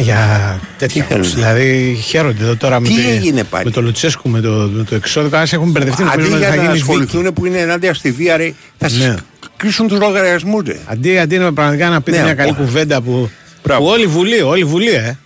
για 0.00 0.60
τέτοια 0.78 1.02
Τι 1.02 1.08
θέλουν; 1.08 1.22
κόψη. 1.22 1.36
Δηλαδή 1.36 1.98
χαίρονται 2.06 2.42
εδώ 2.44 2.56
τώρα 2.56 2.80
με, 2.80 2.88
Τι 2.88 2.94
τη- 2.94 3.08
έγινε 3.10 3.44
πάλι; 3.44 3.64
με 3.64 3.70
το 3.70 3.82
Λουτσέσκου, 3.82 4.28
με 4.28 4.40
το, 4.40 4.50
με 4.72 4.84
το 4.84 4.94
εξώδικο. 4.94 5.36
Ας 5.36 5.52
έχουν 5.52 5.70
μπερδευτεί 5.70 6.02
Αντί 6.02 6.10
νομίζουν 6.10 6.32
ότι 6.32 6.40
για 6.42 6.50
θα 6.50 6.56
να 6.56 6.62
γίνεις 6.62 6.78
δίκη. 6.80 6.90
ασχοληθούν 6.90 7.32
που 7.32 7.46
είναι 7.46 7.58
ενάντια 7.58 7.94
στη 7.94 8.10
βία, 8.10 8.36
ρε, 8.36 8.52
θα 8.78 8.90
Ναι. 8.98 9.06
ναι. 9.06 9.14
κλείσουν 9.56 9.88
τους 9.88 9.98
λογαριασμούς. 9.98 10.62
Ρε. 10.66 10.76
Αντί, 10.86 11.18
αντί 11.18 11.38
να 11.38 11.52
πραγματικά 11.52 11.88
να 11.88 12.00
πείτε 12.00 12.16
Ναι, 12.16 12.22
μια 12.22 12.34
καλή 12.34 12.50
ο- 12.50 12.54
κουβέντα 12.54 13.00
που, 13.02 13.30
Μπράβο. 13.64 13.80
που 13.82 13.88
όλη 13.90 14.02
η 14.02 14.06
Βουλή, 14.06 14.40
όλη 14.42 14.60
η 14.60 14.64
Βουλή, 14.64 14.90
ε. 14.90 15.16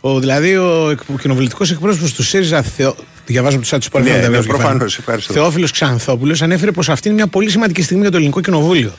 Ο, 0.00 0.18
δηλαδή 0.20 0.56
ο, 0.56 0.88
εκ- 0.90 1.00
ο 1.14 1.18
κοινοβουλευτικός 1.20 1.70
εκπρόσωπος 1.70 2.12
του 2.14 2.22
ΣΥΡΙΖΑ, 2.22 2.62
Θεό, 2.62 2.94
διαβάζω 3.26 3.52
από 3.52 3.60
τους 3.62 3.68
σάτσου 3.70 3.90
που 3.90 3.98
Ναι, 3.98 4.04
έρχονται 4.08 4.26
ναι, 4.28 4.36
βέβαια, 4.36 4.48
προφανώς, 4.56 4.98
ευχαριστώ. 4.98 5.32
Θεόφιλος 5.32 5.70
Ξανθόπουλος 5.70 6.42
ανέφερε 6.42 6.70
πως 6.72 6.88
αυτή 6.88 7.08
είναι 7.08 7.16
μια 7.16 7.26
πολύ 7.26 7.50
σημαντική 7.50 7.82
στιγμή 7.82 8.02
για 8.02 8.10
το 8.10 8.16
ελληνικό 8.16 8.40
κοινοβούλιο. 8.40 8.92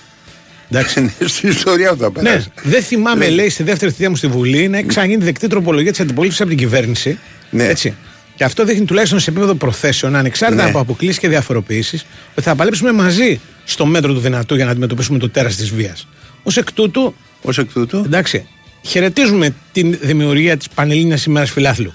Εντάξει. 0.72 1.14
Στην 1.26 1.50
ιστορία 1.50 1.90
του 1.92 1.98
θα 1.98 2.06
ναι, 2.08 2.12
περάσει. 2.12 2.52
δεν 2.64 2.84
θυμάμαι, 2.84 3.26
Λέει. 3.26 3.36
λέει, 3.36 3.50
στη 3.50 3.64
δεύτερη 3.64 3.92
θητεία 3.92 4.10
μου 4.10 4.16
στη 4.16 4.28
Βουλή 4.28 4.68
να 4.68 4.78
έχει 4.78 4.88
ξαναγίνει 4.88 5.24
δεκτή 5.24 5.48
τροπολογία 5.48 5.92
της 5.92 6.00
αντιπολίτευσης 6.00 6.42
από 6.42 6.50
την 6.50 6.60
κυβέρνηση. 6.60 7.20
Ναι. 7.50 7.64
Έτσι. 7.66 7.94
Και 8.36 8.44
αυτό 8.44 8.66
δείχνει 8.66 8.86
τουλάχιστον 8.86 9.20
σε 9.20 9.30
επίπεδο 9.30 9.54
προθέσεων, 9.56 10.16
ανεξάρτητα 10.16 10.64
Ναι. 10.64 10.70
από 10.70 10.80
αποκλήσεις 10.80 11.20
και 11.20 11.28
διαφοροποιήσεις, 11.28 12.06
ότι 12.32 12.42
θα 12.42 12.56
παλέψουμε 12.56 12.92
μαζί 12.92 13.40
στο 13.64 13.86
μέτρο 13.86 14.14
του 14.14 14.20
δυνατού 14.20 14.56
για 14.56 14.66
να 14.66 14.72
αντιμετωπίσουμε 14.72 15.18
το 15.20 15.30
τέρας 15.30 15.56
της 15.56 15.70
βίας. 15.74 16.08
Ω 16.44 16.52
εκ 16.56 16.72
τούτου, 16.74 17.16
Ω 17.42 17.50
εκ 17.58 17.72
τούτου. 17.74 17.98
εντάξει, 18.06 18.48
χαιρετίζουμε 18.82 19.56
την 19.72 19.98
δημιουργία 20.02 20.58
της 20.58 20.70
Πανελλήνιας 20.70 21.26
ημέρας 21.26 21.52
φιλάθλου. 21.52 21.94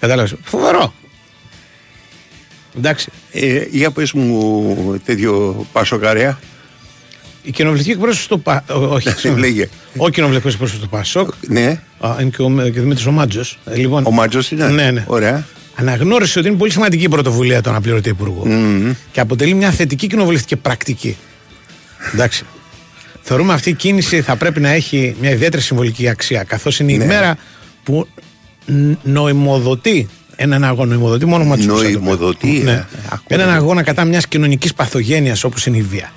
Κατάλαβες; 0.00 0.34
Φοβερό. 0.44 0.94
Εντάξει. 2.78 3.10
Ε, 3.32 3.64
για 3.70 3.90
πες 3.90 4.12
μου 4.12 5.00
τέτοιο 5.04 5.66
πασοκαρέα. 5.72 6.38
Η 7.42 7.50
κοινοβουλευτική 7.50 7.94
εκπρόσωπος 7.94 8.24
στο 8.24 8.38
Πα... 8.38 8.64
ό- 8.68 8.74
Όχι, 8.94 9.08
συγγνώμη. 9.10 9.40
Λέγε. 9.40 9.68
Ο 9.96 10.08
κοινοβουλευτικός 10.08 10.52
εκπρόσωπος 10.52 10.82
του 10.82 10.88
Πασόκ. 10.88 11.30
Ναι. 11.48 11.80
Α, 12.00 12.16
είναι 12.20 12.30
και 12.36 12.42
ο, 12.42 12.48
και 12.72 12.78
ο 12.78 12.82
Δημήτρης 12.82 13.06
Ομάτζο. 13.06 13.40
Ε, 13.64 13.76
λοιπόν, 13.76 14.06
Ο 14.06 14.10
Μάτζος 14.10 14.50
είναι. 14.50 14.68
Ναι, 14.68 14.90
ναι. 14.90 15.04
Ωραία. 15.06 15.46
Αναγνώρισε 15.74 16.38
ότι 16.38 16.48
είναι 16.48 16.56
πολύ 16.56 16.70
σημαντική 16.70 17.04
η 17.04 17.08
πρωτοβουλία 17.08 17.60
του 17.62 17.70
αναπληρωτή 17.70 18.08
υπουργού. 18.08 18.46
Και 19.12 19.20
αποτελεί 19.20 19.54
μια 19.54 19.70
θετική 19.70 20.06
κοινοβουλευτική 20.06 20.56
πρακτική. 20.56 21.16
Εντάξει. 22.14 22.44
Θεωρούμε 23.22 23.52
αυτή 23.52 23.70
η 23.70 23.74
κίνηση 23.74 24.20
θα 24.20 24.36
πρέπει 24.36 24.60
να 24.60 24.68
έχει 24.70 25.16
μια 25.20 25.30
ιδιαίτερη 25.30 25.62
συμβολική 25.62 26.08
αξία. 26.08 26.42
Καθώς 26.42 26.78
είναι 26.80 26.92
η 26.92 26.96
Ναι. 26.98 27.04
μέρα 27.04 27.36
που 27.84 28.06
ν- 28.66 28.92
νοημοδοτεί 29.02 30.08
έναν 30.36 30.64
αγώνα. 30.64 30.94
Νοημοδοτεί 30.94 31.26
μόνο 31.26 31.44
ματσούσα. 31.44 31.82
Νοημοδοτεί, 31.82 32.58
ε. 32.60 32.64
Ναι. 32.64 32.84
Ακούω. 33.08 33.26
Έναν 33.26 33.50
αγώνα 33.50 33.82
κατά 33.82 34.04
μιας 34.04 34.26
κοινωνικής 34.26 34.74
παθογένειας 34.74 35.44
όπως 35.44 35.66
είναι 35.66 35.76
η 35.76 35.82
βία. 35.82 36.12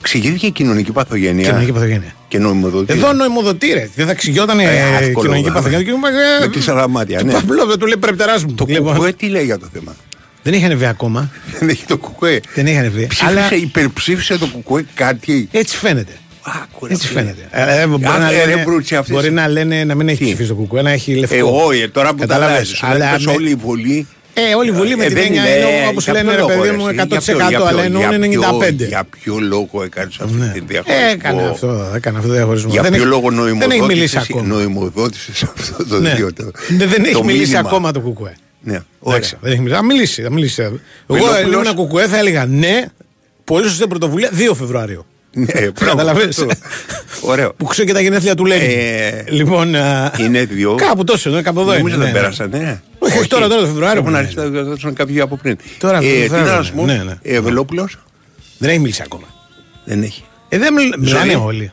Εξηγήθηκε 0.00 0.46
η 0.46 0.50
κοινωνική 0.50 0.92
παθογένεια. 0.92 1.44
Κοινωνική 1.44 1.72
παθογένεια. 1.72 2.14
Και 2.28 2.38
νοημοδοτή. 2.38 2.92
Εδώ 2.92 3.12
νοημοδοτεί, 3.12 3.72
ρε. 3.72 3.88
Δεν 3.94 4.04
θα 4.06 4.12
εξηγιόταν 4.12 4.60
ε, 4.60 4.64
εύκολο, 4.64 5.20
κοινωνική 5.20 5.50
βέβαια. 5.50 5.52
παθογένεια. 5.62 6.38
Με 6.40 6.48
τη 6.48 6.62
σαλαμάτια, 6.62 7.22
ναι. 7.22 7.32
Παπλό, 7.32 7.66
δεν 7.66 7.78
του 7.78 7.86
λέει 7.86 7.96
πρέπει 7.96 8.16
τεράς 8.16 8.44
μου. 8.44 8.54
Το 8.54 8.64
Λοιπόν, 8.68 8.94
κουκουέ 8.94 9.12
τι 9.12 9.26
λέει 9.26 9.44
για 9.44 9.58
το 9.58 9.66
θέμα; 9.72 9.96
Δεν 10.42 10.52
είχε 10.54 10.64
ανεβεί 10.64 10.86
ακόμα. 10.86 11.30
Δεν 11.58 11.68
έχει 11.68 11.84
το 11.86 11.96
κουκουέ. 11.98 12.40
Δεν 12.54 12.66
είχε 12.66 12.78
ανεβεί. 12.78 13.06
Ψήφισε, 13.06 13.26
Αλλά 13.30 13.54
υπερψήφισε 13.54 14.38
το 14.38 14.46
κουκουέ 14.46 14.84
κάτι. 14.94 15.48
έτσι 15.52 15.76
φαίνεται. 15.76 16.12
Άκου, 16.42 16.86
ρε, 16.86 16.92
Έτσι 16.92 17.06
φίλε. 17.06 17.20
φαίνεται. 17.20 17.48
Ε, 17.50 17.80
ε, 17.82 17.86
μπορεί 17.86 18.04
Άκου, 18.06 18.18
να 18.20 18.30
ρε, 18.30 18.46
λένε, 18.46 18.62
βρούτσι 18.64 18.96
αυτές. 18.96 19.14
μπορεί 19.14 19.30
να 19.30 19.48
λένε 19.48 19.84
να 19.84 19.94
μην 19.94 20.08
έχει 20.08 20.18
Τι; 20.18 20.24
ψηφίσει 20.24 20.48
το 20.48 20.54
κουκουέ, 20.54 20.82
να 20.82 20.90
έχει 20.90 21.14
λευκό. 21.14 21.36
Ε, 21.36 21.42
όχι, 21.42 21.88
τώρα 21.88 22.10
που 22.10 22.16
τα 22.18 22.26
Κατάλαβες, 22.26 22.54
αλλάζεις. 22.56 22.82
αλλά 22.82 23.08
Αλλά 23.08 23.20
με- 23.20 23.32
όλη 23.32 23.50
η 23.50 23.54
βολή. 23.54 24.06
Ε, 24.34 24.54
όλη 24.54 24.68
η 24.68 24.72
Βουλή 24.72 24.96
με 24.96 25.04
Ε, 25.04 25.06
την 25.06 25.16
δεν 25.16 25.24
έννοια 25.24 25.56
είναι, 25.56 25.66
είναι 25.68 25.86
όπως 25.88 26.04
για 26.04 26.12
λένε 26.12 26.24
ποιο 26.24 26.34
ρε 26.34 26.40
λόγο, 26.40 26.48
παιδί 26.60 26.70
ρε, 26.70 26.76
μου 26.76 26.86
εσύ, 26.86 26.94
για 26.94 27.04
100% 27.04 27.18
ποιο- 27.22 27.36
για 27.48 27.58
αλλά 27.58 27.70
ποιο- 27.70 27.78
εννοούν 27.78 28.08
για 28.08 28.18
95. 28.18 28.72
ποιο- 28.76 28.86
Για 28.86 29.04
ποιο 29.10 29.38
λόγο 29.40 29.82
έκανε 29.84 30.10
αυτή 30.20 30.36
Ναι. 30.36 30.48
την 30.54 30.64
διαχωρισμό. 30.66 31.06
Ε, 31.08 31.12
έκανε 31.12 31.42
αυτό, 31.42 31.92
έκανε 31.94 32.16
αυτό 32.16 32.28
το 32.28 32.34
διαχωρισμό. 32.34 32.70
Για 32.72 32.82
Δεν 32.82 32.90
ποιο 32.92 33.00
έχει- 33.00 33.10
λόγο 33.10 33.30
Δεν 33.30 33.70
έχει 33.70 33.82
μιλήσει 33.82 34.14
νοημοδότησες 34.16 34.16
ακόμα. 34.30 34.46
νοημοδότησες 34.46 35.42
αυτό 35.42 35.86
το 35.86 36.00
Ναι. 36.00 36.14
δύο. 36.14 36.32
το- 36.32 36.50
Δεν 36.68 36.88
δεν 36.88 37.04
έχει 37.04 37.12
το 37.12 37.24
μιλήσει 37.24 37.50
μήνυμα. 37.50 37.68
ακόμα 37.68 37.92
το 37.92 38.00
κουκουέ. 38.00 38.34
Ναι, 38.62 38.72
Εντάξει, 38.72 38.84
ωραία. 39.06 39.26
δεν 39.40 39.52
έχει 39.52 39.60
μιλήσει. 39.60 39.74
Θα 39.74 39.82
μιλήσει. 39.82 40.22
Θα 40.22 40.30
μιλήσει. 40.30 40.62
Εγώ 40.62 41.32
Βελόπουλος. 41.32 41.62
ήμουν 41.62 41.74
κουκουέ, 41.74 42.06
θα 42.06 42.18
έλεγα 42.18 42.46
ναι. 42.46 42.84
Πολύ 43.44 43.66
σωστή 43.68 43.86
πρωτοβουλία 43.86 44.30
2 44.32 44.54
Φεβρουαρίου. 44.54 45.04
Ναι, 45.32 45.44
μπράβο, 45.60 45.72
Καταλαβες. 45.96 46.24
αυτό. 46.38 46.46
Ωραίο. 47.20 47.52
Που 47.56 47.64
ξέρω 47.64 47.86
και 47.86 47.92
τα 47.94 48.00
γενέθλια 48.00 48.34
του 48.34 48.44
Λένιν. 48.46 48.70
Ε, 48.70 49.24
Λοιπόν. 49.28 49.74
α, 49.74 50.12
Είναι 50.18 50.44
δύο. 50.44 50.74
Κάπου 50.74 51.04
τόσο, 51.04 51.30
ναι, 51.30 51.42
κάπου 51.42 51.60
εδώ 51.60 51.72
Νομίζω 51.72 51.94
είναι. 51.94 52.04
δεν 52.04 52.12
ναι, 52.12 52.18
ναι. 52.18 52.18
πέρασαν, 52.18 52.50
ναι. 52.50 52.80
Όχι, 53.02 53.18
όχι, 53.18 53.28
τώρα, 53.28 53.48
τώρα 53.48 53.60
το 53.60 53.66
Φεβρουάριο 53.66 54.00
Έχουν 54.00 54.12
που 54.12 54.18
αρχίσει 54.18 54.46
είναι. 54.46 54.48
να 54.48 54.62
δώσουν 54.62 54.94
κάποιοι 54.94 55.20
από 55.20 55.36
πριν. 55.36 55.56
Τώρα, 55.78 55.98
ε, 55.98 56.00
Φεβρουάριο, 56.00 56.44
τι 56.44 56.50
να 56.50 56.56
ναι, 56.58 56.64
σου 56.64 56.72
πω, 56.74 56.84
ναι, 56.84 57.02
ναι. 57.04 57.14
ε, 57.22 57.40
Βελόπουλος; 57.40 57.96
Δεν 58.58 58.70
έχει 58.70 58.78
μιλήσει 58.78 59.02
ακόμα. 59.04 59.24
δεν 59.84 60.02
έχει. 60.02 60.24
Ε, 60.48 60.58
δεν 60.58 60.72
μιλ- 60.74 60.96
μιλάνε 60.98 61.32
Ζωή. 61.32 61.42
όλοι. 61.44 61.72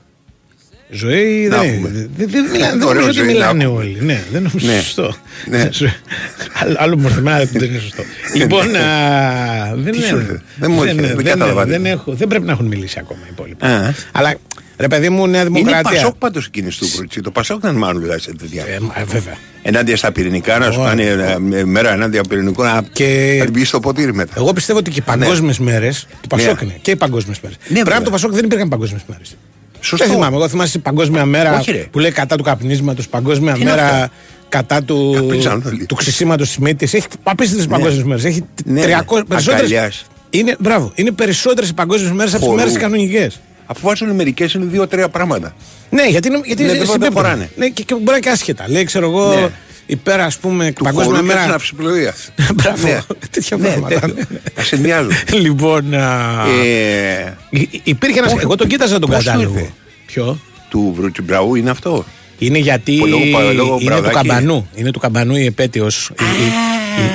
Ζωή 0.89 1.47
Να 1.49 1.57
δεν 1.57 1.69
έχουμε. 1.73 1.89
δεν- 1.89 2.09
δεν- 2.17 2.30
δεν 2.32 2.43
μιλάνε- 2.51 2.71
δεν 2.78 2.88
Ωραίο 2.88 3.01
νομίζω 3.01 3.07
ότι 3.07 3.17
ζωή, 3.17 3.25
να 3.28 3.32
μιλάνε 3.34 3.63
έχουμε. 3.63 3.80
όλοι. 3.80 3.97
Ναι, 4.01 4.23
δεν 4.32 4.41
νομίζω 4.41 4.67
Ναι. 4.67 4.80
σωστό. 4.80 5.13
Ναι. 5.49 5.69
Άλλο- 6.61 6.75
Άλλο 6.80 6.97
μορφωμένα 6.97 7.38
δεν 7.51 7.69
είναι 7.69 7.80
σωστό. 7.80 8.03
Λοιπόν, 8.36 8.75
α, 8.75 8.82
δεν 9.75 9.91
Τι 9.93 10.01
σου 10.01 10.15
είναι- 10.15 10.23
ήρθε; 10.23 10.41
Δεν 10.55 10.71
μου 10.71 10.84
ήρθε, 10.84 10.95
δεν 11.01 11.15
δεν- 11.15 11.25
κατάλαβα. 11.25 11.65
δεν 11.65 11.86
έχω- 11.86 12.13
δεν 12.13 12.28
πρέπει 12.28 12.45
να 12.45 12.51
έχουν 12.51 12.65
μιλήσει 12.65 12.99
ακόμα 12.99 13.19
οι 13.23 13.30
υπόλοιποι. 13.32 13.65
Α. 13.65 13.93
Αλλά 14.11 14.34
ρε 14.78 14.88
παιδί 14.88 15.09
μου, 15.09 15.28
Νέα 15.28 15.41
Είναι 15.41 15.49
Δημοκρατία. 15.49 15.91
Πασόκ 15.91 16.15
πάντως 16.15 16.45
εκείνη 16.45 16.69
του 16.69 16.88
Κρουτσί. 16.95 17.21
Το 17.21 17.32
Πασόκ 17.32 17.61
δεν 17.61 17.75
μάλλον 17.75 18.01
δηλαδή 18.01 18.21
σε 18.21 18.34
τέτοια. 18.36 18.63
Ε, 18.67 18.80
μα, 18.80 18.93
βέβαια. 19.05 19.38
Ενάντια 19.61 19.97
στα 19.97 20.11
πυρηνικά 20.11 20.57
να 20.57 20.71
σου 20.71 20.80
Ωραία. 20.82 20.89
κάνει 20.93 21.03
ε, 21.53 21.59
ε, 21.59 21.63
μέρα 21.65 21.91
ενάντια 21.93 22.21
πυρηνικών 22.30 22.65
να 22.65 22.84
Και- 22.93 23.36
να 23.39 23.43
την 23.43 23.53
πει 23.53 23.63
στο 23.63 23.80
ποτήρι 23.80 24.13
μετά. 24.13 24.34
Εγώ 24.38 24.53
πιστεύω 24.53 24.80
ότι 24.80 24.91
και 24.91 24.99
οι 24.99 25.03
παγκόσμιες 25.03 25.59
μέρες. 25.59 26.07
Το 26.21 26.28
Πασόκ 26.28 26.61
Ναι. 26.61 26.65
είναι. 26.67 26.78
Και 26.82 26.91
οι 26.91 26.95
παγκόσμιες 26.95 27.39
μέρες. 27.39 27.57
Ναι, 27.57 27.65
Πριν 27.67 27.80
από 27.82 27.89
βέβαια. 27.89 28.03
το 28.05 28.11
Πασόκ 28.11 28.32
δεν 28.32 28.45
υπήρχαν 28.45 28.69
παγκόσμιες 28.69 29.01
μέρες. 29.07 29.36
Σωστό. 29.80 30.05
Δεν 30.05 30.13
θυμάμαι. 30.15 30.36
Εγώ 30.36 30.47
θυμάσαι 30.47 30.80
παγκόσμια 30.80 31.25
μέρα 31.25 31.57
Όχι, 31.57 31.71
ρε. 31.71 31.78
που 31.91 31.99
λέει 31.99 32.11
κατά 32.11 32.36
του 32.36 32.43
καπνίσματος, 32.43 33.07
παγκόσμια 33.07 33.53
Τι 33.53 33.61
είναι 33.61 33.69
μέρα 33.69 33.84
αυτά; 33.88 34.09
κατά 34.49 34.84
του, 34.84 35.11
Καπνίζαν 35.15 35.63
όλοι. 35.65 35.86
του 35.86 35.95
ξυσίματο 35.95 36.43
της 36.43 36.57
μύτης. 36.57 36.93
Έχει 36.93 37.07
απίστευτες 37.23 37.67
παγκόσμιες 37.67 38.03
μέρες. 38.03 38.23
Έχει 38.25 38.43
Ναι, 38.65 38.82
300 38.82 39.17
ναι. 39.17 39.23
περισσότερες- 39.23 39.71
Αγκαλιάς. 39.71 40.05
Είναι, 40.30 40.55
μπράβο, 40.59 40.91
είναι 40.95 41.11
περισσότερες 41.11 41.69
οι 41.69 41.73
παγκόσμιες 41.73 42.11
μέρες 42.11 42.34
από 42.34 42.41
τις 42.41 42.51
Χορού. 42.51 42.63
μέρε 42.65 42.80
κανονικές. 42.80 43.39
Αφού 43.68 43.88
βάζουν 43.88 44.09
μερικές 44.15 44.53
είναι 44.53 44.65
δύο-τρία 44.65 45.09
πράγματα. 45.09 45.55
Ναι, 45.89 46.07
γιατί, 46.09 46.28
είναι- 46.28 46.41
γιατί 46.45 46.63
Ναι, 46.63 46.70
είναι 46.70 46.78
δεν 46.78 46.88
συμπίπτουν. 46.88 47.13
χωράνε. 47.15 47.49
Ναι, 47.55 47.68
και, 47.70 47.84
και 47.84 47.93
μπορεί 47.93 48.05
να 48.05 48.11
είναι 48.11 48.20
και 48.20 48.30
άσχετα. 48.30 48.65
Λέει, 48.68 48.84
ξέρω 48.84 49.05
εγώ, 49.09 49.34
Ναι. 49.36 49.49
υπέρα 49.86 50.26
ας 50.26 50.38
πούμε 50.38 50.72
Του 50.72 50.84
παγκόσμια 50.84 51.05
χορού 51.05 51.18
και 51.20 51.26
μέρα. 51.28 51.41
της 51.41 51.49
ναυσιπλοείας. 51.51 52.30
Μπράβο. 52.55 52.88
Ναι. 52.88 52.99
Τέτοια 53.32 53.57
Ναι, 53.57 53.68
πράγματα. 53.68 53.99
τέτοιο. 53.99 54.26
Τα 54.53 54.63
συνδυάζουν. 54.63 55.11
λοιπόν. 55.34 55.93
α, 55.93 56.45
Ε, 56.65 57.38
υ- 57.49 57.70
Υπήρχε 57.88 58.20
ένα. 58.20 58.28
πώς- 58.30 58.41
Εγώ 58.41 58.55
τον 58.55 58.68
κοίταζα 58.68 58.99
τον 58.99 59.09
πώς 59.09 59.20
του 59.20 59.26
κατάλογο. 59.26 59.53
ήρθε; 59.57 59.72
Ποιο; 60.05 60.39
Του 60.70 60.93
Βρουτσιμπραού 60.97 61.55
είναι 61.55 61.70
αυτό; 61.70 62.05
Είναι 62.39 62.57
γιατί 62.57 62.95
Που 62.97 63.05
λόγω 63.05 63.24
πα- 63.32 63.39
λόγω 63.41 63.70
είναι 63.70 63.80
του 63.80 63.86
Μπραδάκη. 63.86 64.13
καμπανού. 64.15 64.68
Είναι 64.76 64.91
του 64.91 64.99
καμπανού 64.99 65.36
η 65.36 65.45
επέτειος, 65.45 66.11
η, 66.20 66.24
η, 66.24 66.45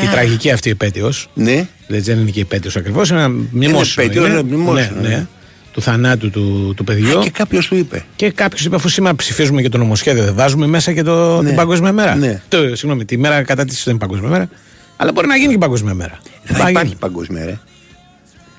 η, 0.02 0.04
η 0.06 0.08
τραγική 0.10 0.50
αυτή 0.50 0.70
επέτειος. 0.70 1.28
Ναι. 1.34 1.66
Δεν 1.86 2.18
είναι 2.18 2.30
και 2.30 2.38
η 2.38 2.42
επέτειος 2.42 2.76
ακριβώς, 2.76 3.08
είναι 3.10 3.18
ένα 3.18 3.28
μνημόσυνο. 3.52 4.04
επέτειος, 4.04 4.26
είναι. 4.28 4.38
είναι 4.38 4.42
μνημόσυνο, 4.56 5.00
Ναι, 5.00 5.08
ναι. 5.08 5.14
ναι. 5.14 5.26
Του 5.72 5.82
θανάτου 5.82 6.30
του, 6.30 6.72
του 6.76 6.84
παιδιού. 6.84 7.18
Και 7.18 7.30
κάποιος 7.30 7.66
του 7.68 7.76
είπε. 7.76 8.04
Και 8.16 8.30
κάποιος 8.30 8.64
είπε, 8.64 8.76
αφού 8.76 8.88
σήμερα 8.88 9.14
ψηφίζουμε 9.16 9.62
και 9.62 9.68
το 9.68 9.78
νομοσχέδιο, 9.78 10.24
δεν 10.24 10.34
βάζουμε 10.34 10.66
μέσα 10.66 10.92
και 10.92 11.02
το, 11.02 11.42
Ναι. 11.42 11.46
την 11.48 11.56
Παγκόσμια 11.56 11.92
Μέρα. 11.92 12.14
Ναι. 12.14 12.42
Το, 12.48 12.58
συγγνώμη, 12.76 13.04
τη 13.04 13.16
μέρα 13.18 13.42
κατά 13.42 13.64
της 13.64 13.82
δεν 13.84 13.94
είναι 13.94 14.06
Παγκόσμια 14.06 14.30
Μέρα. 14.30 14.48
Αλλά 14.96 15.12
μπορεί 15.12 15.26
να 15.26 15.36
γίνει 15.36 15.52
και 15.52 15.58
Παγκόσμια 15.58 15.94
Μέρα. 15.94 16.18
Θα 16.44 16.58
Πάει- 16.58 16.70
υπάρχει 16.70 16.94
παγκόσμια, 16.96 17.44
ρε. 17.44 17.58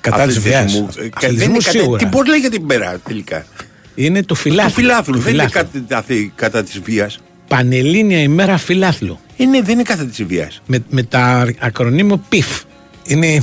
Κατά 0.00 0.26
της 0.26 0.36
Αθλητισμού. 0.36 0.88
βίας. 0.92 1.06
Ε, 1.20 1.32
δεν 1.32 1.48
είναι 1.50 1.58
κατά- 1.58 1.70
σίγουρα. 1.70 1.98
Τι 1.98 2.06
πώς 2.06 2.26
λέγεται 2.26 2.56
την 2.56 2.66
πέρα 2.66 2.98
τελικά; 3.06 3.44
Είναι 3.94 4.20
το 4.20 4.26
Του 4.26 4.34
φιλάθλου. 4.34 4.72
φιλάθλου. 4.72 5.14
Το 5.14 5.20
Δεν 5.20 5.34
είναι 5.34 5.42
φιλάθλου. 5.48 5.80
κατά, 5.82 5.98
αθή- 5.98 6.30
κατά 6.34 6.62
της 6.62 6.80
βίας. 6.84 7.18
Πανελλήνια 7.48 8.20
ημέρα 8.20 8.56
φιλάθλου. 8.56 9.18
Είναι, 9.36 9.62
δεν 9.62 9.74
είναι 9.74 9.82
κατά 9.82 10.04
της 10.04 10.24
βίας. 10.24 10.62
Με, 10.66 10.84
με 10.90 11.02
τα 11.02 11.46
ακρονίμιο 11.60 12.20
PIF. 12.32 12.60
Είναι 13.06 13.26
η 13.26 13.42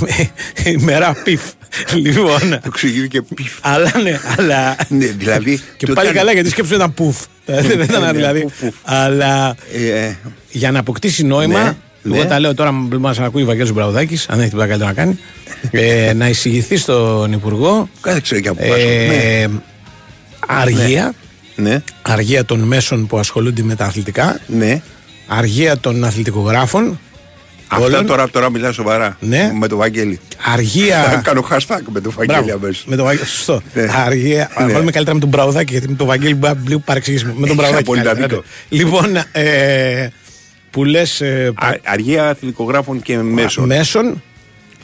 η 0.64 0.76
ημέρα 0.80 1.16
PIF. 1.26 1.52
λοιπόν. 1.96 2.40
Το 2.50 2.60
εξηγεί 2.66 3.08
και 3.08 3.22
πιφ. 3.22 3.54
αλλά 3.62 3.92
ναι, 4.04 4.20
αλλά. 4.38 4.76
Ναι, 4.88 5.06
δηλαδή. 5.06 5.62
Και 5.78 5.86
το 5.86 5.94
πάλι 5.94 6.08
έκανε- 6.08 6.20
καλά 6.20 6.32
γιατί 6.34 6.48
η 6.48 6.52
σκέψη 6.52 6.74
ήταν 6.76 6.94
πουφ. 6.94 7.18
Δεν 7.46 7.78
ναι, 7.78 7.84
ήταν 7.84 8.02
ναι, 8.02 8.12
δηλαδή. 8.12 8.42
πουφ, 8.42 8.60
πουφ. 8.60 8.76
Αλλά 8.84 9.56
Ε, 9.74 10.12
για 10.52 10.72
να 10.72 10.80
αποκτήσει 10.80 11.24
νόημα. 11.24 11.78
Ναι, 12.04 12.14
Εγώ 12.16 12.24
ναι. 12.24 12.30
τα 12.30 12.40
λέω 12.40 12.54
τώρα, 12.54 12.72
μας 12.72 13.20
ακούει 13.20 13.42
ο 13.42 13.46
Βαγγέλης 13.46 13.74
Μπραουδάκης, 13.74 14.26
αν 14.30 14.40
έχει 14.40 14.50
τίποτα 14.50 14.68
καλύτερο 14.68 14.90
να 14.90 14.96
κάνει. 14.96 15.20
ε, 15.72 16.14
να 16.14 16.28
εισηγηθεί 16.30 16.78
στον 16.78 17.32
Υπουργό 17.32 17.90
Κάθε 18.02 18.20
ξέρω 18.24 18.42
και 18.42 18.50
από 18.50 18.60
πάσο. 18.62 18.74
ε, 18.88 19.48
αργία, 20.48 21.14
Ναι, 21.56 21.84
αργία 22.02 22.46
των 22.46 22.60
μέσων 22.60 23.08
που 23.08 23.20
ασχολούνται 23.20 23.62
με 23.64 23.76
τα 23.76 23.86
αθλητικά, 23.86 24.40
ναι. 24.48 24.82
αργία 25.28 25.78
των 25.78 26.04
αθλητικογράφων, 26.04 27.00
Αυτά 27.74 27.86
όλων, 27.86 28.06
τώρα, 28.06 28.30
τώρα 28.30 28.50
μιλά 28.50 28.72
σοβαρά. 28.72 29.18
Ναι. 29.20 29.52
Με 29.60 29.68
το 29.68 29.76
Βαγγέλη. 29.78 30.20
Θα 30.38 30.52
αργία. 30.52 31.22
κάνω 31.24 31.48
hashtag 31.52 31.80
με 31.92 32.00
το 32.02 32.12
Βαγγέλη 32.12 32.44
Μπράβο, 32.44 32.60
αμέσως. 32.66 32.84
με 32.88 32.96
τον 32.96 33.06
Βαγγέλη. 33.06 33.28
Σωστό. 33.28 33.62
Ναι. 33.74 33.88
Αργία. 34.06 34.50
Ναι. 34.60 34.66
Να 34.66 34.72
βάλουμε 34.72 34.92
καλύτερα 34.92 35.14
με 35.16 35.20
τον 35.22 35.30
Μπραουδάκη 35.30 35.72
γιατί 35.72 35.88
με 35.90 35.96
τον 35.96 36.08
Βαγγέλη 36.08 36.34
μπορεί 36.36 36.54
να 36.54 36.62
λίγο 36.68 36.80
παρεξηγήσουμε. 36.80 37.32
Με 37.32 37.36
τον 37.36 37.46
Έχεις 37.46 37.56
Μπραουδάκη. 37.58 37.84
απόλυτα 37.84 38.14
καλύτερα, 38.14 38.28
δίκιο. 38.28 38.44
ναι. 38.70 38.78
Λοιπόν, 38.84 39.24
ε, 39.32 40.08
που 40.72 40.84
λες. 40.84 41.22
Αργία 41.84 42.30
αθλητικογράφων 42.30 43.02
και 43.02 43.18
μέσων. 43.18 43.66
μέσων. 43.66 44.22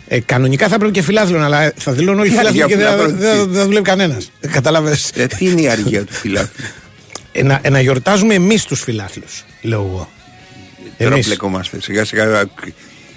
Ε, 0.07 0.19
κανονικά 0.19 0.67
θα 0.67 0.77
πρέπει 0.77 0.93
και 0.93 1.01
φιλάθλων, 1.01 1.43
αλλά 1.43 1.73
θα 1.77 1.91
δηλώνουν 1.91 2.19
όλοι 2.19 2.29
Τι 2.29 2.35
φιλάθλοι 2.37 2.63
αργία 2.63 2.77
και 2.77 2.83
δεν 2.83 2.93
φιλάθλων, 2.93 3.17
δεν- 3.19 3.47
τι; 3.47 3.53
δεν 3.53 3.65
δουλεύει 3.65 3.83
κανένας. 3.83 4.31
Κατάλαβες; 4.51 5.11
Ε, 5.15 5.25
τι 5.27 5.45
είναι 5.45 5.61
η 5.61 5.69
αργία 5.69 6.03
του 6.05 6.13
φιλάθλου; 6.13 6.65
Ε, 7.31 7.43
να, 7.43 7.59
ε, 7.61 7.69
να 7.69 7.79
γιορτάζουμε 7.79 8.33
εμείς 8.33 8.63
τους 8.65 8.81
φιλάθλους, 8.81 9.43
λέω 9.61 9.79
εγώ. 9.79 10.09
Τώρα 10.97 11.13
Εμείς. 11.13 11.25
μπλεκόμαστε. 11.25 11.81
Σιγά 11.81 12.05
σιγά 12.05 12.49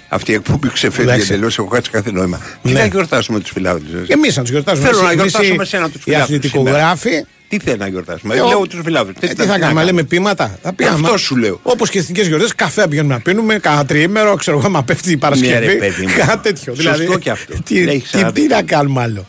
αυτή 0.09 0.31
η 0.31 0.33
εκπομπή 0.33 0.69
ξεφεύγει 0.69 1.09
Εντάξει. 1.11 1.33
εντελώς. 1.33 1.57
Έχω 1.57 1.67
χάσει 1.67 1.89
κάθε 1.89 2.11
νόημα. 2.11 2.39
Τι 2.63 2.71
Ναι. 2.71 2.79
θα 2.79 2.85
γιορτάσουμε 2.85 3.39
τους 3.39 3.51
φιλάθλους. 3.51 4.07
Εμείς 4.07 4.35
να 4.35 4.41
τους 4.41 4.51
γιορτάζουμε. 4.51 4.87
Θέλω 4.87 4.99
Εμείς- 4.99 5.15
να 5.15 5.21
εμείς 5.21 5.31
γιορτάσουμε 5.31 5.63
οι- 5.63 5.67
σένα 5.67 5.89
τους 5.89 5.99
Οι 5.99 6.03
φιλάθλους 6.03 6.37
αθλητικογράφοι. 6.37 7.25
Τι 7.47 7.59
θέλει 7.59 7.77
να 7.77 7.87
γιορτάσουμε. 7.87 8.33
Ε, 8.33 8.37
Λέω 8.37 8.59
ο- 8.59 8.67
τους 8.67 8.79
φιλάθλους. 8.83 9.15
Ε, 9.19 9.27
τι 9.27 9.45
θα 9.45 9.59
κάνουμε, 9.59 9.83
λέμε 9.83 10.03
πείματα. 10.03 10.57
Θα 10.61 10.73
πήγαμε. 10.73 10.99
Αυτό 11.07 11.17
σου 11.17 11.35
λέω. 11.35 11.59
Όπως 11.63 11.89
και 11.89 11.99
εθνικέ 11.99 12.21
γιορτές, 12.21 12.55
καφέ 12.55 12.87
πηγαίνουμε 12.87 13.13
να 13.13 13.19
πίνουμε, 13.19 13.57
κανένα 13.59 13.85
τριήμερο, 13.85 14.35
ξέρω 14.35 14.57
εγώ, 14.59 14.69
μα 14.69 14.83
πέφτει 14.83 15.11
η 15.11 15.17
Παρασκευή. 15.17 15.53
Ναι, 15.53 15.59
ρε, 15.59 15.73
παιδί 15.73 16.05
μου. 16.05 16.11
Κάτι 16.27 16.37
τέτοιο. 16.41 16.75
Σωστό 16.75 16.93
δηλαδή, 16.95 17.19
και 17.19 17.29
αυτό. 17.29 17.53
Τι, 17.63 17.79
Έχεις 17.89 18.11
τι, 18.11 18.19
ένα 18.19 18.31
τι 18.31 18.41
δίκιο. 18.41 18.55
να 18.55 18.61
κάνουμε 18.63 19.01
άλλο. 19.01 19.25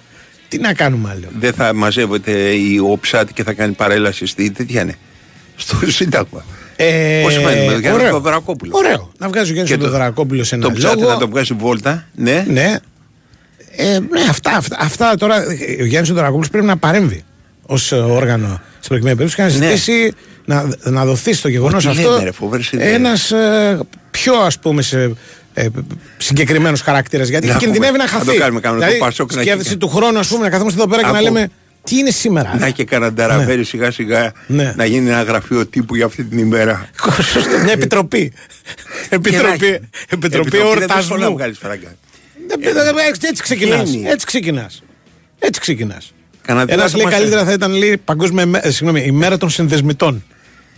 Τι 0.48 0.58
να 0.58 0.72
κάνουμε 0.74 1.10
άλλο. 1.10 1.26
Δεν 1.38 1.52
θα 1.52 1.74
μαζεύεται 1.74 2.32
η 2.54 2.78
οψάτη 2.82 3.32
και 3.32 3.42
θα 3.42 3.52
κάνει 3.52 3.72
παρέλαση 3.72 4.26
στη 4.26 4.50
τέτοια 4.50 4.80
είναι; 4.82 4.94
Στο 5.56 5.76
Σύνταγμα. 5.90 6.44
Ε, 6.76 7.20
Πώς 7.22 7.34
φαίνεται, 7.34 7.64
με 7.66 7.70
τον 7.72 7.80
Γιάννη 7.80 7.98
ωραίο. 7.98 8.10
Θεοδωρακόπουλο. 8.10 8.72
Ωραίο. 8.74 9.12
Να 9.18 9.28
βγάζει 9.28 9.50
ο 9.50 9.52
Γιάννης 9.52 9.72
Και 9.72 9.78
το- 9.78 9.84
Θεοδωρακόπουλο 9.84 10.44
σε 10.44 10.54
ένα 10.54 10.64
Το 10.64 10.72
ψάχνει 10.72 11.00
λόγο. 11.00 11.12
να 11.12 11.18
το 11.18 11.28
βγάζει 11.28 11.54
βόλτα. 11.58 12.04
Ναι. 12.14 12.44
Ναι. 12.48 12.76
Ε, 13.76 13.98
ναι, 13.98 14.20
αυτά, 14.30 14.50
αυτά, 14.56 14.76
αυτά 14.80 15.14
τώρα. 15.16 15.36
ε, 15.42 15.82
Ο 15.82 15.84
Γιάννης 15.84 16.06
Θεοδωρακόπουλο 16.08 16.48
πρέπει 16.50 16.66
να 16.66 16.76
παρέμβει 16.76 17.24
ως 17.66 17.92
όργανο 17.92 18.60
στην 18.78 18.88
προκειμένη 18.88 19.16
περίπτωση 19.16 19.34
και 19.36 19.42
να 19.42 19.48
Ναι. 19.48 19.54
ζητήσει 19.68 20.12
να, 20.44 20.68
να 20.82 21.04
δοθεί 21.04 21.32
στο 21.32 21.48
γεγονός 21.48 21.86
Ό,τι 21.86 21.98
αυτό 21.98 22.10
λένε, 22.10 22.24
ρε, 22.24 22.30
φοβερές 22.32 22.72
ιδέες. 22.72 22.94
ένας 22.94 23.32
πιο 24.10 24.34
ας 24.34 24.58
πούμε 24.58 24.82
σε, 24.82 25.12
ε, 25.54 25.66
συγκεκριμένος 26.16 26.80
χαρακτήρας. 26.80 27.28
Γιατί 27.28 27.46
Να 27.46 27.52
κινδυνεύει 27.56 27.84
έχουμε- 27.84 27.98
να 27.98 28.04
να 28.04 28.10
χαθεί. 28.18 28.26
το 28.26 28.38
κάνουμε, 28.38 28.60
κάνουμε 28.60 28.86
το 28.86 28.92
Πασόκ 28.98 29.34
να 29.34 29.42
σκέφτεσαι 29.42 29.68
έχει- 29.68 29.78
του 29.78 29.88
χρόνου, 29.88 30.18
ας 30.18 30.28
πούμε, 30.28 30.42
να 30.42 30.50
καθόμαστε 30.50 30.80
εδώ 30.80 30.88
πέρα 30.90 31.02
και 31.02 31.08
να 31.12 31.18
Από- 31.18 31.22
λέμε 31.22 31.48
τι 31.84 31.96
είναι 31.98 32.10
σήμερα; 32.10 32.56
Να 32.58 32.70
και 32.70 32.84
κανένα 32.84 33.12
νταραβέρι 33.12 33.64
σιγά 33.64 33.90
σιγά 33.90 34.32
Ναι. 34.46 34.72
να 34.76 34.84
γίνει 34.84 35.08
ένα 35.10 35.22
γραφείο 35.22 35.66
τύπου 35.66 35.94
για 35.94 36.04
αυτή 36.04 36.24
την 36.24 36.38
ημέρα. 36.38 36.88
Σωστό, 37.32 37.58
Μια 37.62 37.72
επιτροπή. 37.72 38.32
επιτροπή 39.08 39.80
επιτροπή 40.08 40.50
δεν 40.50 40.60
δύσκολο 40.60 40.74
να 40.74 40.84
εορτασμού. 40.84 41.32
βγάλεις 41.32 41.58
φράγκα. 41.58 41.94
Δεν- 42.48 42.60
δεν- 42.74 42.74
δεν- 42.84 42.94
Έτσι 43.30 43.42
ξεκινάς. 43.42 43.90
Βγαίνει. 43.90 44.08
Έτσι 44.08 44.26
ξεκινάς. 44.26 44.82
Έτσι 45.38 45.60
ξεκινάς. 45.60 46.12
Κανένα 46.42 46.72
Ένας 46.72 46.90
δίλατο 46.92 46.96
λέει 46.96 47.04
μας- 47.06 47.14
καλύτερα 47.14 47.44
θα 47.44 47.52
ήταν 47.52 47.72
λέει, 47.72 47.96
παγκόσμια 48.04 48.42
ημέ- 48.42 48.64
ε, 48.64 48.70
συγγνώμη, 48.70 49.00
ημέρα 49.06 49.36
των 49.38 49.50
συνδεσμητών. 49.50 50.24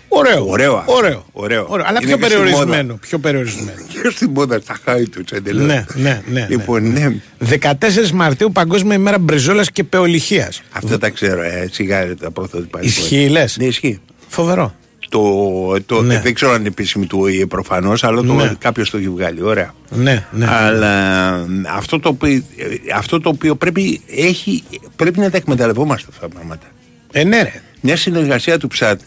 Ωραίο. 0.09 0.47
Ωραίο. 0.49 0.83
Ωραίο. 0.87 1.25
Ωραίο. 1.33 1.67
Αλλά 1.85 1.99
Είναι 2.03 2.07
πιο 2.07 2.17
και 2.17 2.25
στη 2.25 2.35
περιορισμένο. 2.35 2.83
μόδα. 2.83 2.99
Πιο 3.01 3.19
περιορισμένο. 3.19 3.79
Και 3.93 4.11
στην 4.15 4.31
μόδα 4.31 4.61
στα 4.61 4.77
χάη 4.85 5.09
του 5.09 5.25
τσεντελέ. 5.25 5.63
ναι, 5.65 5.85
ναι, 5.95 6.23
ναι. 6.31 6.47
Λοιπόν, 6.51 6.93
ναι. 6.93 7.15
14 7.61 8.11
Μαρτίου 8.15 8.53
Παγκόσμια 8.53 8.95
ημέρα 8.97 9.19
μπριζόλας 9.19 9.71
και 9.71 9.85
πεολυχίας. 9.85 10.63
Αυτό 10.73 10.99
τα 10.99 11.11
ξέρω. 11.11 11.43
Ε, 11.43 11.69
σιγά 11.73 12.05
ρε, 12.05 12.15
τα 12.15 12.31
πρωτότυπα. 12.31 12.81
Ισχύει, 12.83 13.29
λες; 13.29 13.57
Ναι, 13.57 13.65
ισχύει. 13.65 14.01
Φοβερό. 14.29 14.75
Το, 15.09 15.23
το, 15.87 16.03
Ναι. 16.03 16.21
Δεν 16.21 16.35
ξέρω 16.35 16.53
αν 16.53 16.59
είναι 16.59 16.69
επίσημη 16.69 17.07
του 17.07 17.19
ΟΗΕ 17.21 17.47
προφανώς, 17.47 18.05
αλλά 18.05 18.23
το, 18.23 18.33
Ναι. 18.35 18.53
κάποιος 18.59 18.91
το 18.91 18.97
έχει 18.97 19.09
βγάλει. 19.09 19.43
Ωραία. 19.43 19.75
Ναι, 19.91 20.27
ναι. 20.31 20.47
Αλλά 20.51 21.35
ε, 21.35 21.45
αυτό 21.75 22.01
το, 22.01 22.09
οποίο, 22.09 22.31
ε, 22.33 22.43
αυτό 22.95 23.21
το 23.21 23.29
οποίο 23.29 23.55
πρέπει, 23.57 24.01
έχει, 24.17 24.63
πρέπει 24.97 25.19
να 25.19 25.31
τα 25.31 25.37
εκμεταλλευόμαστε 25.37 26.07
αυτά 26.11 26.29
τα 26.29 26.35
πράγματα. 26.35 26.67
Ε, 27.13 27.25
ναι, 27.25 27.43
ρε. 27.43 27.63
Μια 27.81 27.97
συνεργασία 27.97 28.59
του 28.59 28.69
ΨΑΤ, 28.79 29.01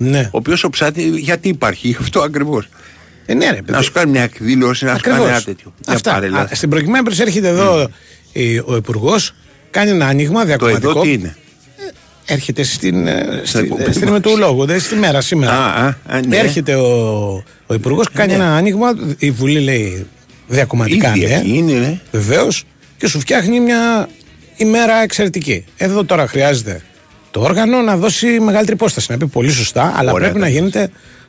Ναι. 0.00 0.20
ο 0.20 0.28
οποίος 0.38 0.64
ο 0.64 0.70
ΨΑΤ 0.78 0.98
γιατί 0.98 1.48
υπάρχει, 1.48 1.88
γι' 1.88 1.96
αυτό 2.00 2.20
ακριβώς. 2.20 2.68
Ε, 3.26 3.34
ναι, 3.34 3.50
ρε. 3.50 3.58
Να 3.66 3.82
σου 3.82 3.92
κάνει 3.92 4.10
μια 4.10 4.22
εκδήλωση, 4.22 4.84
να 4.84 4.94
σου 4.94 5.00
κάνει 5.00 5.16
Ακριβώς. 5.16 5.36
ένα 5.36 5.44
τέτοιο. 5.44 5.72
Μια 5.86 5.96
Αυτά. 5.96 6.12
παρέλαση. 6.12 6.52
Α, 6.52 6.56
Στην 6.56 6.68
προκειμένη 6.70 7.04
περίπτωση 7.04 7.22
έρχεται 7.28 7.48
εδώ 7.48 7.88
ε, 8.32 8.60
ο 8.64 8.76
Υπουργός, 8.76 9.34
κάνει 9.70 9.90
ένα 9.90 10.06
άνοιγμα 10.06 10.40
Το 10.40 10.46
διακομματικό. 10.46 10.90
εδώ 10.90 11.00
τι 11.00 11.12
είναι; 11.12 11.36
Έρχεται 12.26 12.62
στην, 12.62 13.06
ε, 13.06 13.40
στη, 13.44 13.58
εκπομπή 13.58 13.82
στην 13.82 13.92
μας. 13.94 14.02
ημέρα 14.02 14.20
του 14.20 14.36
λόγου, 14.38 14.64
δε, 14.64 14.78
στη 14.78 14.94
μέρα 14.94 15.20
σήμερα. 15.20 15.52
Α, 15.52 15.84
α, 15.84 15.96
α, 16.06 16.20
ναι. 16.26 16.36
Έρχεται 16.36 16.74
ο, 16.74 17.44
ο 17.66 17.74
Υπουργός, 17.74 18.06
κάνει 18.12 18.32
ένα 18.32 18.54
άνοιγμα. 18.56 18.88
Η 19.18 19.30
Βουλή 19.30 19.60
λέει 19.60 20.06
διακομματικά, 20.46 21.14
Ήδη 21.16 21.26
ναι. 21.26 21.34
εκεί 21.34 21.56
είναι, 21.56 21.72
ναι. 21.72 22.00
Βεβαίως. 22.10 22.64
Και 22.96 23.06
σου 23.08 23.20
φτιάχνει 23.20 23.60
μια 23.60 24.08
ημέρα 24.56 25.02
εξαιρετική. 25.02 25.64
Εδώ 25.76 26.04
τώρα 26.04 26.26
χρειάζεται 26.28 26.82
το 27.30 27.40
όργανο 27.40 27.80
να 27.82 27.96
δώσει 27.96 28.26
μεγαλύτερη 28.26 28.72
υπόσταση. 28.76 29.06
Να 29.12 29.16
πει 29.16 29.26
πολύ 29.26 29.50
σωστά, 29.50 29.92
αλλά 29.96 30.12
Ωραία, 30.12 30.22
πρέπει 30.30 30.38
να, 30.38 30.44
τα 30.46 30.50
γίνεται, 30.52 30.80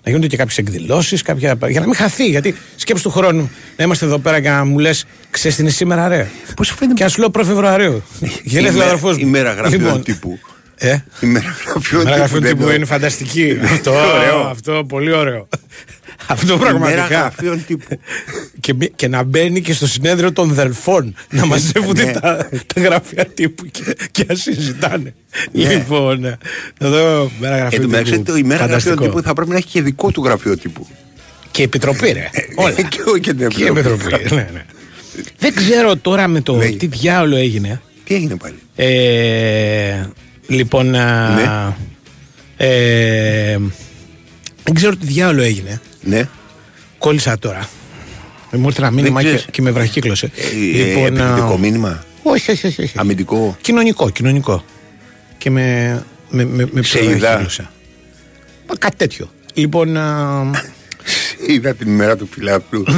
να 0.04 0.10
γίνονται 0.12 0.28
και 0.28 0.38
κάποιες 0.38 0.58
εκδηλώσεις, 0.58 1.22
κάποια... 1.22 1.58
για 1.70 1.80
να 1.80 1.86
μην 1.86 1.96
χαθεί. 1.96 2.26
Γιατί 2.26 2.56
σκέψη 2.76 3.04
του 3.04 3.10
χρόνου 3.10 3.52
να 3.78 3.84
είμαστε 3.84 4.06
εδώ 4.06 4.18
πέρα 4.20 4.40
και 4.40 4.50
να 4.50 4.64
μου 4.66 4.80
λες, 4.80 5.06
ξέρεις 5.30 5.58
τι 5.58 5.62
είναι 5.64 5.72
σήμερα, 5.72 6.08
ρε. 6.08 6.28
Πώς 6.56 6.68
σου 6.68 6.76
φαίνεται- 6.76 6.98
Και 6.98 7.04
ας 7.04 7.12
σου 7.12 7.20
λέω 7.20 7.30
1 7.38 7.42
Φεβρουαρίου. 7.46 8.04
Γενέθλια 8.44 8.70
Ημέρα- 8.72 8.86
αδερφός 8.86 9.18
μου. 9.18 9.28
ημέρα 9.28 9.54
γραφείων 9.54 9.82
Λοιπόν, 9.82 10.04
τύπου. 10.04 10.40
Ε, 10.82 10.98
Η 11.22 11.26
μέρα 11.26 11.56
γραφείων 11.68 12.04
Μέρα 12.04 12.16
γραφείου 12.16 12.40
δεν 12.40 12.52
τύπου 12.52 12.64
το- 12.68 12.74
είναι 12.74 12.86
φανταστική. 12.86 13.60
αυτό, 13.64 13.92
Ωραίο. 13.92 14.40
αυτό 14.40 14.84
πολύ 14.88 15.12
ωραίο. 15.14 15.48
Αυτό 16.32 16.54
Η 16.54 16.58
μέρα 16.58 16.70
πραγματικά. 16.70 17.06
γραφείων 17.08 17.66
τύπου. 17.66 18.00
και, 18.60 18.74
μπη- 18.74 18.96
και 18.96 19.08
να 19.08 19.24
μπαίνει 19.24 19.62
και 19.62 19.74
στο 19.74 19.88
συνέδριο 19.88 20.32
των 20.34 20.54
δελφών 20.54 21.16
να 21.30 21.46
μαζεύονται 21.46 22.04
Ναι. 22.04 22.12
τα, 22.12 22.50
τα 22.74 22.82
γραφεία 22.82 23.26
τύπου 23.26 23.66
και, 23.66 23.96
και 24.12 24.26
να 24.28 24.36
συζητάνε. 24.36 25.14
Λοιπόν, 25.52 26.26
ε, 26.26 26.38
εδώ 26.80 27.32
μέρα 27.40 27.54
Εν 27.56 27.60
γραφείου 27.62 27.82
τω 27.82 27.88
μεταξύ, 27.88 28.12
τύπου. 28.12 28.24
το 28.24 28.36
η 28.38 28.44
μέρα 28.44 28.66
γραφείων 28.66 28.80
Φανταστικό. 28.80 29.04
τύπου 29.04 29.22
θα 29.28 29.34
πρέπει 29.34 29.50
να 29.52 29.58
έχει 29.58 29.68
και 29.68 29.82
δικό 29.82 30.12
του 30.12 30.24
γραφείο 30.24 30.58
τύπου. 30.58 30.88
Και 31.52 31.64
επιτροπή, 31.64 32.12
ρε. 32.12 32.30
Όλα. 32.56 32.72
Και 32.82 33.00
όχι 33.08 33.20
και 33.20 33.34
την 33.34 33.48
και 33.48 33.66
επιτροπή. 33.66 34.04
ναι, 34.36 34.50
ναι. 34.54 34.66
Δεν 35.38 35.54
ξέρω 35.56 35.96
τώρα 35.96 36.28
με 36.28 36.42
το 36.42 36.56
Λέγε. 36.56 36.78
τι 36.78 36.88
διάολο 36.88 37.36
έγινε. 37.36 37.82
Τι 38.04 38.16
έγινε 38.16 38.36
πάλι; 38.36 38.56
Ε, 38.76 40.04
λοιπόν, 40.48 40.96
α, 40.96 41.30
Ναι. 41.30 41.76
ε, 42.58 43.58
δεν 44.64 44.74
ξέρω 44.74 44.96
τι 44.96 45.06
διάολο 45.06 45.42
έγινε. 45.42 45.82
Ναι. 46.02 46.30
Κόλλησα 46.98 47.40
τώρα. 47.40 47.70
Ε, 48.52 48.58
Μου 48.58 48.68
ήρθε 48.68 48.82
ένα 48.82 48.92
μήνυμα 48.92 49.22
και, 49.22 49.28
ξέρεις. 49.28 49.46
και 49.52 49.62
με 49.62 49.72
βραχύκλωσε. 49.72 50.32
Ε, 50.36 50.82
ε, 50.82 51.06
Επιθετικό 51.06 51.58
μήνυμα. 51.58 52.04
όχι, 52.24 52.52
όχι, 52.52 52.68
όχι, 52.68 52.82
όχι. 52.82 52.94
Αμυντικό. 52.98 53.58
Κοινωνικό, 53.62 54.10
κοινωνικό. 54.10 54.64
Και 55.38 55.50
με, 55.50 55.94
με, 56.30 56.46
με, 56.46 56.68
με 56.72 56.84
Σε 56.84 57.00
βραχύκλωσε. 57.04 57.70
Μα 58.70 58.76
Κάτι 58.76 58.96
τέτοιο. 58.96 59.30
Λοιπόν, 59.54 59.98
α, 59.98 60.42
Είδα 61.48 61.74
την 61.74 61.88
ημέρα 61.88 62.16
του 62.18 62.28
φιλάθλου. 62.32 62.84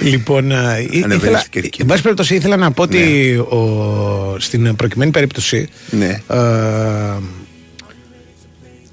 λοιπόν 0.00 0.52
α, 0.52 0.78
ή- 0.78 0.84
Ανεβαίνεις 0.86 1.16
ήθελα, 1.16 1.38
στην 1.38 1.50
κερκίδα. 1.50 1.82
εν 1.82 1.86
πάση 1.88 2.02
περιπτώσει 2.02 2.34
ήθελα 2.34 2.56
να 2.56 2.70
πω 2.70 2.82
ότι 2.82 3.34
ο, 3.36 4.36
στην 4.38 4.76
προκειμένη 4.76 5.10
περίπτωση 5.10 5.68
Ναι. 5.90 6.20
α, 6.26 6.38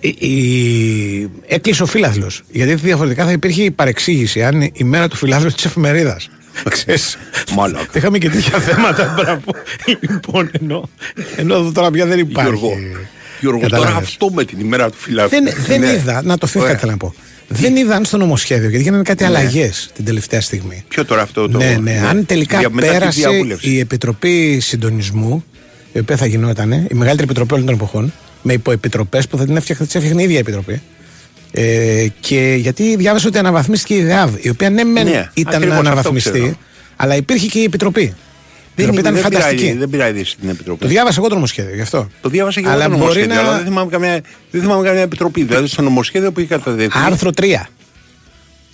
η, 0.07 0.27
η, 0.27 1.29
έκλεισε 1.47 1.83
ο 1.83 1.85
φίλαθλος 1.85 2.43
γιατί 2.51 2.73
διαφορετικά 2.73 3.25
θα 3.25 3.31
υπήρχε 3.31 3.63
η 3.63 3.71
παρεξήγηση 3.71 4.43
αν 4.43 4.61
η 4.61 4.83
μέρα 4.83 5.07
του 5.07 5.15
φιλάθλου 5.15 5.51
της 5.51 5.65
εφημερίδας 5.65 6.29
Ξέρεις, 6.69 7.17
Μάλακα. 7.55 7.85
είχαμε 7.97 8.17
και 8.17 8.29
τέτοια 8.29 8.59
θέματα 8.59 9.13
μπράβο. 9.17 9.41
λοιπόν 9.99 10.49
ενώ, 10.61 10.89
ενώ 11.35 11.55
εδώ 11.55 11.71
τώρα 11.71 11.91
πια 11.91 12.05
δεν 12.05 12.19
υπάρχει 12.19 12.49
Γιώργο, 12.49 12.73
Γιώργο 13.39 13.59
τώρα 13.59 13.75
Καταλάβες. 13.77 14.07
αυτό 14.07 14.29
με 14.29 14.43
την 14.45 14.59
ημέρα 14.59 14.89
του 14.89 14.97
φιλάθλου. 14.97 15.43
δεν, 15.43 15.53
δεν 15.67 15.79
Ναι. 15.79 15.91
είδα, 15.91 16.21
να 16.23 16.37
το 16.37 16.47
φύγω 16.47 16.63
Ωραία. 16.63 16.75
κάτι 16.75 16.85
θέλω 16.87 16.97
να 17.01 17.07
πω. 17.07 17.13
Δεν 17.47 17.75
είδα 17.75 17.95
αν 17.95 18.05
στο 18.05 18.17
νομοσχέδιο, 18.17 18.69
γιατί 18.69 18.83
γίνανε 18.83 19.03
κάτι 19.03 19.23
αλλαγές 19.23 19.89
την 19.95 20.05
τελευταία 20.05 20.41
στιγμή. 20.41 20.83
Ποιο 20.87 21.05
τώρα 21.05 21.21
αυτό 21.21 21.49
το. 21.49 21.57
ναι, 21.57 21.77
ναι, 21.81 22.01
Αν 22.09 22.25
τελικά 22.25 22.59
Για- 22.59 22.69
μετά 22.69 22.87
τη 22.87 22.93
πέρασε 22.97 23.19
διαβούλευση. 23.19 23.69
η 23.69 23.79
Επιτροπή 23.79 24.59
Συντονισμού, 24.59 25.43
η 25.93 25.99
οποία 25.99 26.17
θα 26.17 26.25
γινόταν, 26.25 26.71
η 26.71 26.87
μεγαλύτερη 26.91 27.23
επιτροπή 27.23 27.53
όλων 27.53 27.65
των 27.65 27.75
εποχών, 27.75 28.13
με 28.47 28.53
υποεπιτροπές 28.53 29.27
που 29.27 29.37
θα 29.37 29.45
την 29.45 29.55
έφτιαχνε, 29.57 29.85
τις 29.85 29.95
έφτιαχνε 29.95 30.21
η 30.21 30.23
ίδια 30.23 30.35
η 30.37 30.39
Επιτροπή. 30.39 30.81
Ε, 31.51 32.07
και 32.19 32.55
γιατί 32.59 32.95
διάβασα 32.95 33.27
ότι 33.27 33.37
αναβαθμίστηκε 33.37 33.95
η 33.95 34.03
ΔΕΑΒ, 34.03 34.33
η 34.41 34.49
οποία 34.49 34.69
ναι, 34.69 34.83
μεν 34.83 35.05
Ναι, 35.05 35.29
ήταν 35.33 35.53
ακριβώς 35.55 35.67
να 35.69 35.77
αυτό 35.77 35.79
αναβαθμιστεί, 35.89 36.29
ξέρω. 36.31 36.53
αλλά 36.95 37.15
υπήρχε 37.15 37.47
και 37.47 37.59
η 37.59 37.63
Επιτροπή. 37.63 38.01
Η 38.01 38.13
Δεν, 38.75 38.85
Επιτροπή 38.85 38.99
ήταν 38.99 39.13
δεν, 39.13 39.21
φανταστική. 39.23 39.55
πειράζει, 39.61 39.77
δεν 39.77 39.89
πειράζει 39.89 40.23
στην 40.23 40.49
Επιτροπή. 40.49 40.81
Το 40.81 40.87
διάβασα 40.87 41.15
εγώ 41.19 41.27
το 41.29 41.33
νομοσχέδιο 41.35 41.75
γι' 41.75 41.81
αυτό. 41.81 42.09
Το 42.21 42.29
διάβασα 42.29 42.61
και 42.61 42.67
Αλλά 42.67 42.83
εγώ 42.83 42.93
το 42.93 42.99
μπορεί 42.99 43.19
νομοσχέδιο, 43.19 43.35
να- 43.35 43.41
αλλά 43.47 43.57
δεν 43.57 43.65
θυμάμαι, 43.65 43.89
καμία, 43.91 44.21
δεν 44.51 44.61
θυμάμαι 44.61 44.87
καμία 44.87 45.01
επιτροπή. 45.01 45.43
Δηλαδή 45.43 45.67
στο 45.67 45.81
νομοσχέδιο 45.81 46.31
που 46.31 46.39
είχε 46.39 46.49
καταδεχθεί. 46.49 46.99
Άρθρο 47.05 47.29
3. 47.35 47.69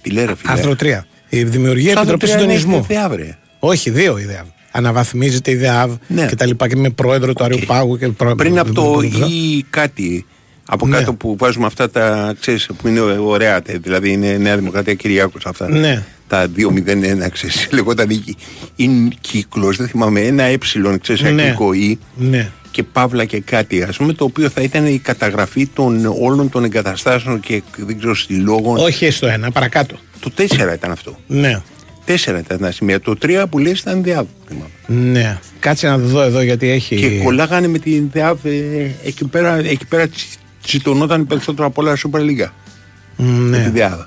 Τι 0.01 0.09
λέει 0.09 0.25
ρε 0.25 0.35
φίλε; 0.35 0.51
Άρθρο 0.51 0.75
3. 0.81 1.05
Η 1.29 1.43
δημιουργία 1.43 1.93
Σαν 1.93 2.05
το 2.05 2.11
Επιτροπής 2.11 2.29
τρία 2.31 2.43
είναι 2.43 2.57
Συντονισμού. 2.59 2.85
ιδέα, 2.89 3.09
βρε. 3.09 3.37
Όχι, 3.59 3.89
δύο 3.89 4.17
η 4.17 4.23
ΔΕΑΒ. 4.25 4.45
Αναβαθμίζεται 4.71 5.51
η 5.51 5.55
ΔΕΑΒ 5.55 5.93
Ναι. 6.07 6.25
και 6.25 6.35
τα 6.35 6.45
λοιπά 6.45 6.67
και 6.67 6.75
με 6.75 6.89
πρόεδρο 6.89 7.33
του 7.33 7.43
Αριού 7.43 7.59
Πάγου 7.65 7.97
και 7.97 8.07
προ... 8.07 8.35
Πριν 8.35 8.59
από 8.59 8.73
το 8.73 8.81
προ- 8.81 9.29
ή 9.29 9.65
κάτι. 9.69 10.25
Από 10.65 10.87
Ναι. 10.87 10.97
κάτω 10.97 11.13
που 11.13 11.35
βάζουμε 11.39 11.65
αυτά 11.65 11.89
τα 11.89 12.35
ξέρεις, 12.39 12.69
που 12.77 12.87
είναι 12.87 12.99
ωραία, 13.01 13.61
τε, 13.61 13.77
δηλαδή 13.77 14.11
είναι 14.11 14.37
Νέα 14.37 14.57
Δημοκρατία 14.57 14.93
Κυριάκος 14.93 15.45
αυτά. 15.45 15.69
Ναι. 15.69 16.03
Τα 16.27 16.47
201, 16.47 17.29
ξέρεις, 17.31 17.67
λεγόταν 17.73 18.09
η- 18.09 18.35
είναι 18.75 19.09
κύκλος, 19.21 19.77
δεν 19.77 19.87
θυμάμαι, 19.87 20.19
ένα 20.21 20.43
ε, 20.43 20.57
ξέρεις, 21.01 21.21
Ναι. 21.21 21.27
αγγλικό 21.29 21.73
ή 21.73 21.99
Ναι. 22.15 22.51
και 22.71 22.83
παύλα 22.83 23.25
και 23.25 23.39
κάτι, 23.39 23.83
ας 23.83 23.97
πούμε, 23.97 24.13
το 24.13 24.23
οποίο 24.23 24.49
θα 24.49 24.61
ήταν 24.61 24.85
η 24.85 24.97
καταγραφή 24.97 25.67
των 25.67 26.05
όλων 26.21 26.49
των 26.49 26.63
εγκαταστάσεων 26.63 27.39
και 27.39 27.61
δεν 27.75 27.97
ξέρω 27.97 28.15
συλλόγων. 28.15 28.77
Όχι 28.77 29.11
στο 29.11 29.27
ένα, 29.27 29.51
παρακάτω. 29.51 29.95
Το 30.19 30.31
4 30.37 30.73
ήταν 30.73 30.91
αυτό. 30.91 31.17
Ναι. 31.27 31.61
Τέσσερα 32.05 32.39
ήταν 32.39 32.57
τα 32.59 32.71
σημεία. 32.71 32.99
Το 32.99 33.15
3 33.21 33.43
που 33.49 33.57
λες 33.59 33.79
ήταν 33.79 34.03
ΔΕΑΒ. 34.03 34.25
θυμάμαι. 34.47 34.69
Ναι. 35.11 35.39
Κάτσε 35.59 35.87
να 35.87 35.99
το 35.99 36.05
δω 36.05 36.21
εδώ 36.21 36.41
γιατί 36.41 36.69
έχει. 36.69 36.95
Και 36.95 37.19
κολλάγανε 37.23 37.67
με 37.67 37.79
την 37.79 38.09
ΔΕΑΒ 38.11 38.45
ε, 38.45 38.49
εκεί 39.03 39.25
πέρα, 39.25 39.55
εκεί 39.57 39.85
πέρα 39.85 40.07
τσι- 40.07 40.37
τσιτωνόταν 40.63 41.27
περισσότερο 41.27 41.67
από 41.67 41.81
όλα 41.81 41.97
Super 41.97 42.19
League. 42.19 42.49
Με 43.15 43.57
τη 43.57 43.63
Ναι. 43.63 43.69
ΔΕΑΒ. 43.73 43.99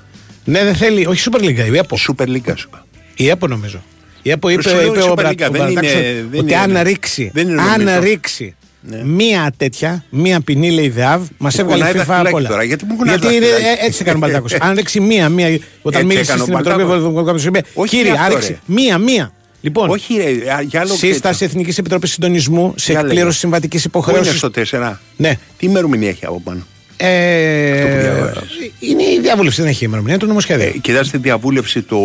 ναι, 0.45 0.63
δεν 0.63 0.75
θέλει. 0.75 1.05
Όχι 1.05 1.29
Super 1.31 1.39
League, 1.43 1.71
η 1.73 1.77
ΕΠΟ. 1.77 1.97
Super 2.07 2.23
League 2.27 2.53
σου 2.55 2.67
είπα. 2.67 2.85
Η 3.15 3.29
ΕΠΟ 3.29 3.47
νομίζω. 3.47 3.83
Η 4.21 4.29
ΕΠΟ 4.29 4.49
είπε, 4.49 4.61
Σου 4.61 4.75
λέω 4.75 4.85
είπε 4.85 4.99
η 4.99 5.01
ο, 5.01 5.11
Super 5.11 5.15
Μπρα- 5.15 5.29
League, 5.29 5.33
ο 5.33 5.51
δεν 5.51 5.51
Μπρατάξος 5.51 5.93
είναι- 5.93 6.25
δεν 6.31 6.39
ότι 6.39 6.53
είναι- 6.53 6.77
αν 6.77 6.83
ρίξει, 6.83 7.31
δεν 7.33 7.47
είναι 7.49 7.61
αν 7.61 7.83
νομίζω. 7.83 7.99
ρίξει 7.99 8.55
Ναι. 8.89 9.03
μία 9.03 9.51
τέτοια, 9.57 10.03
μία 10.09 10.41
ποινή 10.41 10.71
λέει 10.71 10.89
ΔΕΑΒ, 10.89 11.23
μας 11.37 11.57
έβγαλε 11.59 11.77
κουνάει 11.85 11.93
FIFA 11.93 11.95
δαχτυλάκι 11.97 12.27
από 12.27 12.37
όλα. 12.37 12.49
τώρα, 12.49 12.63
γιατί 12.63 12.85
μου 12.85 12.95
κουνάει 12.95 13.15
γιατί 13.17 13.35
είναι, 13.35 13.45
δαχτυλάκι. 13.47 13.79
ε, 13.81 13.85
έτσι 13.85 13.97
έκανε 14.01 14.17
ο 14.17 14.19
Μπαλτάκος. 14.19 14.53
αν 14.67 14.75
ρίξει 14.75 14.99
μία, 14.99 15.29
μία, 15.29 15.47
όταν 15.81 16.01
Έτσι 16.01 16.05
μίλησες 16.05 16.27
έκανε 16.27 16.41
ο 16.41 16.45
στην 16.45 16.55
Επιτροπή 16.55 16.83
Μπαλτάκος. 16.83 17.09
Ευρωπαϊκής 17.11 17.45
είπε, 17.45 17.61
Όχι 17.73 17.95
κύριε, 17.95 18.11
αυτό, 18.11 18.23
άρεξη 18.23 18.51
ρε. 18.51 18.57
μία, 18.65 18.97
μία. 18.97 19.31
Λοιπόν, 19.61 19.89
Όχι, 19.89 20.15
ρε, 20.17 20.51
α, 20.53 20.61
για 20.61 20.79
άλλο 20.79 20.93
σύσταση 20.95 21.39
τέτοιο. 21.39 21.45
Εθνικής 21.45 21.77
Επιτροπής 21.77 22.11
Συντονισμού 22.11 22.73
σε 22.77 22.91
Για 22.91 23.01
λέγε. 23.01 23.11
εκπλήρωση 23.11 23.39
συμβατικής 23.39 23.81
Πού 23.81 23.89
είναι 23.97 24.05
υποχρέωσης. 24.17 24.37
στο 24.37 24.49
4. 24.49 24.99
Ναι. 25.17 25.37
Τι 25.57 25.65
ημερομηνία 25.65 26.09
έχει 26.09 26.25
από 26.25 26.41
πάνω; 26.43 26.65
Ε, 26.97 27.83
που 27.85 28.01
διαβάζεις. 28.01 28.71
είναι 28.79 29.03
η 29.03 29.19
διαβούλευση, 29.21 29.61
δεν 29.61 29.69
έχει 29.69 29.85
ημερομηνία, 29.85 30.17
το 30.17 30.25
νομοσχέδιο. 30.25 30.65
Ε, 30.67 30.69
κοιτάς 30.81 31.09
τη 31.09 31.17
διαβούλευση 31.17 31.81
το. 31.81 31.97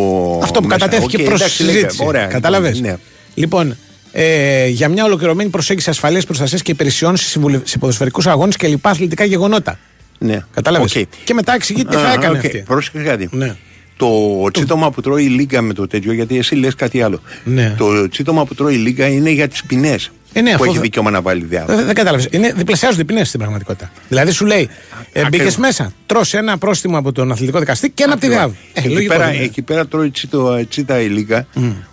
Αυτό 0.43 0.61
που 0.61 0.67
μέσα. 0.67 0.79
κατατέθηκε 0.81 1.17
Οκ, 1.17 1.23
προς 1.29 1.41
εντάξει, 1.41 1.63
λέγε, 1.63 1.73
συζήτηση. 1.75 2.05
Ωραία. 2.07 2.27
Κατάλαβε. 2.27 2.75
Ναι. 2.81 2.97
Λοιπόν, 3.35 3.77
ε, 4.13 4.67
για 4.67 4.89
μια 4.89 5.05
ολοκληρωμένη 5.05 5.51
προσέγγιση 5.51 5.91
ασφαλείας 5.91 6.25
προστασίας 6.25 6.63
και 6.63 6.71
υπηρεσιών 6.71 7.17
σε, 7.17 7.25
συμβουλε- 7.29 7.67
σε 7.67 7.79
ποδοσφαιρικούς 7.79 8.27
αγώνες 8.27 8.57
και 8.57 8.67
λοιπά 8.67 8.91
αθλητικά 8.91 9.25
γεγονότα. 9.25 9.79
ναι. 10.19 10.45
Κατάλαβες; 10.55 10.97
Οκ. 10.97 11.03
Και 11.25 11.35
μετά 11.35 11.55
εξηγεί 11.55 11.85
τι 11.85 11.97
θα 11.97 12.09
Α, 12.09 12.13
έκανε 12.13 12.39
οκ. 12.39 12.45
αυτή. 12.45 12.59
Πρόσεχε 12.67 12.99
κάτι. 12.99 13.29
Ναι. 13.33 13.57
Το 13.97 14.17
τσίτωμα 14.53 14.91
που 14.91 15.01
τρώει 15.01 15.25
η 15.25 15.29
Λίγκα 15.29 15.63
με 15.63 15.73
το 15.75 15.87
τέτοιο, 15.87 16.13
γιατί 16.13 16.39
εσύ 16.39 16.55
λες 16.55 16.75
κάτι 16.75 17.03
άλλο. 17.03 17.21
Ναι. 17.45 17.75
Το 17.79 18.09
τσίτωμα 18.09 18.45
που 18.45 18.55
τρώει 18.55 18.75
η 18.75 18.79
Λίγκα 18.79 19.07
είναι 19.07 19.31
για 19.31 19.49
τις 19.49 19.65
ποινές 19.65 20.11
Ε, 20.33 20.41
ναι, 20.41 20.49
που 20.49 20.53
αυτό 20.55 20.65
έχει 20.65 20.75
θα- 20.75 20.81
δικαίωμα 20.81 21.11
να 21.11 21.21
βάλει 21.23 21.45
διάβολο. 21.45 21.77
Δεν, 21.77 21.87
δεν 21.87 21.95
κατάλαβες. 21.95 22.29
Διπλασιάζονται 22.55 23.03
οι 23.03 23.05
ποινές 23.05 23.27
στην 23.29 23.39
πραγματικότητα. 23.41 23.91
Δηλαδή 24.09 24.31
σου 24.31 24.47
λέει, 24.47 24.69
ε, 25.13 25.21
μπήκες 25.23 25.27
Ακριβώς. 25.27 25.57
μέσα, 25.57 25.93
τρως 26.07 26.35
ένα 26.35 26.59
πρόστιμο 26.59 26.99
από 26.99 27.13
τον 27.13 27.33
αθλητικό 27.33 27.59
δικαστή 27.59 27.91
και 27.91 28.03
ένα 28.03 28.13
από 28.13 28.21
τη 28.21 28.27
Ακριβώς. 28.27 28.51
διάβη. 28.53 28.67
Ε, 28.73 28.81
εκεί, 28.81 28.89
λογικό 28.95 29.13
πέρα, 29.13 29.25
δεν 29.27 29.35
είναι. 29.35 29.45
εκεί 29.45 29.63
πέρα 29.63 29.87
τρώει 29.87 30.11
τσίτο, 30.11 30.65
τσίτα 30.69 31.01
η 31.01 31.07
Λίγκα 31.07 31.47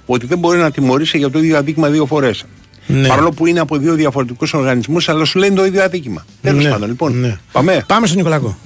ότι 0.05 0.25
δεν 0.25 0.37
μπορεί 0.37 0.57
να 0.59 0.71
τιμωρήσει 0.71 1.17
για 1.17 1.29
το 1.29 1.39
ίδιο 1.39 1.57
αδίκημα 1.57 1.89
δύο 1.89 2.05
φορές. 2.05 2.45
Ναι. 2.87 3.07
Παρόλο 3.07 3.31
που 3.31 3.45
είναι 3.45 3.59
από 3.59 3.77
δύο 3.77 3.93
διαφορετικούς 3.93 4.53
οργανισμούς, 4.53 5.09
αλλά 5.09 5.25
σου 5.25 5.39
λένε 5.39 5.55
το 5.55 5.65
ίδιο 5.65 5.83
αδίκημα. 5.83 6.25
Τέλος 6.41 6.63
Ναι, 6.63 6.69
πάντων, 6.69 6.87
λοιπόν. 6.89 7.19
ναι. 7.19 7.37
Πάμε. 7.51 7.83
Πάμε 7.87 8.05
στον 8.05 8.17
Νικολακό. 8.17 8.57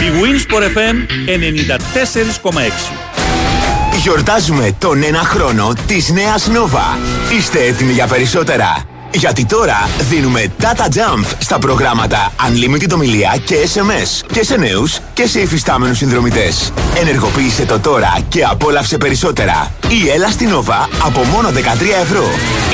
Big 0.00 0.14
Wins 0.22 0.44
for 0.50 0.62
FM 0.76 0.96
94,6. 1.26 2.72
Γιορτάζουμε 4.00 4.76
τον 4.78 5.02
ένα 5.02 5.18
χρόνο 5.18 5.72
της 5.86 6.10
νέας 6.10 6.48
Nova. 6.48 6.98
Είστε 7.38 7.62
έτοιμοι 7.62 7.92
για 7.92 8.06
περισσότερα; 8.06 8.82
Γιατί 9.12 9.44
τώρα 9.44 9.88
δίνουμε 10.10 10.52
Data 10.60 10.84
Jump 10.84 11.24
στα 11.38 11.58
προγράμματα 11.58 12.32
Unlimited 12.48 12.90
ομιλία 12.94 13.36
και 13.44 13.56
SMS 13.74 14.26
και 14.32 14.44
σε 14.44 14.56
νέους 14.56 14.98
και 15.14 15.26
σε 15.26 15.40
υφιστάμενους 15.40 15.96
συνδρομητές. 15.96 16.72
Ενεργοποίησε 17.00 17.64
το 17.64 17.78
τώρα 17.80 18.18
και 18.28 18.44
απόλαυσε 18.44 18.98
περισσότερα. 18.98 19.74
Ή 19.88 20.08
έλα 20.08 20.28
στην 20.30 20.50
Nova 20.50 20.88
από 21.04 21.24
μόνο 21.24 21.48
13 21.48 21.52
ευρώ. 22.02 22.24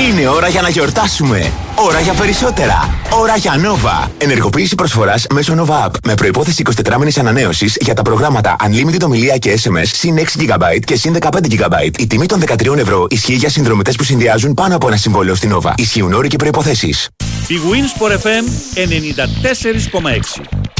Είναι 0.09 0.27
ώρα 0.27 0.47
για 0.47 0.61
να 0.61 0.69
γιορτάσουμε. 0.69 1.51
Ώρα 1.79 1.99
για 1.99 2.13
περισσότερα. 2.13 2.99
Ώρα 3.11 3.35
για 3.35 3.53
Nova. 3.53 4.07
Ενεργοποίηση 4.17 4.75
προσφοράς 4.75 5.25
μέσω 5.33 5.55
Nova 5.57 5.85
App 5.85 5.91
με 6.03 6.13
προϋπόθεση 6.13 6.63
24 6.85 6.97
μήνες 6.97 7.17
ανανέωσης 7.17 7.77
για 7.79 7.93
τα 7.93 8.01
προγράμματα 8.01 8.55
Unlimited 8.65 9.01
ομιλία 9.03 9.37
και 9.37 9.59
SMS 9.63 9.85
συν 9.85 10.17
6 10.17 10.19
GB 10.19 10.79
και 10.85 10.95
συν 10.95 11.17
15 11.19 11.27
GB. 11.27 11.97
Η 11.97 12.07
τιμή 12.07 12.25
των 12.25 12.43
13 12.47 12.77
ευρώ 12.77 13.07
ισχύει 13.09 13.33
για 13.33 13.49
συνδρομητές 13.49 13.95
που 13.95 14.03
συνδυάζουν 14.03 14.53
πάνω 14.53 14.75
από 14.75 14.87
ένα 14.87 14.97
συμβόλαιο 14.97 15.35
στην 15.35 15.55
Nova. 15.55 15.71
Ισχύουν 15.75 16.13
όροι 16.13 16.27
και 16.27 16.35
προϋποθέσεις. 16.35 17.09
Big 17.49 17.51
Wins 17.51 18.01
for 18.01 18.11
FM 18.11 18.43
94,6. 20.41 20.76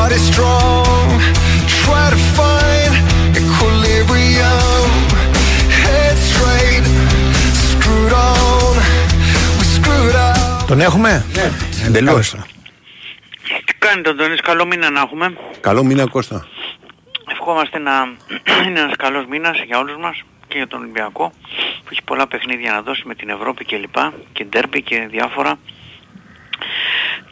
Body 0.00 0.20
strong. 0.30 1.08
Try 1.82 2.04
to 2.14 2.20
find 2.38 2.92
equilibrium. 3.40 4.88
Head 5.84 6.16
straight, 6.30 6.84
screwed 7.68 8.12
on. 8.28 8.72
We 9.58 9.64
screwed 9.76 10.16
up. 10.28 10.66
Τον 10.66 10.80
έχουμε; 10.80 11.24
Ναι. 11.34 11.50
Εντελώς. 11.86 12.34
Τι 13.64 13.74
κάνετε 13.78 14.10
Αντώνης, 14.10 14.40
καλό 14.40 14.66
μήνα 14.66 14.90
να 14.90 15.00
έχουμε. 15.00 15.36
Καλό 15.60 15.84
μήνα 15.84 16.06
Κώστα. 16.06 16.46
Ευχόμαστε 17.30 17.78
να 17.78 17.92
είναι 18.66 18.80
ένας 18.80 18.96
καλός 18.96 19.26
μήνας 19.26 19.62
για 19.66 19.78
όλους 19.78 19.96
μας 19.96 20.22
και 20.48 20.56
για 20.56 20.66
τον 20.66 20.80
Ολυμπιακό 20.80 21.32
που 21.82 21.88
έχει 21.90 22.02
πολλά 22.04 22.26
παιχνίδια 22.26 22.72
να 22.72 22.82
δώσει 22.82 23.02
με 23.06 23.14
την 23.14 23.28
Ευρώπη 23.28 23.64
και 23.64 23.76
λοιπά 23.76 24.12
και 24.32 24.44
ντέρμπι 24.44 24.82
και 24.82 25.06
διάφορα. 25.10 25.58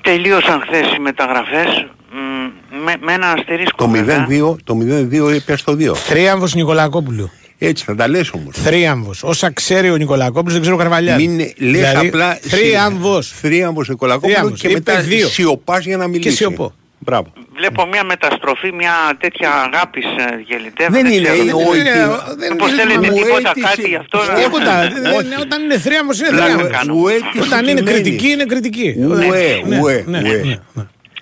Τελείωσαν 0.01 0.61
χθες 0.67 0.93
οι 0.97 0.99
μεταγραφές 1.01 1.87
μ, 2.11 2.85
με, 2.85 2.95
με 3.01 3.13
ένα 3.13 3.31
αστερίσκο 3.31 3.85
Το 3.85 3.89
βέβαια. 3.91 4.27
0-2, 4.31 4.57
το 4.65 4.75
0-2 4.75 5.35
είπε 5.35 5.57
στο 5.57 5.73
2. 5.73 5.95
Θρίαμβος 5.95 6.55
Νικολακόπουλου. 6.55 7.31
Έτσι 7.59 7.85
θα 7.85 7.95
τα 7.95 8.09
λες 8.09 8.31
όμως. 8.31 8.57
Θρίαμβος. 8.57 9.23
Όσα 9.23 9.51
ξέρει 9.53 9.91
ο 9.91 9.97
Νικολακόπουλος 9.97 10.53
δεν 10.53 10.61
ξέρω 10.61 10.77
ο 10.77 10.79
Καρβαλιάς. 10.79 11.17
Μην 11.17 11.41
λες 11.59 11.95
απλά 11.95 12.39
Θρίαμβος. 12.43 13.29
Θρίαμβος 13.33 13.89
Νικολακόπουλος 13.89 14.35
Θρίαμβος. 14.37 14.61
και 14.61 14.67
Είπε 14.69 14.77
μετά 14.93 15.01
δύο. 15.01 15.29
σιωπάς 15.29 15.85
για 15.85 15.97
να 15.97 16.07
μιλήσει. 16.07 16.37
σιωπώ. 16.37 16.73
Μπράβο. 16.99 17.33
Βλέπω 17.57 17.87
μια 17.87 18.05
μεταστροφή, 18.05 18.73
μια 18.73 18.93
τέτοια 19.21 19.51
αγάπης 19.53 20.05
ε, 20.05 20.41
γελιτεύω. 20.47 20.91
Δεν 20.93 21.07
είναι, 21.07 21.23
ξέρω. 21.29 21.43
είναι 21.43 21.53
ο- 21.53 21.57
Δεν 21.59 21.81
είναι- 21.81 22.05
ότι- 22.05 22.35
δεν 22.39 22.53
Μήπως 22.53 22.71
είναι- 22.73 22.81
θέλετε 22.83 23.11
μου 23.11 23.17
τίποτα 23.23 23.51
αίτησε- 23.51 23.69
κάτι 23.77 23.95
αυτό 23.97 24.19
να... 24.19 24.33
Τίποτα. 24.35 24.81
Όχι. 24.81 24.93
Δεν- 24.93 25.03
δεν- 25.03 25.41
Όταν 25.41 25.63
είναι 25.63 25.79
θρίαμβο 25.79 26.13
είναι 26.19 26.31
Λα- 26.39 26.47
θρίαμβο. 26.47 27.01
ουέ 27.01 27.15
τι 27.33 27.39
Όταν 27.39 27.59
είναι 27.59 27.69
συγκεκριμένη. 27.69 27.83
κριτική 28.03 28.29
είναι 28.31 28.45
κριτική. 28.45 28.95
Ουέ, 28.99 29.17
Ναι, 29.17 29.27
ουέ, 29.27 29.63
ναι, 29.67 29.81
ουέ. 29.81 30.05
ναι, 30.07 30.21
ναι. 30.21 30.57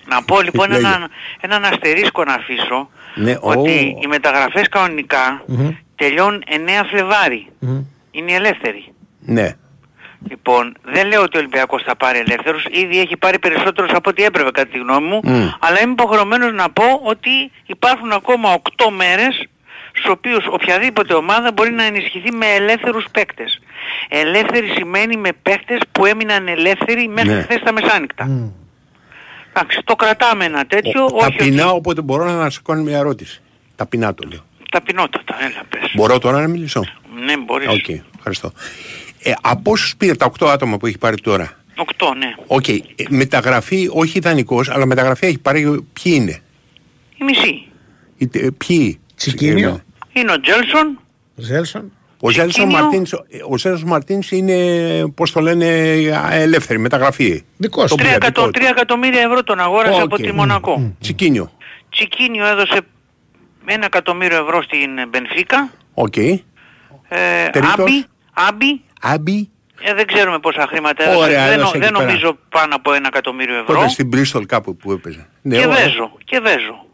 Να 0.09 0.23
πω 0.23 0.41
λοιπόν 0.41 0.69
Λέγε. 0.69 0.79
έναν, 0.87 1.09
έναν 1.41 1.63
αστερίσκο 1.65 2.23
να 2.23 2.33
αφήσω 2.33 2.89
Ναι, 3.15 3.37
ότι 3.39 3.69
ω. 3.69 3.99
οι 4.03 4.07
μεταγραφές 4.07 4.69
κανονικά 4.69 5.43
τελειώνουν 5.95 6.43
9 6.47 6.83
Φλεβάρι. 6.89 7.47
Είναι 8.11 8.31
ελεύθεροι. 8.33 8.93
Ναι. 9.19 9.55
Λοιπόν, 10.29 10.75
δεν 10.83 11.07
λέω 11.07 11.21
ότι 11.21 11.37
ο 11.37 11.39
Ολυμπιακός 11.39 11.83
θα 11.83 11.95
πάρει 11.95 12.19
ελεύθερους, 12.19 12.65
ήδη 12.71 12.99
έχει 12.99 13.17
πάρει 13.17 13.39
περισσότερους 13.39 13.91
από 13.93 14.09
ό,τι 14.09 14.23
έπρεπε 14.23 14.51
κατά 14.51 14.69
τη 14.71 14.77
γνώμη 14.77 15.07
μου, 15.07 15.19
αλλά 15.59 15.81
είμαι 15.81 15.91
υποχρεωμένος 15.91 16.53
να 16.53 16.69
πω 16.69 16.83
ότι 17.03 17.51
υπάρχουν 17.65 18.11
ακόμα 18.11 18.53
8 18.53 18.89
μέρες 18.91 19.43
στους 19.91 20.11
οποίους 20.11 20.45
οποιαδήποτε 20.51 21.13
ομάδα 21.13 21.51
μπορεί 21.51 21.71
να 21.71 21.83
ενισχυθεί 21.83 22.31
με 22.31 22.45
ελεύθερους 22.45 23.05
παίκτες. 23.11 23.59
Ελεύθεροι 24.09 24.67
σημαίνει 24.67 25.17
με 25.17 25.29
παίκτες 25.41 25.79
που 25.91 26.05
έμειναν 26.05 26.47
ελεύθεροι 26.47 27.07
μέχρι 27.07 27.29
Ναι. 27.29 27.41
χθες 27.41 27.61
τα 27.63 27.71
μεσάνυχτα. 27.71 28.29
Εντάξει, 29.53 29.81
το 29.83 29.95
κρατάμε 29.95 30.45
ένα 30.45 30.65
τέτοιο, 30.65 31.05
όχι 31.05 31.25
ότι- 31.25 31.37
Ταπεινά 31.37 31.69
όποτε 31.71 32.01
μπορώ 32.01 32.31
να 32.31 32.49
σε 32.49 32.59
κάνω 32.65 32.81
μια 32.81 32.97
ερώτηση. 32.97 33.41
Ταπεινά 33.75 34.13
το 34.13 34.27
λέω. 34.31 34.45
ταπεινότατα, 34.71 35.35
έλα 35.39 35.61
πες. 35.69 35.91
Μπορώ 35.95 36.19
τώρα 36.19 36.39
να 36.41 36.47
μιλήσω; 36.47 36.83
Ναι, 37.25 37.37
μπορείς. 37.37 37.67
Οκ, 37.67 37.87
ευχαριστώ. 38.17 38.51
Ε, 39.23 39.31
από 39.41 39.71
όσους 39.71 39.95
πήρε 39.97 40.15
τα 40.15 40.25
8 40.39 40.47
άτομα 40.49 40.77
που 40.77 40.85
έχει 40.87 40.97
πάρει 40.97 41.17
τώρα; 41.21 41.51
8, 41.75 42.13
ναι. 42.17 42.33
Οκ, 42.47 42.67
ε, 42.67 42.79
μεταγραφή, 43.09 43.89
όχι 43.93 44.17
ιδανικός, 44.17 44.69
αλλά 44.69 44.85
μεταγραφή 44.85 45.25
έχει 45.25 45.37
πάρει 45.39 45.61
ποιοι 45.93 46.13
είναι; 46.15 46.39
Η 47.17 47.23
μισή. 47.23 47.67
Οι- 48.17 48.29
ε, 48.33 48.47
Ποιοι; 48.57 48.57
Τσικίνιο. 48.57 48.99
συγκεκριμένα. 49.15 49.83
Είναι 50.13 50.31
ο 50.31 50.39
Τζέλσον, 50.39 50.99
Ζέλσον. 51.35 51.91
Ο 52.19 52.29
Ζέλσον 52.29 52.49
Τσικίνιο. 52.49 52.77
Μαρτίνς, 52.83 53.13
ο 53.49 53.57
Ζέλσον 53.57 53.87
Μαρτίνς 53.87 54.31
είναι, 54.31 54.57
πώς 55.15 55.31
το 55.31 55.39
λένε, 55.39 55.67
ελεύθερη 56.31 56.79
μεταγραφή. 56.79 57.43
Δικός 57.57 57.89
Το 57.89 57.95
του. 57.95 58.03
πήρε, 58.03 58.17
3, 58.17 58.25
δικό 58.25 58.43
του. 58.45 58.51
3 58.59 58.69
εκατομμύρια 58.69 59.21
ευρώ 59.21 59.43
τον 59.43 59.59
αγόρασε 59.59 59.93
Οκ. 60.01 60.01
από 60.01 60.15
τη 60.15 60.31
Μονακό. 60.31 60.93
Τσικίνιο. 60.99 61.51
Τσικίνιο 61.89 62.45
έδωσε 62.45 62.79
1 63.65 63.83
εκατομμύριο 63.85 64.37
ευρώ 64.37 64.61
στην 64.61 64.89
Μπενφίκα. 65.09 65.69
Οκ. 65.93 66.17
Ε, 66.17 66.39
Τρίτος. 67.51 67.73
Άμπι, 67.77 68.05
Άμπι, 68.33 68.81
Άμπι. 69.01 69.49
ε, 69.81 69.93
δεν 69.93 70.07
ξέρουμε 70.07 70.39
πόσα 70.39 70.67
χρήματα 70.69 71.03
έδωσε. 71.03 71.17
Ωραία, 71.23 71.43
δεν, 71.45 71.53
έδωσε 71.53 71.61
νο- 71.63 71.69
εκεί 71.69 71.79
δεν 71.79 71.91
πέρα. 71.91 72.05
νομίζω 72.05 72.37
πάνω 72.49 72.75
από 72.75 72.91
1 72.91 73.07
εκατομμύριο 73.07 73.55
Που 73.55 73.71
ευρώ. 73.71 73.79
έπαιζε 73.83 73.93
στην 73.93 74.09
Bristol 74.13 74.45
κάπου 74.47 74.75
που 74.77 74.91
έπαιζε. 74.91 75.27
Ναι, 75.41 75.57
Και 75.57 75.65
ωραία. 75.65 75.83
Βέζο, 75.83 76.17
και 76.23 76.39
Βέζο. 76.39 76.85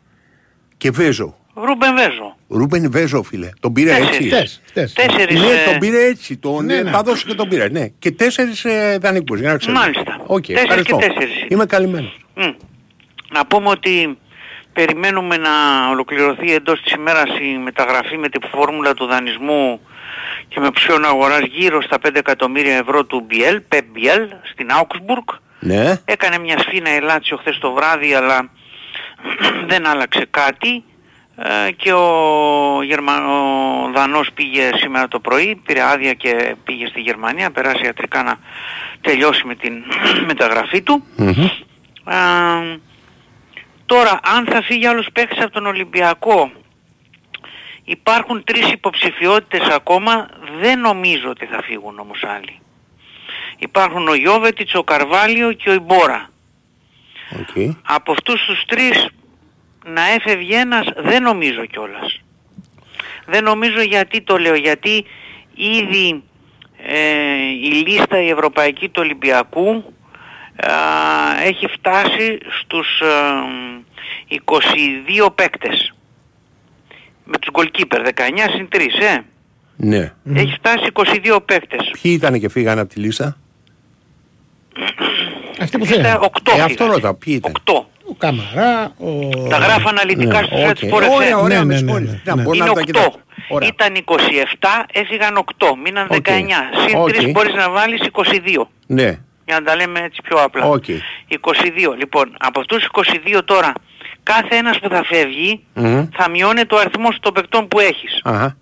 Και 0.77 0.91
Βέζο. 0.91 1.37
Ρούμπεν 1.55 1.95
Βέζο. 1.95 2.37
Ρούμπεν 2.47 2.91
Βέζο, 2.91 3.23
φίλε. 3.23 3.49
Τον 3.59 3.73
πήρε 3.73 3.89
Τέσσερις. 3.89 4.15
έτσι. 4.15 4.27
Χτες, 4.29 4.61
χτες. 4.65 4.93
Τέσσερις. 4.93 5.39
Ναι, 5.39 5.45
ε, 5.47 5.65
τον 5.71 5.77
πήρε 5.79 6.03
έτσι. 6.05 6.37
Τον 6.37 6.65
Ναι, 6.65 6.75
ναι, 6.75 6.81
ναι. 6.81 6.91
τα 6.91 7.01
δώσε 7.03 7.25
και 7.27 7.33
τον 7.33 7.47
πήρε. 7.49 7.69
Ναι. 7.69 7.87
Και 7.99 8.11
τέσσερις 8.11 8.65
ε, 8.65 8.97
δανεικούς, 9.01 9.39
για 9.39 9.51
να 9.51 9.57
ξέρετε. 9.57 9.79
Μάλιστα. 9.79 10.21
Οκ, 10.25 10.45
Τέσσερις 10.45 10.61
ευχαριστώ. 10.63 10.97
και 10.97 11.05
τέσσερις. 11.07 11.45
Είμαι 11.47 11.65
καλυμμένος. 11.65 12.17
Μμ. 12.35 12.43
Να 13.33 13.45
πούμε 13.45 13.69
ότι 13.69 14.17
περιμένουμε 14.73 15.37
να 15.37 15.49
ολοκληρωθεί 15.89 16.53
εντός 16.53 16.81
της 16.81 16.91
ημέρας 16.93 17.29
η 17.39 17.57
μεταγραφή 17.57 18.17
με 18.17 18.29
την 18.29 18.41
φόρμουλα 18.51 18.93
του 18.93 19.05
δανεισμού 19.05 19.79
και 20.47 20.59
με 20.59 20.71
οψιόν 20.71 21.05
αγοράς 21.05 21.41
γύρω 21.41 21.81
στα 21.81 21.97
5 22.07 22.15
εκατομμύρια 22.15 22.77
ευρώ 22.77 23.05
του 23.05 23.27
Μπιέλ, 23.29 23.75
Πεπ 23.75 23.93
Μπιέλ, 23.93 24.27
στην 24.51 24.67
Augsburg. 24.71 25.37
Ναι. 25.59 26.01
Έκανε 26.05 26.37
μια 26.37 26.59
σφήνα 26.59 26.95
η 26.95 27.01
Λάτσιο 27.01 27.37
χθες 27.37 27.57
το 27.57 27.71
βράδυ 27.71 28.13
αλλά 28.13 28.49
δεν 29.69 29.87
άλλαξε 29.87 30.27
κάτι 30.29 30.83
Ε, 31.35 31.71
και 31.71 31.93
ο, 31.93 32.07
Γερμα... 32.83 33.13
ο 33.15 33.91
Δανός 33.93 34.29
πήγε 34.33 34.69
σήμερα 34.75 35.07
το 35.07 35.19
πρωί, 35.19 35.61
πήρε 35.65 35.81
άδεια 35.83 36.13
και 36.13 36.55
πήγε 36.63 36.87
στη 36.87 37.01
Γερμανία, 37.01 37.51
περάσει 37.51 37.85
ιατρικά 37.85 38.23
να 38.23 38.37
τελειώσει 39.01 39.47
με 39.47 39.55
την 39.55 39.73
μεταγραφή 40.29 40.81
του. 40.81 41.03
Ε, 42.05 42.79
τώρα, 43.93 44.19
αν 44.23 44.45
θα 44.45 44.61
φύγει 44.61 44.87
άλλος 44.87 45.07
παίκτης 45.13 45.43
από 45.43 45.51
τον 45.51 45.65
Ολυμπιακό, 45.65 46.51
υπάρχουν 47.83 48.43
τρεις 48.43 48.71
υποψηφιότητες 48.71 49.67
ακόμα, 49.67 50.29
δεν 50.59 50.79
νομίζω 50.79 51.29
ότι 51.29 51.45
θα 51.45 51.61
φύγουν 51.63 51.99
όμως 51.99 52.23
άλλοι. 52.23 52.59
Υπάρχουν 53.57 54.07
ο 54.07 54.13
Γιώβετιτς, 54.15 54.75
ο 54.75 54.83
Καρβάλιο 54.83 55.53
και 55.53 55.69
ο 55.69 55.73
Ιμπόρα. 55.73 56.29
Οκ. 57.39 57.75
Από 57.83 58.11
αυτούς 58.11 58.45
τους 58.45 58.65
τρεις 58.65 59.07
να 59.85 60.09
έφευγε 60.09 60.55
ένας 60.55 60.85
δεν 60.95 61.23
νομίζω 61.23 61.65
κιόλας. 61.65 62.21
Δεν 63.25 63.43
νομίζω 63.43 63.81
γιατί 63.81 64.21
το 64.21 64.37
λέω. 64.37 64.55
Γιατί 64.55 65.05
ήδη 65.55 66.23
ε, 66.77 67.35
η 67.61 67.71
λίστα 67.87 68.21
η 68.21 68.29
ευρωπαϊκή 68.29 68.89
του 68.89 69.01
Ολυμπιακού 69.03 69.69
α, 69.69 69.83
έχει 71.43 71.67
φτάσει 71.67 72.37
στους 72.61 73.01
ε, 74.29 74.35
22 75.25 75.29
παίκτες. 75.35 75.93
Με 77.25 77.37
τους 77.37 77.49
goalkeeper 77.53 77.99
19 78.05 78.09
συν 78.55 78.67
3, 78.71 78.79
ε. 79.01 79.17
Ναι. 79.75 80.13
Έχει 80.35 80.53
φτάσει 80.53 80.89
22 80.93 81.39
παίκτες. 81.45 81.89
Ποιοι 82.01 82.11
ήταν 82.15 82.39
και 82.39 82.49
φύγανε 82.49 82.81
από 82.81 82.89
τη 82.93 82.99
λίστα; 82.99 83.37
Αυτοί 85.61 85.77
που 85.77 85.83
Είστε 85.83 86.01
θέλουν. 86.01 86.21
8 86.21 86.57
Ε, 86.57 86.61
αυτό 86.61 86.85
ρωτάω. 86.85 87.13
Ποιοι 87.13 87.33
ήταν. 87.37 87.51
8. 87.65 87.73
Ο 88.09 88.13
Καμαρά, 88.17 88.93
ο... 88.97 89.29
Τα 89.49 89.57
γράφω 89.57 89.89
αναλυτικά 89.89 90.41
Ναι, 90.41 90.45
στους 90.47 90.59
OK. 90.69 90.77
okay. 90.81 90.93
Sport 90.93 91.11
Ωραία, 91.15 91.37
FM. 91.37 91.41
ωραία, 91.43 91.59
Ναι, 91.59 91.65
με 91.65 91.73
ναι, 91.73 91.77
συγχωρείτε. 91.79 92.11
ναι, 92.11 92.19
Να, 92.25 92.35
ναι. 92.35 92.41
μπορώ 92.41 92.55
Είναι 92.55 92.65
να 92.65 92.73
τα 92.73 92.81
8. 92.81 92.85
κοιτάξω. 92.85 93.19
Ωραία. 93.49 93.69
Ήταν 93.73 93.93
27, 94.05 94.85
έφυγαν 94.93 95.43
8. 95.57 95.65
Μείναν 95.83 96.07
Οκ. 96.09 96.25
19. 96.27 96.29
Συν 96.87 96.97
Οκ. 96.99 97.09
3 97.09 97.29
μπορείς 97.31 97.53
να 97.53 97.69
βάλεις 97.69 97.99
22. 98.11 98.67
Ναι. 98.87 99.19
Για 99.45 99.59
να 99.59 99.65
τα 99.65 99.75
λέμε 99.75 99.99
έτσι 99.99 100.21
πιο 100.21 100.37
απλά. 100.43 100.65
Οκ. 100.65 100.83
22. 101.27 101.95
Λοιπόν, 101.97 102.35
από 102.39 102.59
αυτούς 102.59 102.77
τους 102.77 102.89
22 103.35 103.41
τώρα, 103.45 103.73
κάθε 104.23 104.55
ένας 104.55 104.79
που 104.79 104.89
θα 104.89 105.03
φεύγει 105.03 105.63
Μμμ. 105.73 106.07
θα 106.15 106.29
μειώνει 106.29 106.65
το 106.65 106.77
αριθμό 106.77 107.09
των 107.19 107.33
παικτών 107.33 107.67
που 107.67 107.79
έχεις. 107.79 108.19
Αχα. 108.23 108.57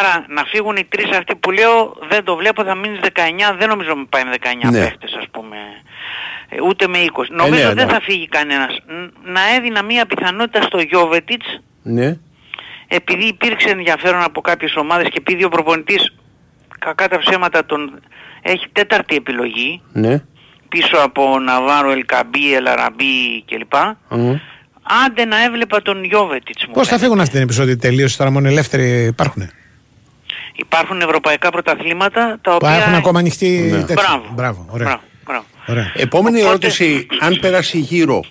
Άρα 0.00 0.24
να 0.28 0.44
φύγουν 0.44 0.76
οι 0.76 0.84
τρεις 0.84 1.16
αυτοί 1.16 1.36
που 1.36 1.50
λέω 1.50 1.96
δεν 2.08 2.24
το 2.24 2.36
βλέπω, 2.36 2.64
θα 2.64 2.74
μείνεις 2.74 3.00
19, 3.02 3.56
δεν 3.58 3.68
νομίζω 3.68 3.94
να 3.94 4.06
πάει 4.06 4.24
με 4.24 4.30
19 4.30 4.70
Ναι. 4.70 4.78
παίχτες 4.80 5.14
ας 5.20 5.26
πούμε. 5.30 5.56
Ε, 6.48 6.60
Ούτε 6.60 6.86
με 6.88 6.98
20. 6.98 7.28
Νομίζω 7.30 7.66
ναι, 7.68 7.74
δεν 7.74 7.86
ναι. 7.86 7.92
θα 7.92 8.00
φύγει 8.00 8.28
κανένας. 8.28 8.78
Ν- 8.86 9.12
Να 9.32 9.40
έδινα 9.56 9.82
μία 9.82 10.06
πιθανότητα 10.06 10.62
στο 10.62 10.80
Γιώβετιτς 10.80 11.60
Ναι. 11.82 12.18
επειδή 12.88 13.24
υπήρξε 13.26 13.68
ενδιαφέρον 13.68 14.22
από 14.22 14.40
κάποιες 14.40 14.76
ομάδες 14.76 15.08
και 15.08 15.16
επειδή 15.18 15.44
ο 15.44 15.48
προπονητής 15.48 16.14
κακά 16.78 17.08
τα 17.08 17.18
ψέματα 17.18 17.64
τον 17.66 18.00
έχει 18.42 18.66
τέταρτη 18.72 19.14
επιλογή 19.16 19.80
Ναι. 19.92 20.22
πίσω 20.68 20.96
από 20.96 21.38
Ναβάρο, 21.38 21.90
Ελκαμπή, 21.90 22.54
Ελαραμπή 22.54 23.44
κλπ. 23.46 23.72
Μμμ. 24.08 24.36
Άντε 25.06 25.24
να 25.24 25.44
έβλεπα 25.44 25.82
τον 25.82 26.04
Γιώβετιτς 26.04 26.66
μου. 26.66 26.72
Πώς 26.72 26.86
θα 26.86 26.92
λένε. 26.94 27.04
φύγουν 27.04 27.20
αυτή 27.20 27.32
την 27.32 27.42
επεισόδια 27.42 27.78
τελείωση 27.78 28.16
τώρα 28.18 28.30
μόνο 28.30 28.48
ελεύθεροι 28.48 29.04
υπάρχουν. 29.04 29.50
Υπάρχουν 30.56 31.00
ευρωπαϊκά 31.00 31.50
πρωταθλήματα 31.50 32.38
τα 32.42 32.50
Που 32.50 32.56
οποία... 32.62 32.76
έχουν 32.76 32.94
ακόμα 32.94 33.18
ανοιχτεί 33.18 33.68
Ναι. 33.70 33.78
τέτοια. 33.82 33.94
Μπράβο. 33.94 34.24
Μπράβο, 34.34 34.66
ωραία. 34.70 34.86
Μπράβο, 34.86 35.02
μπράβο. 35.26 35.44
ωραία. 35.66 35.92
Επόμενη 35.94 36.36
Οπότε- 36.42 36.50
ερώτηση. 36.66 37.06
Αν 37.20 37.38
περάσει 37.40 37.78
γύρω, 37.78 38.24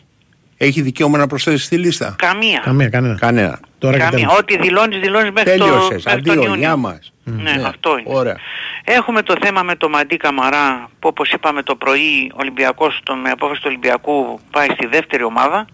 έχει 0.58 0.82
δικαίωμα 0.82 1.18
να 1.18 1.28
προσθέσει 1.28 1.64
στη 1.66 1.78
λίστα; 1.78 2.16
Καμία. 2.18 2.60
Καμία, 2.64 2.90
κανένα. 2.90 3.16
Κανένα. 3.20 3.60
Τώρα 3.80 3.98
και 3.98 4.04
Καμία. 4.04 4.18
τέλος. 4.20 4.38
Ό,τι 4.40 4.58
δηλώνεις, 4.58 5.00
δηλώνεις 5.00 5.32
μέχρι, 5.32 5.58
το, 5.58 5.66
Τέλειωσες. 5.66 6.04
μέχρι 6.06 6.22
τον 6.22 6.32
Αντίο. 6.32 6.44
Ιούνιο. 6.44 6.60
Γεια 6.60 6.76
μας. 6.76 7.14
Ναι, 7.24 7.52
Ναι, 7.52 7.64
αυτό 7.68 7.92
είναι. 7.98 8.18
ωραία. 8.18 8.38
Έχουμε 8.84 9.22
το 9.22 9.36
θέμα 9.42 9.64
με 9.64 9.76
το 9.76 9.90
Μαντί 9.90 10.18
Καμαρά 10.18 10.90
που 11.00 11.08
όπως 11.08 11.32
είπαμε 11.32 11.64
το 11.64 11.76
πρωί 11.76 12.32
ο 12.34 12.38
Ολυμπιακός 12.40 13.00
το, 13.04 13.16
με 13.16 13.30
απόφαση 13.30 13.60
του 13.62 13.66
Ολυμπιακού 13.70 14.40
πάει 14.52 14.68
στη 14.74 14.86
δεύτερη 14.86 15.24
ομάδα. 15.24 15.66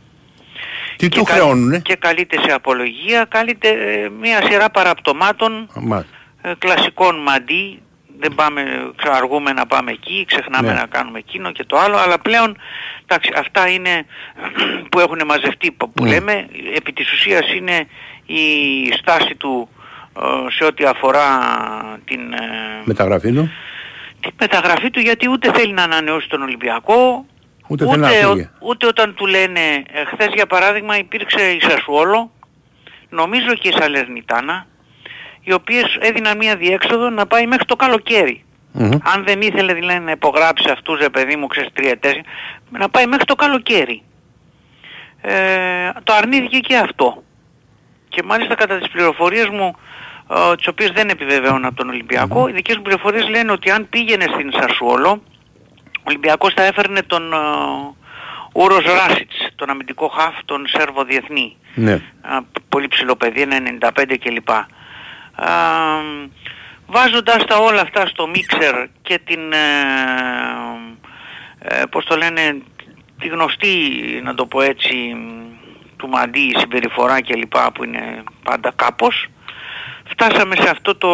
Τι 0.95 1.10
Και 1.10 1.18
του 1.18 1.24
κα- 1.24 1.34
χρεώνουνε; 1.34 1.80
Και 1.80 1.95
καλείται 1.95 2.38
σε 2.45 2.51
απολογία, 2.53 3.26
καλείται 3.30 3.68
ε, 3.70 4.10
μια 4.20 4.41
σειρά 4.49 4.70
παραπτωμάτων 4.70 5.70
Μα- 5.74 6.06
ε, 6.41 6.51
κλασικών 6.58 7.16
Μαντί. 7.24 7.82
Δεν 8.20 8.36
πάμε, 8.36 8.91
ξαργούμε 8.95 9.51
να 9.53 9.66
πάμε 9.66 9.91
εκεί, 9.91 10.26
ξεχνάμε 10.28 10.68
Ναι. 10.68 10.80
να 10.80 10.86
κάνουμε 10.86 11.20
εκείνο 11.20 11.51
και 11.51 11.63
το 11.63 11.78
άλλο, 11.78 11.97
αλλά 11.97 12.20
πλέον 12.20 12.57
εντάξει, 13.03 13.32
αυτά 13.36 13.68
είναι 13.70 14.05
που 14.91 14.99
έχουν 14.99 15.22
μαζευτεί 15.26 15.72
που 15.72 15.91
που 15.91 16.03
Ναι. 16.03 16.09
λέμε. 16.09 16.47
Επί 16.76 16.93
της 16.93 17.11
ουσίας 17.11 17.53
είναι 17.53 17.88
η 18.26 18.43
στάση 18.97 19.36
του 19.36 19.70
ε, 20.20 20.51
σε 20.51 20.63
ό,τι 20.63 20.86
αφορά 20.86 21.28
την, 22.05 22.34
ε, 22.34 22.38
Μεταγραφή 22.84 23.32
του. 23.34 23.51
τη 24.20 24.30
μεταγραφή 24.39 24.89
του 24.89 24.99
γιατί 24.99 25.30
ούτε 25.30 25.51
θέλει 25.53 25.74
να 25.74 25.84
ανανεώσει 25.84 26.30
τον 26.30 26.41
Ολυμπιακό 26.41 27.26
Ούτε 27.68 27.86
θέλει 27.88 27.97
να 28.01 28.07
φύγει. 28.07 28.49
ούτε 28.59 28.86
όταν 28.88 29.13
του 29.16 29.26
λένε 29.26 29.59
ε, 29.91 30.05
χθες 30.05 30.28
για 30.34 30.45
παράδειγμα 30.47 30.97
υπήρξε 30.97 31.41
η 31.51 31.59
Σασουόλο 31.61 32.32
νομίζω 33.09 33.53
και 33.53 33.68
η 33.68 33.72
Σαλερνιτάνα 33.80 34.68
οι 35.45 35.53
οποίες 35.53 35.97
έδιναν 35.99 36.37
μια 36.37 36.55
διέξοδο 36.55 37.09
να 37.09 37.25
πάει 37.25 37.47
μέχρι 37.47 37.65
το 37.65 37.75
καλοκαίρι 37.75 38.43
Μμμ. 38.71 38.91
αν 39.03 39.23
δεν 39.23 39.41
ήθελε 39.41 39.73
δηλαδή 39.73 39.99
να 39.99 40.11
υπογράψει 40.11 40.69
αυτούς 40.69 40.99
ρε 40.99 41.09
παιδί 41.09 41.35
μου 41.35 41.47
ξέρεις 41.47 41.69
τρία 41.73 41.99
τέσσερα 41.99 42.21
να 42.69 42.89
πάει 42.89 43.05
μέχρι 43.05 43.25
το 43.25 43.35
καλοκαίρι 43.35 44.01
ε, 45.21 45.89
το 46.03 46.13
αρνήθηκε 46.13 46.59
και 46.59 46.77
αυτό 46.77 47.23
και 48.09 48.23
μάλιστα 48.23 48.55
κατά 48.55 48.77
τις 48.77 48.89
πληροφορίες 48.89 49.47
μου 49.47 49.75
ε, 50.51 50.55
τις 50.55 50.67
οποίες 50.67 50.91
δεν 50.91 51.09
επιβεβαιώνω 51.09 51.67
από 51.67 51.75
τον 51.75 51.89
Ολυμπιακό 51.89 52.47
οι 52.47 52.51
δικές 52.51 52.75
μου 52.75 52.81
πληροφορίες 52.81 53.27
λένε 53.29 53.51
ότι 53.51 53.71
αν 53.71 53.89
πήγαινε 53.89 54.25
στην 54.33 54.51
Σασουόλο 54.51 55.21
ο 55.97 56.03
Ολυμπιακός 56.03 56.53
θα 56.53 56.63
έφερνε 56.63 57.01
τον 57.01 57.33
ε, 57.33 57.37
Ούρος 58.53 58.83
Ράσιτς 58.85 59.35
τον 59.55 59.69
αμυντικό 59.69 60.07
χαφ 60.07 60.35
τον 60.45 60.67
Σέρβο 60.67 61.03
Διεθνή 61.03 61.55
Ναι. 61.75 61.93
Α, 62.21 62.41
πολύ 62.69 62.87
ψηλό 62.87 63.15
παιδί, 63.15 63.41
ένα 63.41 63.57
95 63.95 64.15
κλπ. 64.19 64.49
Α, 65.36 65.49
βάζοντας 66.88 67.45
τα 67.45 67.57
όλα 67.57 67.81
αυτά 67.81 68.07
στο 68.07 68.27
μίξερ 68.27 68.88
και 69.01 69.19
την, 69.25 69.53
ε, 69.53 69.57
ε, 71.59 71.86
πώς 71.86 72.05
το 72.05 72.15
λένε, 72.15 72.61
τη 73.19 73.27
γνωστή, 73.27 73.69
να 74.23 74.33
το 74.33 74.45
πω 74.45 74.61
έτσι, 74.61 75.15
του 75.97 76.07
Μαντί 76.07 76.39
η 76.39 76.55
συμπεριφορά 76.57 77.21
κλπ 77.21 77.57
που 77.73 77.83
είναι 77.83 78.23
πάντα 78.43 78.73
κάπως, 78.75 79.27
φτάσαμε 80.09 80.55
σε 80.55 80.69
αυτό 80.69 80.95
το 80.95 81.09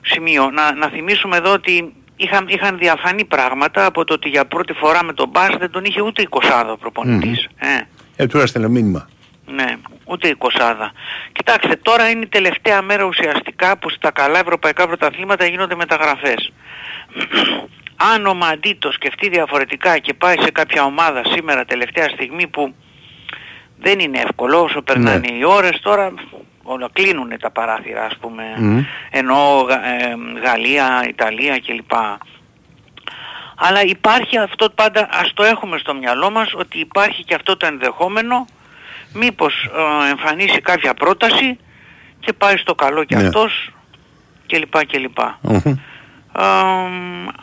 σημείο. 0.00 0.50
Να, 0.50 0.74
να 0.74 0.88
θυμίσουμε 0.88 1.36
εδώ 1.36 1.52
ότι 1.52 1.94
είχαν, 2.16 2.48
είχαν 2.48 2.78
διαφανεί 2.78 3.24
πράγματα 3.24 3.84
από 3.84 4.04
το 4.04 4.14
ότι 4.14 4.28
για 4.28 4.46
πρώτη 4.46 4.72
φορά 4.72 5.04
με 5.04 5.12
τον 5.12 5.28
Μπάς 5.28 5.56
δεν 5.58 5.70
τον 5.70 5.84
είχε 5.84 6.00
ούτε 6.00 6.28
20 6.30 6.38
ο 6.72 6.76
προπονητής. 6.76 7.48
Ε. 7.58 7.66
Ε, 8.16 8.26
του 8.26 8.38
έστειλε 8.38 8.68
μήνυμα. 8.68 9.08
Ναι, 9.46 9.76
ούτε 10.04 10.28
η 10.28 10.34
κοσάδα. 10.34 10.92
Κοιτάξτε, 11.32 11.76
τώρα 11.76 12.08
είναι 12.10 12.22
η 12.24 12.28
τελευταία 12.28 12.82
μέρα 12.82 13.04
ουσιαστικά 13.04 13.78
που 13.78 13.90
στα 13.90 14.10
καλά 14.10 14.38
ευρωπαϊκά 14.38 14.86
πρωταθλήματα 14.86 15.46
γίνονται 15.46 15.74
μεταγραφές. 15.74 16.52
Αν 18.14 18.26
ο 18.26 18.34
Μαντί 18.34 18.74
το 18.74 18.92
σκεφτεί 18.92 19.28
διαφορετικά 19.28 19.98
και 19.98 20.14
πάει 20.14 20.36
σε 20.40 20.50
κάποια 20.50 20.84
ομάδα 20.84 21.22
σήμερα 21.24 21.64
τελευταία 21.64 22.08
στιγμή 22.08 22.46
που 22.46 22.74
δεν 23.78 23.98
είναι 23.98 24.18
εύκολο 24.20 24.62
όσο 24.62 24.82
περνάνε 24.82 25.28
οι 25.32 25.44
ώρες 25.44 25.80
τώρα 25.82 26.12
όλα 26.62 26.88
κλείνουν 26.92 27.38
τα 27.40 27.50
παράθυρα 27.50 28.04
ας 28.04 28.16
πούμε 28.20 28.42
Μμ. 28.56 28.78
ενώ 29.10 29.66
Γα- 29.68 29.84
ε, 29.84 30.14
Γαλλία, 30.44 31.04
Ιταλία 31.08 31.58
κλπ. 31.66 31.92
Αλλά 33.56 33.82
υπάρχει 33.84 34.36
αυτό 34.38 34.70
πάντα, 34.70 35.08
ας 35.10 35.32
το 35.34 35.42
έχουμε 35.42 35.78
στο 35.78 35.94
μυαλό 35.94 36.30
μας, 36.30 36.52
ότι 36.54 36.78
υπάρχει 36.78 37.24
και 37.24 37.34
αυτό 37.34 37.56
το 37.56 37.66
ενδεχόμενο 37.66 38.44
μήπως 39.14 39.54
ε, 40.06 40.10
εμφανίσει 40.10 40.60
κάποια 40.60 40.94
πρόταση 40.94 41.58
και 42.20 42.32
πάει 42.32 42.56
στο 42.56 42.74
καλό 42.74 43.04
κι 43.04 43.14
Ναι. 43.14 43.22
αυτός 43.26 43.70
κλπ. 44.46 44.86
κλπ. 44.86 45.18
Μμμ. 45.40 45.56
Ε, 45.66 45.76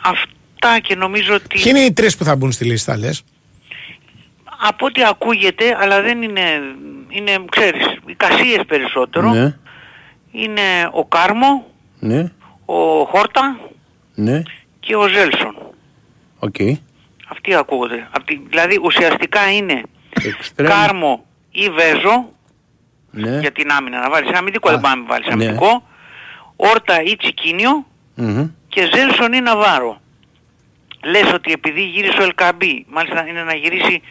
αυτά 0.04 0.78
και 0.82 0.94
νομίζω 0.94 1.34
ότι 1.34 1.46
Ποιοι 1.48 1.62
είναι 1.66 1.78
οι 1.80 1.92
τρεις 1.92 2.16
που 2.16 2.24
θα 2.24 2.36
μπουν 2.36 2.52
στη 2.52 2.64
λίστα, 2.64 2.96
λες; 2.98 3.24
από 4.68 4.86
ό,τι 4.86 5.04
ακούγεται, 5.04 5.76
αλλά 5.80 6.02
δεν 6.02 6.22
είναι, 6.22 6.60
είναι 7.08 7.44
ξέρεις, 7.50 7.86
οι 8.06 8.14
κασίες 8.14 8.60
περισσότερο, 8.66 9.30
Ναι. 9.32 9.56
είναι 10.32 10.88
ο 10.92 11.04
Κάρμο, 11.06 11.66
Ναι. 11.98 12.32
ο 12.64 13.04
Χόρτα 13.04 13.58
Ναι. 14.14 14.42
και 14.80 14.96
ο 14.96 15.08
Ζέλσον. 15.08 15.54
Οκ. 16.38 16.54
Αυτοί 17.28 17.54
ακούγονται. 17.54 18.08
Απ' 18.10 18.24
τη- 18.24 18.40
δηλαδή 18.48 18.78
ουσιαστικά 18.82 19.52
είναι 19.52 19.82
εξτρέμ. 20.24 20.68
Κάρμο 20.68 21.24
ή 21.50 21.68
Βέζο 21.70 22.28
Ναι. 23.10 23.38
για 23.40 23.52
την 23.52 23.70
άμυνα. 23.70 24.00
Να 24.00 24.10
βάλεις 24.10 24.28
ένα 24.28 24.38
αμυντικό, 24.38 24.68
Α, 24.68 24.72
δεν 24.72 24.80
πάμε 24.80 25.02
να 25.02 25.06
βάλεις 25.08 25.26
ναι. 25.26 25.32
αμυντικό. 25.32 25.88
Χόρτα 26.56 27.02
ή 27.02 27.16
Τσικίνιο 27.16 27.86
Μμμ. 28.14 28.48
και 28.68 28.88
Ζέλσον 28.94 29.32
ή 29.32 29.40
Ναβάρο. 29.40 30.00
Λες 31.04 31.32
ότι 31.32 31.52
επειδή 31.52 31.82
γύρισε 31.82 32.20
ο 32.20 32.22
Ελ 32.22 32.36
Κααμπί, 32.36 32.86
μάλιστα 32.88 33.26
είναι 33.26 33.42
να 33.42 33.54
γυρίσει 33.54 34.02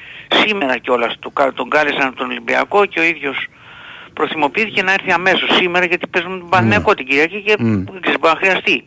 σήμερα 0.45 0.77
κιόλας, 0.77 1.17
του, 1.19 1.33
κα- 1.33 1.53
τον 1.53 1.69
κάλεσαν 1.69 2.07
από 2.07 2.15
τον 2.15 2.29
Ολυμπιακό 2.29 2.85
και 2.85 2.99
ο 2.99 3.03
ίδιος 3.03 3.47
προθυμοποιήθηκε 4.13 4.81
να 4.83 4.91
έρθει 4.93 5.11
αμέσως 5.11 5.55
σήμερα 5.55 5.85
γιατί 5.85 6.07
παίζουμε 6.07 6.37
τον 6.37 6.49
Παναιτωλικό 6.49 6.93
την 6.93 7.05
Κυριακή 7.05 7.41
και 7.41 7.55
Μμ. 7.59 7.83
δεν 7.83 8.01
ξέρεις 8.01 8.19
μπορεί 8.19 8.33
να 8.33 8.39
χρειαστεί. 8.39 8.83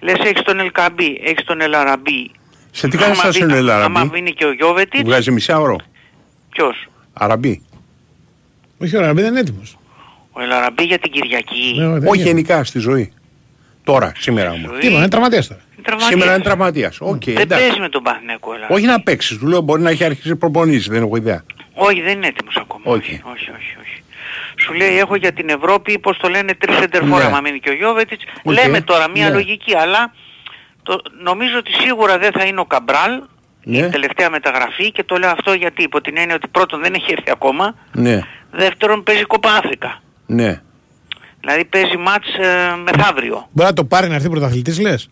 Λες 0.00 0.18
έχεις 0.18 0.42
τον 0.42 0.60
Ελ 0.60 0.73
Κααμπί, 0.73 1.20
έχεις 1.24 1.44
τον 1.44 1.60
Ελ 1.60 1.76
Αραμπί. 1.76 2.30
Σε 2.70 2.88
τι 2.88 2.96
κάνει 2.96 3.12
Άμα 3.12 3.20
στάση 3.22 3.44
μπει- 3.44 3.52
ο 3.54 3.56
Ελ 3.56 3.62
Αραμπί. 3.62 3.84
Άμα 3.98 4.04
βγει 4.12 4.32
και 4.34 4.44
ο 4.44 4.52
Γιώβετιτς, 4.52 5.02
Βγάζει 5.04 5.30
μισά 5.30 5.58
ώρα. 5.60 5.76
ποιος; 6.50 6.86
Αραμπί. 7.12 7.62
Όχι, 8.78 8.96
ο 8.96 9.00
Αραμπί 9.00 9.20
δεν 9.20 9.30
είναι 9.30 9.40
έτοιμος. 9.40 9.76
Ο 10.32 10.40
Ελ 10.40 10.51
Αραμπί 10.51 10.84
για 10.84 10.98
την 10.98 11.10
Κυριακή. 11.10 11.74
Ναι, 11.78 12.08
Όχι 12.08 12.22
γενικά 12.22 12.64
στη 12.64 12.78
ζωή. 12.78 13.12
Τώρα, 13.84 14.12
σήμερα 14.18 14.50
μου. 14.56 14.66
Ζωή. 14.70 14.78
Τίποτα, 14.80 14.98
είναι 14.98 15.08
τραυματίας 15.08 15.46
τώρα. 15.48 15.60
Τραυματίας. 15.82 16.12
Σήμερα 16.12 16.34
είναι 16.34 16.42
τραυματίας. 16.42 17.00
ΟΚ, 17.00 17.24
Δεν 17.24 17.36
εντάξει. 17.36 17.64
παίζει 17.66 17.80
με 17.80 17.88
τον 17.88 18.02
Παναθηναϊκό. 18.02 18.52
αλλά. 18.52 18.66
Όχι 18.70 18.86
να 18.86 19.00
παίξεις, 19.00 19.38
του 19.38 19.46
λέω 19.46 19.60
μπορεί 19.60 19.82
να 19.82 19.90
έχει 19.90 20.04
αρχίσει 20.04 20.36
προπονήσεις, 20.36 20.88
δεν 20.88 21.02
έχω 21.02 21.16
ιδέα. 21.16 21.44
Όχι, 21.74 22.00
δεν 22.00 22.12
είναι 22.16 22.26
έτοιμος 22.26 22.56
ακόμα. 22.56 22.82
Όχι. 22.84 23.22
Όχι, 23.24 23.50
όχι, 23.50 23.50
όχι. 23.50 23.76
όχι. 23.82 24.02
Σου 24.56 24.72
λέει 24.72 24.98
έχω 24.98 25.14
για 25.16 25.32
την 25.32 25.48
Ευρώπη, 25.48 25.98
πώς 25.98 26.16
το 26.18 26.28
λένε, 26.28 26.54
τρεις 26.54 26.76
σεντερφόρα, 26.76 27.24
Ναι. 27.24 27.30
μα 27.30 27.40
μείνει 27.40 27.60
και 27.60 27.70
ο 27.70 27.74
Γιώβετιτς. 27.74 28.24
ΟΚ. 28.42 28.52
Λέμε 28.52 28.80
τώρα 28.80 29.08
μια 29.10 29.28
Ναι. 29.28 29.34
λογική, 29.34 29.76
αλλά 29.76 30.12
το, 30.82 31.02
νομίζω 31.22 31.58
ότι 31.58 31.72
σίγουρα 31.72 32.18
δεν 32.18 32.32
θα 32.32 32.44
είναι 32.44 32.60
ο 32.60 32.64
Καμπράλ, 32.64 33.22
Ναι. 33.64 33.76
η 33.78 33.88
τελευταία 33.88 34.30
μεταγραφή 34.30 34.90
και 34.92 35.04
το 35.04 35.16
λέω 35.16 35.30
αυτό 35.30 35.52
γιατί 35.52 35.82
υπό 35.82 36.00
την 36.00 36.16
έννοια 36.16 36.34
ότι 36.34 36.48
πρώτον 36.48 36.80
δεν 36.80 36.94
έχει 36.94 37.12
έρθει 37.12 37.30
ακόμα, 37.30 37.74
Ναι, 37.92 38.20
δεύτερον 38.50 39.02
παίζει 39.02 39.24
Κόπα 39.24 39.52
Άφρικα. 39.52 40.00
ναι. 40.26 40.60
Δηλαδή 41.40 41.64
παίζει 41.64 41.96
μάτς 41.96 42.26
ε, 42.34 42.74
μεθαύριο. 42.84 43.48
Μπορεί 43.52 43.68
να 43.68 43.74
το 43.74 43.84
πάρει 43.84 44.08
να 44.08 44.14
έρθει 44.14 44.28
πρωταθλητής 44.30 44.80
λες; 44.80 45.08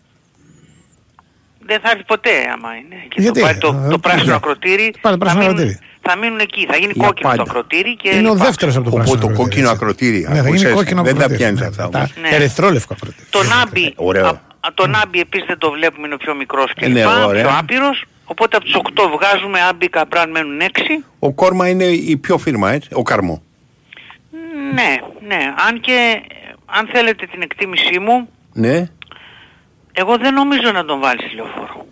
Δεν 1.65 1.79
θα 1.83 1.89
έρθει 1.91 2.03
ποτέ 2.03 2.29
άμα 2.53 2.69
είναι. 2.75 2.95
Και 3.07 3.21
Γιατί; 3.21 3.39
το, 3.39 3.45
πάρει 3.45 3.57
το, 3.57 3.81
Ε, 3.85 3.89
το 3.89 3.99
πράσινο 3.99 4.23
ναι. 4.25 4.33
ακροτήρι, 4.35 4.93
Πάρε 5.01 5.17
το 5.17 5.25
θα, 5.25 5.31
πράσινο 5.31 5.41
μείνουν, 5.41 5.57
ακροτήρι. 5.57 5.79
θα 6.01 6.17
μείνουν 6.17 6.39
εκεί. 6.39 6.65
Θα 6.69 6.75
γίνει 6.77 6.91
Για 6.95 7.05
κόκκινο 7.07 7.29
το 7.29 7.35
πάντα. 7.37 7.49
ακροτήρι 7.51 7.95
και 7.95 8.09
Είναι 8.09 8.29
ο 8.29 8.33
λοιπά. 8.33 8.45
δεύτερος 8.45 8.75
από 8.75 8.83
το 8.83 8.89
Οπότε 8.89 9.03
πράσινο 9.03 9.21
το 9.21 9.27
ακροτήρι, 9.33 9.49
κόκκινο 9.49 9.69
έτσι. 9.69 9.83
ακροτήρι, 9.83 10.19
Ναι, 10.19 10.25
θα 10.25 10.31
ακούς, 10.31 10.45
γίνει 10.45 10.61
έτσι, 10.61 10.73
κόκκινο 10.73 11.01
δεν 11.03 11.15
τα 11.15 11.23
ακροτήρι. 11.23 11.37
πιάνεις 11.39 11.59
Ναι, 11.59 11.67
αυτά 11.67 11.89
τα- 11.89 11.97
όμως. 11.97 12.13
Ναι. 12.21 12.29
Ερυθρόλευκο 12.35 12.93
ακροτήρι. 12.97 13.27
Τον 13.29 13.47
Άμπι, 13.61 13.93
Ωραίο. 13.95 14.25
α, 14.25 14.29
α, 14.29 14.69
τον 14.73 14.95
Άμπι 14.95 15.19
επίσης 15.19 15.47
δεν 15.47 15.57
το 15.57 15.71
βλέπουμε, 15.71 16.05
είναι 16.05 16.15
ο 16.15 16.17
πιο 16.25 16.35
μικρός 16.35 16.71
και 16.75 16.87
Ναι, 16.87 16.93
λοιπά, 16.99 17.25
ωραία. 17.25 17.41
πιο 17.47 17.57
άπειρος. 17.59 18.05
Οπότε 18.25 18.55
από 18.55 18.65
τους 18.65 18.75
8 18.75 19.01
βγάζουμε 19.17 19.61
Άμπι 19.61 19.89
Καπράν 19.89 20.29
μένουν 20.31 20.59
6. 20.61 21.03
Ο 21.19 21.33
Κόρμα 21.33 21.67
είναι 21.69 21.83
η 21.83 22.17
πιο 22.17 22.37
φίρμα, 22.37 22.71
έτσι, 22.71 22.89
ο 22.93 23.01
Καρμό. 23.01 23.41
Ναι, 24.73 24.95
ναι. 25.27 25.53
Αν 25.67 25.79
και, 25.79 26.21
ε, 26.27 26.53
αν 26.65 26.87
θέλετε 26.93 27.25
την 27.25 27.41
εκτίμησή 27.41 27.99
μου, 27.99 28.29
Ναι, 28.53 28.87
εγώ 29.93 30.17
δεν 30.17 30.33
νομίζω 30.33 30.71
να 30.71 30.85
τον 30.85 30.99
βάλεις 30.99 31.25
στη 31.25 31.35
λεωφόρο. 31.35 31.85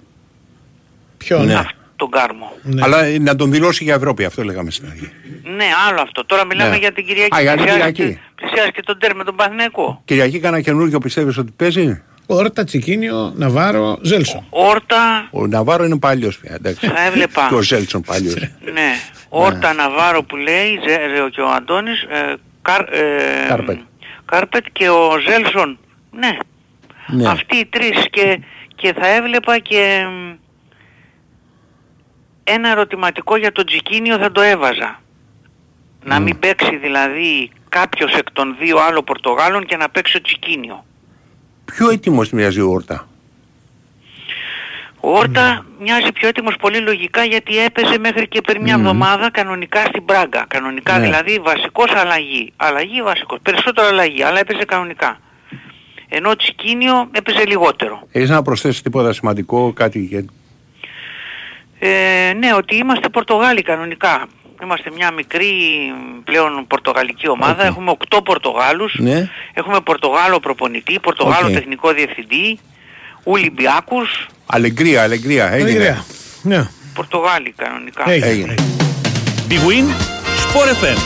Ποιο, 1.18 1.40
Ναι. 1.40 1.46
ναι. 1.46 1.54
Αυτ- 1.56 1.78
Τον 1.96 2.10
Κάρμο. 2.12 2.52
Ναι. 2.62 2.82
αλλά 2.84 3.20
να 3.20 3.36
τον 3.36 3.52
δηλώσει 3.52 3.84
για 3.84 3.94
Ευρώπη, 3.94 4.26
αυτό 4.26 4.44
λέγαμε 4.44 4.72
στην 4.72 4.88
αρχή. 4.90 5.12
Ναι, 5.44 5.66
άλλο 5.90 6.02
αυτό. 6.02 6.26
Τώρα 6.26 6.46
μιλάμε 6.46 6.70
Ναι. 6.70 6.78
για 6.78 6.92
την 6.92 7.06
Κυριακή. 7.06 7.36
Α, 7.36 7.42
για 7.42 7.52
την 7.56 7.64
Πλησιάζει 7.64 7.92
Κυριακή. 7.92 8.14
και- 8.16 8.20
Πλησιάζει 8.36 8.72
και 8.72 8.82
τον 8.82 9.00
τέρ 9.00 9.16
με 9.16 9.24
τον 9.24 9.36
Παναθηναϊκό. 9.36 10.02
Κυριακή 10.06 10.40
κανένα 10.40 10.62
καινούργιο 10.64 11.00
πιστεύεις 11.00 11.38
ότι 11.38 11.52
παίζει; 11.56 12.02
Όρτα, 12.32 12.64
Σικίνιο, 12.64 13.34
Ναβάρο, 13.36 13.98
Ζέλσον. 14.02 14.46
Όρτα, 14.50 15.28
Ο 15.32 15.48
Ναβάρο 15.48 15.84
είναι 15.84 16.00
παλιός 16.00 16.38
πια, 16.40 16.54
εντάξει. 16.56 16.88
θα 16.88 17.02
έβλεπα. 17.06 17.46
Και 17.50 17.56
ο 17.56 17.62
Ζέλσον 17.62 18.02
παλιός. 18.02 18.34
Ναι, 18.74 18.92
Όρτα 19.30 19.74
Ναβάρο 19.74 20.24
που 20.24 20.36
λέει 20.36 20.80
Ζε- 20.88 21.00
ε, 21.00 21.30
και 21.32 21.42
ο 21.42 21.50
Αντώνης 21.50 22.02
ε, 22.02 22.34
Καρ, 22.62 22.82
ε, 22.82 23.46
Κάρπετ. 23.48 23.80
Κάρπετ 24.26 24.66
και 24.72 24.90
ο 24.90 25.10
Ζέλσον. 25.28 25.78
Ναι. 26.12 26.38
Ναι. 27.08 27.30
Αυτοί 27.30 27.58
οι 27.58 27.66
τρεις 27.66 28.10
και, 28.10 28.40
και 28.76 28.94
θα 28.94 29.08
έβλεπα 29.08 29.60
και 29.60 30.06
μ, 30.10 30.34
ένα 32.44 32.70
ερωτηματικό 32.70 33.36
για 33.38 33.52
τον 33.52 33.66
Τζικίνιο 33.66 34.18
θα 34.18 34.32
το 34.32 34.42
έβαζα. 34.42 35.00
Να 36.04 36.20
μην 36.20 36.40
παίξει 36.40 36.78
δηλαδή 36.78 37.52
κάποιος 37.70 38.14
εκ 38.14 38.32
των 38.32 38.56
δύο 38.60 38.78
άλλων 38.80 39.04
Πορτογάλων 39.04 39.66
και 39.66 39.78
να 39.78 39.90
παίξει 39.90 40.18
ο 40.18 40.22
Τζικίνιο. 40.22 40.86
Πιο 41.76 41.90
έτοιμος 41.90 42.30
μοιάζει 42.32 42.62
ο 42.62 42.70
Όρτα; 42.72 43.08
Ο 45.00 45.18
Όρτα 45.18 45.66
μοιάζει 45.80 46.12
πιο 46.12 46.28
έτοιμος 46.28 46.56
πολύ 46.60 46.78
λογικά 46.78 47.24
γιατί 47.24 47.58
έπαιζε 47.58 47.98
μέχρι 48.00 48.28
και 48.28 48.42
πριν 48.42 48.62
μια 48.62 48.74
εβδομάδα 48.74 49.32
κανονικά 49.32 49.86
στην 49.86 50.06
Πράγκα. 50.06 50.46
Κανονικά 50.48 50.98
Ναι. 50.98 51.06
δηλαδή 51.06 51.40
βασικός 51.40 51.92
αλλαγή. 51.96 52.54
Αλλαγή 52.58 53.02
βασικός. 53.02 53.40
Περισσότερο 53.42 53.88
αλλαγή 53.88 54.24
αλλά 54.24 54.40
έπαιζε 54.40 54.66
κανονικά. 54.66 55.20
Ενώ 56.10 56.30
ο 56.30 56.36
Σικίνιο 56.36 57.10
έπαιζε 57.12 57.46
λιγότερο. 57.46 58.08
Έχεις 58.12 58.30
να 58.30 58.42
προσθέσεις 58.42 58.82
τίποτα 58.82 59.14
σημαντικό, 59.14 59.74
κάτι 59.74 60.00
για... 60.00 60.26
Ε, 61.80 62.34
ναι, 62.38 62.54
ότι 62.54 62.76
είμαστε 62.76 63.10
Πορτογάλοι 63.10 63.62
κανονικά. 63.62 64.28
Είμαστε 64.64 64.92
μια 64.96 65.12
μικρή 65.12 65.52
πλέον 66.24 66.68
πορτογαλική 66.68 67.30
ομάδα. 67.30 67.62
ΟΚ. 67.62 67.66
Έχουμε 67.66 67.96
8 68.10 68.20
Πορτογάλους. 68.24 68.96
Ναι. 69.00 69.30
Έχουμε 69.54 69.80
Πορτογάλο 69.80 70.40
προπονητή, 70.40 71.00
Πορτογάλο 71.00 71.48
ΟΚ. 71.48 71.54
τεχνικό 71.54 71.92
διευθυντή, 71.94 72.60
Ολυμπιακός, 73.24 74.28
Αλεγκρία, 74.46 75.04
αλεγκρία, 75.04 75.52
έγινε. 75.52 75.70
Αλεγρία. 75.70 76.06
Ναι. 76.42 76.70
Πορτογάλοι 76.94 77.54
κανονικά. 77.58 78.04
Έγινε. 78.12 78.28
Έγινε. 78.28 78.54
Big 79.50 79.54
Win, 79.54 79.88
Sport 80.44 80.70
FM 80.84 80.98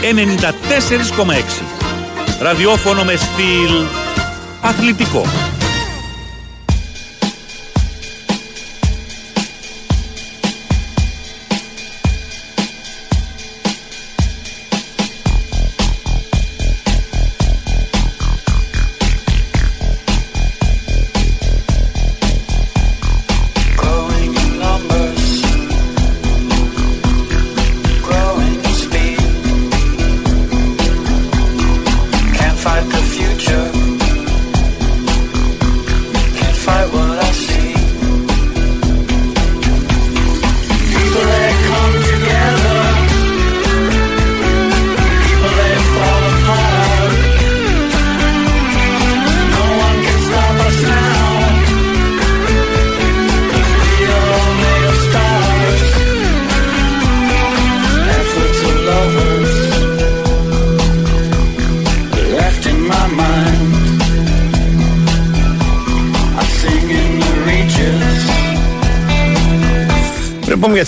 94,6. 0.00 1.62
Ραδιόφωνο 2.40 3.04
με 3.04 3.16
στυλ 3.16 3.84
αθλητικό. 4.60 5.26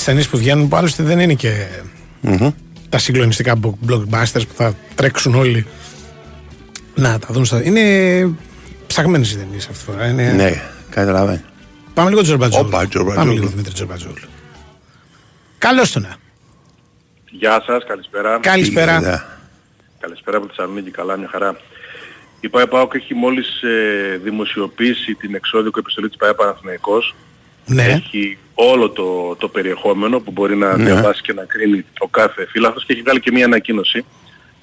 Πρέπει 0.05 0.21
να 0.21 0.25
πούμε 0.27 0.27
για 0.27 0.27
τις 0.27 0.29
ταινίες 0.29 0.29
που 0.29 0.39
βγαίνουν 0.39 0.69
που 0.69 0.77
άλλωστε 0.77 1.03
δεν 1.03 1.21
είναι 1.21 1.35
και 1.35 1.67
τα 2.89 2.99
συγκλονιστικά 2.99 3.55
blo- 3.63 3.91
blockbusters 3.91 4.47
που 4.49 4.55
θα 4.55 4.75
τρέξουν 4.95 5.35
όλοι 5.35 5.67
να 6.95 7.19
τα 7.19 7.29
δουν 7.31 7.45
στα... 7.45 7.65
Είναι 7.65 8.37
ψαγμένες 8.87 9.33
οι 9.33 9.37
ταινίες 9.37 9.67
αυτή 9.69 9.79
τη 9.79 9.85
φορά. 9.85 10.07
Είναι... 10.07 10.33
Ναι, 10.33 10.63
καταλαβαίνω. 10.91 11.41
Πάμε 11.95 12.11
λίγο 12.11 12.23
Τζορμπατζόγλου. 12.23 12.69
Όπα, 12.69 12.87
Τζορμπατζόγλου. 12.87 13.25
Πάμε 13.25 13.33
λίγο 13.33 13.47
Δημήτρη 13.47 13.73
Τζορμπατζόγλου. 13.73 14.29
Καλώς 15.59 15.93
τον. 15.93 16.03
να. 16.03 16.17
Γεια 17.31 17.63
σας, 17.67 17.85
καλησπέρα. 17.87 18.39
Καλησπέρα. 18.41 19.01
Ναι. 19.01 19.23
Καλησπέρα 20.01 20.37
από 20.37 20.47
τη 20.47 20.55
Θεσσαλονίκη, 20.55 20.91
καλά 20.91 21.17
μια 21.17 21.29
χαρά. 21.31 21.57
Η 22.41 22.49
ΠΑΕ 22.49 22.67
ΠΑΟΚ 22.67 22.95
έχει 22.95 23.15
μόλις 23.15 23.63
ε, 23.63 24.21
δημοσιοποιήσει 24.23 25.15
την 25.15 25.35
εξώδικο 25.35 25.79
επιστολή 25.79 26.09
της 26.09 26.17
ΠΑΕ 26.17 26.35
Παναθηναϊκός. 26.35 27.15
Ναι. 27.67 27.85
Έχει 27.85 28.39
όλο 28.59 28.91
το, 28.91 29.37
το 29.39 29.49
περιεχόμενο 29.49 30.21
που 30.21 30.31
μπορεί 30.31 30.57
να 30.57 30.75
διαβάσει 30.75 31.23
και 31.23 31.33
να 31.33 31.45
κρίνει 31.45 31.85
ο 31.99 32.09
κάθε 32.09 32.47
φύλαθος 32.47 32.85
και 32.85 32.93
έχει 32.93 33.03
βγάλει 33.03 33.21
και 33.21 33.31
μια 33.33 33.45
ανακοίνωση 33.45 34.05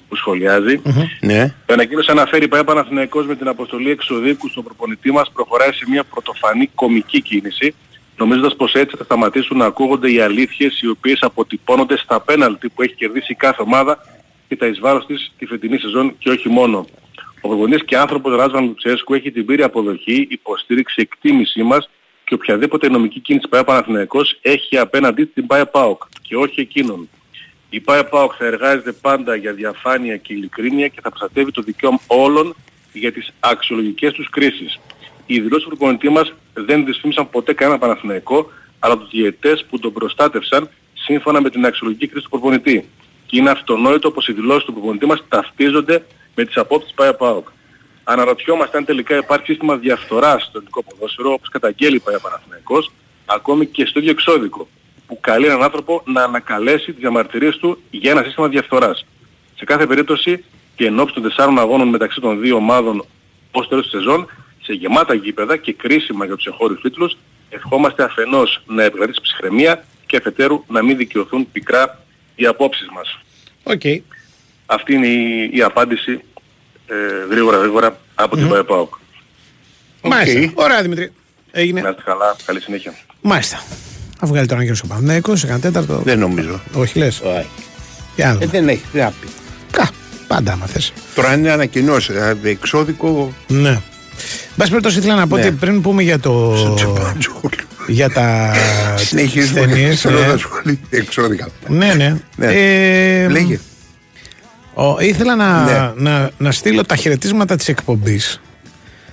που 0.08 0.16
σχολιάζει. 0.16 0.80
Ναι. 1.20 1.54
Η 1.66 1.72
ανακοίνωση 1.72 2.10
αναφέρει 2.10 2.44
η 2.44 2.48
ΠΑΕ 2.48 2.64
Παναθηναϊκός 2.64 3.26
με 3.26 3.36
την 3.36 3.48
αποστολή 3.48 3.90
εξοδίκου 3.90 4.48
στον 4.48 4.64
προπονητή 4.64 5.12
μας 5.12 5.30
προχωράει 5.32 5.72
σε 5.72 5.84
μια 5.88 6.04
πρωτοφανή 6.04 6.70
κομική 6.74 7.22
κίνηση 7.22 7.74
νομίζοντας 8.16 8.56
πως 8.56 8.74
έτσι 8.74 8.96
θα 8.96 9.04
σταματήσουν 9.04 9.56
να 9.56 9.64
ακούγονται 9.64 10.12
οι 10.12 10.20
αλήθειες 10.20 10.80
οι 10.80 10.88
οποίες 10.88 11.18
αποτυπώνονται 11.20 11.96
στα 11.96 12.20
πέναλτι 12.20 12.68
που 12.68 12.82
έχει 12.82 12.94
κερδίσει 12.94 13.34
κάθε 13.34 13.62
ομάδα 13.62 13.98
και 14.48 14.56
τα 14.56 14.66
εις 14.66 14.80
βάρος 14.80 15.06
της 15.06 15.32
τη 15.38 15.46
φετινή 15.46 15.78
σεζόν 15.78 16.14
και 16.18 16.30
όχι 16.30 16.48
μόνο. 16.48 16.86
Ο 17.40 17.48
προπονητής 17.48 17.84
και 17.84 17.96
άνθρωπος 17.96 18.36
Ράσβαν 18.36 18.64
Λουτσέσκου 18.64 19.14
έχει 19.14 19.30
την 19.30 19.44
πλήρη 19.44 19.62
αποδοχή, 19.62 20.26
υποστήριξη, 20.30 21.00
εκτίμησή 21.00 21.62
μας 21.62 21.90
και 22.34 22.40
οποιαδήποτε 22.40 22.88
νομική 22.88 23.20
κίνηση 23.20 23.48
ΠΑΕ 23.48 23.64
Παναθηναϊκός 23.64 24.38
έχει 24.42 24.78
απέναντί 24.78 25.24
την 25.24 25.46
ΠΑΕ 25.46 25.64
ΠΑΟΚ 25.64 26.02
και 26.22 26.36
όχι 26.36 26.60
εκείνον. 26.60 27.08
Η 27.70 27.80
ΠΑΕ 27.80 28.04
ΠΑΟΚ 28.04 28.32
θα 28.38 28.44
εργάζεται 28.44 28.92
πάντα 28.92 29.34
για 29.34 29.52
διαφάνεια 29.52 30.16
και 30.16 30.32
ειλικρίνεια 30.32 30.88
και 30.88 31.00
θα 31.02 31.08
προστατεύει 31.08 31.50
το 31.50 31.62
δικαίωμα 31.62 31.98
όλων 32.06 32.54
για 32.92 33.12
τις 33.12 33.32
αξιολογικές 33.40 34.12
τους 34.12 34.30
κρίσεις. 34.30 34.80
Οι 35.26 35.40
δηλώσεις 35.40 35.62
του 35.62 35.76
προπονητή 35.76 36.08
μας 36.08 36.34
δεν 36.54 36.84
δυσφήμισαν 36.84 37.30
ποτέ 37.30 37.52
κανένα 37.52 37.78
Παναθηναϊκό, 37.78 38.50
αλλά 38.78 38.98
τους 38.98 39.10
διαιτές 39.10 39.64
που 39.70 39.78
τον 39.78 39.92
προστάτευσαν 39.92 40.70
σύμφωνα 40.94 41.40
με 41.40 41.50
την 41.50 41.66
αξιολογική 41.66 42.06
κρίση 42.06 42.24
του 42.24 42.30
προπονητή. 42.30 42.88
Και 43.26 43.38
είναι 43.38 43.50
αυτονόητο 43.50 44.10
πως 44.10 44.28
οι 44.28 44.32
δηλώσεις 44.32 44.64
του 44.64 44.72
προπονητή 44.72 45.06
μας 45.06 45.24
ταυτίζονται 45.28 46.04
με 46.34 46.44
τις 46.44 46.56
απόψεις 46.56 46.86
της 46.86 46.94
ΠΑΕ 46.94 47.12
ΠΑΟΚ. 47.12 47.48
Αναρωτιόμαστε 48.04 48.76
αν 48.76 48.84
τελικά 48.84 49.16
υπάρχει 49.16 49.44
σύστημα 49.46 49.76
διαφθοράς 49.76 50.42
στο 50.42 50.52
ελληνικό 50.54 50.82
ποδόσφαιρο, 50.82 51.32
όπως 51.32 51.48
καταγγέλει 51.48 52.00
πάει 52.00 52.14
ο 52.14 52.20
Παναθηναϊκός, 52.20 52.92
ακόμη 53.26 53.66
και 53.66 53.86
στο 53.86 53.98
ίδιο 53.98 54.10
εξώδικο, 54.10 54.68
που 55.06 55.20
καλεί 55.20 55.46
έναν 55.46 55.62
άνθρωπο 55.62 56.02
να 56.04 56.22
ανακαλέσει 56.22 56.84
τις 56.84 57.00
διαμαρτυρίες 57.00 57.56
του 57.56 57.82
για 57.90 58.10
ένα 58.10 58.22
σύστημα 58.22 58.48
διαφθοράς. 58.48 59.06
Σε 59.56 59.64
κάθε 59.64 59.86
περίπτωση 59.86 60.44
και 60.76 60.86
εν 60.86 61.00
ώψη 61.00 61.14
των 61.14 61.22
τεσσάρων 61.22 61.58
αγώνων 61.58 61.88
μεταξύ 61.88 62.20
των 62.20 62.40
δύο 62.40 62.56
ομάδων 62.56 63.04
ως 63.50 63.68
τέλος 63.68 63.84
της 63.84 63.92
σεζόν, 63.92 64.28
σε 64.62 64.72
γεμάτα 64.72 65.14
γήπεδα 65.14 65.56
και 65.56 65.72
κρίσιμα 65.72 66.24
για 66.24 66.36
τους 66.36 66.46
εγχώριους 66.46 66.80
τίτλους, 66.80 67.16
ευχόμαστε 67.48 68.02
αφενός 68.02 68.62
να 68.66 68.82
επικρατήσει 68.82 69.20
ψυχραιμία 69.22 69.84
και 70.06 70.16
αφετέρου 70.16 70.64
να 70.68 70.82
μην 70.82 70.96
δικαιωθούν 70.96 71.52
πικρά 71.52 72.04
οι 72.34 72.46
απόψεις 72.46 72.88
μας. 72.92 73.18
ΟΚ. 73.62 73.82
Αυτή 74.66 74.94
είναι 74.94 75.06
η, 75.06 75.50
η 75.52 75.62
απάντηση 75.62 76.20
ε, 76.86 76.94
γρήγορα 77.30 77.56
γρήγορα 77.56 77.98
από 78.14 78.36
την 78.36 78.48
ΠΑΕ 78.48 78.65
ΠΑΟΚ. 78.65 78.94
Μάλιστα. 80.02 80.50
Ωραία 80.54 80.82
Δημήτρη. 80.82 81.12
Έγινε. 81.50 81.80
Να 81.80 81.88
είστε 81.88 82.02
καλά, 82.04 82.36
καλή 82.46 82.60
συνέχεια. 82.60 82.94
Μάλιστα. 83.20 83.62
Θα 84.18 84.26
βγάλει 84.26 84.46
τώρα 84.46 84.60
ο 84.62 84.64
κ. 84.64 84.76
Παπανέκο 84.88 85.36
σε 85.36 85.46
κανένα 85.46 85.62
τέταρτο. 85.64 86.00
Δεν 86.04 86.18
νομίζω. 86.18 86.60
Όχι 86.74 86.98
λες. 86.98 87.22
Για 88.16 88.24
να 88.26 88.30
Ε, 88.30 88.34
δούμε. 88.34 88.46
δεν 88.46 88.68
έχει, 88.68 88.82
δεν 88.92 89.02
θα 89.04 89.12
πει. 89.20 89.26
Κα, 89.70 89.90
πάντα 90.26 90.52
άμα 90.52 90.66
θες. 90.66 90.92
Τώρα 91.14 91.34
είναι 91.34 91.50
ανακοινώσεις. 91.50 92.12
Δηλαδή, 92.12 92.48
εξώδικο. 92.48 93.32
Ναι. 93.48 93.68
Εν 93.68 93.80
πάση 94.56 94.70
περιπτώσει 94.70 94.98
ήθελα 94.98 95.14
να 95.14 95.26
πω 95.26 95.36
Ναι. 95.36 95.42
ότι 95.46 95.52
πριν 95.52 95.82
πούμε 95.82 96.02
για 96.02 96.18
το. 96.18 96.54
για 97.86 98.10
τα. 98.10 98.52
Συνεχίζουμε. 98.96 99.60
ταινίες, 99.60 100.00
Θέλω 100.00 100.18
ναι. 100.20 100.26
να 100.26 100.36
σχολεί 100.36 100.80
εξώδικα. 100.90 101.48
Ναι, 101.68 101.94
ναι. 101.94 102.16
Ναι. 102.36 102.46
Ε, 102.46 103.28
Λέγε. 103.28 103.60
Ο, 104.74 105.00
ήθελα 105.00 105.36
να, 105.36 105.64
Ναι. 105.64 105.92
να, 106.10 106.30
να 106.38 106.52
στείλω 106.52 106.84
τα 106.84 106.96
χαιρετίσματα 106.96 107.56
της 107.56 107.68
εκπομπής. 107.68 108.40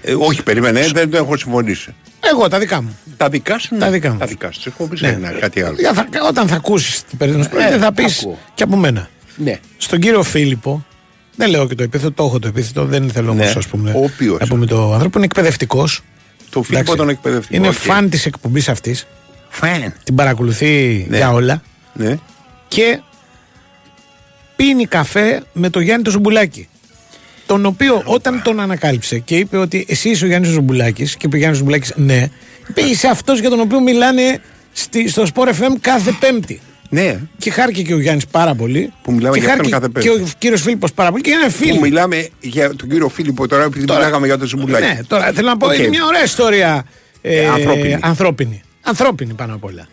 Ε, 0.02 0.14
όχι, 0.18 0.44
περίμενε, 0.44 0.80
ε, 0.80 0.88
δεν 0.94 1.10
το 1.10 1.18
έχω 1.18 1.38
συμφωνήσει. 1.38 1.96
Εγώ, 2.32 2.48
τα 2.48 2.60
δικά 2.60 2.82
μου. 2.82 2.98
Τα 3.18 3.30
δικά 3.30 3.60
σου. 3.60 3.78
Τα 3.78 3.90
δικά 3.90 4.12
μου. 4.12 4.18
Τα 4.18 4.26
δικά 4.26 4.52
σου. 4.52 4.62
Έχω 4.66 4.88
πει 4.88 4.98
Ναι. 5.02 5.08
ένα, 5.08 5.32
κάτι 5.32 5.62
άλλο. 5.62 5.76
Για 5.80 5.94
θα- 5.94 6.08
όταν 6.28 6.48
θα 6.48 6.56
ακούσεις 6.56 7.04
την 7.04 7.18
περίπτωση 7.18 7.50
Ε, 7.72 7.78
θα 7.78 7.94
πεις 7.94 8.20
ακούω. 8.22 8.38
και 8.54 8.64
από 8.64 8.76
μένα. 8.76 9.10
Ναι. 9.36 9.60
Στον 9.78 10.00
κύριο 10.00 10.24
Φίλιππο, 10.24 10.86
δεν 11.36 11.50
λέω 11.50 11.68
και 11.68 11.76
το 11.76 11.84
επίθετο, 11.84 12.12
το 12.12 12.24
έχω 12.24 12.40
το 12.40 12.48
επίθετο, 12.48 12.86
δεν 12.86 13.10
θέλω 13.12 13.34
Ναι. 13.34 13.42
όμως 13.42 13.56
ας 13.56 13.68
πούμε, 13.68 13.92
Ο 13.96 14.04
οποίος. 14.04 14.40
να 14.40 14.48
πούμε 14.48 14.66
το 14.66 14.94
άνθρωπο, 14.94 15.18
είναι 15.18 15.26
εκπαιδευτικός. 15.26 16.02
Το 16.50 16.62
Φίλιππο 16.64 16.74
Εντάξει. 16.92 16.96
τον 16.96 17.10
εκπαιδευτικό. 17.10 17.56
Είναι 17.56 17.68
οκ. 17.68 17.74
φαν 17.74 18.10
της 18.10 18.26
εκπομπής 18.26 18.70
αυτής, 18.70 19.08
Φαν. 19.50 19.94
την 20.04 20.16
παρακολουθεί 20.16 21.06
Ναι. 21.10 21.18
για 21.18 21.32
όλα 21.32 21.62
Ναι. 21.94 22.18
και 22.68 23.00
πίνει 24.62 24.86
καφέ 24.86 25.44
με 25.54 25.70
τον 25.70 25.82
Γιάννη 25.82 26.04
το 26.04 26.12
Ζουμπουλάκη. 26.12 26.68
Τον 27.46 27.66
οποίο 27.66 28.02
όταν 28.06 28.42
τον 28.44 28.60
ανακάλυψε 28.60 29.20
και 29.20 29.36
είπε 29.38 29.58
ότι 29.58 29.86
εσύ 29.90 30.10
είσαι 30.10 30.26
ο 30.26 30.28
Γιάννης 30.28 30.50
Ζουμπουλάκης, 30.52 31.16
και 31.16 31.26
είπε 31.26 31.36
ο 31.36 31.38
Γιάννης 31.40 31.60
Ζουμπουλάκης, 31.60 31.94
ναι, 31.96 32.28
είπε 32.70 32.82
είσαι 32.82 33.08
αυτός 33.08 33.40
για 33.40 33.50
τον 33.50 33.60
οποίο 33.60 33.80
μιλάνε 33.82 34.42
στη, 34.72 35.10
στο 35.10 35.24
Sport 35.34 35.48
FM 35.48 35.76
κάθε 35.82 36.12
Πέμπτη. 36.20 36.60
Ναι. 36.90 37.20
Και 37.38 37.52
χάρηκε 37.52 37.82
και 37.82 37.94
ο 37.94 38.00
Γιάννης 38.00 38.26
πάρα 38.28 38.56
πολύ. 38.56 38.94
Που 39.04 39.12
μιλάμε 39.12 39.38
και 39.38 39.44
για 39.44 39.54
αυτόν 39.54 39.66
χάρηκε 39.72 39.88
κάθε 39.90 40.10
και 40.10 40.18
Πέμπτη. 40.18 40.32
ο 40.32 40.36
κύριος 40.38 40.62
Φίλιππος 40.62 40.94
πάρα 40.94 41.10
πολύ. 41.12 41.22
Και 41.24 41.30
είναι 41.30 41.50
φίλοι. 41.50 41.74
Που 41.74 41.80
μιλάμε 41.80 42.28
για 42.40 42.76
τον 42.76 42.90
κύριο 42.90 43.10
Φίλιππο 43.10 43.48
τώρα, 43.48 43.64
επειδή 43.64 43.86
Τώρα- 43.86 44.00
μιλάγαμε 44.00 44.26
για 44.26 44.38
τον 44.38 44.48
Ζουμπουλάκη. 44.48 44.86
Ναι, 44.86 45.00
τώρα 45.08 45.32
θέλω 45.32 45.48
να 45.48 45.58
πω 45.58 45.68
ΟΚ. 45.68 45.78
είναι 45.78 45.88
μια 45.88 46.06
ωραία 46.06 46.24
ιστορία. 46.24 46.86
Ε, 47.22 47.48
ανθρώπινη. 47.48 47.98
ανθρώπινη. 48.02 48.62
Ανθρώπινη 48.82 49.34
πάνω 49.34 49.54
απ' 49.56 49.64
όλα. 49.64 49.88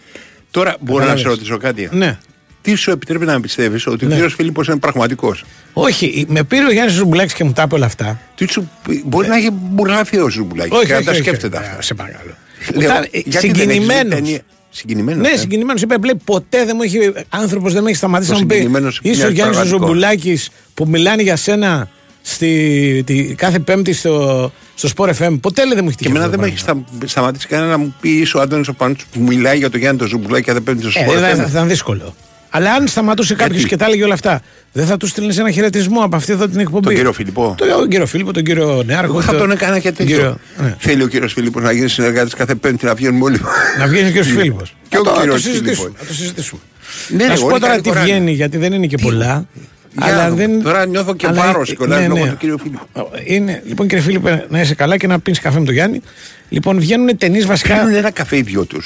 Τώρα 0.51 0.77
μπορώ 0.81 0.99
να 0.99 1.05
σε 1.05 1.15
Κατάλαβες. 1.15 1.39
ρωτήσω 1.39 1.57
κάτι. 1.57 1.89
Ναι. 1.93 2.19
Τι 2.63 2.75
σου 2.75 2.91
επιτρέπει 2.91 3.25
να 3.25 3.41
πιστεύει 3.41 3.81
ότι 3.87 4.05
Ναι. 4.07 4.13
ο 4.13 4.15
κύριος 4.15 4.35
Φίλιππος 4.35 4.67
είναι 4.67 4.77
πραγματικός; 4.77 5.45
Όχι, 5.73 6.25
με 6.29 6.43
πήρε 6.45 6.65
ο 6.65 6.71
Γιάννης 6.73 6.95
Ζουμπουλάκης 6.95 7.33
και 7.33 7.45
μου 7.45 7.53
τα 7.53 7.63
είπε 7.63 7.75
όλα 7.75 7.87
αυτά. 7.87 8.21
Τι 8.35 8.51
σου 8.51 8.71
πει- 8.89 9.03
Μπορεί 9.07 9.29
να 9.29 9.37
έχει 9.37 9.51
μπουρλιάσει 9.51 10.19
ο 10.19 10.29
Ζουμπουλάκης 10.29 10.73
Όχι, 10.73 10.87
και 10.87 10.93
να 10.93 10.97
όχι, 10.97 11.07
τα 11.07 11.13
όχι, 11.13 11.21
σκέφτεται 11.21 11.57
όχι, 11.57 11.67
αυτά. 11.67 11.83
Σε 11.83 11.95
παρακαλώ. 11.95 12.31
Λέω, 12.75 12.91
Ήταν, 12.91 13.03
ε, 13.11 13.19
γιατί 13.25 13.51
δεν 13.51 13.51
έχεις 13.51 13.53
δει 13.67 13.73
συγκινημένος. 13.73 14.15
ταινία- 14.15 14.41
Συγκινημένος, 14.71 15.27
Ναι, 15.27 15.33
ε; 15.33 15.37
συγκινημένος. 15.37 15.83
Είπε, 15.83 15.95
λέει, 16.05 16.21
ποτέ 16.25 16.65
δεν 16.65 16.73
μου 16.77 16.83
έχει. 16.83 17.13
άνθρωπος 17.29 17.73
δεν 17.73 17.83
με 17.83 17.89
έχει 17.89 17.99
σταματήσει 17.99 18.31
Το 18.31 18.35
να 18.37 18.41
μου 18.43 18.47
πει. 18.47 18.55
συγκινημένος 18.55 19.01
Είσαι 19.03 19.13
ο 19.13 19.17
μοιάζει 19.19 19.35
Γιάννης 19.35 19.57
πραγματικός. 19.57 19.89
Ζουμπουλάκης 19.89 20.51
που 20.75 20.89
μιλάνε 20.89 21.23
για 21.23 21.37
σένα 21.37 21.89
στη, 22.23 23.03
τη, 23.07 23.23
κάθε 23.35 23.59
Πέμπτη 23.59 23.93
στο, 23.93 24.53
στο 24.75 24.89
Sport 24.97 25.09
FM. 25.19 25.39
Ποτέ 25.41 25.65
λέει, 25.65 25.75
δεν 25.75 25.85
μου 25.85 25.89
έχει 25.89 25.97
Και 25.99 26.05
τύχει. 26.05 26.09
εμένα 26.09 26.25
αυτό 26.25 26.31
δεν 26.31 26.31
το 26.31 26.41
με 26.41 26.47
έχει 26.47 26.65
πράγμα. 26.65 26.85
στα- 26.99 27.07
σταματήσει 27.07 27.47
κανένα 27.47 27.71
να 27.71 27.77
μου 27.79 27.95
πει 28.01 28.09
είσαι 28.11 28.37
ο 28.37 28.41
Αντώνης 28.41 28.69
ο 28.69 28.73
Πανούτσος 28.75 29.07
που 29.13 29.21
μιλάει 29.21 29.59
για 29.59 29.71
το 29.71 29.79
Γιάννη 29.79 29.99
το 29.99 30.07
Ζουμπουλάκη 30.07 30.45
και 30.45 30.53
δεν 30.53 30.63
παίρνει 30.63 30.81
το 30.81 30.89
Ε, 30.89 30.91
σπορ. 31.01 31.19
δεν 31.19 31.37
θα, 31.37 31.43
θα 31.43 31.49
ήταν 31.51 31.69
δύσκολο. 31.69 32.15
Αλλά 32.51 32.73
αν 32.73 32.87
σταματούσε 32.87 33.35
κάποιος 33.35 33.53
Γιατί; 33.57 33.69
και 33.69 33.77
τα 33.77 33.85
έλεγε 33.85 34.05
όλα 34.05 34.15
αυτά, 34.15 34.41
δεν 34.73 34.87
θα 34.87 34.97
τους 34.97 35.11
στείλει 35.11 35.35
ένα 35.39 35.51
χαιρετισμό 35.51 36.01
από 36.03 36.17
αυτή 36.17 36.33
εδώ 36.33 36.49
την 36.49 36.59
εκπομπή. 36.61 36.85
Τον 36.85 36.95
κύριο 36.95 37.13
Φίλιππο. 37.13 37.55
Τον 37.59 37.89
κύριο 37.89 38.07
Φίλιππο, 38.07 38.33
τον 38.33 38.43
κύριο 38.43 38.83
Νέαρχο. 38.87 39.13
Εγώ 39.13 39.21
θα 39.21 39.33
το- 39.33 39.39
τον 39.39 39.51
έκανα 39.51 39.79
και 39.79 39.89
τον 39.93 39.97
τέτοιο. 39.97 40.17
κύριο- 40.17 40.39
ναι. 40.63 40.75
Θέλει 40.79 41.03
ο 41.03 41.07
κύριος 41.07 41.33
Φίλιππος 41.33 41.61
να 41.61 41.73
γίνει 41.73 41.89
συνεργάτης 41.89 42.35
κάθε 42.35 42.55
Πέμπτη 42.55 42.85
να 42.85 42.95
βγαίνουμε 42.95 43.25
όλοι. 43.25 43.41
Να 43.79 43.87
βγαίνει 43.87 44.05
ο 44.07 44.11
κύριος 44.11 44.27
Φίλιππο. 44.27 44.63
Και 44.89 44.99
ο 44.99 45.03
το, 45.03 45.13
κύριος 45.19 45.35
το 45.35 45.41
συζητήσουμε. 45.49 45.75
Φίλιππος. 45.77 46.01
θα 46.01 46.07
το 46.07 46.15
συζητήσουμε. 46.15 46.61
Ναι, 47.09 47.25
να 47.25 47.31
ρε, 47.31 47.37
σου 47.37 47.43
όλοι 47.45 47.53
πω 47.55 47.61
τώρα 47.61 47.71
καλή 47.73 47.83
τι 47.83 47.89
κορά 47.89 48.01
είναι. 48.01 48.11
βγαίνει, 48.13 48.33
γιατί 48.33 48.57
δεν 48.57 48.73
είναι 48.73 48.87
και 48.87 48.97
πολλά. 48.99 49.47
Για 49.93 50.07
αλλά 50.07 50.23
να 50.23 50.29
δούμε. 50.31 50.47
δεν... 50.47 50.63
Τώρα 50.63 50.87
νιώθω 50.87 51.15
και 51.15 51.27
αλλά- 51.27 51.43
βάρος 51.45 51.75
και 51.79 51.87
ναι, 51.87 52.07
λόγω 52.09 52.25
ναι. 52.25 52.31
του 52.31 52.37
κύριου 52.37 52.59
Φίλιππου. 52.59 52.87
Είναι, 53.25 53.63
λοιπόν, 53.67 53.87
κύριε 53.89 54.03
Φίλιππε, 54.05 54.47
να 54.49 54.61
είσαι 54.61 54.75
καλά 54.75 54.97
και 54.97 55.07
να 55.07 55.21
πίνεις 55.21 55.41
καφέ 55.41 55.59
με 55.59 55.65
τον 55.65 55.75
Γιάννη. 55.75 56.01
Λοιπόν, 56.49 56.81
βγαίνουν 56.81 57.17
ταινίες 57.19 57.47
βασικά. 57.47 57.75
Κάνουν 57.77 57.95
ένα 57.95 58.11
καφέ 58.11 58.37
οι 58.37 58.43
δυο 58.43 58.65
του. 58.65 58.81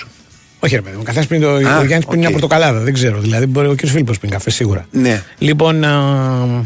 Όχι, 0.65 0.75
ρε 0.75 0.81
παιδί 0.81 0.97
μου, 0.97 1.03
καθένας 1.03 1.27
πίνει 1.27 1.41
το. 1.41 1.49
Α, 1.49 1.55
ο 1.55 1.61
Γιάννης 1.61 2.05
ΟΚ. 2.05 2.11
πίνει 2.11 2.19
μια 2.19 2.31
πορτοκαλάδα, 2.31 2.79
δεν 2.81 2.93
ξέρω. 2.93 3.21
Δηλαδή, 3.21 3.47
μπορεί 3.47 3.67
ο 3.67 3.71
κύριος 3.71 3.91
Φίλιππος 3.91 4.19
πίνει 4.19 4.33
καφέ 4.33 4.51
σίγουρα. 4.51 4.87
Ναι. 4.91 5.23
Λοιπόν, 5.39 5.85
α, 5.85 6.65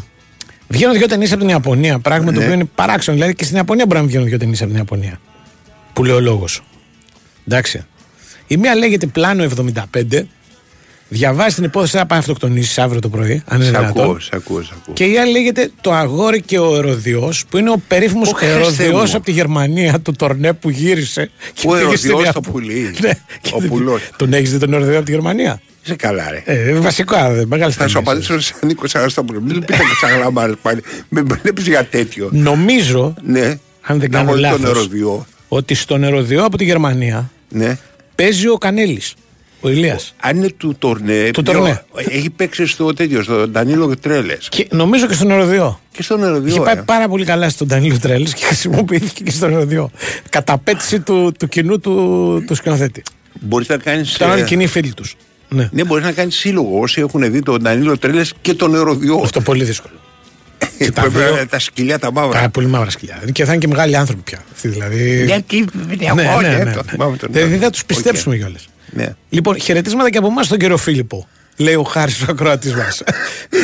βγαίνουν 0.68 0.96
δύο 0.96 1.06
ταινίες 1.06 1.30
από 1.32 1.40
την 1.40 1.48
Ιαπωνία. 1.48 1.98
Πράγμα 1.98 2.24
το 2.24 2.30
Ναι. 2.38 2.38
οποίο 2.38 2.52
είναι 2.52 2.64
παράξενο. 2.74 3.16
Δηλαδή 3.16 3.34
και 3.34 3.44
στην 3.44 3.56
Ιαπωνία 3.56 3.86
μπορεί 3.86 4.00
να 4.00 4.06
βγαίνουν 4.06 4.26
δύο 4.28 4.38
ταινίες 4.38 4.58
από 4.60 4.68
την 4.68 4.78
Ιαπωνία. 4.78 5.20
Που 5.92 6.04
λέει 6.04 6.16
ο 6.16 6.20
λόγος. 6.20 6.62
Εντάξει. 7.48 7.84
Η 8.46 8.56
μία 8.56 8.74
λέγεται 8.74 9.06
Πλάνο 9.06 9.42
75. 9.42 10.22
Διαβάζει 11.08 11.54
την 11.54 11.64
υπόθεση 11.64 11.96
να 11.96 12.06
πάει 12.06 12.18
αυτοκτονήσει 12.18 12.80
αύριο 12.80 13.00
το 13.00 13.08
πρωί, 13.08 13.42
αν 13.46 13.56
είναι 13.60 13.64
Σ' 13.66 13.70
δυνατόν. 13.70 14.02
ακούω, 14.04 14.18
σ' 14.18 14.28
ακούω, 14.32 14.62
σ' 14.62 14.70
ακούω. 14.80 14.94
Και 14.94 15.04
η 15.04 15.18
άλλη 15.18 15.32
λέγεται 15.32 15.70
Το 15.80 15.92
Αγόρι 15.92 16.40
και 16.42 16.58
ο 16.58 16.76
Ερωδιός, 16.76 17.44
που 17.48 17.56
είναι 17.58 17.70
ο 17.70 17.82
περίφημος 17.88 18.28
Ω, 18.28 18.34
Χριστέ 18.34 18.54
Ερωδιός 18.54 19.10
μου. 19.10 19.16
από 19.16 19.24
τη 19.24 19.30
Γερμανία 19.32 20.00
του 20.00 20.12
Τορνέ 20.12 20.52
που 20.52 20.70
γύρισε. 20.70 21.30
και 21.54 21.68
Ο 21.68 21.70
πήγε 21.70 21.96
στην 21.96 22.10
Ερωδιός 22.10 22.24
Ιαπω- 22.26 22.44
το 22.44 22.50
πουλί. 22.50 22.94
Ναι. 23.02 23.10
Ο 23.52 23.60
πουλός. 23.68 24.00
Τον 24.16 24.32
έχεις 24.32 24.50
δει 24.52 24.58
τον 24.58 24.72
Ερωδιό 24.72 24.96
από 24.96 25.04
τη 25.04 25.10
Γερμανία; 25.12 25.60
Είσαι 25.84 25.94
καλά, 25.96 26.30
ρε. 26.30 26.42
Ε, 26.44 26.72
βασικά, 26.72 27.26
ε, 27.30 27.44
μεγάλη 27.46 27.72
Θα 27.72 27.88
σου 27.88 27.98
απαντήσω 27.98 28.40
σε 28.40 28.54
Νίκο 28.62 28.84
Αγαστόπουλο. 28.92 29.40
Μην 29.40 29.60
πείτε 29.60 29.72
και 29.76 30.06
σαν 30.06 30.18
γλαμάρες 30.18 30.54
πάλι. 30.62 30.82
Με 31.08 31.22
βλέπεις 31.22 31.66
για 31.66 31.84
τέτοιο. 31.84 32.28
Νομίζω, 32.32 33.14
Ναι. 33.22 33.58
αν 33.82 33.98
δεν 34.00 34.10
Να 34.10 34.18
κάνω 34.18 34.28
έχω 34.30 34.36
δει 34.36 34.42
τον 34.42 34.60
λάθος, 34.60 34.68
ερωδιό. 34.78 35.26
ότι 35.48 35.74
στον 35.74 36.04
Ερωδιό 36.04 36.44
από 36.44 36.56
τη 36.56 36.64
Γερμανία 36.64 37.30
Ναι. 37.48 37.78
παίζει 38.14 38.48
ο 38.48 38.58
Κανέλης. 38.58 39.14
Ο 39.60 39.68
Ηλίας. 39.70 40.14
Αν 40.20 40.36
είναι 40.36 40.48
του 40.56 40.76
Τορνέ. 40.78 41.30
Του 41.32 41.42
ποιο- 41.42 41.54
Τορνέ. 41.54 41.84
Έχει 42.08 42.30
παίξει 42.30 42.66
στο 42.66 42.92
τέτοιο, 42.94 43.22
στο 43.22 43.48
Ντανίλο 43.48 43.96
Τρέλες. 43.96 44.48
Και 44.50 44.66
νομίζω 44.70 45.06
και 45.06 45.14
στον 45.14 45.30
Ερωδιό. 45.30 45.80
Και 45.92 46.02
στον 46.02 46.22
Ερωδιό. 46.22 46.48
Είχε 46.54 46.60
πάει 46.60 46.74
ε. 46.76 46.82
πάρα 46.84 47.08
πολύ 47.08 47.24
καλά 47.24 47.48
στον 47.48 47.66
Ντανίλο 47.66 47.98
Τρέλ 47.98 48.24
και 48.24 48.44
χρησιμοποιήθηκε 48.44 49.22
και 49.24 49.30
στον 49.30 49.52
Ερωδιό. 49.52 49.90
Καταπέτηση 50.30 51.00
του, 51.00 51.32
του 51.38 51.48
κοινού 51.48 51.78
του, 51.80 52.44
του 52.46 52.54
σκηνοθέτη. 52.54 53.02
Μπορείς 53.40 53.68
να 53.68 53.76
κάνεις. 53.76 54.14
Ήταν 54.14 54.30
όλοι 54.30 54.42
κοινοί 54.44 54.66
φίλοι 54.66 54.94
τους. 54.94 55.16
Ναι. 55.48 55.68
Ναι, 55.72 55.84
μπορείς 55.84 56.04
να 56.04 56.12
κάνεις 56.12 56.34
σύλλογο 56.36 56.78
όσοι 56.80 57.00
έχουν 57.00 57.30
δει 57.32 57.42
τον 57.42 57.62
Ντανίλο 57.62 57.98
Τρέλες 57.98 58.34
και 58.40 58.54
τον 58.54 58.74
Ερωδιό. 58.74 59.20
Αυτό 59.22 59.40
πολύ 59.40 59.64
δύσκολο. 59.64 59.94
Και 60.78 60.90
τα 60.90 61.08
δύο- 61.08 61.46
τα 61.50 61.58
σκυλιά 61.58 61.98
τα 61.98 62.12
μαύρα. 62.12 62.32
Πάρα 62.32 62.48
πολύ 62.48 62.66
μαύρα 62.66 62.90
σκυλιά. 62.90 63.22
Και 63.32 63.44
θα 63.44 63.52
είναι 63.52 63.60
και 63.60 63.68
μεγάλοι 63.68 63.96
άνθρωποι 63.96 64.22
πια. 64.22 64.44
Αυτοί 64.52 64.68
δηλαδή. 64.68 65.24
Γιατί 65.24 65.64
Ναι, 65.88 66.12
ναι, 66.12 66.48
ναι, 66.48 66.64
ναι. 66.64 66.72
το 66.72 66.82
θυμάμαι 66.86 67.16
τον 67.16 67.28
Δηλαδή 67.32 67.56
θα 67.56 67.70
τους 67.70 67.80
ΟΚ. 67.80 67.86
πιστέψουμε 67.86 68.36
κιόλας. 68.36 68.68
Ναι. 68.96 69.14
Λοιπόν, 69.28 69.60
χαιρετίσματα 69.60 70.10
και 70.10 70.18
από 70.18 70.26
εμάς 70.26 70.48
τον 70.48 70.58
κύριο 70.58 70.76
Φίλιππο. 70.76 71.28
Λέει 71.56 71.74
ο 71.74 71.82
Χάρης 71.82 72.22
ο 72.22 72.26
ακροατής 72.28 72.74
μας. 72.74 73.02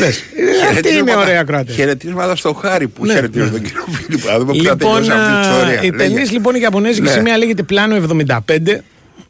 Αυτή 0.70 0.96
είναι 0.96 1.14
ωραία 1.16 1.40
ακροατής. 1.40 1.72
Χαιρετίσματα 1.72 2.36
στο 2.36 2.52
Χάρη 2.52 2.88
που 2.88 3.06
Ναι, 3.06 3.12
χαιρετίζει 3.12 3.44
ναι. 3.44 3.50
τον 3.50 3.62
κύριο 3.62 3.84
Φίλιππο. 3.90 4.28
Να 4.30 4.38
δούμε 4.38 4.52
πού 4.56 4.62
θα 4.64 4.70
Λοιπόν, 4.70 4.78
τελειώσει 4.78 5.10
αυτή 5.10 5.32
η 5.32 5.36
α, 5.36 5.40
ιστορία. 5.40 5.82
οι 5.82 5.90
Λέγε. 5.90 5.96
ταινίες 5.96 6.24
λοιπόν 6.30 6.54
οι 6.54 6.58
Ιαπωνέζικες 6.62 7.10
Ναι. 7.10 7.18
η 7.18 7.22
μία 7.22 7.36
λέγεται 7.38 7.62
Πλάνο 7.62 7.96
75. 8.08 8.38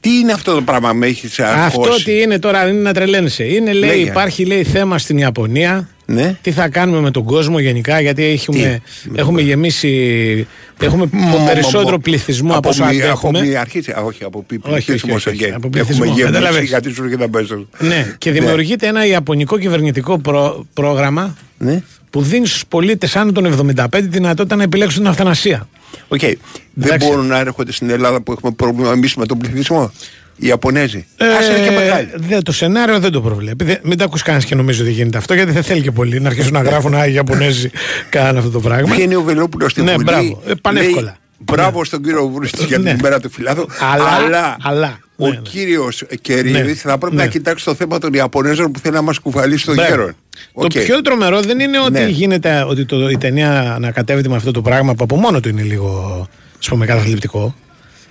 Τι 0.01 0.19
είναι 0.19 0.33
αυτό 0.33 0.55
το 0.55 0.63
πράγμα, 0.63 0.93
με 0.93 1.07
έχεις 1.07 1.41
Αυτό 1.41 1.95
τι 2.05 2.21
είναι 2.21 2.39
τώρα, 2.39 2.69
είναι 2.69 2.81
να 2.81 2.93
τρελαίνεσαι. 2.95 3.45
Είναι 3.45 3.73
λέει, 3.73 3.91
Λέγε. 3.91 4.03
υπάρχει 4.11 4.45
λέει 4.45 4.65
θέμα 4.65 4.99
στην 4.99 5.19
Ιαπωνία. 5.19 5.89
Ναι. 6.07 6.37
Τι 6.43 6.51
θα 6.53 6.69
κάνουμε 6.69 7.01
με 7.01 7.11
τον 7.11 7.25
κόσμο 7.25 7.59
γενικά, 7.59 8.01
γιατί 8.01 8.23
έχουμε, 8.25 8.81
Τι; 9.03 9.11
έχουμε 9.15 9.41
γεμίσει. 9.41 10.47
Έχουμε 10.81 11.05
Μ, 11.13 11.45
περισσότερο 11.47 11.91
μ, 11.97 11.99
μ, 11.99 12.03
πληθυσμό 12.03 12.55
από 12.55 12.69
όσο 12.69 12.85
μη- 12.85 12.91
Από 13.03 13.05
αντέχουμε. 13.05 13.41
μία 13.41 13.61
αρχής, 13.61 13.89
α, 13.89 14.01
όχι, 14.03 14.25
από 14.25 14.43
πι- 14.43 14.65
Όχι, 14.67 14.75
όχι, 14.75 14.85
πληθυσμό 14.85 15.15
όχι, 15.15 15.29
όχι, 15.29 15.45
εκεί. 15.45 15.53
από 15.55 15.69
πληθυσμό, 15.69 16.03
Έχουμε 16.05 16.17
γεμίσει 16.17 16.33
καταλαβαίνεις. 16.33 16.69
γιατί 16.69 16.91
σου 16.93 17.05
έρχεται 17.05 17.27
μέσα. 17.33 17.65
Ναι, 17.79 18.15
και 18.19 18.31
δημιουργείται 18.31 18.87
ένα 18.87 19.07
ιαπωνικό 19.07 19.59
κυβερνητικό 19.59 20.19
προ- 20.19 20.67
πρόγραμμα 20.75 21.37
Ναι. 21.59 21.83
που 22.11 22.23
δίνει 22.23 22.47
στους 22.47 22.65
πολίτες 22.69 23.17
άνω 23.17 23.33
των 23.33 23.45
75 23.45 24.01
τη 24.01 24.07
δυνατότητα 24.09 24.57
να 24.57 24.63
επιλέξουν 24.63 24.99
την 25.03 25.09
ευθανασία. 25.11 25.69
ΟΚ. 26.09 26.21
Δεν 26.21 26.39
Εντάξει. 26.81 27.09
μπορούν 27.09 27.27
να 27.27 27.39
έρχονται 27.39 27.73
στην 27.73 27.91
Ελλάδα 27.91 28.21
που 28.23 28.33
έχουμε 28.33 28.53
πρόβλημα 28.53 28.93
εμείς 28.93 29.09
με 29.17 29.27
τον 29.27 29.39
πληθυσμό; 29.39 29.93
Οι 30.37 30.47
Ιαπωνέζοι. 30.47 31.07
Ε, 31.17 31.27
Ας 31.37 31.49
είναι 31.49 31.59
και 31.69 31.71
μεγάλοι. 31.75 32.09
δεν, 32.15 32.43
το 32.43 32.53
σενάριο 32.53 32.99
δεν 32.99 33.13
το 33.13 33.21
προβλέπει. 33.21 33.65
Δεν, 33.65 33.79
μην 33.83 33.99
τα 33.99 34.05
ακούς 34.05 34.23
κανένας 34.23 34.47
και 34.47 34.55
νομίζω 34.55 34.83
ότι 34.83 34.93
γίνεται 34.93 35.19
αυτό, 35.19 35.35
γιατί 35.35 35.53
δεν 35.53 35.63
θέλει 35.63 35.81
και 35.83 35.91
πολύ 35.91 36.21
να 36.21 36.29
αρχίσουν 36.29 36.53
να 36.53 36.63
γράφουν 36.63 36.95
Α, 36.95 37.07
οι 37.07 37.13
Ιαπωνέζοι 37.15 37.71
κάνουν 38.09 38.37
αυτό 38.37 38.51
το 38.51 38.61
πράγμα. 38.61 38.95
Βγαίνει 38.95 39.15
ο 39.15 39.23
Βελόπουλος 39.23 39.71
στην 39.71 39.85
Ναι, 39.85 39.93
Βουλή. 39.93 40.05
μπράβο. 40.05 40.43
Ε, 40.47 40.53
πανεύκολα. 40.63 41.03
λέει, 41.03 41.15
Μπράβο 41.39 41.85
στον 41.85 42.03
κύριο 42.03 42.27
Βουρίστη 42.29 42.65
για 42.65 42.79
Ναι. 42.79 42.91
την 42.91 42.99
μέρα 43.03 43.21
του 43.21 43.31
φιλάθου. 43.31 43.67
Αλλά- 43.93 44.05
Αλλά, 44.25 44.57
αλλά, 44.63 44.99
ο 45.17 45.27
ναι, 45.29 45.31
ναι. 45.35 45.37
κύριος 45.43 46.05
Κερίδης 46.21 46.65
Ναι. 46.65 46.75
θα 46.91 46.99
πρέπει 46.99 47.17
Ναι. 47.17 47.23
να 47.23 47.29
κοιτάξει 47.29 47.65
το 47.65 47.75
θέμα 47.75 47.99
των 47.99 48.13
Ιαπωνέζων 48.13 48.71
που 48.73 48.79
θέλει 48.79 48.95
να 48.95 49.03
μας 49.03 49.19
κουβαλήσει 49.19 49.63
στο 49.63 49.75
Μπράβο. 49.75 49.89
γέρο. 49.91 50.11
Το 50.55 50.67
πιο 50.67 51.01
τρομερό 51.03 51.41
δεν 51.41 51.61
είναι 51.61 51.79
ότι 51.81 51.91
Ναι. 51.93 52.07
γίνεται 52.07 52.65
ότι 52.69 52.85
το, 52.85 53.09
η 53.09 53.19
ταινία 53.19 53.73
ανακατεύεται 53.75 54.29
με 54.29 54.37
αυτό 54.37 54.51
το 54.51 54.63
πράγμα 54.63 54.95
που 54.95 55.05
από 55.05 55.17
μόνο 55.17 55.41
του 55.41 55.49
είναι 55.49 55.63
λίγο 55.63 56.29
ας 56.61 56.69
πούμε, 56.69 56.87
καταθλιπτικό. 56.87 57.55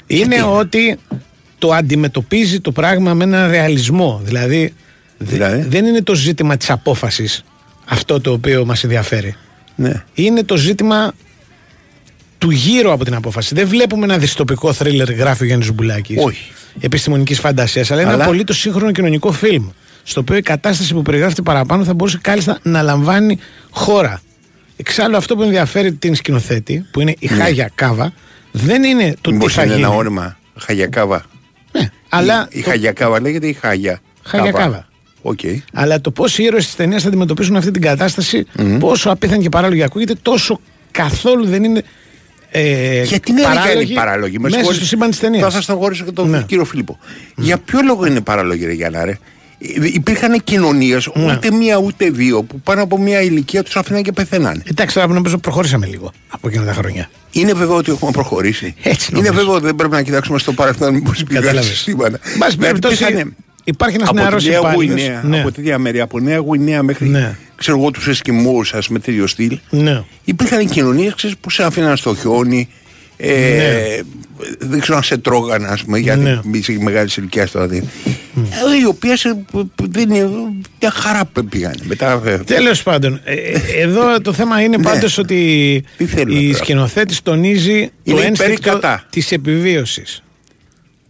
Είναι 0.07 0.43
ότι 0.43 0.97
το 1.61 1.73
αντιμετωπίζει 1.73 2.59
το 2.59 2.71
πράγμα 2.71 3.13
με 3.13 3.23
ένα 3.23 3.47
ρεαλισμό. 3.47 4.21
Δηλαδή, 4.23 4.73
δε- 5.17 5.25
Δηλαδή; 5.31 5.61
δεν 5.69 5.85
είναι 5.85 6.01
το 6.01 6.15
ζήτημα 6.15 6.57
της 6.57 6.69
απόφασης 6.69 7.43
αυτό 7.85 8.21
το 8.21 8.31
οποίο 8.31 8.65
μας 8.65 8.83
ενδιαφέρει. 8.83 9.35
Ναι. 9.75 10.03
Είναι 10.13 10.43
το 10.43 10.57
ζήτημα 10.57 11.13
του 12.37 12.49
γύρω 12.51 12.93
από 12.93 13.03
την 13.03 13.13
απόφαση. 13.15 13.55
Δεν 13.55 13.67
βλέπουμε 13.67 14.03
ένα 14.05 14.17
δυστοπικό 14.17 14.73
θρίλερ 14.73 15.11
γράφει 15.13 15.43
ο 15.43 15.45
Γιάννης 15.45 15.71
Μπουλάκης. 15.73 16.17
Όχι. 16.23 16.51
Επιστημονικής 16.79 17.39
φαντασίας, 17.39 17.91
αλλά 17.91 18.01
είναι 18.01 18.09
ένα 18.09 18.17
Αλλά- 18.19 18.25
απολύτως 18.31 18.57
σύγχρονο 18.59 18.91
κοινωνικό 18.91 19.31
φιλμ. 19.31 19.69
Στο 20.03 20.19
οποίο 20.19 20.35
η 20.37 20.41
κατάσταση 20.41 20.93
που 20.93 21.01
περιγράφεται 21.01 21.41
παραπάνω 21.41 21.83
θα 21.83 21.93
μπορούσε 21.93 22.19
κάλλιστα 22.21 22.59
να 22.63 22.81
λαμβάνει 22.81 23.37
χώρα. 23.69 24.21
Εξάλλου 24.77 25.17
αυτό 25.17 25.35
που 25.35 25.41
ενδιαφέρει 25.41 25.93
την 25.93 26.15
σκηνοθέτη, 26.15 26.85
που 26.91 26.99
είναι 27.01 27.15
η 27.19 27.27
Ναι. 27.29 27.43
Χάγια 27.43 27.71
Κάβα, 27.75 28.13
δεν 28.51 28.83
είναι 28.83 29.13
το 29.21 29.29
τι 29.29 29.35
Μήπως 29.35 29.53
θα 29.53 29.63
είναι 29.63 29.73
γίνει. 29.73 29.85
ένα 29.85 29.95
όνομα. 29.95 30.37
Χαγιακάβα. 30.57 31.25
Ναι, 32.13 32.19
αλλά, 32.21 32.47
Η, 32.51 32.59
η 32.59 32.63
το, 32.63 32.69
Χαγιακάβα 32.69 33.21
λέγεται 33.21 33.47
η 33.47 33.53
Χάγια. 33.53 34.01
Χαγιακάβα. 34.23 34.85
ΟΚ. 35.21 35.39
αλλά 35.73 36.01
το 36.01 36.11
πώς 36.11 36.37
οι 36.37 36.43
ήρωες 36.43 36.65
της 36.65 36.75
ταινίας 36.75 37.01
θα 37.01 37.07
αντιμετωπίσουν 37.07 37.55
αυτή 37.55 37.71
την 37.71 37.81
κατάσταση, 37.81 38.45
πόσο 38.79 39.09
απίθανη 39.09 39.41
και 39.43 39.49
παράλογη 39.49 39.83
ακούγεται, 39.83 40.13
τόσο 40.21 40.59
καθόλου 40.91 41.45
δεν 41.45 41.63
είναι. 41.63 41.83
Ε, 42.53 43.03
Γιατί 43.03 43.31
είναι 43.31 43.41
παράλογη 43.41 43.63
παράλογη, 43.65 43.93
παράλογη. 43.93 44.33
Με 44.39 44.41
μέσα 44.43 44.55
συγχωρείς. 44.55 44.77
στο 44.77 44.87
σύμπαν 44.87 45.09
της 45.09 45.19
ταινίας. 45.19 45.43
Θα, 45.43 45.49
θα 45.49 45.61
στεναχωρήσω 45.61 46.03
και 46.05 46.11
τον 46.11 46.29
Ναι. 46.29 46.43
κύριο 46.47 46.65
Φίλιππο. 46.65 46.99
Για 47.35 47.57
ποιο 47.57 47.79
λόγο 47.81 48.05
είναι 48.05 48.21
παράλογη, 48.21 48.65
ρε 48.65 48.71
Γιάννα, 48.71 49.05
ρε; 49.05 49.17
Ε, 49.63 49.87
Υπήρχαν 49.93 50.43
κοινωνίες, 50.43 51.09
Ναι. 51.13 51.31
ούτε 51.31 51.51
μία 51.51 51.77
ούτε 51.77 52.09
δύο, 52.09 52.43
που 52.43 52.59
πάνω 52.61 52.81
από 52.83 52.97
μία 52.97 53.21
ηλικία 53.21 53.63
τους 53.63 53.75
άφηναν 53.75 54.03
και 54.03 54.11
πεθαίνανε. 54.11 54.63
Εντάξει, 54.65 54.95
τώρα 54.95 55.07
νομίζω 55.13 55.37
προχωρήσαμε 55.37 55.85
λίγο 55.85 56.11
από 56.29 56.47
εκείνα 56.47 56.65
τα 56.65 56.73
χρόνια. 56.73 57.09
Είναι 57.31 57.53
βέβαιο 57.53 57.75
ότι 57.75 57.91
έχουμε 57.91 58.11
προχωρήσει. 58.11 58.73
Έτσι 58.81 59.07
είναι 59.11 59.21
νομίζω. 59.21 59.39
βέβαιο 59.39 59.55
ότι 59.55 59.65
δεν 59.65 59.75
πρέπει 59.75 59.93
να 59.93 60.01
κοιτάξουμε 60.01 60.39
στο 60.39 60.53
παρελθόν 60.53 60.93
μήπω 60.93 61.11
πήγαμε 61.11 61.45
Κατάλαβες. 61.45 61.65
στο 61.65 61.75
σύμπαν. 61.89 62.13
Εν 62.13 62.37
πάση 62.39 62.57
περιπτώσει, 62.57 63.05
υπάρχει 63.63 63.95
ένας 63.95 64.07
από 64.09 64.17
νεαρός 64.17 64.43
τη 64.43 64.49
Νέα 64.49 64.59
υπάλληλος. 64.59 64.85
Γουινέα, 65.01 65.21
Ναι. 65.23 65.39
από 65.39 65.51
τέτοια 65.51 65.77
μέρη, 65.77 65.99
από 65.99 66.19
Νέα 66.19 66.37
Γουινέα 66.37 66.83
μέχρι 66.83 67.07
Ναι. 67.09 67.35
ξέρω 67.55 67.77
εγώ 67.77 67.91
τους 67.91 68.07
Εσκιμούς, 68.07 68.73
ας 68.73 68.87
πούμε, 68.87 68.99
τέτοιο 68.99 69.27
στυλ. 69.27 69.59
Ναι. 69.69 70.03
Υπήρχαν 70.23 70.67
κοινωνίες 70.69 71.35
που 71.41 71.49
σε 71.49 71.63
άφηναν 71.63 71.97
στο 71.97 72.15
χιόνι. 72.15 72.69
Ε, 73.23 73.55
Ναι. 73.57 73.99
Δεν 74.59 74.79
ξέρω 74.79 74.97
αν 74.97 75.03
σε 75.03 75.17
τρώγαν, 75.17 75.65
ας 75.65 75.83
πούμε, 75.83 75.97
γιατί 75.99 76.19
Ναι. 76.19 76.39
ναι. 76.43 76.57
είσαι 76.57 76.77
μεγάλης 76.79 77.17
ηλικίας 77.17 77.51
τώρα. 77.51 77.67
δηλαδή. 77.67 77.87
Ε, 78.35 78.77
οι 78.81 78.85
οποίες 78.85 79.25
δεν 79.89 80.09
είναι. 80.09 80.29
Μια 80.79 80.91
χαρά 80.91 81.29
πήγαν. 81.49 81.73
Μετά. 81.83 82.21
ε, 82.25 82.37
Τέλος 82.37 82.83
πάντων, 82.83 83.21
ε, 83.23 83.33
ε, 83.33 83.59
εδώ 83.81 84.21
το 84.21 84.33
θέμα 84.33 84.61
είναι 84.61 84.77
Ναι. 84.77 84.83
πάντως 84.83 85.17
ότι 85.17 85.83
Τι 85.97 86.05
θέλουμε 86.05 86.39
η 86.39 86.45
τώρα; 86.51 86.57
σκηνοθέτης 86.63 87.21
τονίζει 87.21 87.71
Είναι 87.71 87.89
το 88.03 88.11
υπέρ 88.11 88.23
ή 88.23 88.25
ένστικτο 88.27 88.71
κατά; 88.73 89.03
της 89.09 89.31
επιβίωσης. 89.31 90.23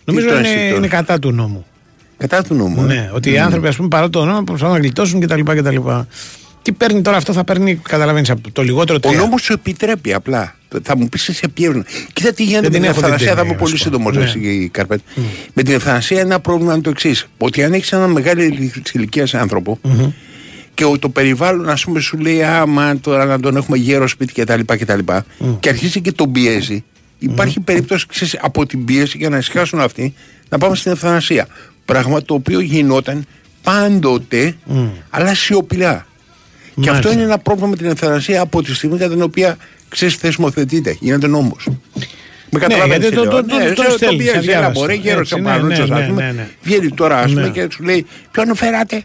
Νομίζω 0.06 0.28
το 0.28 0.38
είναι, 0.38 0.48
ένστικτο; 0.48 0.76
είναι 0.76 0.88
κατά 0.88 1.20
του 1.20 1.32
νόμου. 1.32 1.66
Κατά 2.18 2.44
του 2.44 2.54
νόμου. 2.54 2.82
ε; 2.84 2.86
Ναι, 2.86 3.10
ότι 3.14 3.32
οι 3.32 3.38
άνθρωποι, 3.38 3.68
ας 3.68 3.76
πούμε, 3.76 3.88
παρά 3.88 4.10
το 4.10 4.26
νόμο 4.26 4.44
προσπαθούν 4.44 4.74
να 4.76 4.80
γλιτώσουν 4.82 5.20
κτλ. 5.20 5.42
κτλ. 5.42 5.76
Τι 6.62 6.72
παίρνει 6.72 7.02
τώρα 7.02 7.18
αυτό, 7.18 7.34
θα 7.34 7.44
παίρνει, 7.44 7.76
καταλαβαίνεις, 7.76 8.30
από 8.30 8.52
το 8.52 8.62
λιγότερο 8.64 8.98
Ο 9.04 9.08
τρία. 9.08 9.18
νόμος 9.18 9.42
σου 9.42 9.54
επιτρέπει 9.54 10.14
απλά. 10.14 10.56
Θα 10.84 10.98
μου 10.98 11.10
πεις 11.10 11.22
σε 11.34 11.48
ποιον. 11.48 11.86
Κοίτα 12.14 12.34
τι 12.34 12.44
γίνεται 12.44 12.70
Δεν 12.70 12.72
με 12.72 12.78
την 12.78 12.82
την 12.82 12.84
έχω 12.84 12.94
την 12.94 13.04
ευθανασία. 13.04 13.28
Θα 13.30 13.36
ταινία, 13.36 13.50
είμαι 13.50 13.60
πολύ 13.60 13.72
να 13.72 13.78
σου 13.78 13.84
σύντομο, 13.84 14.10
πω. 14.10 14.20
Ναι. 14.20 14.58
ναι. 14.60 14.68
Καρπέτ. 14.68 15.00
Με 15.54 15.64
την 15.64 15.74
ευθανασία 15.74 16.20
ένα 16.20 16.40
πρόβλημα 16.40 16.74
είναι 16.74 16.82
το 16.82 16.90
εξής. 16.90 17.28
Ότι 17.38 17.64
αν 17.64 17.74
έχεις 17.74 17.92
έναν 17.92 18.12
μεγάλη 18.12 18.72
ηλικίας 18.94 19.34
άνθρωπο 19.34 19.80
και 20.74 20.86
ο- 20.86 21.00
το 21.00 21.10
περιβάλλον, 21.10 21.70
ας 21.70 21.84
πούμε, 21.84 22.00
σου 22.00 22.18
λέει 22.18 22.44
Άμα 22.44 23.00
τώρα 23.00 23.26
να 23.26 23.40
τον 23.40 23.56
έχουμε 23.58 23.78
γέρο 23.78 24.08
σπίτι 24.08 24.42
κτλ. 24.42 24.60
κτλ. 24.66 25.00
Και 25.60 25.70
αρχίζει 25.70 26.02
και 26.02 26.12
τον 26.12 26.32
πιέζει, 26.32 26.84
υπάρχει 27.20 27.60
περίπτωση 27.60 28.06
ξέρεις, 28.08 28.38
από 28.42 28.66
την 28.66 28.86
πίεση 28.86 29.18
για 29.18 29.30
να 29.30 29.38
ησυχάσουν 29.38 29.80
αυτοί 29.80 30.14
να 30.50 30.58
πάμε 30.58 30.76
στην 30.76 30.92
ευθανασία. 30.92 31.48
Πράγμα 31.86 32.22
το 32.22 32.34
οποίο 32.34 32.60
γινόταν 32.60 33.26
πάντοτε, 33.64 34.56
αλλά 35.10 35.34
σιωπηλά. 35.36 36.06
Και 36.76 36.90
Μάλιστα. 36.90 36.98
αυτό 36.98 37.12
είναι 37.12 37.22
ένα 37.22 37.38
πρόβλημα 37.38 37.70
με 37.70 37.76
την 37.76 37.86
ευθανασία 37.86 38.42
από 38.42 38.64
τη 38.64 38.74
στιγμή 38.76 38.98
κατά 38.98 39.14
την 39.14 39.22
οποία 39.22 39.58
ξέρεις 39.92 40.16
θεσμοθετείται. 40.16 40.98
Γίνεται 41.00 41.28
νόμος. 41.28 41.68
Με 42.50 42.60
καταλαβαίνεις 42.60 42.98
γιατί 43.10 43.10
τι 43.10 43.16
το- 43.16 43.22
λέω. 43.24 43.32
το- 43.32 43.48
το- 43.48 43.56
Ναι, 43.58 43.66
το 43.72 43.82
ξέρω, 43.82 43.98
στέλνεις, 43.98 44.18
πιέζει, 44.18 44.38
αδιάβαστο. 44.38 44.70
Έλα 44.70 44.80
μωρέ 44.80 44.94
γέρος 44.94 45.32
Έτσι, 45.32 45.44
ναι, 45.44 45.52
Αμπανούτσος, 45.52 45.90
ναι, 45.90 45.96
ας 45.96 46.02
ναι, 46.02 46.08
πούμε. 46.08 46.26
ναι, 46.26 46.32
ναι. 46.32 46.48
Βγαίνει 46.64 46.90
τώρα 46.92 47.18
ας 47.18 47.30
πούμε 47.32 47.42
Ναι. 47.42 47.50
και 47.50 47.68
σου 47.72 47.84
λέει 47.84 48.06
ποιον 48.32 48.56
φέρατε. 48.56 49.02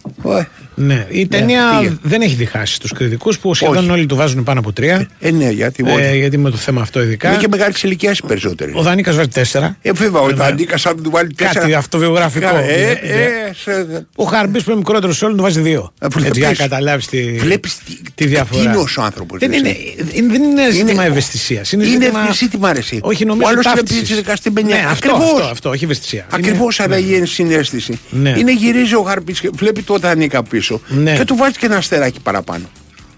Ωε. 0.79 0.85
Ναι, 0.87 1.07
η 1.11 1.27
ταινία 1.27 1.63
πήγε. 1.81 1.97
δεν 2.03 2.21
έχει 2.21 2.35
διχάσει 2.35 2.81
τους 2.81 2.93
κριτικούς 2.93 3.39
που 3.39 3.55
σχεδόν 3.55 3.77
Όχι. 3.77 3.91
όλοι 3.91 4.07
του 4.07 4.17
βάζουν 4.17 4.43
πάνω 4.43 4.61
από 4.61 4.73
τρία. 4.73 5.09
Ε, 5.21 5.31
ναι, 5.31 5.51
γιατί 5.51 5.85
Ε, 5.87 5.93
όχι. 5.93 6.19
γιατί 6.19 6.39
με 6.39 6.51
το 6.51 6.57
θέμα 6.57 6.81
αυτό 6.81 7.03
ειδικά. 7.03 7.29
Είναι 7.29 7.37
και 7.39 7.49
μεγάλη 7.51 7.75
ηλικία 7.83 8.11
οι 8.11 8.27
περισσότεροι. 8.27 8.73
Ο 8.75 8.83
Δανίκας 8.83 9.17
βάζει 9.17 9.29
τέσσερα. 9.29 9.77
Ε, 9.83 9.93
βέβαια, 9.93 10.21
ο 10.21 10.25
Βέβαια. 10.25 10.47
Δαντίκα 10.49 10.79
αν 10.85 11.03
του 11.03 11.11
βάλει 11.11 11.35
τέσσερα. 11.35 11.61
Κάτι 11.61 11.75
αυτοβιογραφικό. 11.75 12.47
Ε, 12.47 12.51
Ναι, 12.53 13.11
ε, 13.13 13.17
ναι. 13.17 13.51
σε- 13.57 14.07
Ο 14.17 14.25
Χαρμπής 14.25 14.63
που 14.63 14.71
είναι 14.71 14.79
μικρότερος 14.79 15.17
σε 15.17 15.25
όλων 15.25 15.37
του 15.37 15.43
βάζει 15.43 15.61
δύο. 15.61 15.93
Ε, 16.01 16.07
Έτσι, 16.07 16.19
για 16.21 16.29
να 16.29 16.35
βλέπεις. 16.35 16.59
καταλάβεις 16.59 17.07
τη, 17.07 17.23
Βλέπεις 17.23 17.77
τι- 17.77 18.11
τη 18.15 18.27
διαφορά. 18.27 18.61
εκείνος 18.63 18.97
ο 18.97 19.03
άνθρωπος, 19.03 19.39
Δεν 19.39 19.51
εσύ. 19.53 19.59
είναι, 19.61 19.77
είναι- 20.13 20.33
δεν 20.33 20.43
είναι 20.43 20.71
ζήτημα 20.71 21.05
ευαισθησίας. 21.05 21.73
Είναι, 21.73 21.85
Είναι 21.87 21.93
ζήτημα... 22.05 22.31
ζήτημα 22.33 22.69
αρεσί. 22.69 22.99
Όχι, 23.03 23.25
νομίζω 23.25 23.47
Ο 23.47 23.51
άλλος 23.51 23.65
είναι 23.65 23.75
ταύτισης. 23.75 24.01
πιτσιρικάς 24.01 24.39
στην 24.39 24.53
πενιά. 24.53 24.75
Ναι, 24.77 24.85
αυτό, 24.91 25.09
Ακριβώς. 25.15 25.33
αυτό, 25.33 25.51
αυτό, 25.51 25.69
όχι 25.71 25.85
ευαισθησία. 25.85 26.27
Ακριβώς 26.31 26.79
Είναι- 26.79 26.87
αλλαγή 26.95 27.17
είναι 27.17 27.27
συνέστηση. 27.27 27.99
Ναι. 28.11 28.35
Είναι 28.39 28.53
γυρίζει 28.53 28.95
ο 28.95 29.03
Χαρπή 29.03 29.33
και 29.33 29.51
βλέπει 29.55 29.83
το 29.83 29.97
Δανίκα 29.99 30.43
πίσω 30.43 30.66
Ναι. 30.89 31.17
και 31.17 31.25
του 31.25 31.37
βάζει 31.37 31.59
και 31.59 31.67
ένα 31.67 31.77
αστεράκι 31.77 32.21
παραπάνω. 32.21 32.65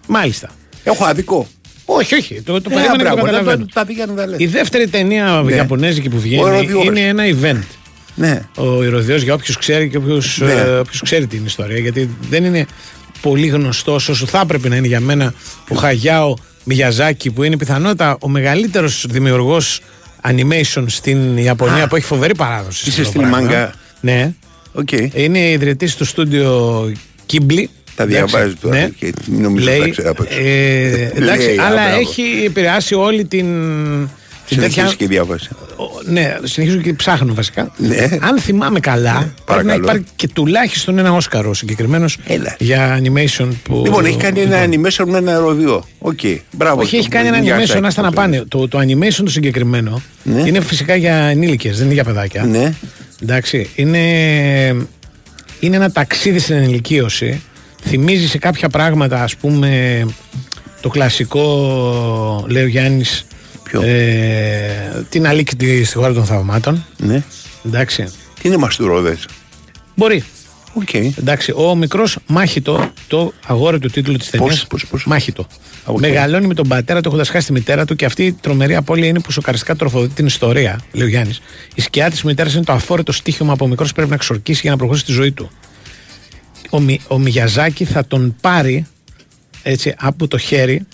Μάλιστα. 0.07 0.51
Έχω 0.85 1.05
αδικό. 1.05 1.47
Όχι, 1.85 2.15
όχι. 2.15 2.43
Το, 2.43 2.61
το 2.61 2.71
Ε, 2.73 2.75
περίμενα 2.75 2.93
και 2.93 2.99
το 2.99 3.03
μπράβο, 3.05 3.17
να 3.17 3.23
καταλαβαίνω. 3.27 3.65
το- 3.65 3.71
τα 3.75 3.85
δικά 3.85 4.07
να 4.07 4.15
τα 4.15 4.27
λέει. 4.27 4.37
Η 4.41 4.47
δεύτερη 4.47 4.89
ταινία 4.89 5.43
Ναι. 5.45 5.55
Ιαπωνέζικη 5.55 6.09
που 6.09 6.17
Ο 6.17 6.21
βγαίνει 6.21 6.43
Ηρωδιός. 6.49 6.85
είναι 6.85 7.01
ένα 7.01 7.23
event. 7.27 7.63
Ναι. 8.15 8.41
Ο 8.57 8.85
Ηρωδιός 8.85 9.23
για 9.23 9.35
όποιους 9.35 9.57
ξέρει 9.59 9.89
και 9.89 9.97
όποιους, 9.97 10.39
Ναι. 10.39 10.53
ε, 10.53 10.79
όποιους 10.79 11.03
ξέρει 11.03 11.27
την 11.27 11.45
ιστορία 11.47 11.79
γιατί 11.79 12.11
δεν 12.31 12.45
είναι 12.45 12.67
πολύ 13.21 13.47
γνωστός 13.47 14.09
όσο 14.09 14.27
θα 14.27 14.41
έπρεπε 14.41 14.69
να 14.69 14.77
είναι 14.77 14.87
για 14.87 15.01
μένα 15.01 15.35
ο 15.69 15.75
Χαγιάο 15.75 16.35
Μιγιαζάκη 16.65 17.31
που 17.31 17.43
είναι 17.43 17.57
πιθανότατα 17.57 18.17
ο 18.21 18.29
μεγαλύτερος 18.29 19.07
δημιουργός 19.09 19.81
animation 20.29 20.85
στην 20.87 21.37
Ιαπωνία 21.37 21.87
που 21.89 21.97
έχει 21.97 22.07
φοβερή 22.07 22.35
παράδοση. 22.35 22.89
Είσαι 22.89 23.01
στο 23.03 23.09
στην 23.11 23.21
πράγμα. 23.21 23.41
μάγκα. 23.41 23.73
Ναι. 24.01 24.33
Οκ. 24.73 24.89
Είναι 25.13 25.51
ιδρυτής 25.51 25.97
του 25.97 26.05
στούντιο 26.05 26.93
Ghibli. 27.33 27.65
Τα 27.97 28.05
Εντάξει, 28.05 28.25
διαβάζει 28.31 28.55
τώρα 28.55 28.77
ναι. 28.77 28.89
και 28.99 29.13
μην 29.27 29.43
νομίζω 29.43 29.65
Λέει, 29.65 29.79
τα 29.81 29.89
ξέρω 29.89 30.11
απ' 30.11 30.21
έξω. 30.21 30.39
ε, 30.41 31.13
εντάξει, 31.15 31.47
Λέει, 31.47 31.59
α, 31.59 31.65
αλλά 31.67 31.83
μπράβο. 31.83 31.99
έχει 32.01 32.23
επηρεάσει 32.47 32.95
όλη 32.95 33.25
την. 33.25 33.47
την 34.47 34.57
Συνεχίζει 34.57 34.97
και 34.97 35.07
διάβασε. 35.07 35.51
ο- 35.77 36.11
ναι, 36.11 36.37
συνεχίζω 36.43 36.77
και 36.79 36.93
ψάχνω 36.93 37.35
βασικά. 37.35 37.73
Ναι. 37.77 37.97
Αν 38.21 38.39
θυμάμαι 38.39 38.81
καλά, 38.81 39.13
πρέπει 39.13 39.31
να 39.45 39.45
παρακαλώ. 39.45 39.83
υπάρχει 39.83 40.05
και 40.17 40.29
τουλάχιστον 40.29 40.99
ένα 40.99 41.13
Όσκαρ 41.13 41.48
ο 41.48 41.55
συγκεκριμένος 41.55 42.19
Έλα. 42.27 42.57
για 42.59 43.01
animation 43.03 43.49
που. 43.63 43.83
Λοιπόν, 43.85 44.05
έχει 44.05 44.17
κάνει 44.17 44.41
ένα 44.41 44.65
animation 44.65 45.05
με 45.07 45.19
ένα 45.19 45.31
αεροδιό. 45.33 45.85
Οκ. 45.99 46.21
Μπράβο. 46.53 46.81
Όχι, 46.81 46.95
έχει 46.97 47.05
στον 47.05 47.15
κάνει 47.17 47.29
ένα 47.29 47.39
Μιγιαζάκη, 47.39 47.73
animation, 47.75 47.85
άστα 47.85 48.03
να 48.03 48.09
το 48.09 48.15
πάνε. 48.15 48.45
Το, 48.49 48.69
το 48.69 48.79
animation 48.79 49.23
το 49.25 49.31
συγκεκριμένο 49.31 50.03
Ναι. 50.23 50.43
είναι 50.47 50.61
φυσικά 50.61 50.95
για 50.97 51.15
ενήλικες, 51.17 51.77
δεν 51.77 51.85
είναι 51.85 51.95
για 51.95 52.05
παιδάκια. 52.05 52.43
Ναι. 52.45 52.73
Εντάξει, 53.23 53.71
είναι, 53.75 54.01
είναι 55.61 55.77
ένα 55.77 55.91
ταξίδι 55.91 56.39
στην 56.39 56.57
ενηλικίωση. 56.57 57.43
Θυμίζει 57.83 58.29
σε 58.29 58.39
κάποια 58.39 58.69
πράγματα, 58.69 59.23
ας 59.23 59.37
πούμε, 59.37 60.05
το 60.81 60.89
κλασικό, 60.89 62.45
λέει 62.49 62.63
ο 62.63 62.67
Γιάννης, 62.67 63.27
Ποιο; 63.63 63.83
ε, 63.83 65.07
την 65.09 65.27
Αλίκη 65.27 65.85
στη 65.85 65.97
χώρα 65.97 66.13
των 66.13 66.25
θαυμάτων. 66.25 66.87
Ναι. 66.97 67.23
Εντάξει. 67.67 68.05
Τι 68.41 68.49
είναι 68.49 68.57
μαστουρόδες; 68.57 69.27
Μπορεί. 69.95 70.25
Οκ. 70.73 70.95
Εντάξει, 70.95 71.53
ο 71.57 71.75
μικρός 71.75 72.19
Μαχίτο, 72.27 72.93
το 73.07 73.33
αγόρι 73.47 73.79
του 73.79 73.89
τίτλου 73.89 74.17
της 74.17 74.31
ταινίας. 74.31 74.51
Πώς, 74.55 74.67
πώς, 74.67 74.87
πώς; 74.87 75.05
Μάχητο. 75.05 75.47
οκ. 75.85 76.01
Μεγαλώνει 76.01 76.47
με 76.47 76.55
τον 76.55 76.69
πατέρα 76.69 77.01
του 77.01 77.09
έχοντας 77.09 77.29
χάσει 77.29 77.47
τη 77.47 77.53
μητέρα 77.53 77.85
του 77.85 77.97
και 77.97 78.05
αυτή 78.05 78.25
η 78.25 78.33
τρομερή 78.33 78.77
απώλεια 78.77 79.09
είναι 79.09 79.21
που 79.21 79.33
σοκαριστικά 79.33 79.77
τροφοδοτεί 79.77 80.15
την 80.15 80.27
ιστορία, 80.27 80.81
λέει 80.93 81.07
ο 81.07 81.09
Γιάννης. 81.11 81.41
Η 81.75 81.81
σκιά 81.81 82.11
της 82.11 82.23
μητέρας 82.23 82.55
είναι 82.55 82.65
το 82.65 82.73
αφόρητο 82.73 83.13
στοίχειωμα 83.13 83.57
που 83.57 83.65
ο 83.65 83.69
μικρός 83.69 83.93
πρέπει 83.93 84.11
να 84.11 84.17
ξορκίσει 84.17 84.61
για 84.63 84.71
να 84.71 84.77
προχωρήσει 84.77 85.05
τη 85.05 85.13
ζωή 85.13 85.33
του. 85.33 85.51
Ο, 86.71 86.81
Μι, 86.81 87.01
ο 87.09 87.19
Μιγιαζάκη 87.19 87.85
θα 87.85 88.07
τον 88.07 88.37
πάρει 88.41 88.87
έτσι 89.63 89.95
από 89.99 90.29
το 90.29 90.39
χέρι 90.39 90.87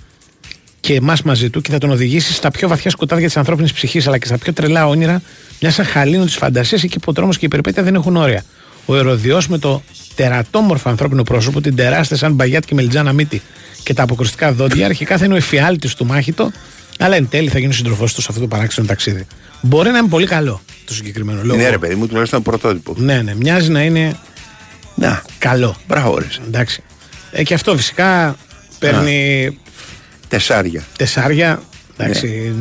και 0.81 0.95
εμάς 0.95 1.23
μαζί 1.23 1.51
του 1.51 1.61
και 1.61 1.71
θα 1.71 1.79
τον 1.79 1.91
οδηγήσει 1.91 2.33
στα 2.33 2.51
πιο 2.51 2.69
βαθιά 2.69 2.91
σκοτάδια 2.91 3.27
της 3.27 3.37
ανθρώπινης 3.37 3.73
ψυχής 3.73 4.07
αλλά 4.07 4.19
και 4.19 4.27
στα 4.27 4.39
πιο 4.39 4.53
τρελά 4.53 4.87
όνειρα 4.87 5.23
μιας 5.61 5.79
αχαλήνου 5.79 6.25
της 6.25 6.37
φαντασίας 6.37 6.83
εκεί 6.83 6.99
που 6.99 7.05
ο 7.09 7.13
τρόμος 7.13 7.39
και 7.39 7.47
η 7.47 7.49
περιπέτεια 7.49 7.83
δεν 7.83 7.95
έχουν 7.95 8.17
όρια. 8.17 8.45
Ο 8.87 8.97
ερωδιός 8.97 9.49
με 9.49 9.59
το 9.59 9.83
τερατόμορφο 10.15 10.89
ανθρώπινο 10.89 11.23
πρόσωπο, 11.23 11.61
την 11.61 11.77
τεράστια 11.77 12.17
σαν 12.17 12.33
μπαγιάτ 12.33 12.65
και 12.65 12.75
μελιτζάνα 12.75 13.13
μύτη 13.13 13.43
και 13.83 13.95
τα 13.95 14.03
αποκρουστικά 14.03 14.53
δόντια, 14.53 14.87
αρχικά 14.87 15.19
θα 15.19 15.25
είναι 15.25 15.35
ο 15.35 15.37
εφιάλτης 15.37 15.95
του 15.95 16.07
μάχητο, 16.07 16.51
αλλά 16.99 17.17
εν 17.17 17.29
τέλει 17.29 17.49
θα 17.49 17.59
γίνει 17.59 17.71
ο 17.71 17.75
σύντροφό 17.77 18.05
του 18.05 18.21
σε 18.21 18.27
αυτό 18.29 18.41
το 18.41 18.47
παράξενο 18.49 18.87
ταξίδι. 18.87 19.27
Μπορεί 19.61 19.91
να 19.91 19.99
είναι 19.99 20.09
πολύ 20.09 20.27
καλό 20.27 20.61
το 20.85 20.95
συγκεκριμένο 20.95 21.41
λόγο. 21.45 21.61
Ναι, 21.61 21.69
ρε 21.69 21.79
παιδί 21.79 21.95
μου, 21.95 22.07
τουλάχιστον 22.07 22.43
πρωτότυπο. 22.43 22.95
Ναι, 22.99 23.23
ναι, 23.23 23.35
μοιάζει 23.35 23.71
να 23.71 23.83
είναι 23.83 24.17
Να, 24.95 25.23
καλό. 25.39 25.77
μπράβο, 25.89 26.19
ρε. 26.19 26.27
Εντάξει. 26.47 26.83
Ε, 27.31 27.43
και 27.43 27.55
αυτό 27.55 27.77
φυσικά 27.77 28.37
παίρνει 28.79 29.59
Τεσσάρια. 30.29 30.85
τεσσάρια. 30.97 31.63
Εντάξει, 31.97 32.53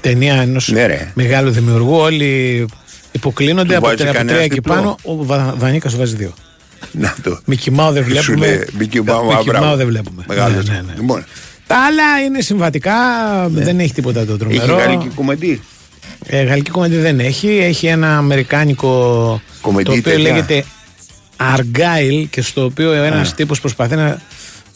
ταινία 0.00 0.34
ενός 0.34 0.68
Ναι, 0.68 0.86
ρε. 0.86 1.10
μεγάλου 1.14 1.50
δημιουργού. 1.50 1.94
Όλοι 1.96 2.66
υποκλίνονται 3.16 3.68
Του 3.72 3.76
από, 3.76 3.86
βάζει 3.86 3.96
τε- 3.96 4.06
από 4.06 4.16
κανένας 4.16 4.36
τρία 4.36 4.48
και 4.48 4.54
διπλό. 4.54 4.74
πάνω. 4.74 4.96
Ο 5.02 5.24
Βα, 5.24 5.54
Βανίκας 5.58 5.92
σου 5.92 5.98
βάζει 5.98 6.14
δύο. 6.16 6.34
Να 6.92 7.14
το. 7.22 7.40
Μικημάου 7.44 7.92
δεν 7.92 8.02
Σου 8.04 8.08
βλέπουμε. 8.10 8.46
λέει, 8.46 8.66
Μικημάου, 8.78 9.18
α, 9.18 9.36
Μικημάου 9.36 9.42
μπράβο. 9.44 9.76
δεν 9.76 9.86
βλέπουμε. 9.86 10.24
Μεγάλος. 10.28 10.66
Ναι, 10.66 10.74
ναι, 10.74 10.80
ναι. 10.80 10.92
Λοιπόν, 10.96 11.24
Τα 11.66 11.76
άλλα 11.86 12.24
είναι 12.26 12.40
συμβατικά, 12.40 12.92
δεν 13.48 13.80
έχει 13.80 13.92
τίποτα 13.92 14.24
το 14.24 14.32
έχει 14.32 14.58
τρομερό. 14.58 14.76
γαλλική 14.76 15.08
κουμεντή. 15.14 15.60
Ε, 16.26 16.42
γαλλική 16.42 16.70
κομμεντή 16.70 16.96
δεν 16.96 17.20
έχει. 17.20 17.48
Έχει 17.48 17.86
ένα 17.86 18.16
αμερικάνικο 18.16 18.90
Κομμεντή 19.60 19.84
το 19.84 19.90
οποίο 19.92 20.02
τέτοια. 20.12 20.22
λέγεται 20.32 20.64
Argyle 21.56 22.24
και 22.30 22.42
στο 22.42 22.64
οποίο 22.64 22.92
ένας 22.92 23.34
τύπος 23.34 23.60
προσπαθεί 23.60 23.94
να, 23.96 24.20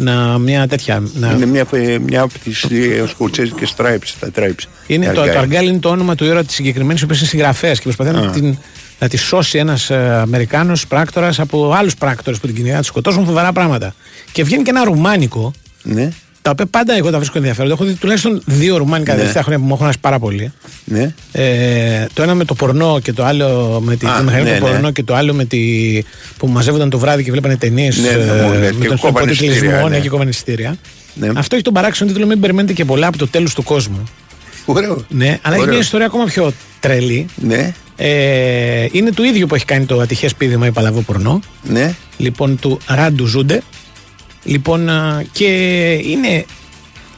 να 0.01 0.39
μια 0.39 0.67
τέτοια. 0.69 1.03
Να, 1.15 1.31
Είναι 1.31 1.47
μια, 1.47 1.67
μια 2.07 2.23
από 2.23 2.39
τις 2.39 2.67
σκοτσέζικε 3.09 3.67
stripes, 3.77 4.13
τα 4.21 4.31
tripes. 4.35 4.65
είναι 4.87 5.13
το, 5.13 5.23
Argyle. 5.23 5.33
το 5.33 5.41
Argyle 5.41 5.63
είναι 5.63 5.79
το 5.79 5.89
όνομα 5.89 6.15
του 6.15 6.25
ήρωα 6.25 6.45
της 6.45 6.55
συγκεκριμένης, 6.55 7.03
ο 7.03 7.05
οποίος 7.05 7.19
είναι 7.21 7.29
συγγραφέας 7.29 7.79
και 7.79 7.85
προσπαθεί 7.85 8.11
να 8.11 8.31
την, 8.31 8.57
να 8.99 9.09
τη 9.09 9.17
σώσει 9.17 9.59
ένας 9.59 9.91
Αμερικάνος 9.91 10.87
πράκτορας 10.87 11.41
από 11.41 11.73
άλλους 11.73 11.97
πράκτορες 11.97 12.41
που 12.41 12.47
την 12.47 12.55
κυνηγάνε, 12.55 12.77
να 12.77 12.83
τη 12.83 12.89
σκοτώσουν 12.89 13.25
φοβερά 13.25 13.53
πράγματα. 13.53 13.95
Και 14.33 14.45
βγαίνει 14.45 14.63
και 14.63 14.71
ένα 14.71 14.85
ρουμάνικο, 14.85 15.53
Ναι, 15.83 16.09
τα 16.43 16.51
οποία 16.51 16.67
πάντα 16.67 16.97
εγώ 16.97 17.11
τα 17.11 17.17
βρίσκω 17.17 17.39
ενδιαφέροντα. 17.39 17.75
Έχω 17.75 17.85
δει 17.85 17.93
τουλάχιστον 17.95 18.43
δύο 18.47 18.77
ρουμάνικα 18.77 19.05
τα 19.11 19.13
Ναι. 19.13 19.19
τελευταία 19.19 19.43
χρόνια 19.43 19.61
που 19.61 19.67
μου 19.69 19.73
έχουν 19.75 19.85
αρέσει 19.85 20.01
πάρα 20.01 20.19
πολύ. 20.19 20.53
ναι. 20.85 21.15
Ε, 21.33 22.07
το 22.13 22.23
ένα 22.23 22.35
με 22.35 22.45
το 22.45 22.55
πορνό 22.55 23.01
και 23.03 23.13
το 23.13 23.25
άλλο 23.25 23.81
με 23.85 23.97
τη, 23.97 24.07
Α, 24.07 24.17
τη 24.19 24.25
μηχανή 24.25 24.43
ναι, 24.43 24.57
του 24.59 24.65
ναι. 24.65 24.71
πορνό 24.71 24.91
και 24.91 25.03
το 25.03 25.15
άλλο 25.15 25.35
με 25.35 25.45
τη, 25.45 25.59
που 26.39 26.49
μαζεύονταν 26.49 26.91
το 26.91 26.99
βράδυ 26.99 27.25
και 27.25 27.31
βλέπανε 27.31 27.57
ταινίες 27.57 27.99
Ναι, 27.99 28.11
ναι, 28.11 28.43
μου 28.43 28.53
λες, 28.53 28.73
με 28.73 28.83
και 28.83 28.89
τον 28.89 28.99
κόβανε 28.99 29.25
υπότιτλισμό 29.31 29.51
εισιτήρια, 29.53 29.83
ναι, 29.83 29.89
ναι. 29.89 29.99
και 29.99 30.09
κόβανε 30.09 30.31
εισιτήρια. 30.31 30.77
Ναι. 31.15 31.29
Αυτό 31.37 31.55
έχει 31.55 31.65
τον 31.65 31.73
παράξενο 31.75 32.11
τίτλο 32.11 32.27
Μην 32.27 32.41
περιμένετε 32.41 32.73
και 32.73 32.85
πολλά 32.85 33.07
από 33.07 33.19
το 33.19 33.29
τέλος 33.29 33.55
του 33.55 33.63
κόσμου. 33.63 34.05
Ωραίο. 34.65 35.05
Ναι, 35.09 35.39
αλλά 35.43 35.55
έχει 35.55 35.63
Ωραίο. 35.63 35.67
μια 35.75 35.79
ιστορία 35.83 36.07
ακόμα 36.07 36.25
πιο 36.25 36.53
τρελή. 36.81 37.27
Ναι, 37.35 37.73
Ε, 37.97 38.87
είναι 38.93 39.11
του 39.13 39.23
ίδιου 39.25 39.47
που 39.47 39.55
έχει 39.55 39.65
κάνει 39.65 39.85
το 39.85 40.01
ατυχές 40.01 40.35
πείδημα 40.35 40.67
ή 40.67 40.71
παλαβό 40.71 41.01
πορνό. 41.01 41.41
ναι. 41.63 41.95
Λοιπόν, 42.17 42.59
του 42.59 42.79
Ράντου 42.87 43.27
Ζούντε. 43.27 43.63
Λοιπόν, 44.45 44.89
α, 44.89 45.25
και 45.33 45.45
είναι. 46.05 46.45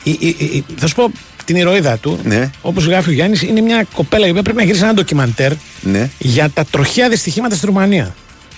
η- 0.03 0.17
η- 0.21 0.27
η- 0.39 0.65
θα 0.77 0.87
σου 0.87 0.95
πω 0.95 1.11
την 1.45 1.57
ηρωίδα 1.57 1.97
του. 1.99 2.19
Ναι. 2.25 2.51
Όπως 2.63 2.85
γράφει 2.87 3.09
ο 3.09 3.13
Γιάννης, 3.13 3.43
είναι 3.43 3.61
μια 3.61 3.87
κοπέλα 3.95 4.27
η 4.27 4.31
οποία 4.31 4.43
πρέπει 4.43 4.59
να 4.59 4.65
γυρίσει 4.65 4.83
ένα 4.83 4.95
ντοκιμαντέρ 4.95 5.53
Ναι, 5.83 6.11
για 6.19 6.51
τα 6.51 6.65
τροχαία 6.71 7.09
δυστυχήματα 7.09 7.55
στη 7.55 7.67
Ρουμανία. 7.67 8.15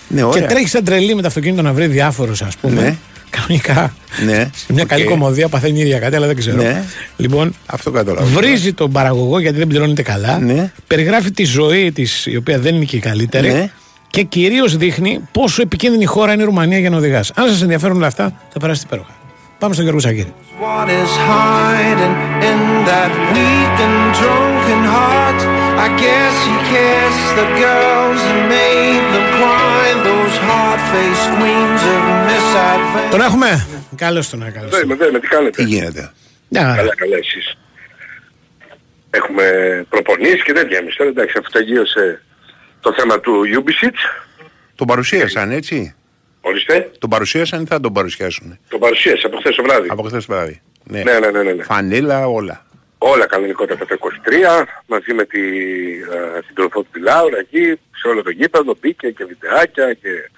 ναι, 0.09 0.19
Και 0.19 0.25
ωραία. 0.25 0.47
τρέχει 0.47 0.69
σαν 0.69 0.85
τρελή 0.85 1.15
με 1.15 1.21
το 1.21 1.27
αυτοκίνητο 1.27 1.63
να 1.63 1.73
βρει 1.73 1.87
διάφορους, 1.87 2.43
ας 2.43 2.57
πούμε. 2.57 2.81
Ναι. 2.83 2.97
Κανονικά. 3.31 3.95
Ναι. 4.25 4.51
Σε 4.57 4.73
μια 4.73 4.85
καλή 4.85 5.03
Οκ. 5.03 5.09
κομμωδία 5.09 5.49
παθαίνει 5.49 5.79
η 5.79 5.83
ίδια 5.83 5.99
κάτι, 5.99 6.17
αλλά 6.17 6.27
δεν 6.27 6.37
ξέρω. 6.37 6.57
Ναι. 6.63 6.83
Λοιπόν, 7.17 7.55
Αυτό 7.67 7.91
κατάλαβα. 7.91 8.25
βρίζει 8.27 8.73
τον 8.73 8.93
παραγωγό 8.93 9.39
γιατί 9.39 9.59
δεν 9.59 9.67
πληρώνεται 9.67 10.03
καλά. 10.03 10.39
Ναι. 10.39 10.73
Περιγράφει 10.87 11.31
τη 11.31 11.45
ζωή 11.45 11.93
της, 11.93 12.27
η 12.27 12.37
οποία 12.37 12.59
δεν 12.59 12.75
είναι 12.75 12.85
και 12.85 12.97
η 12.97 13.01
καλύτερη. 13.01 13.53
Ναι. 13.53 13.71
Και 14.15 14.23
κυρίως 14.23 14.77
δείχνει 14.77 15.29
πόσο 15.33 15.63
επικίνδυνη 15.63 16.05
χώρα 16.05 16.33
είναι 16.33 16.43
η 16.43 16.45
Ρουμανία 16.45 16.79
για 16.79 16.91
να 16.91 16.97
οδηγάς. 16.97 17.33
Αν 17.35 17.49
σας 17.49 17.63
ενδιαφέρουν 17.63 17.97
όλα 17.97 18.07
αυτά, 18.07 18.33
θα 18.53 18.59
περάσετε 18.59 18.87
υπέροχα. 18.87 19.15
Πάμε 19.59 19.73
στον 19.73 19.85
Γιώργο 19.85 20.03
Σαγκύρη. 20.03 20.35
What 20.61 20.89
is 21.03 21.13
hiding 21.31 22.17
in 22.51 22.61
that 22.91 23.13
weak 23.33 23.77
and 23.87 23.99
drunken 24.19 24.83
heart? 24.95 25.41
I 25.87 25.89
guess 26.03 26.35
he 26.49 26.55
kissed 26.73 27.31
the 27.41 27.49
girls 27.65 28.21
and 28.31 28.41
made 28.57 29.05
them 29.15 29.27
cry. 29.39 29.85
Those 30.09 30.37
hard-faced 30.49 31.29
queens 31.37 31.83
of 31.95 32.03
misadventure. 32.31 33.11
Τον 33.11 33.21
έχουμε; 33.21 33.67
Καλώς 33.97 34.29
τον 34.31 34.53
καλώς. 34.53 34.71
Δεν 34.71 34.83
είμαι, 34.85 34.95
δεν 34.95 35.09
είμαι, 35.09 35.21
τι 35.21 35.27
κάνετε; 35.27 35.63
Τι 35.63 35.69
γίνεται; 35.69 36.13
Καλά, 36.53 36.95
καλά 37.03 37.17
εσείς. 37.17 37.57
Έχουμε 39.11 39.45
προπονήσεις 39.89 40.43
και 40.43 40.53
τέτοια 40.53 40.79
εμείς. 40.79 40.97
Τώρα 40.97 41.11
εντάξει, 41.11 41.35
αυτό 41.39 41.51
τελείωσε 41.59 42.23
το 42.85 42.93
θέμα 42.97 43.21
του 43.21 43.43
Ubisoft. 43.55 44.25
Τον 44.75 44.87
παρουσίασαν, 44.87 45.51
έτσι; 45.51 45.95
Ορίστε, 46.41 46.91
Τον 46.99 47.11
παρουσίασαν 47.11 47.63
ή 47.63 47.67
θα 47.67 47.81
τον 47.81 47.93
παρουσιάσουν; 47.93 48.59
το 48.69 48.79
παρουσίασε 48.79 49.27
από 49.27 49.37
χθες 49.37 49.55
το 49.55 49.63
βράδυ. 49.63 49.89
Από 49.91 50.03
χθες 50.03 50.27
βράδυ. 50.27 50.61
Ναι. 50.85 51.03
Ναι, 51.03 51.19
ναι, 51.19 51.31
ναι, 51.31 51.43
ναι, 51.43 51.53
ναι. 51.53 51.63
Φανίλα, 51.63 52.27
όλα. 52.29 52.67
Όλα 52.99 53.27
κανονικότατα 53.27 53.87
τα 53.87 53.99
23, 53.99 54.65
μαζί 54.87 55.13
με 55.15 55.25
τη 55.25 55.41
ε, 55.93 56.41
συντροφό 56.47 56.83
του 56.83 56.89
τη 56.93 57.01
Λάουρα 57.01 57.39
εκεί, 57.39 57.81
σε 57.95 58.09
όλο 58.09 58.23
το 58.23 58.31
γήπεδο, 58.31 58.77
μπήκε 58.81 59.11
και 59.11 59.25
βιντεάκια 59.25 59.93
και... 59.93 60.31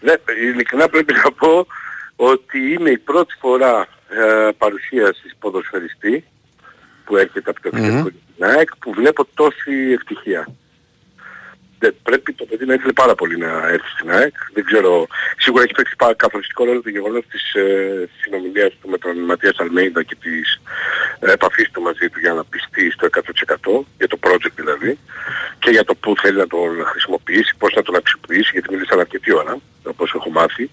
Ναι, 0.00 0.12
ειλικρινά 0.42 0.88
πρέπει 0.88 1.12
να 1.12 1.32
πω 1.32 1.66
ότι 2.16 2.72
είναι 2.72 2.90
η 2.90 2.98
πρώτη 2.98 3.34
φορά 3.40 3.86
ε, 4.08 4.48
παρουσίασης 4.58 5.36
ποδοσφαιριστή 5.38 6.24
που 7.04 7.16
έρχεται 7.16 7.50
από 7.50 7.60
το 7.60 7.68
εξωτερικό 7.72 8.08
mm 8.08 8.24
ΑΕΚ 8.38 8.76
που 8.76 8.92
βλέπω 8.92 9.26
τόση 9.34 9.92
ευτυχία. 9.92 10.48
Δεν, 11.84 11.96
πρέπει 12.02 12.32
το 12.32 12.44
παιδί 12.44 12.64
να 12.66 12.74
ήθελε 12.74 12.92
πάρα 12.92 13.14
πολύ 13.14 13.36
να 13.38 13.68
έρθει 13.68 13.88
στην 13.96 14.10
ΑΕΚ. 14.10 14.34
Δεν 14.52 14.64
ξέρω, 14.64 15.06
σίγουρα 15.38 15.62
έχει 15.62 15.72
παίξει 15.72 15.94
πάρα 15.96 16.14
καθοριστικό 16.14 16.64
ρόλο 16.64 16.82
το 16.82 16.88
γεγονός 16.88 17.24
της 17.30 17.54
ε, 17.54 18.08
συνομιλίας 18.20 18.72
του 18.80 18.88
με 18.88 18.98
τον 18.98 19.18
Ματίας 19.18 19.56
Αλμέιντα 19.58 20.02
και 20.02 20.16
της 20.20 20.60
ε, 21.20 21.32
επαφής 21.32 21.70
του 21.70 21.82
μαζί 21.82 22.08
του 22.10 22.20
για 22.20 22.32
να 22.32 22.44
πιστεί 22.44 22.90
στο 22.90 23.08
100% 23.80 23.84
για 23.98 24.08
το 24.08 24.18
project 24.26 24.54
δηλαδή 24.54 24.98
και 25.58 25.70
για 25.70 25.84
το 25.84 25.94
πού 25.94 26.14
θέλει 26.22 26.38
να 26.38 26.46
τον 26.46 26.84
χρησιμοποιήσει, 26.84 27.54
πώς 27.58 27.74
να 27.74 27.82
τον 27.82 27.96
αξιοποιήσει 27.96 28.50
γιατί 28.52 28.68
μίλησαν 28.70 29.00
αρκετή 29.00 29.32
ώρα 29.34 29.56
όπως 29.84 30.14
έχω 30.14 30.30
μάθει. 30.30 30.70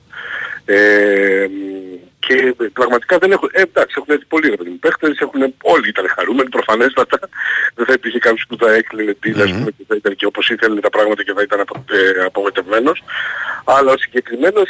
Ε, 0.66 1.48
και 2.26 2.56
πραγματικά 2.74 3.18
δεν 3.18 3.32
έχουν, 3.32 3.50
ε, 3.52 3.62
εντάξει, 3.62 3.96
έχουν 3.98 4.14
έρθει 4.14 4.26
πολλοί 4.26 4.50
ρε 4.50 4.56
παιδί 4.56 4.70
μου 4.70 4.80
παίχτες, 4.80 5.18
έχουν, 5.20 5.42
όλοι 5.62 5.88
ήταν 5.90 6.06
χαρούμενοι 6.16 6.50
προφανέστατα, 6.50 7.20
δεν 7.76 7.86
θα 7.86 7.94
υπήρχε 7.94 8.20
κάποιος 8.20 8.46
που 8.48 8.58
θα 8.58 8.74
έκλεινε 8.74 9.14
τίλα, 9.14 9.44
ας 9.44 9.52
πούμε, 9.52 9.72
και 9.72 9.84
θα 9.88 9.96
ήταν 9.96 10.16
και 10.16 10.26
όπως 10.26 10.50
ήθελε 10.50 10.80
τα 10.80 10.90
πράγματα 10.90 11.24
και 11.24 11.34
θα 11.34 11.42
ήταν 11.42 11.60
απο, 11.60 11.86
ε, 11.90 12.24
απογοητευμένος, 12.24 13.04
αλλά 13.66 13.92
ο 13.92 13.98
συγκεκριμένος 13.98 14.70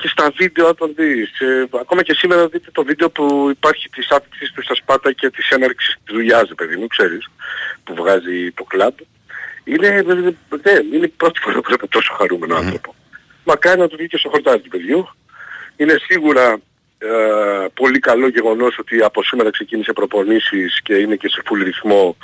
και 0.00 0.08
στα 0.08 0.32
βίντεο 0.36 0.66
αν 0.68 0.74
τον 0.74 0.92
δεις, 0.96 1.40
ε, 1.40 1.68
ακόμα 1.80 2.02
και 2.02 2.14
σήμερα 2.14 2.48
δείτε 2.48 2.70
το 2.72 2.84
βίντεο 2.84 3.10
που 3.10 3.48
υπάρχει 3.50 3.88
της 3.88 4.10
άφηξης 4.10 4.52
του 4.52 4.62
στα 4.62 4.74
σπάτα 4.74 5.12
και 5.12 5.30
της 5.30 5.50
έναρξης 5.50 5.94
της 6.04 6.14
δουλειάς, 6.14 6.48
ρε 6.48 6.54
παιδί 6.54 6.76
μου, 6.76 6.86
ξέρεις, 6.86 7.28
που 7.84 7.94
βγάζει 7.94 8.52
το 8.52 8.64
κλαμπ. 8.64 8.94
Είναι, 9.64 9.86
ε, 9.86 10.70
ε, 10.70 10.80
είναι 10.92 11.06
η 11.06 11.14
πρώτη 11.16 11.40
φορά 11.40 11.54
που 11.56 11.62
βλέπω 11.66 11.88
τόσο 11.88 12.14
χαρούμενο 12.14 12.56
άνθρωπο. 12.56 12.94
Μακάρι 13.44 13.80
να 13.80 13.88
του 13.88 13.96
βγει 13.96 14.08
και 14.08 14.16
στο 14.16 14.28
χορτάρι 14.28 14.60
του 14.60 14.68
παιδιού. 14.68 15.08
Είναι 15.76 15.96
σίγουρα 16.06 16.60
ε, 16.98 17.66
πολύ 17.74 17.98
καλό 17.98 18.28
γεγονός 18.28 18.78
ότι 18.78 19.02
από 19.02 19.22
σήμερα 19.22 19.50
ξεκίνησε 19.50 19.92
προπονήσεις 19.92 20.80
και 20.82 20.94
είναι 20.94 21.16
και 21.16 21.28
σε 21.28 21.42
full 21.44 21.62
ρυθμό 21.62 22.16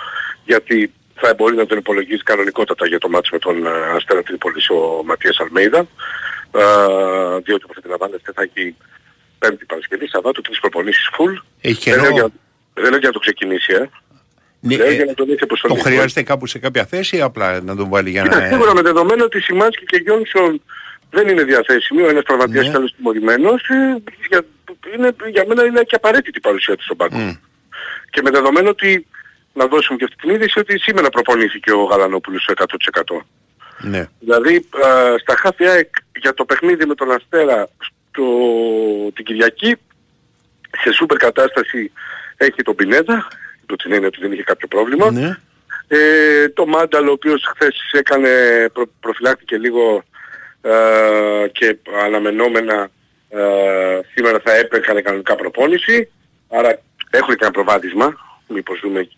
γιατί 0.44 0.92
θα 1.14 1.34
μπορεί 1.34 1.56
να 1.56 1.66
τον 1.66 1.78
υπολογίσει 1.78 2.22
κανονικότατα 2.22 2.86
για 2.86 2.98
το 2.98 3.08
μάτς 3.08 3.30
με 3.30 3.38
τον 3.38 3.66
ε, 3.66 3.70
Αστέρα 3.96 4.22
Τρίπολης 4.22 4.68
ο 4.70 5.02
Ματίας 5.04 5.40
Αλμέιδα 5.40 5.78
ε, 6.50 6.64
διότι 7.44 7.64
όπως 7.64 7.76
αντιλαμβάνεστε 7.76 8.32
θα 8.34 8.42
έχει 8.42 8.74
Πέμπτη 9.38 9.64
Παρασκευή, 9.64 10.08
Σαββάτου, 10.08 10.40
τρεις 10.40 10.60
προπονήσεις 10.60 11.08
full. 11.18 11.42
Έχει 11.60 11.90
Δεν 11.90 12.00
λέω, 12.00 12.12
καιρό. 12.12 12.14
για, 12.14 12.28
δεν 12.74 12.90
λέω 12.90 12.98
για 12.98 13.08
να 13.08 13.12
το 13.12 13.18
ξεκινήσει, 13.18 13.72
ε. 13.72 13.88
Ναι, 14.60 14.76
Λέω 14.76 14.86
ε, 14.86 14.94
για 14.94 15.04
να 15.04 15.14
τον 15.14 15.30
έχει 15.30 15.42
αποστολή. 15.42 15.74
Τον 15.74 15.82
χρειάζεται 15.82 16.22
κάπου 16.22 16.46
σε 16.46 16.58
κάποια 16.58 16.84
θέση 16.84 17.16
ή 17.16 17.20
απλά 17.20 17.60
να 17.60 17.76
τον 17.76 17.88
βάλει 17.88 18.10
για 18.10 18.22
Κοίτα, 18.22 18.40
να... 18.40 18.46
σίγουρα 18.46 18.74
με 18.74 18.82
δεδομένο 18.82 19.24
ότι 19.24 19.40
Σιμάνσκι 19.40 19.84
και 19.84 19.96
Γιόνσον 19.96 20.62
δεν 21.14 21.28
είναι 21.28 21.42
διαθέσιμοι, 21.42 22.02
ο 22.02 22.08
ένας 22.08 22.24
τραυματίας 22.24 22.64
Ναι. 22.64 22.70
και 22.70 22.76
ο 22.76 22.78
άλλος 22.78 22.94
τιμωρημένος, 22.96 23.62
ε, 23.68 24.02
για, 24.28 24.40
είναι, 24.94 25.14
για 25.30 25.44
μένα 25.48 25.64
είναι 25.64 25.82
και 25.82 25.94
απαραίτητη 25.94 26.38
η 26.38 26.40
παρουσία 26.40 26.76
του 26.76 26.84
στον 26.84 26.96
πάγκο. 26.96 27.18
Μμ. 27.18 27.32
Και 28.10 28.22
με 28.22 28.30
δεδομένο 28.30 28.68
ότι, 28.68 29.06
να 29.52 29.66
δώσουμε 29.66 29.98
και 29.98 30.04
αυτή 30.04 30.16
την 30.16 30.30
είδηση, 30.34 30.58
ότι 30.58 30.78
σήμερα 30.78 31.08
προπονήθηκε 31.08 31.72
ο 31.72 31.82
Γαλανόπουλος 31.82 32.42
στο 32.42 32.52
100%. 32.52 33.26
Ναι. 33.80 34.08
Δηλαδή 34.20 34.56
α, 34.86 35.18
στα 35.18 35.36
χάφη 35.36 35.66
ΑΕΚ 35.66 35.88
για 36.20 36.34
το 36.34 36.44
παιχνίδι 36.44 36.86
με 36.86 36.94
τον 36.94 37.10
Αστέρα 37.10 37.68
στο, 38.10 38.24
την 39.14 39.24
Κυριακή 39.24 39.76
σε 40.82 40.92
σούπερ 40.92 41.16
κατάσταση 41.16 41.92
έχει 42.36 42.62
τον 42.62 42.74
Πινέδα, 42.74 43.28
υπό 43.62 43.76
την 43.76 43.92
έννοια 43.92 44.08
ότι 44.08 44.20
δεν 44.20 44.32
είχε 44.32 44.42
κάποιο 44.42 44.68
πρόβλημα. 44.68 45.10
Ναι. 45.10 45.36
Ε, 45.88 46.48
το 46.48 46.66
Μάνταλο 46.66 47.10
ο 47.10 47.12
οποίος 47.12 47.44
χθες 47.54 47.90
έκανε, 47.92 48.30
προ, 48.72 48.84
προφυλάχθηκε 49.00 49.56
λίγο 49.58 50.04
ε, 50.64 51.48
και 51.52 51.78
αναμενόμενα 52.04 52.90
ε, 53.28 54.00
σήμερα 54.14 54.40
θα 54.44 54.52
έπαιρνε 54.54 55.00
κανονικά 55.00 55.34
προπόνηση. 55.34 56.10
Άρα 56.48 56.80
έχουν 57.10 57.34
και 57.34 57.44
ένα 57.44 57.50
προβάδισμα, 57.50 58.16
μήπως 58.48 58.80
δούμε 58.82 59.00
ε, 59.00 59.08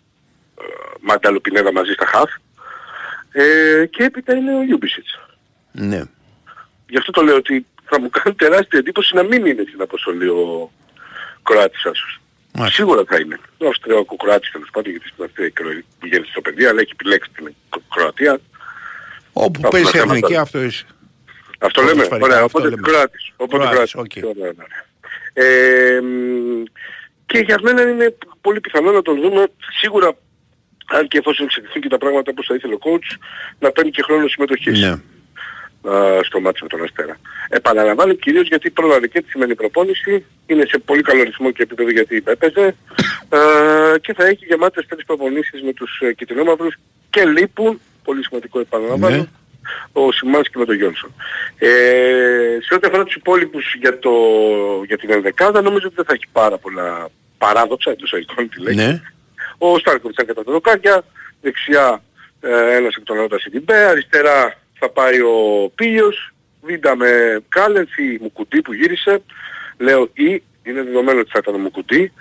Μάνταλο 0.99 1.39
Πινέδα 1.39 1.71
μαζί 1.71 1.91
στα 1.91 2.05
χαφ. 2.05 2.31
Ε, 3.31 3.85
και 3.85 4.03
έπειτα 4.03 4.35
είναι 4.35 4.55
ο 4.55 4.61
Ιούμπισιτς. 4.61 5.19
Ναι. 5.71 6.01
Γι' 6.89 6.97
αυτό 6.97 7.11
το 7.11 7.21
λέω 7.21 7.35
ότι 7.35 7.65
θα 7.83 7.99
μου 7.99 8.09
κάνει 8.09 8.35
τεράστια 8.35 8.79
εντύπωση 8.79 9.15
να 9.15 9.23
μην 9.23 9.45
είναι 9.45 9.63
στην 9.67 9.81
αποστολή 9.81 10.27
ο 10.27 10.71
Κροάτης 11.43 11.85
Άσος. 11.85 12.19
Σίγουρα 12.65 13.03
θα 13.07 13.19
είναι. 13.19 13.39
Ο 13.57 13.67
Αυστριακός 13.67 14.17
Κροάτης 14.19 14.51
τέλος 14.51 14.69
πάντων 14.71 14.91
γιατί 14.91 15.07
στην 15.07 15.23
Αυστρία 15.23 15.49
και 15.49 15.83
πηγαίνει 15.99 16.25
στο 16.25 16.41
παιδί 16.41 16.65
αλλά 16.65 16.79
έχει 16.81 16.91
επιλέξει 16.91 17.29
την 17.35 17.53
Κροατία. 17.95 18.39
Όπου 19.33 19.59
Θα 19.61 19.67
παίζει 19.67 19.91
πούμε 19.91 20.03
εθνική 20.03 20.19
θέματα. 20.19 20.41
αυτό 20.41 20.63
είσαι. 20.63 20.85
Αυτό 21.57 21.81
λέμε. 21.81 21.93
Ποδοσφαιρικά, 21.93 22.25
Ωραία, 22.27 22.43
αυτό 22.43 22.57
οπότε 22.59 22.69
λέμε. 22.75 22.87
Κροάτης. 22.87 23.31
Οπότε 23.37 23.67
Κροάτης, 23.67 23.91
Κροάτης. 23.91 24.23
οκ. 24.23 24.25
Ωραία, 24.37 24.51
ωραία. 24.53 24.85
Ε, 25.33 26.01
μ, 26.01 26.63
και 27.25 27.37
για 27.39 27.57
μένα 27.61 27.81
είναι 27.81 28.17
πολύ 28.41 28.59
πιθανό 28.59 28.91
να 28.91 29.01
τον 29.01 29.21
δούμε 29.21 29.47
σίγουρα 29.79 30.17
αν 30.89 31.07
και 31.07 31.17
εφόσον 31.17 31.45
εξελιχθούν 31.45 31.81
και 31.81 31.89
τα 31.89 31.97
πράγματα 31.97 32.31
όπως 32.31 32.45
θα 32.45 32.55
ήθελε 32.55 32.73
ο 32.73 32.79
coach 32.81 33.17
να 33.59 33.71
παίρνει 33.71 33.91
και 33.91 34.01
χρόνο 34.01 34.27
συμμετοχής 34.27 34.79
Ναι. 34.81 34.89
α, 35.93 36.19
στο 36.23 36.39
μάτσο 36.39 36.63
με 36.63 36.69
τον 36.69 36.83
Αστέρα. 36.83 37.17
Επαναλαμβάνω 37.49 38.13
κυρίως 38.13 38.47
γιατί 38.47 38.69
πρόλαβε 38.69 39.07
και 39.07 39.21
τη 39.21 39.29
σημερινή 39.29 39.55
προπόνηση, 39.55 40.25
είναι 40.45 40.65
σε 40.65 40.77
πολύ 40.77 41.01
καλό 41.01 41.23
ρυθμό 41.23 41.51
και 41.51 41.63
επίπεδο 41.63 41.89
γιατί 41.89 42.23
έπαιζε 42.25 42.75
α, 43.29 43.39
και 44.01 44.13
θα 44.13 44.25
έχει 44.25 44.45
γεμάτες 44.45 44.85
τρεις 44.87 45.05
προπονήσεις 45.05 45.61
με 45.61 45.73
τους 45.73 45.99
ε, 46.01 46.13
κυτρινόμαυρους 46.13 46.75
και 47.09 47.25
λείπουν, 47.25 47.79
πολύ 48.03 48.23
σημαντικό 48.25 48.59
επαναλαμβάνω, 48.59 49.15
Ναι. 49.15 49.25
Ο 49.91 50.11
Σιμάνσκι 50.11 50.57
με 50.57 50.65
τον 50.65 50.75
Γιόνσον. 50.75 51.13
Ε, 51.57 51.69
σε 52.61 52.73
ό,τι 52.73 52.87
αφορά 52.87 53.03
τους 53.03 53.15
υπόλοιπους 53.15 53.75
για, 53.79 53.99
το, 53.99 54.11
για 54.87 54.97
την 54.97 55.11
ενδεκάδα 55.11 55.61
νομίζω 55.61 55.85
ότι 55.85 55.95
δεν 55.95 56.05
θα 56.05 56.13
έχει 56.13 56.25
πάρα 56.31 56.57
πολλά 56.57 57.09
παράδοξα 57.37 57.91
εντός 57.91 58.11
εικόνων 58.11 58.49
τη 58.49 58.61
λέξη. 58.61 58.85
Ναι. 58.85 59.01
Ο 59.57 59.77
Στάρκοβιτς 59.79 60.17
κατά 60.25 60.43
τα 60.43 60.51
δοκάρια, 60.51 61.03
δεξιά 61.41 62.01
ε, 62.41 62.75
ένας 62.75 62.95
εκ 62.95 63.03
των 63.03 63.17
Ανώτας 63.17 63.41
Σιντιμπέ, 63.41 63.85
αριστερά 63.85 64.53
θα 64.79 64.89
πάει 64.89 65.19
ο 65.19 65.71
Πίλιος, 65.75 66.33
βίντα 66.61 66.95
με 66.95 67.39
Κάλενς 67.49 67.97
ή 67.97 68.17
Μουκουτί 68.21 68.61
που 68.61 68.73
γύρισε, 68.73 69.21
λέω 69.77 70.09
ή, 70.13 70.43
είναι 70.63 70.83
δεδομένο 70.83 71.19
ότι 71.19 71.29
θα 71.29 71.39
ήταν 71.41 71.55
ο 71.55 71.57
Μουκουτί, 71.57 72.13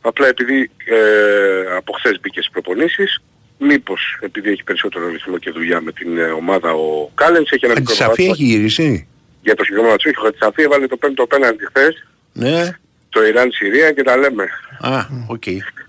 απλά 0.00 0.26
επειδή 0.26 0.70
ε, 0.84 1.76
από 1.76 1.92
χθες 1.92 2.20
μπήκε 2.20 2.40
στις 2.40 2.52
προπονήσεις, 2.52 3.22
μήπως 3.58 4.18
επειδή 4.20 4.50
έχει 4.50 4.64
περισσότερο 4.64 5.08
ρυθμό 5.08 5.38
και 5.38 5.50
δουλειά 5.50 5.80
με 5.80 5.92
την 5.92 6.18
ε, 6.18 6.22
ομάδα 6.24 6.72
ο 6.72 7.10
Κάλενς, 7.14 7.50
έχει 7.50 7.64
ένα 7.64 7.74
μικρό 7.78 7.92
Αντισαφή 7.94 8.22
βάθος. 8.22 8.34
έχει 8.34 8.44
γυρίσει. 8.44 9.06
Για 9.42 9.54
το 9.54 9.62
συγκεκριμένο 9.62 9.90
μάτσο, 9.92 10.08
έχει 10.08 10.18
ο 10.18 10.22
Χατσαφή, 10.22 10.62
έβαλε 10.62 10.86
το 10.86 10.96
πέμπτο 10.96 11.26
πέναντι 11.26 11.64
χθες, 11.66 12.06
Ναι. 12.32 12.76
το 13.08 13.24
Ιράν-Συρία 13.26 13.92
και 13.92 14.02
τα 14.02 14.16
λέμε. 14.16 14.44
Α, 14.80 14.98
οκ. 15.28 15.42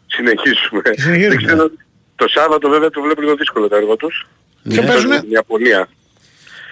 Συνεχίζουμε. 0.07 0.81
συνεχίζουμε. 0.95 1.27
Δεν 1.35 1.45
ξέρω, 1.45 1.71
το 2.15 2.27
Σάββατο 2.27 2.69
βέβαια 2.69 2.89
το 2.89 3.01
βλέπω 3.01 3.21
λίγο 3.21 3.35
δύσκολο 3.35 3.67
το 3.67 3.75
έργο 3.75 3.95
τους. 3.95 4.27
Και 4.69 4.81
παίζουνε. 4.81 5.17
Στην 5.17 5.31
Ιαπωνία 5.31 5.87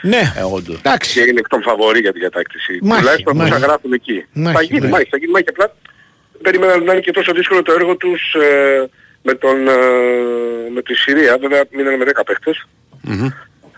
Ναι, 0.02 0.34
Ε, 0.38 0.42
όντως. 0.44 0.76
και 0.76 0.82
εντάξει. 0.90 1.30
είναι 1.30 1.40
εκ 1.40 1.48
των 1.48 1.62
φαβορή 1.62 2.00
για 2.00 2.12
την 2.12 2.22
κατάκτηση. 2.22 2.80
Μάχη, 2.82 3.02
Τουλάχιστον 3.02 3.42
όσα 3.42 3.50
μάχη. 3.50 3.62
γράφουν 3.64 3.94
εκεί. 3.94 4.26
Μάχη, 4.34 4.56
θα 4.56 4.62
γίνει 4.64 4.80
μάχη. 4.80 4.92
μάχη, 4.92 5.08
θα 5.10 5.18
γίνει 5.18 5.32
μάχη. 5.32 5.46
Απλά 5.50 5.76
περίμενα 6.42 6.78
να 6.78 6.92
είναι 6.92 7.02
και 7.02 7.12
τόσο 7.12 7.34
δύσκολο 7.34 7.62
το 7.62 7.72
έργο 7.74 7.96
τους 7.98 8.34
ε, 8.34 8.90
με, 9.24 9.34
τον, 9.34 9.68
ε, 9.68 9.74
με 10.74 10.82
τη 10.82 10.94
Συρία. 10.94 11.38
Βέβαια 11.42 11.64
μείνανε 11.76 11.98
με 11.98 12.06
10 12.06 12.24
παίχτες. 12.26 12.66
Μμμ. 13.02 13.28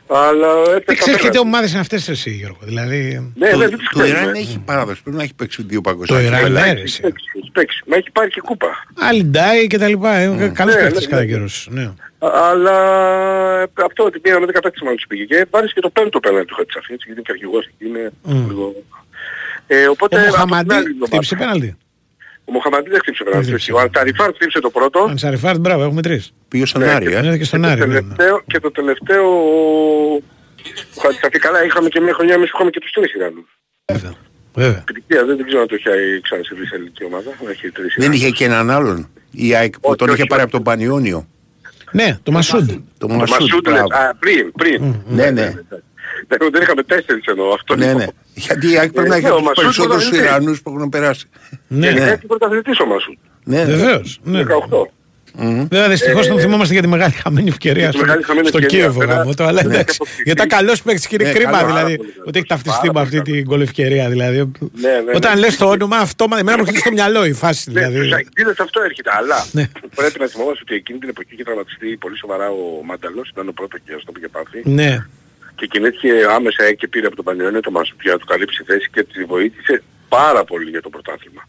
Αλλά 0.07 0.63
Δεν 0.63 0.75
έπαιξαν 0.75 0.95
ξέρεις 0.95 1.19
και 1.19 1.25
τι 1.25 1.37
πέρα. 1.37 1.39
ομάδες 1.39 1.71
είναι 1.71 1.79
αυτές 1.79 2.09
εσύ 2.09 2.29
Γιώργο. 2.29 2.57
Δηλαδή 2.61 3.31
Ναι, 3.35 3.49
Το- 3.49 3.57
ναι, 3.57 3.67
δεν 3.67 3.77
τις 3.77 3.87
Το 3.89 4.03
Ιράν 4.05 4.15
ξέρουμε. 4.15 4.37
έχει 4.39 4.59
παράδοση. 4.65 5.01
Πρέπει 5.03 5.17
να 5.17 5.23
έχει 5.23 5.33
παίξει 5.33 5.63
δύο 5.63 5.81
το 5.81 5.89
παγκοσμία. 5.89 6.21
Ιράν 6.21 6.51
ναι, 6.51 6.61
ρε, 6.61 6.69
Έχει 6.69 6.81
εσύ. 6.81 7.01
παίξει, 7.01 7.25
έχει 7.41 7.51
παίξει. 7.51 7.81
Μα 7.87 7.95
έχει 7.95 8.11
πάρει 8.11 8.29
και 8.29 8.41
κούπα. 8.41 8.67
Αλιντάι 8.99 9.67
και 9.67 9.77
τα 9.77 9.87
λοιπά. 9.87 10.15
Ε, 10.15 10.51
Καλός 10.53 10.75
Ναι, 10.75 10.81
παίκτης 10.81 11.01
ναι, 11.01 11.09
κατά 11.09 11.21
ναι. 11.21 11.27
καιρούς. 11.27 11.67
Ναι. 11.71 11.93
Αλλά 12.19 12.77
ε, 13.61 13.67
αυτό 13.85 14.03
ότι 14.03 14.19
πήγαμε 14.19 14.45
10 14.45 14.49
παίκτες 14.61 14.81
μάλλον 14.81 14.95
τους 14.95 15.05
πήγε. 15.07 15.23
Και 15.25 15.45
πάρεις 15.49 15.73
και 15.73 15.79
το 15.79 15.89
πέμπτο 15.89 16.19
πέναντι 16.19 16.45
του 16.45 16.55
Χατσαφή, 16.55 16.93
έτσι, 16.93 17.05
γιατί 17.07 17.11
είναι 17.11 17.21
και 17.21 17.31
αρχηγός 17.31 17.65
εκεί, 17.65 17.85
είναι 17.89 18.11
Μμ. 18.21 18.47
λίγο... 18.47 18.75
Ε, 19.67 19.87
οπότε, 19.87 20.15
Ο 20.15 20.19
από 20.19 20.25
την 20.27 20.31
Μοχαμαντή 20.31 20.73
άλλη 20.73 20.83
εβδομάδα- 20.85 21.05
χτύπησε 21.07 21.35
πέναλτι. 21.35 21.77
Ο 22.45 22.51
Μοχαμαντή 22.51 22.89
δεν 22.89 22.99
χτύπησε 22.99 23.23
Δεν 23.23 23.31
πέναντι. 23.31 23.47
χτύπησε. 23.49 23.71
Ο 23.73 23.79
Ανταριφάρ 23.79 24.33
χτύπησε 24.33 24.59
το 24.59 24.69
πρώτο. 24.69 25.05
Ανσαριφάρτ, 25.09 25.59
μπράβο, 25.59 25.83
έχουμε 25.83 26.01
τρεις. 26.01 26.33
Πήγε 26.47 26.65
στον 26.65 26.81
Ναι, 26.81 26.91
Άρη, 26.91 27.13
ε. 27.13 27.21
Ναι, 27.21 27.37
και 27.37 27.43
στον 27.43 27.61
και, 27.61 27.67
Άρη. 27.67 27.79
το 27.79 27.85
ναι, 27.87 27.93
ναι. 27.93 27.99
τελευταίο, 28.01 28.41
και 28.47 28.59
το 28.59 28.71
τελευταίο... 28.71 29.23
Ο 30.95 31.01
Χατσαφή 31.01 31.39
καλά, 31.39 31.65
είχαμε 31.65 31.89
και 31.89 31.99
μια 31.99 32.13
χρονιά 32.13 32.33
εμείς 32.33 32.49
που 32.49 32.55
είχαμε 32.55 32.69
και 32.69 32.79
τους 32.79 32.91
τρεις 32.91 33.13
Ιρανούς. 33.13 33.59
Βέβαια. 33.91 34.13
Βέβαια. 34.53 34.83
Επιτυχία, 34.89 35.25
δεν, 35.25 35.35
δεν 35.37 35.45
ξέρω 35.45 35.61
αν 35.61 35.67
το 35.67 35.75
έχει 35.75 36.21
ξανασυμβεί 36.21 36.65
σε 36.65 36.75
ελληνική 36.75 37.03
ομάδα. 37.05 37.29
Έχει 37.49 37.69
τρεις 37.71 37.93
Δεν 37.97 38.03
Ιρανούς. 38.03 38.17
είχε 38.21 38.29
και 38.29 38.45
έναν 38.45 38.69
άλλον. 38.69 39.09
Η 39.31 39.55
ΑΕΚ 39.55 39.73
που 39.73 39.79
Όχι, 39.81 39.97
τον 39.97 40.09
όχι, 40.09 40.17
είχε 40.17 40.27
πάρει 40.27 40.41
όχι. 40.41 40.49
από 40.55 40.63
τον 40.63 40.63
Πανιόνιο. 40.73 41.27
Ναι, 41.91 42.17
το 42.23 42.31
Μασούντ. 42.31 42.69
Το 42.69 42.81
Το 42.97 43.07
Μασούτ. 43.07 43.39
Μασούντ, 43.41 43.67
λες. 43.67 43.73
μπράβο. 43.73 43.87
Α, 44.09 44.15
πριν, 44.19 44.51
πριν. 44.51 44.95
Ναι, 45.07 45.29
ναι. 45.31 45.53
Δεν, 46.27 46.37
δεν 46.51 46.61
είχαμε 46.61 46.83
τέσσερις 46.83 47.25
εννοώ. 47.25 47.53
Αυτό 47.53 47.75
Ναι, 47.75 47.85
λέω. 47.85 47.97
ναι. 47.97 48.05
Γιατί 48.33 48.71
η 48.71 48.77
ΑΕΚ 48.77 48.91
πρέπει 48.91 49.09
να 49.09 49.15
Ε, 49.15 49.17
έχει 49.17 49.27
ναι, 49.27 49.31
από 49.31 49.39
ο 49.39 49.41
τους 49.41 49.47
Μασούτ 49.47 49.63
περισσότερους 49.63 50.03
πρωταθλητής. 50.03 50.29
Ιρανούς 50.29 50.61
που 50.61 50.73
έχουν 50.77 50.89
περάσει. 50.89 51.25
Ναι, 51.67 51.87
Είναι 51.87 51.99
ναι. 51.99 52.11
έτσι 52.11 52.25
πρωταθλητής 52.27 52.79
ο 52.79 52.85
Μασούντ. 52.85 53.17
Ναι, 53.43 53.57
ναι. 53.57 53.75
Βεβαίως. 53.75 54.19
Ναι. 54.23 54.43
18. 54.43 54.87
Βέβαια 55.69 55.89
δυστυχώς 55.89 56.27
τον 56.27 56.39
θυμόμαστε 56.39 56.73
για 56.73 56.81
τη 56.81 56.87
μεγάλη 56.87 57.13
χαμένη 57.13 57.49
ευκαιρία 57.49 57.89
τη 57.89 57.95
στο, 57.95 58.05
μεγάλη 58.05 58.23
χαμένη 58.23 58.47
στο 58.47 58.57
ευκαιρία, 58.57 58.79
Κίεβο 58.85 58.99
βέβαια. 58.99 59.15
γάμο 59.15 59.33
το, 59.33 59.43
αλλά 59.43 59.63
Ναι, 59.63 59.73
εντάξει. 59.73 59.85
και 59.85 59.91
από 59.99 60.03
τη 60.05 60.11
Γιατί 60.23 60.31
ήταν 60.41 60.49
φύση. 60.49 60.61
καλός 60.61 60.81
παίκτης 60.81 61.07
και 61.07 61.15
είναι 61.19 61.29
Ναι, 61.29 61.33
κρίμα 61.35 61.51
καλά, 61.51 61.65
δηλαδή 61.67 61.95
πάρα 61.97 62.07
πολύ 62.13 62.23
ότι 62.27 62.37
έχει 62.39 62.47
ταυτιστεί 62.47 62.87
Πάρα 62.87 62.93
με 62.93 62.99
πολύ 62.99 63.05
αυτή 63.05 63.17
καλός. 63.31 63.31
την 63.41 63.47
γκολ 63.49 63.61
ευκαιρία. 63.61 64.09
Δηλαδή. 64.09 64.37
Ναι, 64.37 64.89
ναι, 65.05 65.11
Όταν 65.15 65.33
ναι. 65.33 65.39
λες 65.39 65.57
το 65.57 65.65
όνομα 65.69 65.97
αυτό, 65.97 66.23
εμένα 66.39 66.57
μου 66.57 66.63
έρχεται 66.63 66.79
στο 66.79 66.91
μυαλό 66.91 67.25
η 67.25 67.33
φάση 67.33 67.71
Ναι, 67.71 67.73
δηλαδή. 67.79 67.97
στους 67.97 68.11
Αγγλίδες 68.11 68.59
αυτό 68.59 68.81
έρχεται, 68.81 69.11
αλλά 69.19 69.45
Ναι. 69.51 69.65
πρέπει 69.95 70.19
να 70.19 70.27
θυμόμαστε 70.27 70.59
ότι 70.65 70.73
εκείνη 70.75 70.99
την 70.99 71.09
εποχή 71.09 71.29
είχε 71.33 71.43
τραυματιστεί 71.43 71.97
πολύ 72.03 72.17
σοβαρά 72.17 72.47
ο 72.49 72.83
Μάνταλος, 72.85 73.29
ήταν 73.29 73.47
ο 73.47 73.51
πρώτος 73.51 73.79
και 73.85 73.93
αυτό 73.99 74.11
που 74.11 74.17
είχε 74.19 74.27
πάθει 74.27 74.59
Ναι. 74.63 75.05
Και 75.55 75.65
κινήθηκε 75.65 76.11
άμεσα 76.35 76.73
και 76.73 76.87
πήρε 76.87 77.07
από 77.07 77.15
τον 77.15 77.25
Πανιόνιο 77.25 77.59
το 77.59 77.71
Μασούτ 77.71 78.01
για 78.01 78.11
να 78.11 78.17
του 78.19 78.25
καλύψει 78.25 78.63
θέση 78.65 78.89
και 78.91 79.03
τη 79.03 79.23
βοήθησε 79.23 79.83
πάρα 80.09 80.43
πολύ 80.43 80.69
για 80.69 80.81
το 80.81 80.89
πρωτάθλημα. 80.89 81.41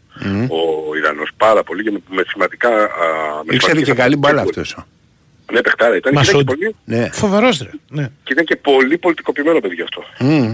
Ο 0.49 0.95
Ιρανός 0.95 1.29
πάρα 1.37 1.63
πολύ 1.63 1.83
και 1.83 1.91
με, 1.91 1.99
με 2.09 2.23
σημαντικά... 2.27 2.69
α, 2.69 2.75
με 3.45 3.53
Ήξερε 3.55 3.59
σημαντικές 3.59 3.87
και 3.95 4.01
καλή 4.01 4.15
μπάλα 4.15 4.41
αποδείξεις. 4.41 4.73
αυτός. 4.73 4.85
Ναι, 5.51 5.61
παιχτάρα 5.61 5.95
ήταν 5.95 6.13
και, 6.13 6.19
ήταν 6.19 6.23
και, 6.25 6.31
Μασούντ. 6.33 6.47
πολύ, 6.47 6.75
Ναι. 6.85 7.09
Φοβερός 7.11 7.57
ρε. 7.61 7.69
Ναι. 7.89 8.09
και 8.23 8.33
ήταν 8.33 8.45
και 8.45 8.55
πολύ 8.55 8.97
πολιτικοποιημένο 8.97 9.59
παιδί 9.59 9.81
αυτό. 9.81 10.03
Μμ. 10.19 10.53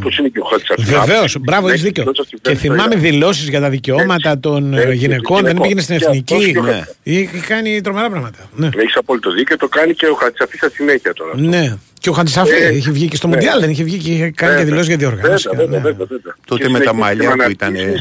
Πώς 0.00 0.18
είναι 0.18 0.28
και 0.28 0.38
ο 0.40 0.44
Χάτσαφ. 0.44 0.80
Βεβαίως, 0.88 1.36
μπράβο, 1.40 1.68
έχεις 1.68 1.82
δίκιο. 1.82 2.12
Και 2.42 2.54
θυμάμαι 2.54 2.94
δηλώσεις 2.96 3.48
για 3.48 3.60
τα 3.60 3.70
δικαιώματα 3.70 4.38
των 4.38 4.74
ε, 4.74 4.80
Έτσι, 4.82 4.96
γυναικών, 4.96 5.36
δεν 5.36 5.44
γυναικών. 5.44 5.62
πήγαινε 5.62 5.80
στην 5.80 5.98
Και 5.98 6.04
αυτός 6.04 6.16
εθνική. 6.38 6.52
και 6.52 6.58
ο 6.58 6.62
Ναι. 6.62 6.70
Χατζησαφής. 6.72 7.32
Έχει 7.34 7.46
κάνει 7.46 7.80
τρομερά 7.80 8.10
πράγματα. 8.10 8.38
Ναι. 8.56 8.68
Έχεις 8.76 8.96
απόλυτο 8.96 9.30
δίκιο, 9.30 9.56
το 9.56 9.68
κάνει 9.68 9.94
και 9.94 10.06
ο 10.06 10.14
Χατσαφής 10.14 10.58
στα 10.58 10.70
συνέχεια 10.70 11.12
τώρα. 11.12 11.32
Ναι. 11.36 11.76
Και 12.02 12.08
ο 12.08 12.12
Χαντισαφή 12.12 12.54
Ε, 12.54 12.74
είχε 12.74 12.90
βγει 12.90 13.08
και 13.08 13.16
στο 13.16 13.26
ναι. 13.28 13.34
Μουντιάλ, 13.34 13.60
δεν 13.60 13.70
είχε 13.70 13.84
βγει 13.84 13.98
και 13.98 14.10
είχε 14.10 14.20
κάνει 14.20 14.32
και 14.34 14.44
Βέβαια. 14.46 14.64
δηλώσεις 14.64 14.86
για 14.88 14.96
διοργάνωση. 14.96 15.48
Βέβαια, 15.48 15.66
βέβαια, 15.66 15.80
Ναι. 15.80 15.88
βέβαια, 15.88 16.06
βέβαια. 16.06 16.34
Τότε 16.46 16.62
Και 16.62 16.68
με 16.68 16.78
τα 16.78 16.90
συνεχίζει 16.90 17.00
μαλλιά 17.02 17.36
με 17.36 17.44
που 17.44 17.50
ήταν. 17.50 17.68
αναρτήσεις 17.76 18.00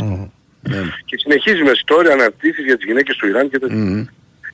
Ναι. 0.61 0.82
Και 1.06 1.18
συνεχίζει 1.18 1.64
με 1.64 1.72
story 1.86 2.07
αναρτήσεις 2.11 2.65
για 2.65 2.76
τις 2.78 2.86
γυναίκες 2.86 3.15
του 3.15 3.28
Ιράν 3.28 3.49
και 3.49 3.60
τέτοια. 3.60 3.76
Μμ. 3.76 4.06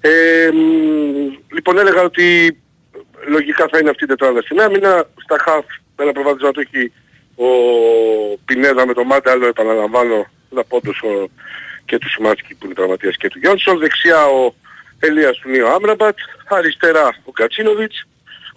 Ε, 0.01 0.09
μ, 0.53 1.53
λοιπόν 1.53 1.77
έλεγα 1.77 2.01
ότι 2.01 2.57
λογικά 3.27 3.67
θα 3.71 3.77
είναι 3.79 3.89
αυτή 3.89 4.03
η 4.03 4.07
τετράδα 4.07 4.41
στην 4.41 4.59
άμυνα. 4.61 5.05
Στα 5.23 5.37
χαφ 5.45 5.65
ένα 5.95 6.11
προβάδισμα 6.11 6.51
το 6.51 6.59
έχει 6.65 6.91
ο 7.35 7.49
Πινέδα 8.45 8.85
με 8.87 8.93
το 8.93 9.03
Μάτε, 9.03 9.29
άλλο 9.31 9.47
επαναλαμβάνω 9.47 10.25
θα 10.55 10.63
πόντος 10.63 11.01
ο, 11.01 11.29
και 11.85 11.97
του 11.97 12.09
Σιμάτσκι 12.09 12.55
που 12.55 12.65
είναι 12.65 12.73
τραυματίας 12.73 13.15
και 13.17 13.27
του 13.27 13.39
Γιόνσον. 13.39 13.77
Δεξιά 13.79 14.25
ο 14.25 14.53
Ελίας 14.99 15.37
του 15.37 15.49
Νίο 15.49 15.67
Άμραμπατ. 15.67 16.17
Αριστερά 16.47 17.07
ο 17.25 17.31
Κατσίνοβιτς. 17.31 18.07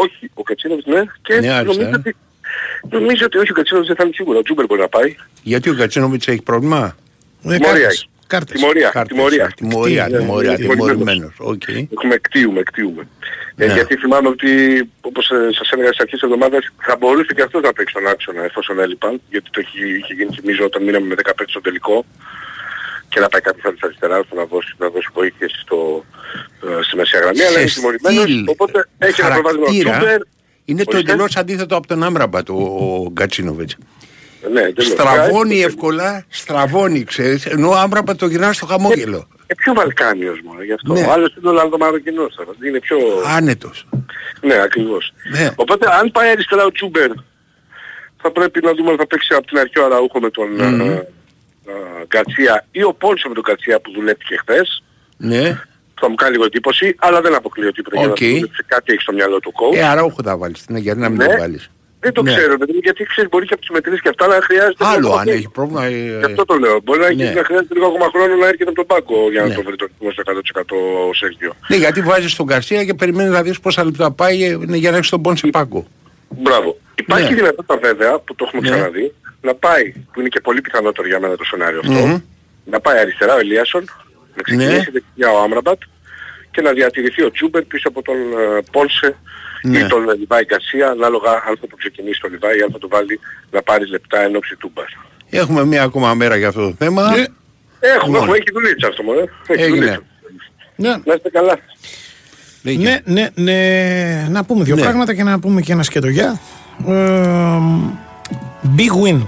Όχι, 0.02 0.30
ο 0.34 0.42
Κατσίνοβιτς 0.42 0.86
ναι. 0.86 1.02
Και 1.22 1.34
Ναι, 1.40 1.50
αριστερά. 1.52 1.62
νομίζω 1.62 1.90
ότι, 1.94 2.16
νομίζω 2.90 3.24
ότι 3.26 3.38
όχι 3.38 3.50
ο 3.50 3.54
Κατσίνοβιτς 3.54 3.88
δεν 3.88 3.96
θα 3.96 4.04
είναι 4.04 4.12
σίγουρα. 4.16 4.38
Ο 4.38 4.42
Τζούμπερ 4.42 4.66
μπορεί 4.66 4.80
να 4.80 4.88
πάει. 4.88 5.14
Γιατί 5.42 5.70
ο 5.70 5.74
Κατσίνοβιτς 5.74 6.28
έχει 6.28 6.42
πρόβλημα; 6.42 6.96
Ε, 7.44 7.56
Τιμωρία 7.56 7.58
κάρτες. 7.68 7.86
έχει. 7.92 8.08
Κάρτες. 8.26 8.60
Τιμωρία. 8.60 8.88
Κάρτες. 8.88 9.16
Τιμωρία. 9.16 9.52
Τιμωρία, 9.56 10.08
Ναι, 10.08 10.18
τιμωρία, 10.18 10.50
ναι, 10.50 10.56
τιμωρημένος. 10.56 11.34
Οκ. 11.38 11.62
Έχουμε 11.68 12.16
κτίουμε, 12.16 12.62
κτίουμε. 12.62 13.08
Ε, 13.56 13.66
Ναι. 13.66 13.72
γιατί 13.72 13.96
θυμάμαι 13.96 14.28
ότι, 14.28 14.50
όπως 15.00 15.30
ε, 15.30 15.48
σας 15.52 15.70
έλεγα 15.72 15.86
στις 15.88 16.00
αρχές 16.00 16.20
της 16.20 16.22
εβδομάδας, 16.28 16.68
θα 16.82 16.96
μπορούσε 16.96 17.32
και 17.34 17.42
αυτός 17.42 17.62
να 17.62 17.72
παίξει 17.72 17.94
τον 17.94 18.06
άξονα 18.06 18.44
εφόσον 18.44 18.78
έλειπαν, 18.80 19.20
γιατί 19.30 19.50
το 19.50 19.60
είχε, 19.60 19.84
είχε 19.86 20.12
γίνει 20.14 20.30
θυμίζω 20.40 20.64
όταν 20.64 20.82
μείναμε 20.84 21.06
με 21.06 21.14
10 21.14 21.16
παίκτες 21.24 21.50
στο 21.50 21.60
τελικό 21.60 22.04
και 23.10 23.20
να 23.20 23.28
πάει 23.28 23.40
κάποιος 23.40 23.64
άλλος 23.64 23.82
αριστερά 23.82 24.18
ώστε 24.18 24.34
να 24.34 24.44
δώσει, 24.44 24.74
να 24.78 24.88
δώσει 24.88 25.08
βοήθειες 25.14 25.52
στο, 25.62 26.04
ε, 26.78 26.82
στη 26.82 26.96
μεσαία 26.96 27.20
γραμμή, 27.20 27.40
αλλά 27.40 27.50
Σε 27.50 27.60
είναι 27.60 27.70
τιμωρημένος, 27.70 28.22
στυλ, 28.22 28.44
οπότε 28.48 28.88
έχει 28.98 29.20
ένα 29.20 29.30
προβάδισμα 29.30 29.62
ο 29.62 29.66
χαρακτήρα, 29.66 29.96
Τσούμπερ. 29.96 30.20
Είναι 30.64 30.84
το 30.84 30.90
Ορίστε. 30.96 31.12
εντελώς 31.12 31.36
αντίθετο 31.36 31.76
από 31.76 31.86
τον 31.86 32.02
Άμραμπατ 32.02 32.48
ο, 32.50 32.54
ο 32.54 33.10
Γκατσίνοβιτς. 33.12 33.76
Ναι, 34.52 34.62
δεν 34.62 34.74
λέω. 34.76 34.86
Στραβώνει 34.86 35.60
Ε, 35.60 35.64
εύκολα, 35.64 36.24
στραβώνει 36.28 37.04
ξέρεις, 37.04 37.46
ενώ 37.46 37.68
ο 37.68 37.74
Άμραμπατ 37.74 38.18
το 38.18 38.26
γυρνά 38.26 38.52
στο 38.52 38.66
χαμόγελο. 38.66 39.28
Ε, 39.46 39.54
πιο 39.54 39.74
Βαλκάνιος 39.74 40.40
μόνο 40.44 40.62
γι' 40.62 40.72
αυτό. 40.72 40.92
Ναι. 40.92 41.00
Ο 41.00 41.12
άλλος 41.12 41.34
είναι 41.38 41.48
Ολλανδομαροκινός 41.48 42.34
τώρα. 42.34 42.50
Είναι 42.66 42.78
πιο... 42.80 42.96
Άνετος. 43.36 43.86
Ναι, 44.40 44.54
ακριβώς. 44.54 45.12
Ναι. 45.30 45.50
Οπότε 45.56 45.86
αν 46.00 46.10
πάει 46.10 46.30
αριστερά 46.30 46.64
ο 46.64 46.72
Τσούμπερ 46.72 47.10
θα 48.22 48.30
πρέπει 48.30 48.60
να 48.62 48.74
δούμε 48.74 48.90
αν 48.90 48.96
θα 48.96 49.06
παίξει 49.06 49.34
από 49.34 49.46
την 49.46 49.58
αρχή 49.58 49.78
ο 49.78 49.84
Αραούχο 49.84 50.20
με 50.20 50.30
τον 50.30 50.48
Μμμ. 50.48 50.98
Ε, 51.70 52.00
ε, 52.02 52.06
Γκαρσία 52.06 52.64
ή 52.70 52.82
ο 52.82 52.92
Πόνσο 52.92 53.28
με 53.28 53.34
τον 53.34 53.44
Γκαρσία 53.48 53.80
που 53.80 53.90
δουλεύτηκε 53.94 54.36
χθες. 54.40 54.82
Ναι. 55.16 55.60
Θα 56.00 56.08
μου 56.08 56.14
κάνει 56.14 56.32
λίγο 56.32 56.44
εντύπωση, 56.44 56.94
αλλά 56.98 57.20
δεν 57.20 57.34
αποκλείω 57.34 57.72
τίποτα 57.72 58.00
Οκ. 58.00 58.18
για 58.18 58.28
να 58.28 58.34
δούμε 58.34 58.48
σε 58.54 58.64
κάτι 58.66 58.92
έχει 58.92 59.02
στο 59.02 59.12
μυαλό 59.12 59.38
του 59.40 59.52
coach. 59.58 59.76
Ε, 59.76 59.84
άρα 59.84 60.02
όχι 60.02 60.16
θα 60.24 60.36
βάλεις. 60.36 60.64
Ναι, 60.68 60.78
γιατί 60.78 61.00
να 61.00 61.08
μην 61.08 61.18
Ναι. 61.18 61.26
το 61.26 61.36
βάλεις. 61.38 61.70
Δεν 62.02 62.12
το 62.12 62.22
Ναι. 62.22 62.34
ξέρω, 62.34 62.56
παιδί 62.58 62.72
μου, 62.72 62.78
γιατί 62.82 63.04
ξέρεις 63.04 63.30
μπορεί 63.30 63.44
και 63.46 63.52
από 63.52 63.60
τις 63.62 63.70
μετρήσεις 63.70 64.00
και 64.00 64.08
αυτά 64.08 64.26
να 64.26 64.34
χρειάζεται... 64.42 64.84
Άλλο 64.84 64.98
λίγο 65.00 65.12
αν 65.12 65.18
ακόμα- 65.20 65.32
έχει 65.36 65.48
πρόβλημα. 65.48 65.84
ε, 65.84 65.90
Γι' 66.18 66.24
αυτό 66.24 66.44
το 66.44 66.54
λέω. 66.54 66.80
Μπορεί 66.84 67.00
να, 67.00 67.06
έχει, 67.06 67.16
Ναι. 67.16 67.30
να 67.30 67.44
χρειάζεται 67.44 67.74
λίγο 67.74 67.86
ακόμα 67.86 68.06
χρόνο 68.14 68.34
να 68.36 68.46
έρχεται 68.46 68.64
από 68.72 68.74
τον 68.74 68.86
πάγκο 68.86 69.30
για 69.30 69.40
να 69.42 69.46
Ναι. 69.48 69.54
το 69.54 69.62
βρει 69.62 69.76
το 69.76 69.86
ρυθμό 69.90 70.10
στο 70.10 70.20
100% 70.20 70.76
ο 71.08 71.14
Σέργιο. 71.14 71.52
Ναι, 71.68 71.76
γιατί 71.76 72.00
βάζεις 72.00 72.34
τον 72.34 72.46
Καρσία 72.46 72.84
και 72.84 72.94
περιμένεις 72.94 73.32
να 73.32 73.42
δεις 73.42 73.60
πόσα 73.60 73.84
λεπτά 73.84 74.10
πάει 74.12 74.44
ε, 74.44 74.56
ναι, 74.56 74.76
για 74.76 74.90
να 74.90 74.96
έχεις 74.96 75.08
τον 75.10 75.22
πόν 75.22 75.36
σε 75.36 75.46
πάγκο. 75.46 75.86
Μπράβο. 76.38 76.78
Υπάρχει 76.94 77.28
Ναι. 77.30 77.34
δυνατότητα 77.34 77.76
βέβαια, 77.76 78.18
που 78.18 78.34
το 78.34 78.44
έχουμε 78.48 78.62
Ναι. 78.62 78.70
ξαναδεί, 78.70 79.14
να 79.42 79.54
πάει, 79.54 79.92
που 80.12 80.20
είναι 80.20 80.28
και 80.28 80.40
πολύ 80.40 80.60
πιθανότερο 80.60 81.06
για 81.08 81.20
μένα 81.20 81.36
το 81.36 81.44
σενάριο 81.44 81.78
αυτό, 81.78 81.92
Μμμ. 81.92 82.20
να 82.64 82.80
πάει 82.80 82.98
αριστερά 82.98 83.34
ο 83.34 83.38
Ελίασον, 83.38 83.84
να 84.36 84.42
ξεκινήσει 84.42 84.76
Ναι. 84.76 84.84
δεξιά 84.92 85.30
ο 85.32 85.42
Άμραμπατ 85.42 85.80
και 86.50 86.60
να 86.60 86.72
διατηρηθεί 86.72 87.22
ο 87.22 87.30
Τζούμπερ 87.30 87.62
πίσω 87.62 87.88
από 87.88 88.02
τον 88.02 88.16
ε, 88.16 88.60
Πόλσε 88.72 89.16
Ναι. 89.62 89.78
ή 89.78 89.86
τον 89.86 90.08
ε, 90.10 90.14
Λιβάη 90.14 90.44
Γκαρσία, 90.44 90.88
ανάλογα 90.90 91.30
αν 91.30 91.56
θα 91.60 91.66
το 91.66 91.76
ξεκινήσει 91.76 92.20
τον 92.20 92.30
Λιβάη 92.30 92.58
ή 92.58 92.62
αν 92.62 92.70
θα 92.72 92.78
το 92.78 92.88
βάλει 92.88 93.20
να 93.50 93.62
πάρει 93.62 93.88
λεπτά 93.88 94.20
εν 94.20 94.36
ώψη 94.36 94.56
Τούμπαρ. 94.56 94.84
Έχουμε 95.30 95.64
μία 95.64 95.82
ακόμα 95.82 96.14
μέρα 96.14 96.36
για 96.36 96.48
αυτό 96.48 96.60
το 96.68 96.74
θέμα. 96.78 97.10
Ναι. 97.16 97.24
Έχουμε, 97.80 98.06
Μόνο. 98.12 98.16
έχουμε, 98.18 98.36
έχει 98.36 98.52
δουλίτσα 98.52 98.86
αυτό 98.88 99.02
μόνο. 99.02 99.20
Έχει 99.46 99.62
Έγινε. 99.62 99.74
δουλίτσα. 99.76 100.02
Ναι. 100.76 100.88
Να 101.04 101.14
είστε 101.14 101.30
καλά. 101.30 101.58
Λέγε. 102.62 102.82
Ναι, 102.82 102.98
ναι, 103.04 103.28
ναι. 103.34 104.26
Να 104.30 104.44
πούμε 104.44 104.64
δύο 104.64 104.74
Ναι. 104.74 104.80
πράγματα 104.82 105.14
και 105.14 105.22
να 105.22 105.38
πούμε 105.38 105.60
και 105.60 105.72
ένα 105.72 105.82
σκετογιά. 105.82 106.40
Ε, 106.88 107.58
big 108.76 109.06
win. 109.06 109.26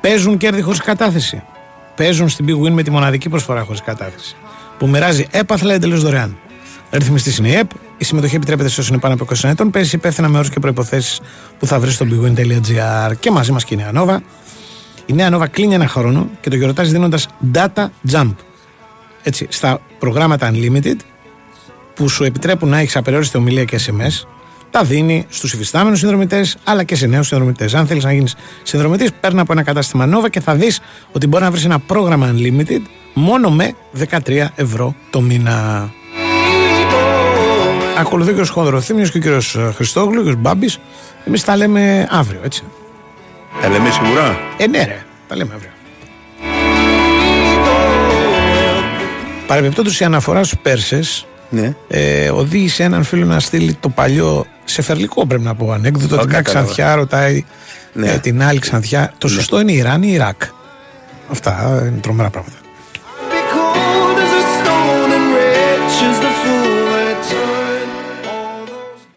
Παίζουν 0.00 0.36
κέρδη 0.36 0.60
χωρίς 0.62 0.80
κατάθεση. 0.80 1.42
Παίζουν 1.96 2.28
στην 2.28 2.46
Big 2.48 2.66
Win 2.66 2.70
με 2.70 2.82
τη 2.82 2.90
μοναδική 2.90 3.28
προσφορά 3.28 3.62
χωρίς 3.62 3.82
κατάθεση. 3.82 4.36
Που 4.78 4.88
μοιράζει 4.88 5.26
έπαθλα 5.30 5.74
εντελώς 5.74 6.02
δωρεάν. 6.02 6.36
Ρυθμιστής 6.90 7.38
είναι 7.38 7.48
η 7.48 7.54
ΕΠ. 7.54 7.70
Η 7.98 8.04
συμμετοχή 8.04 8.36
επιτρέπεται 8.36 8.68
σε 8.68 8.80
όσους 8.80 8.90
είναι 8.92 9.00
πάνω 9.00 9.14
από 9.14 9.24
20 9.24 9.48
ετών. 9.48 9.70
Παίζει 9.70 9.96
υπεύθυνα 9.96 10.28
με 10.28 10.36
όρους 10.38 10.50
και 10.50 10.60
προποθέσει 10.60 11.20
που 11.58 11.66
θα 11.66 11.78
βρεις 11.80 11.94
στο 11.94 12.06
bigwin.gr. 12.10 13.12
Και 13.20 13.30
μαζί 13.30 13.52
μας 13.52 13.64
και 13.64 13.74
η 13.74 13.76
Νέα 13.76 13.92
Νόβα. 13.92 14.22
Η 15.06 15.12
Νέα 15.12 15.30
Νόβα 15.30 15.46
κλείνει 15.46 15.74
ένα 15.74 15.88
χρόνο 15.88 16.28
και 16.40 16.50
το 16.50 16.56
γιορτάζει 16.56 16.90
δίνοντας 16.90 17.28
data 17.54 17.86
jump. 18.12 18.34
Έτσι, 19.22 19.46
στα 19.50 19.80
προγράμματα 19.98 20.50
Unlimited 20.52 20.96
που 21.98 22.08
σου 22.08 22.24
επιτρέπουν 22.24 22.68
να 22.68 22.78
έχεις 22.78 22.96
απεριόριστη 22.96 23.36
ομιλία 23.36 23.64
και 23.64 23.80
SMS, 23.86 24.26
τα 24.70 24.82
δίνει 24.84 25.26
στους 25.28 25.52
υφιστάμενους 25.52 25.98
συνδρομητές 25.98 26.56
αλλά 26.64 26.84
και 26.84 26.96
σε 26.96 27.06
νέους 27.06 27.26
συνδρομητές. 27.26 27.74
Αν 27.74 27.86
θέλεις 27.86 28.04
να 28.04 28.12
γίνεις 28.12 28.36
συνδρομητής, 28.62 29.12
παίρνει 29.20 29.40
από 29.40 29.52
ένα 29.52 29.62
κατάστημα 29.62 30.08
Nova 30.14 30.30
και 30.30 30.40
θα 30.40 30.54
δεις 30.54 30.80
ότι 31.12 31.26
μπορεί 31.26 31.44
να 31.44 31.50
βρεις 31.50 31.64
ένα 31.64 31.78
πρόγραμμα 31.78 32.34
Unlimited 32.34 32.80
μόνο 33.14 33.50
με 33.50 33.74
13 34.26 34.46
ευρώ 34.54 34.94
το 35.10 35.20
μήνα. 35.20 35.90
Ακολουθεί 37.98 38.30
ο 38.30 38.42
κ. 38.42 38.46
Χονδροθύμιος 38.46 39.10
και 39.10 39.30
ο 39.30 39.38
κ. 39.38 39.42
Χριστόγλου, 39.74 40.22
ο 40.26 40.30
κ. 40.30 40.36
Μπάμπης. 40.36 40.78
Εμείς 41.24 41.44
τα 41.44 41.56
λέμε 41.56 42.08
αύριο, 42.10 42.40
έτσι. 42.44 42.62
Τα 43.60 43.68
λέμε 43.68 43.90
σίγουρα. 43.90 44.38
Ε, 44.56 44.66
ναι, 44.66 44.84
ρε, 44.84 45.04
τα 45.28 45.36
λέμε 45.36 45.54
αύριο. 45.54 45.70
Παρεμπιπτόντως 49.46 50.00
η 50.00 50.04
αναφορά 50.04 50.44
στους 50.44 50.58
Πέρσες 50.62 51.26
Ναι. 51.50 51.74
ε, 51.88 52.30
οδήγησε 52.30 52.82
έναν 52.82 53.02
φίλο 53.04 53.24
να 53.26 53.40
στείλει 53.40 53.74
το 53.74 53.88
παλιό 53.88 54.46
σε 54.64 54.82
φερλικό 54.82 55.26
πρέπει 55.26 55.42
να 55.42 55.54
πω 55.54 55.72
ανέκδοτο. 55.72 56.14
Το 56.16 56.20
Την 56.20 56.30
μια 56.30 56.40
κατάλαβα. 56.42 56.64
ξανθιά 56.72 56.94
ρωτάει 56.94 57.44
Ναι. 57.92 58.10
ε, 58.12 58.18
την 58.18 58.42
άλλη 58.42 58.58
ξανθιά. 58.58 59.12
Το 59.18 59.28
σωστό 59.28 59.60
είναι 59.60 59.72
Ιράν 59.72 60.02
ή 60.02 60.08
Ιράκ; 60.12 60.42
Αυτά 61.30 61.80
ε, 61.82 61.86
είναι 61.86 61.98
τρομερά 62.00 62.30
πράγματα. 62.30 62.56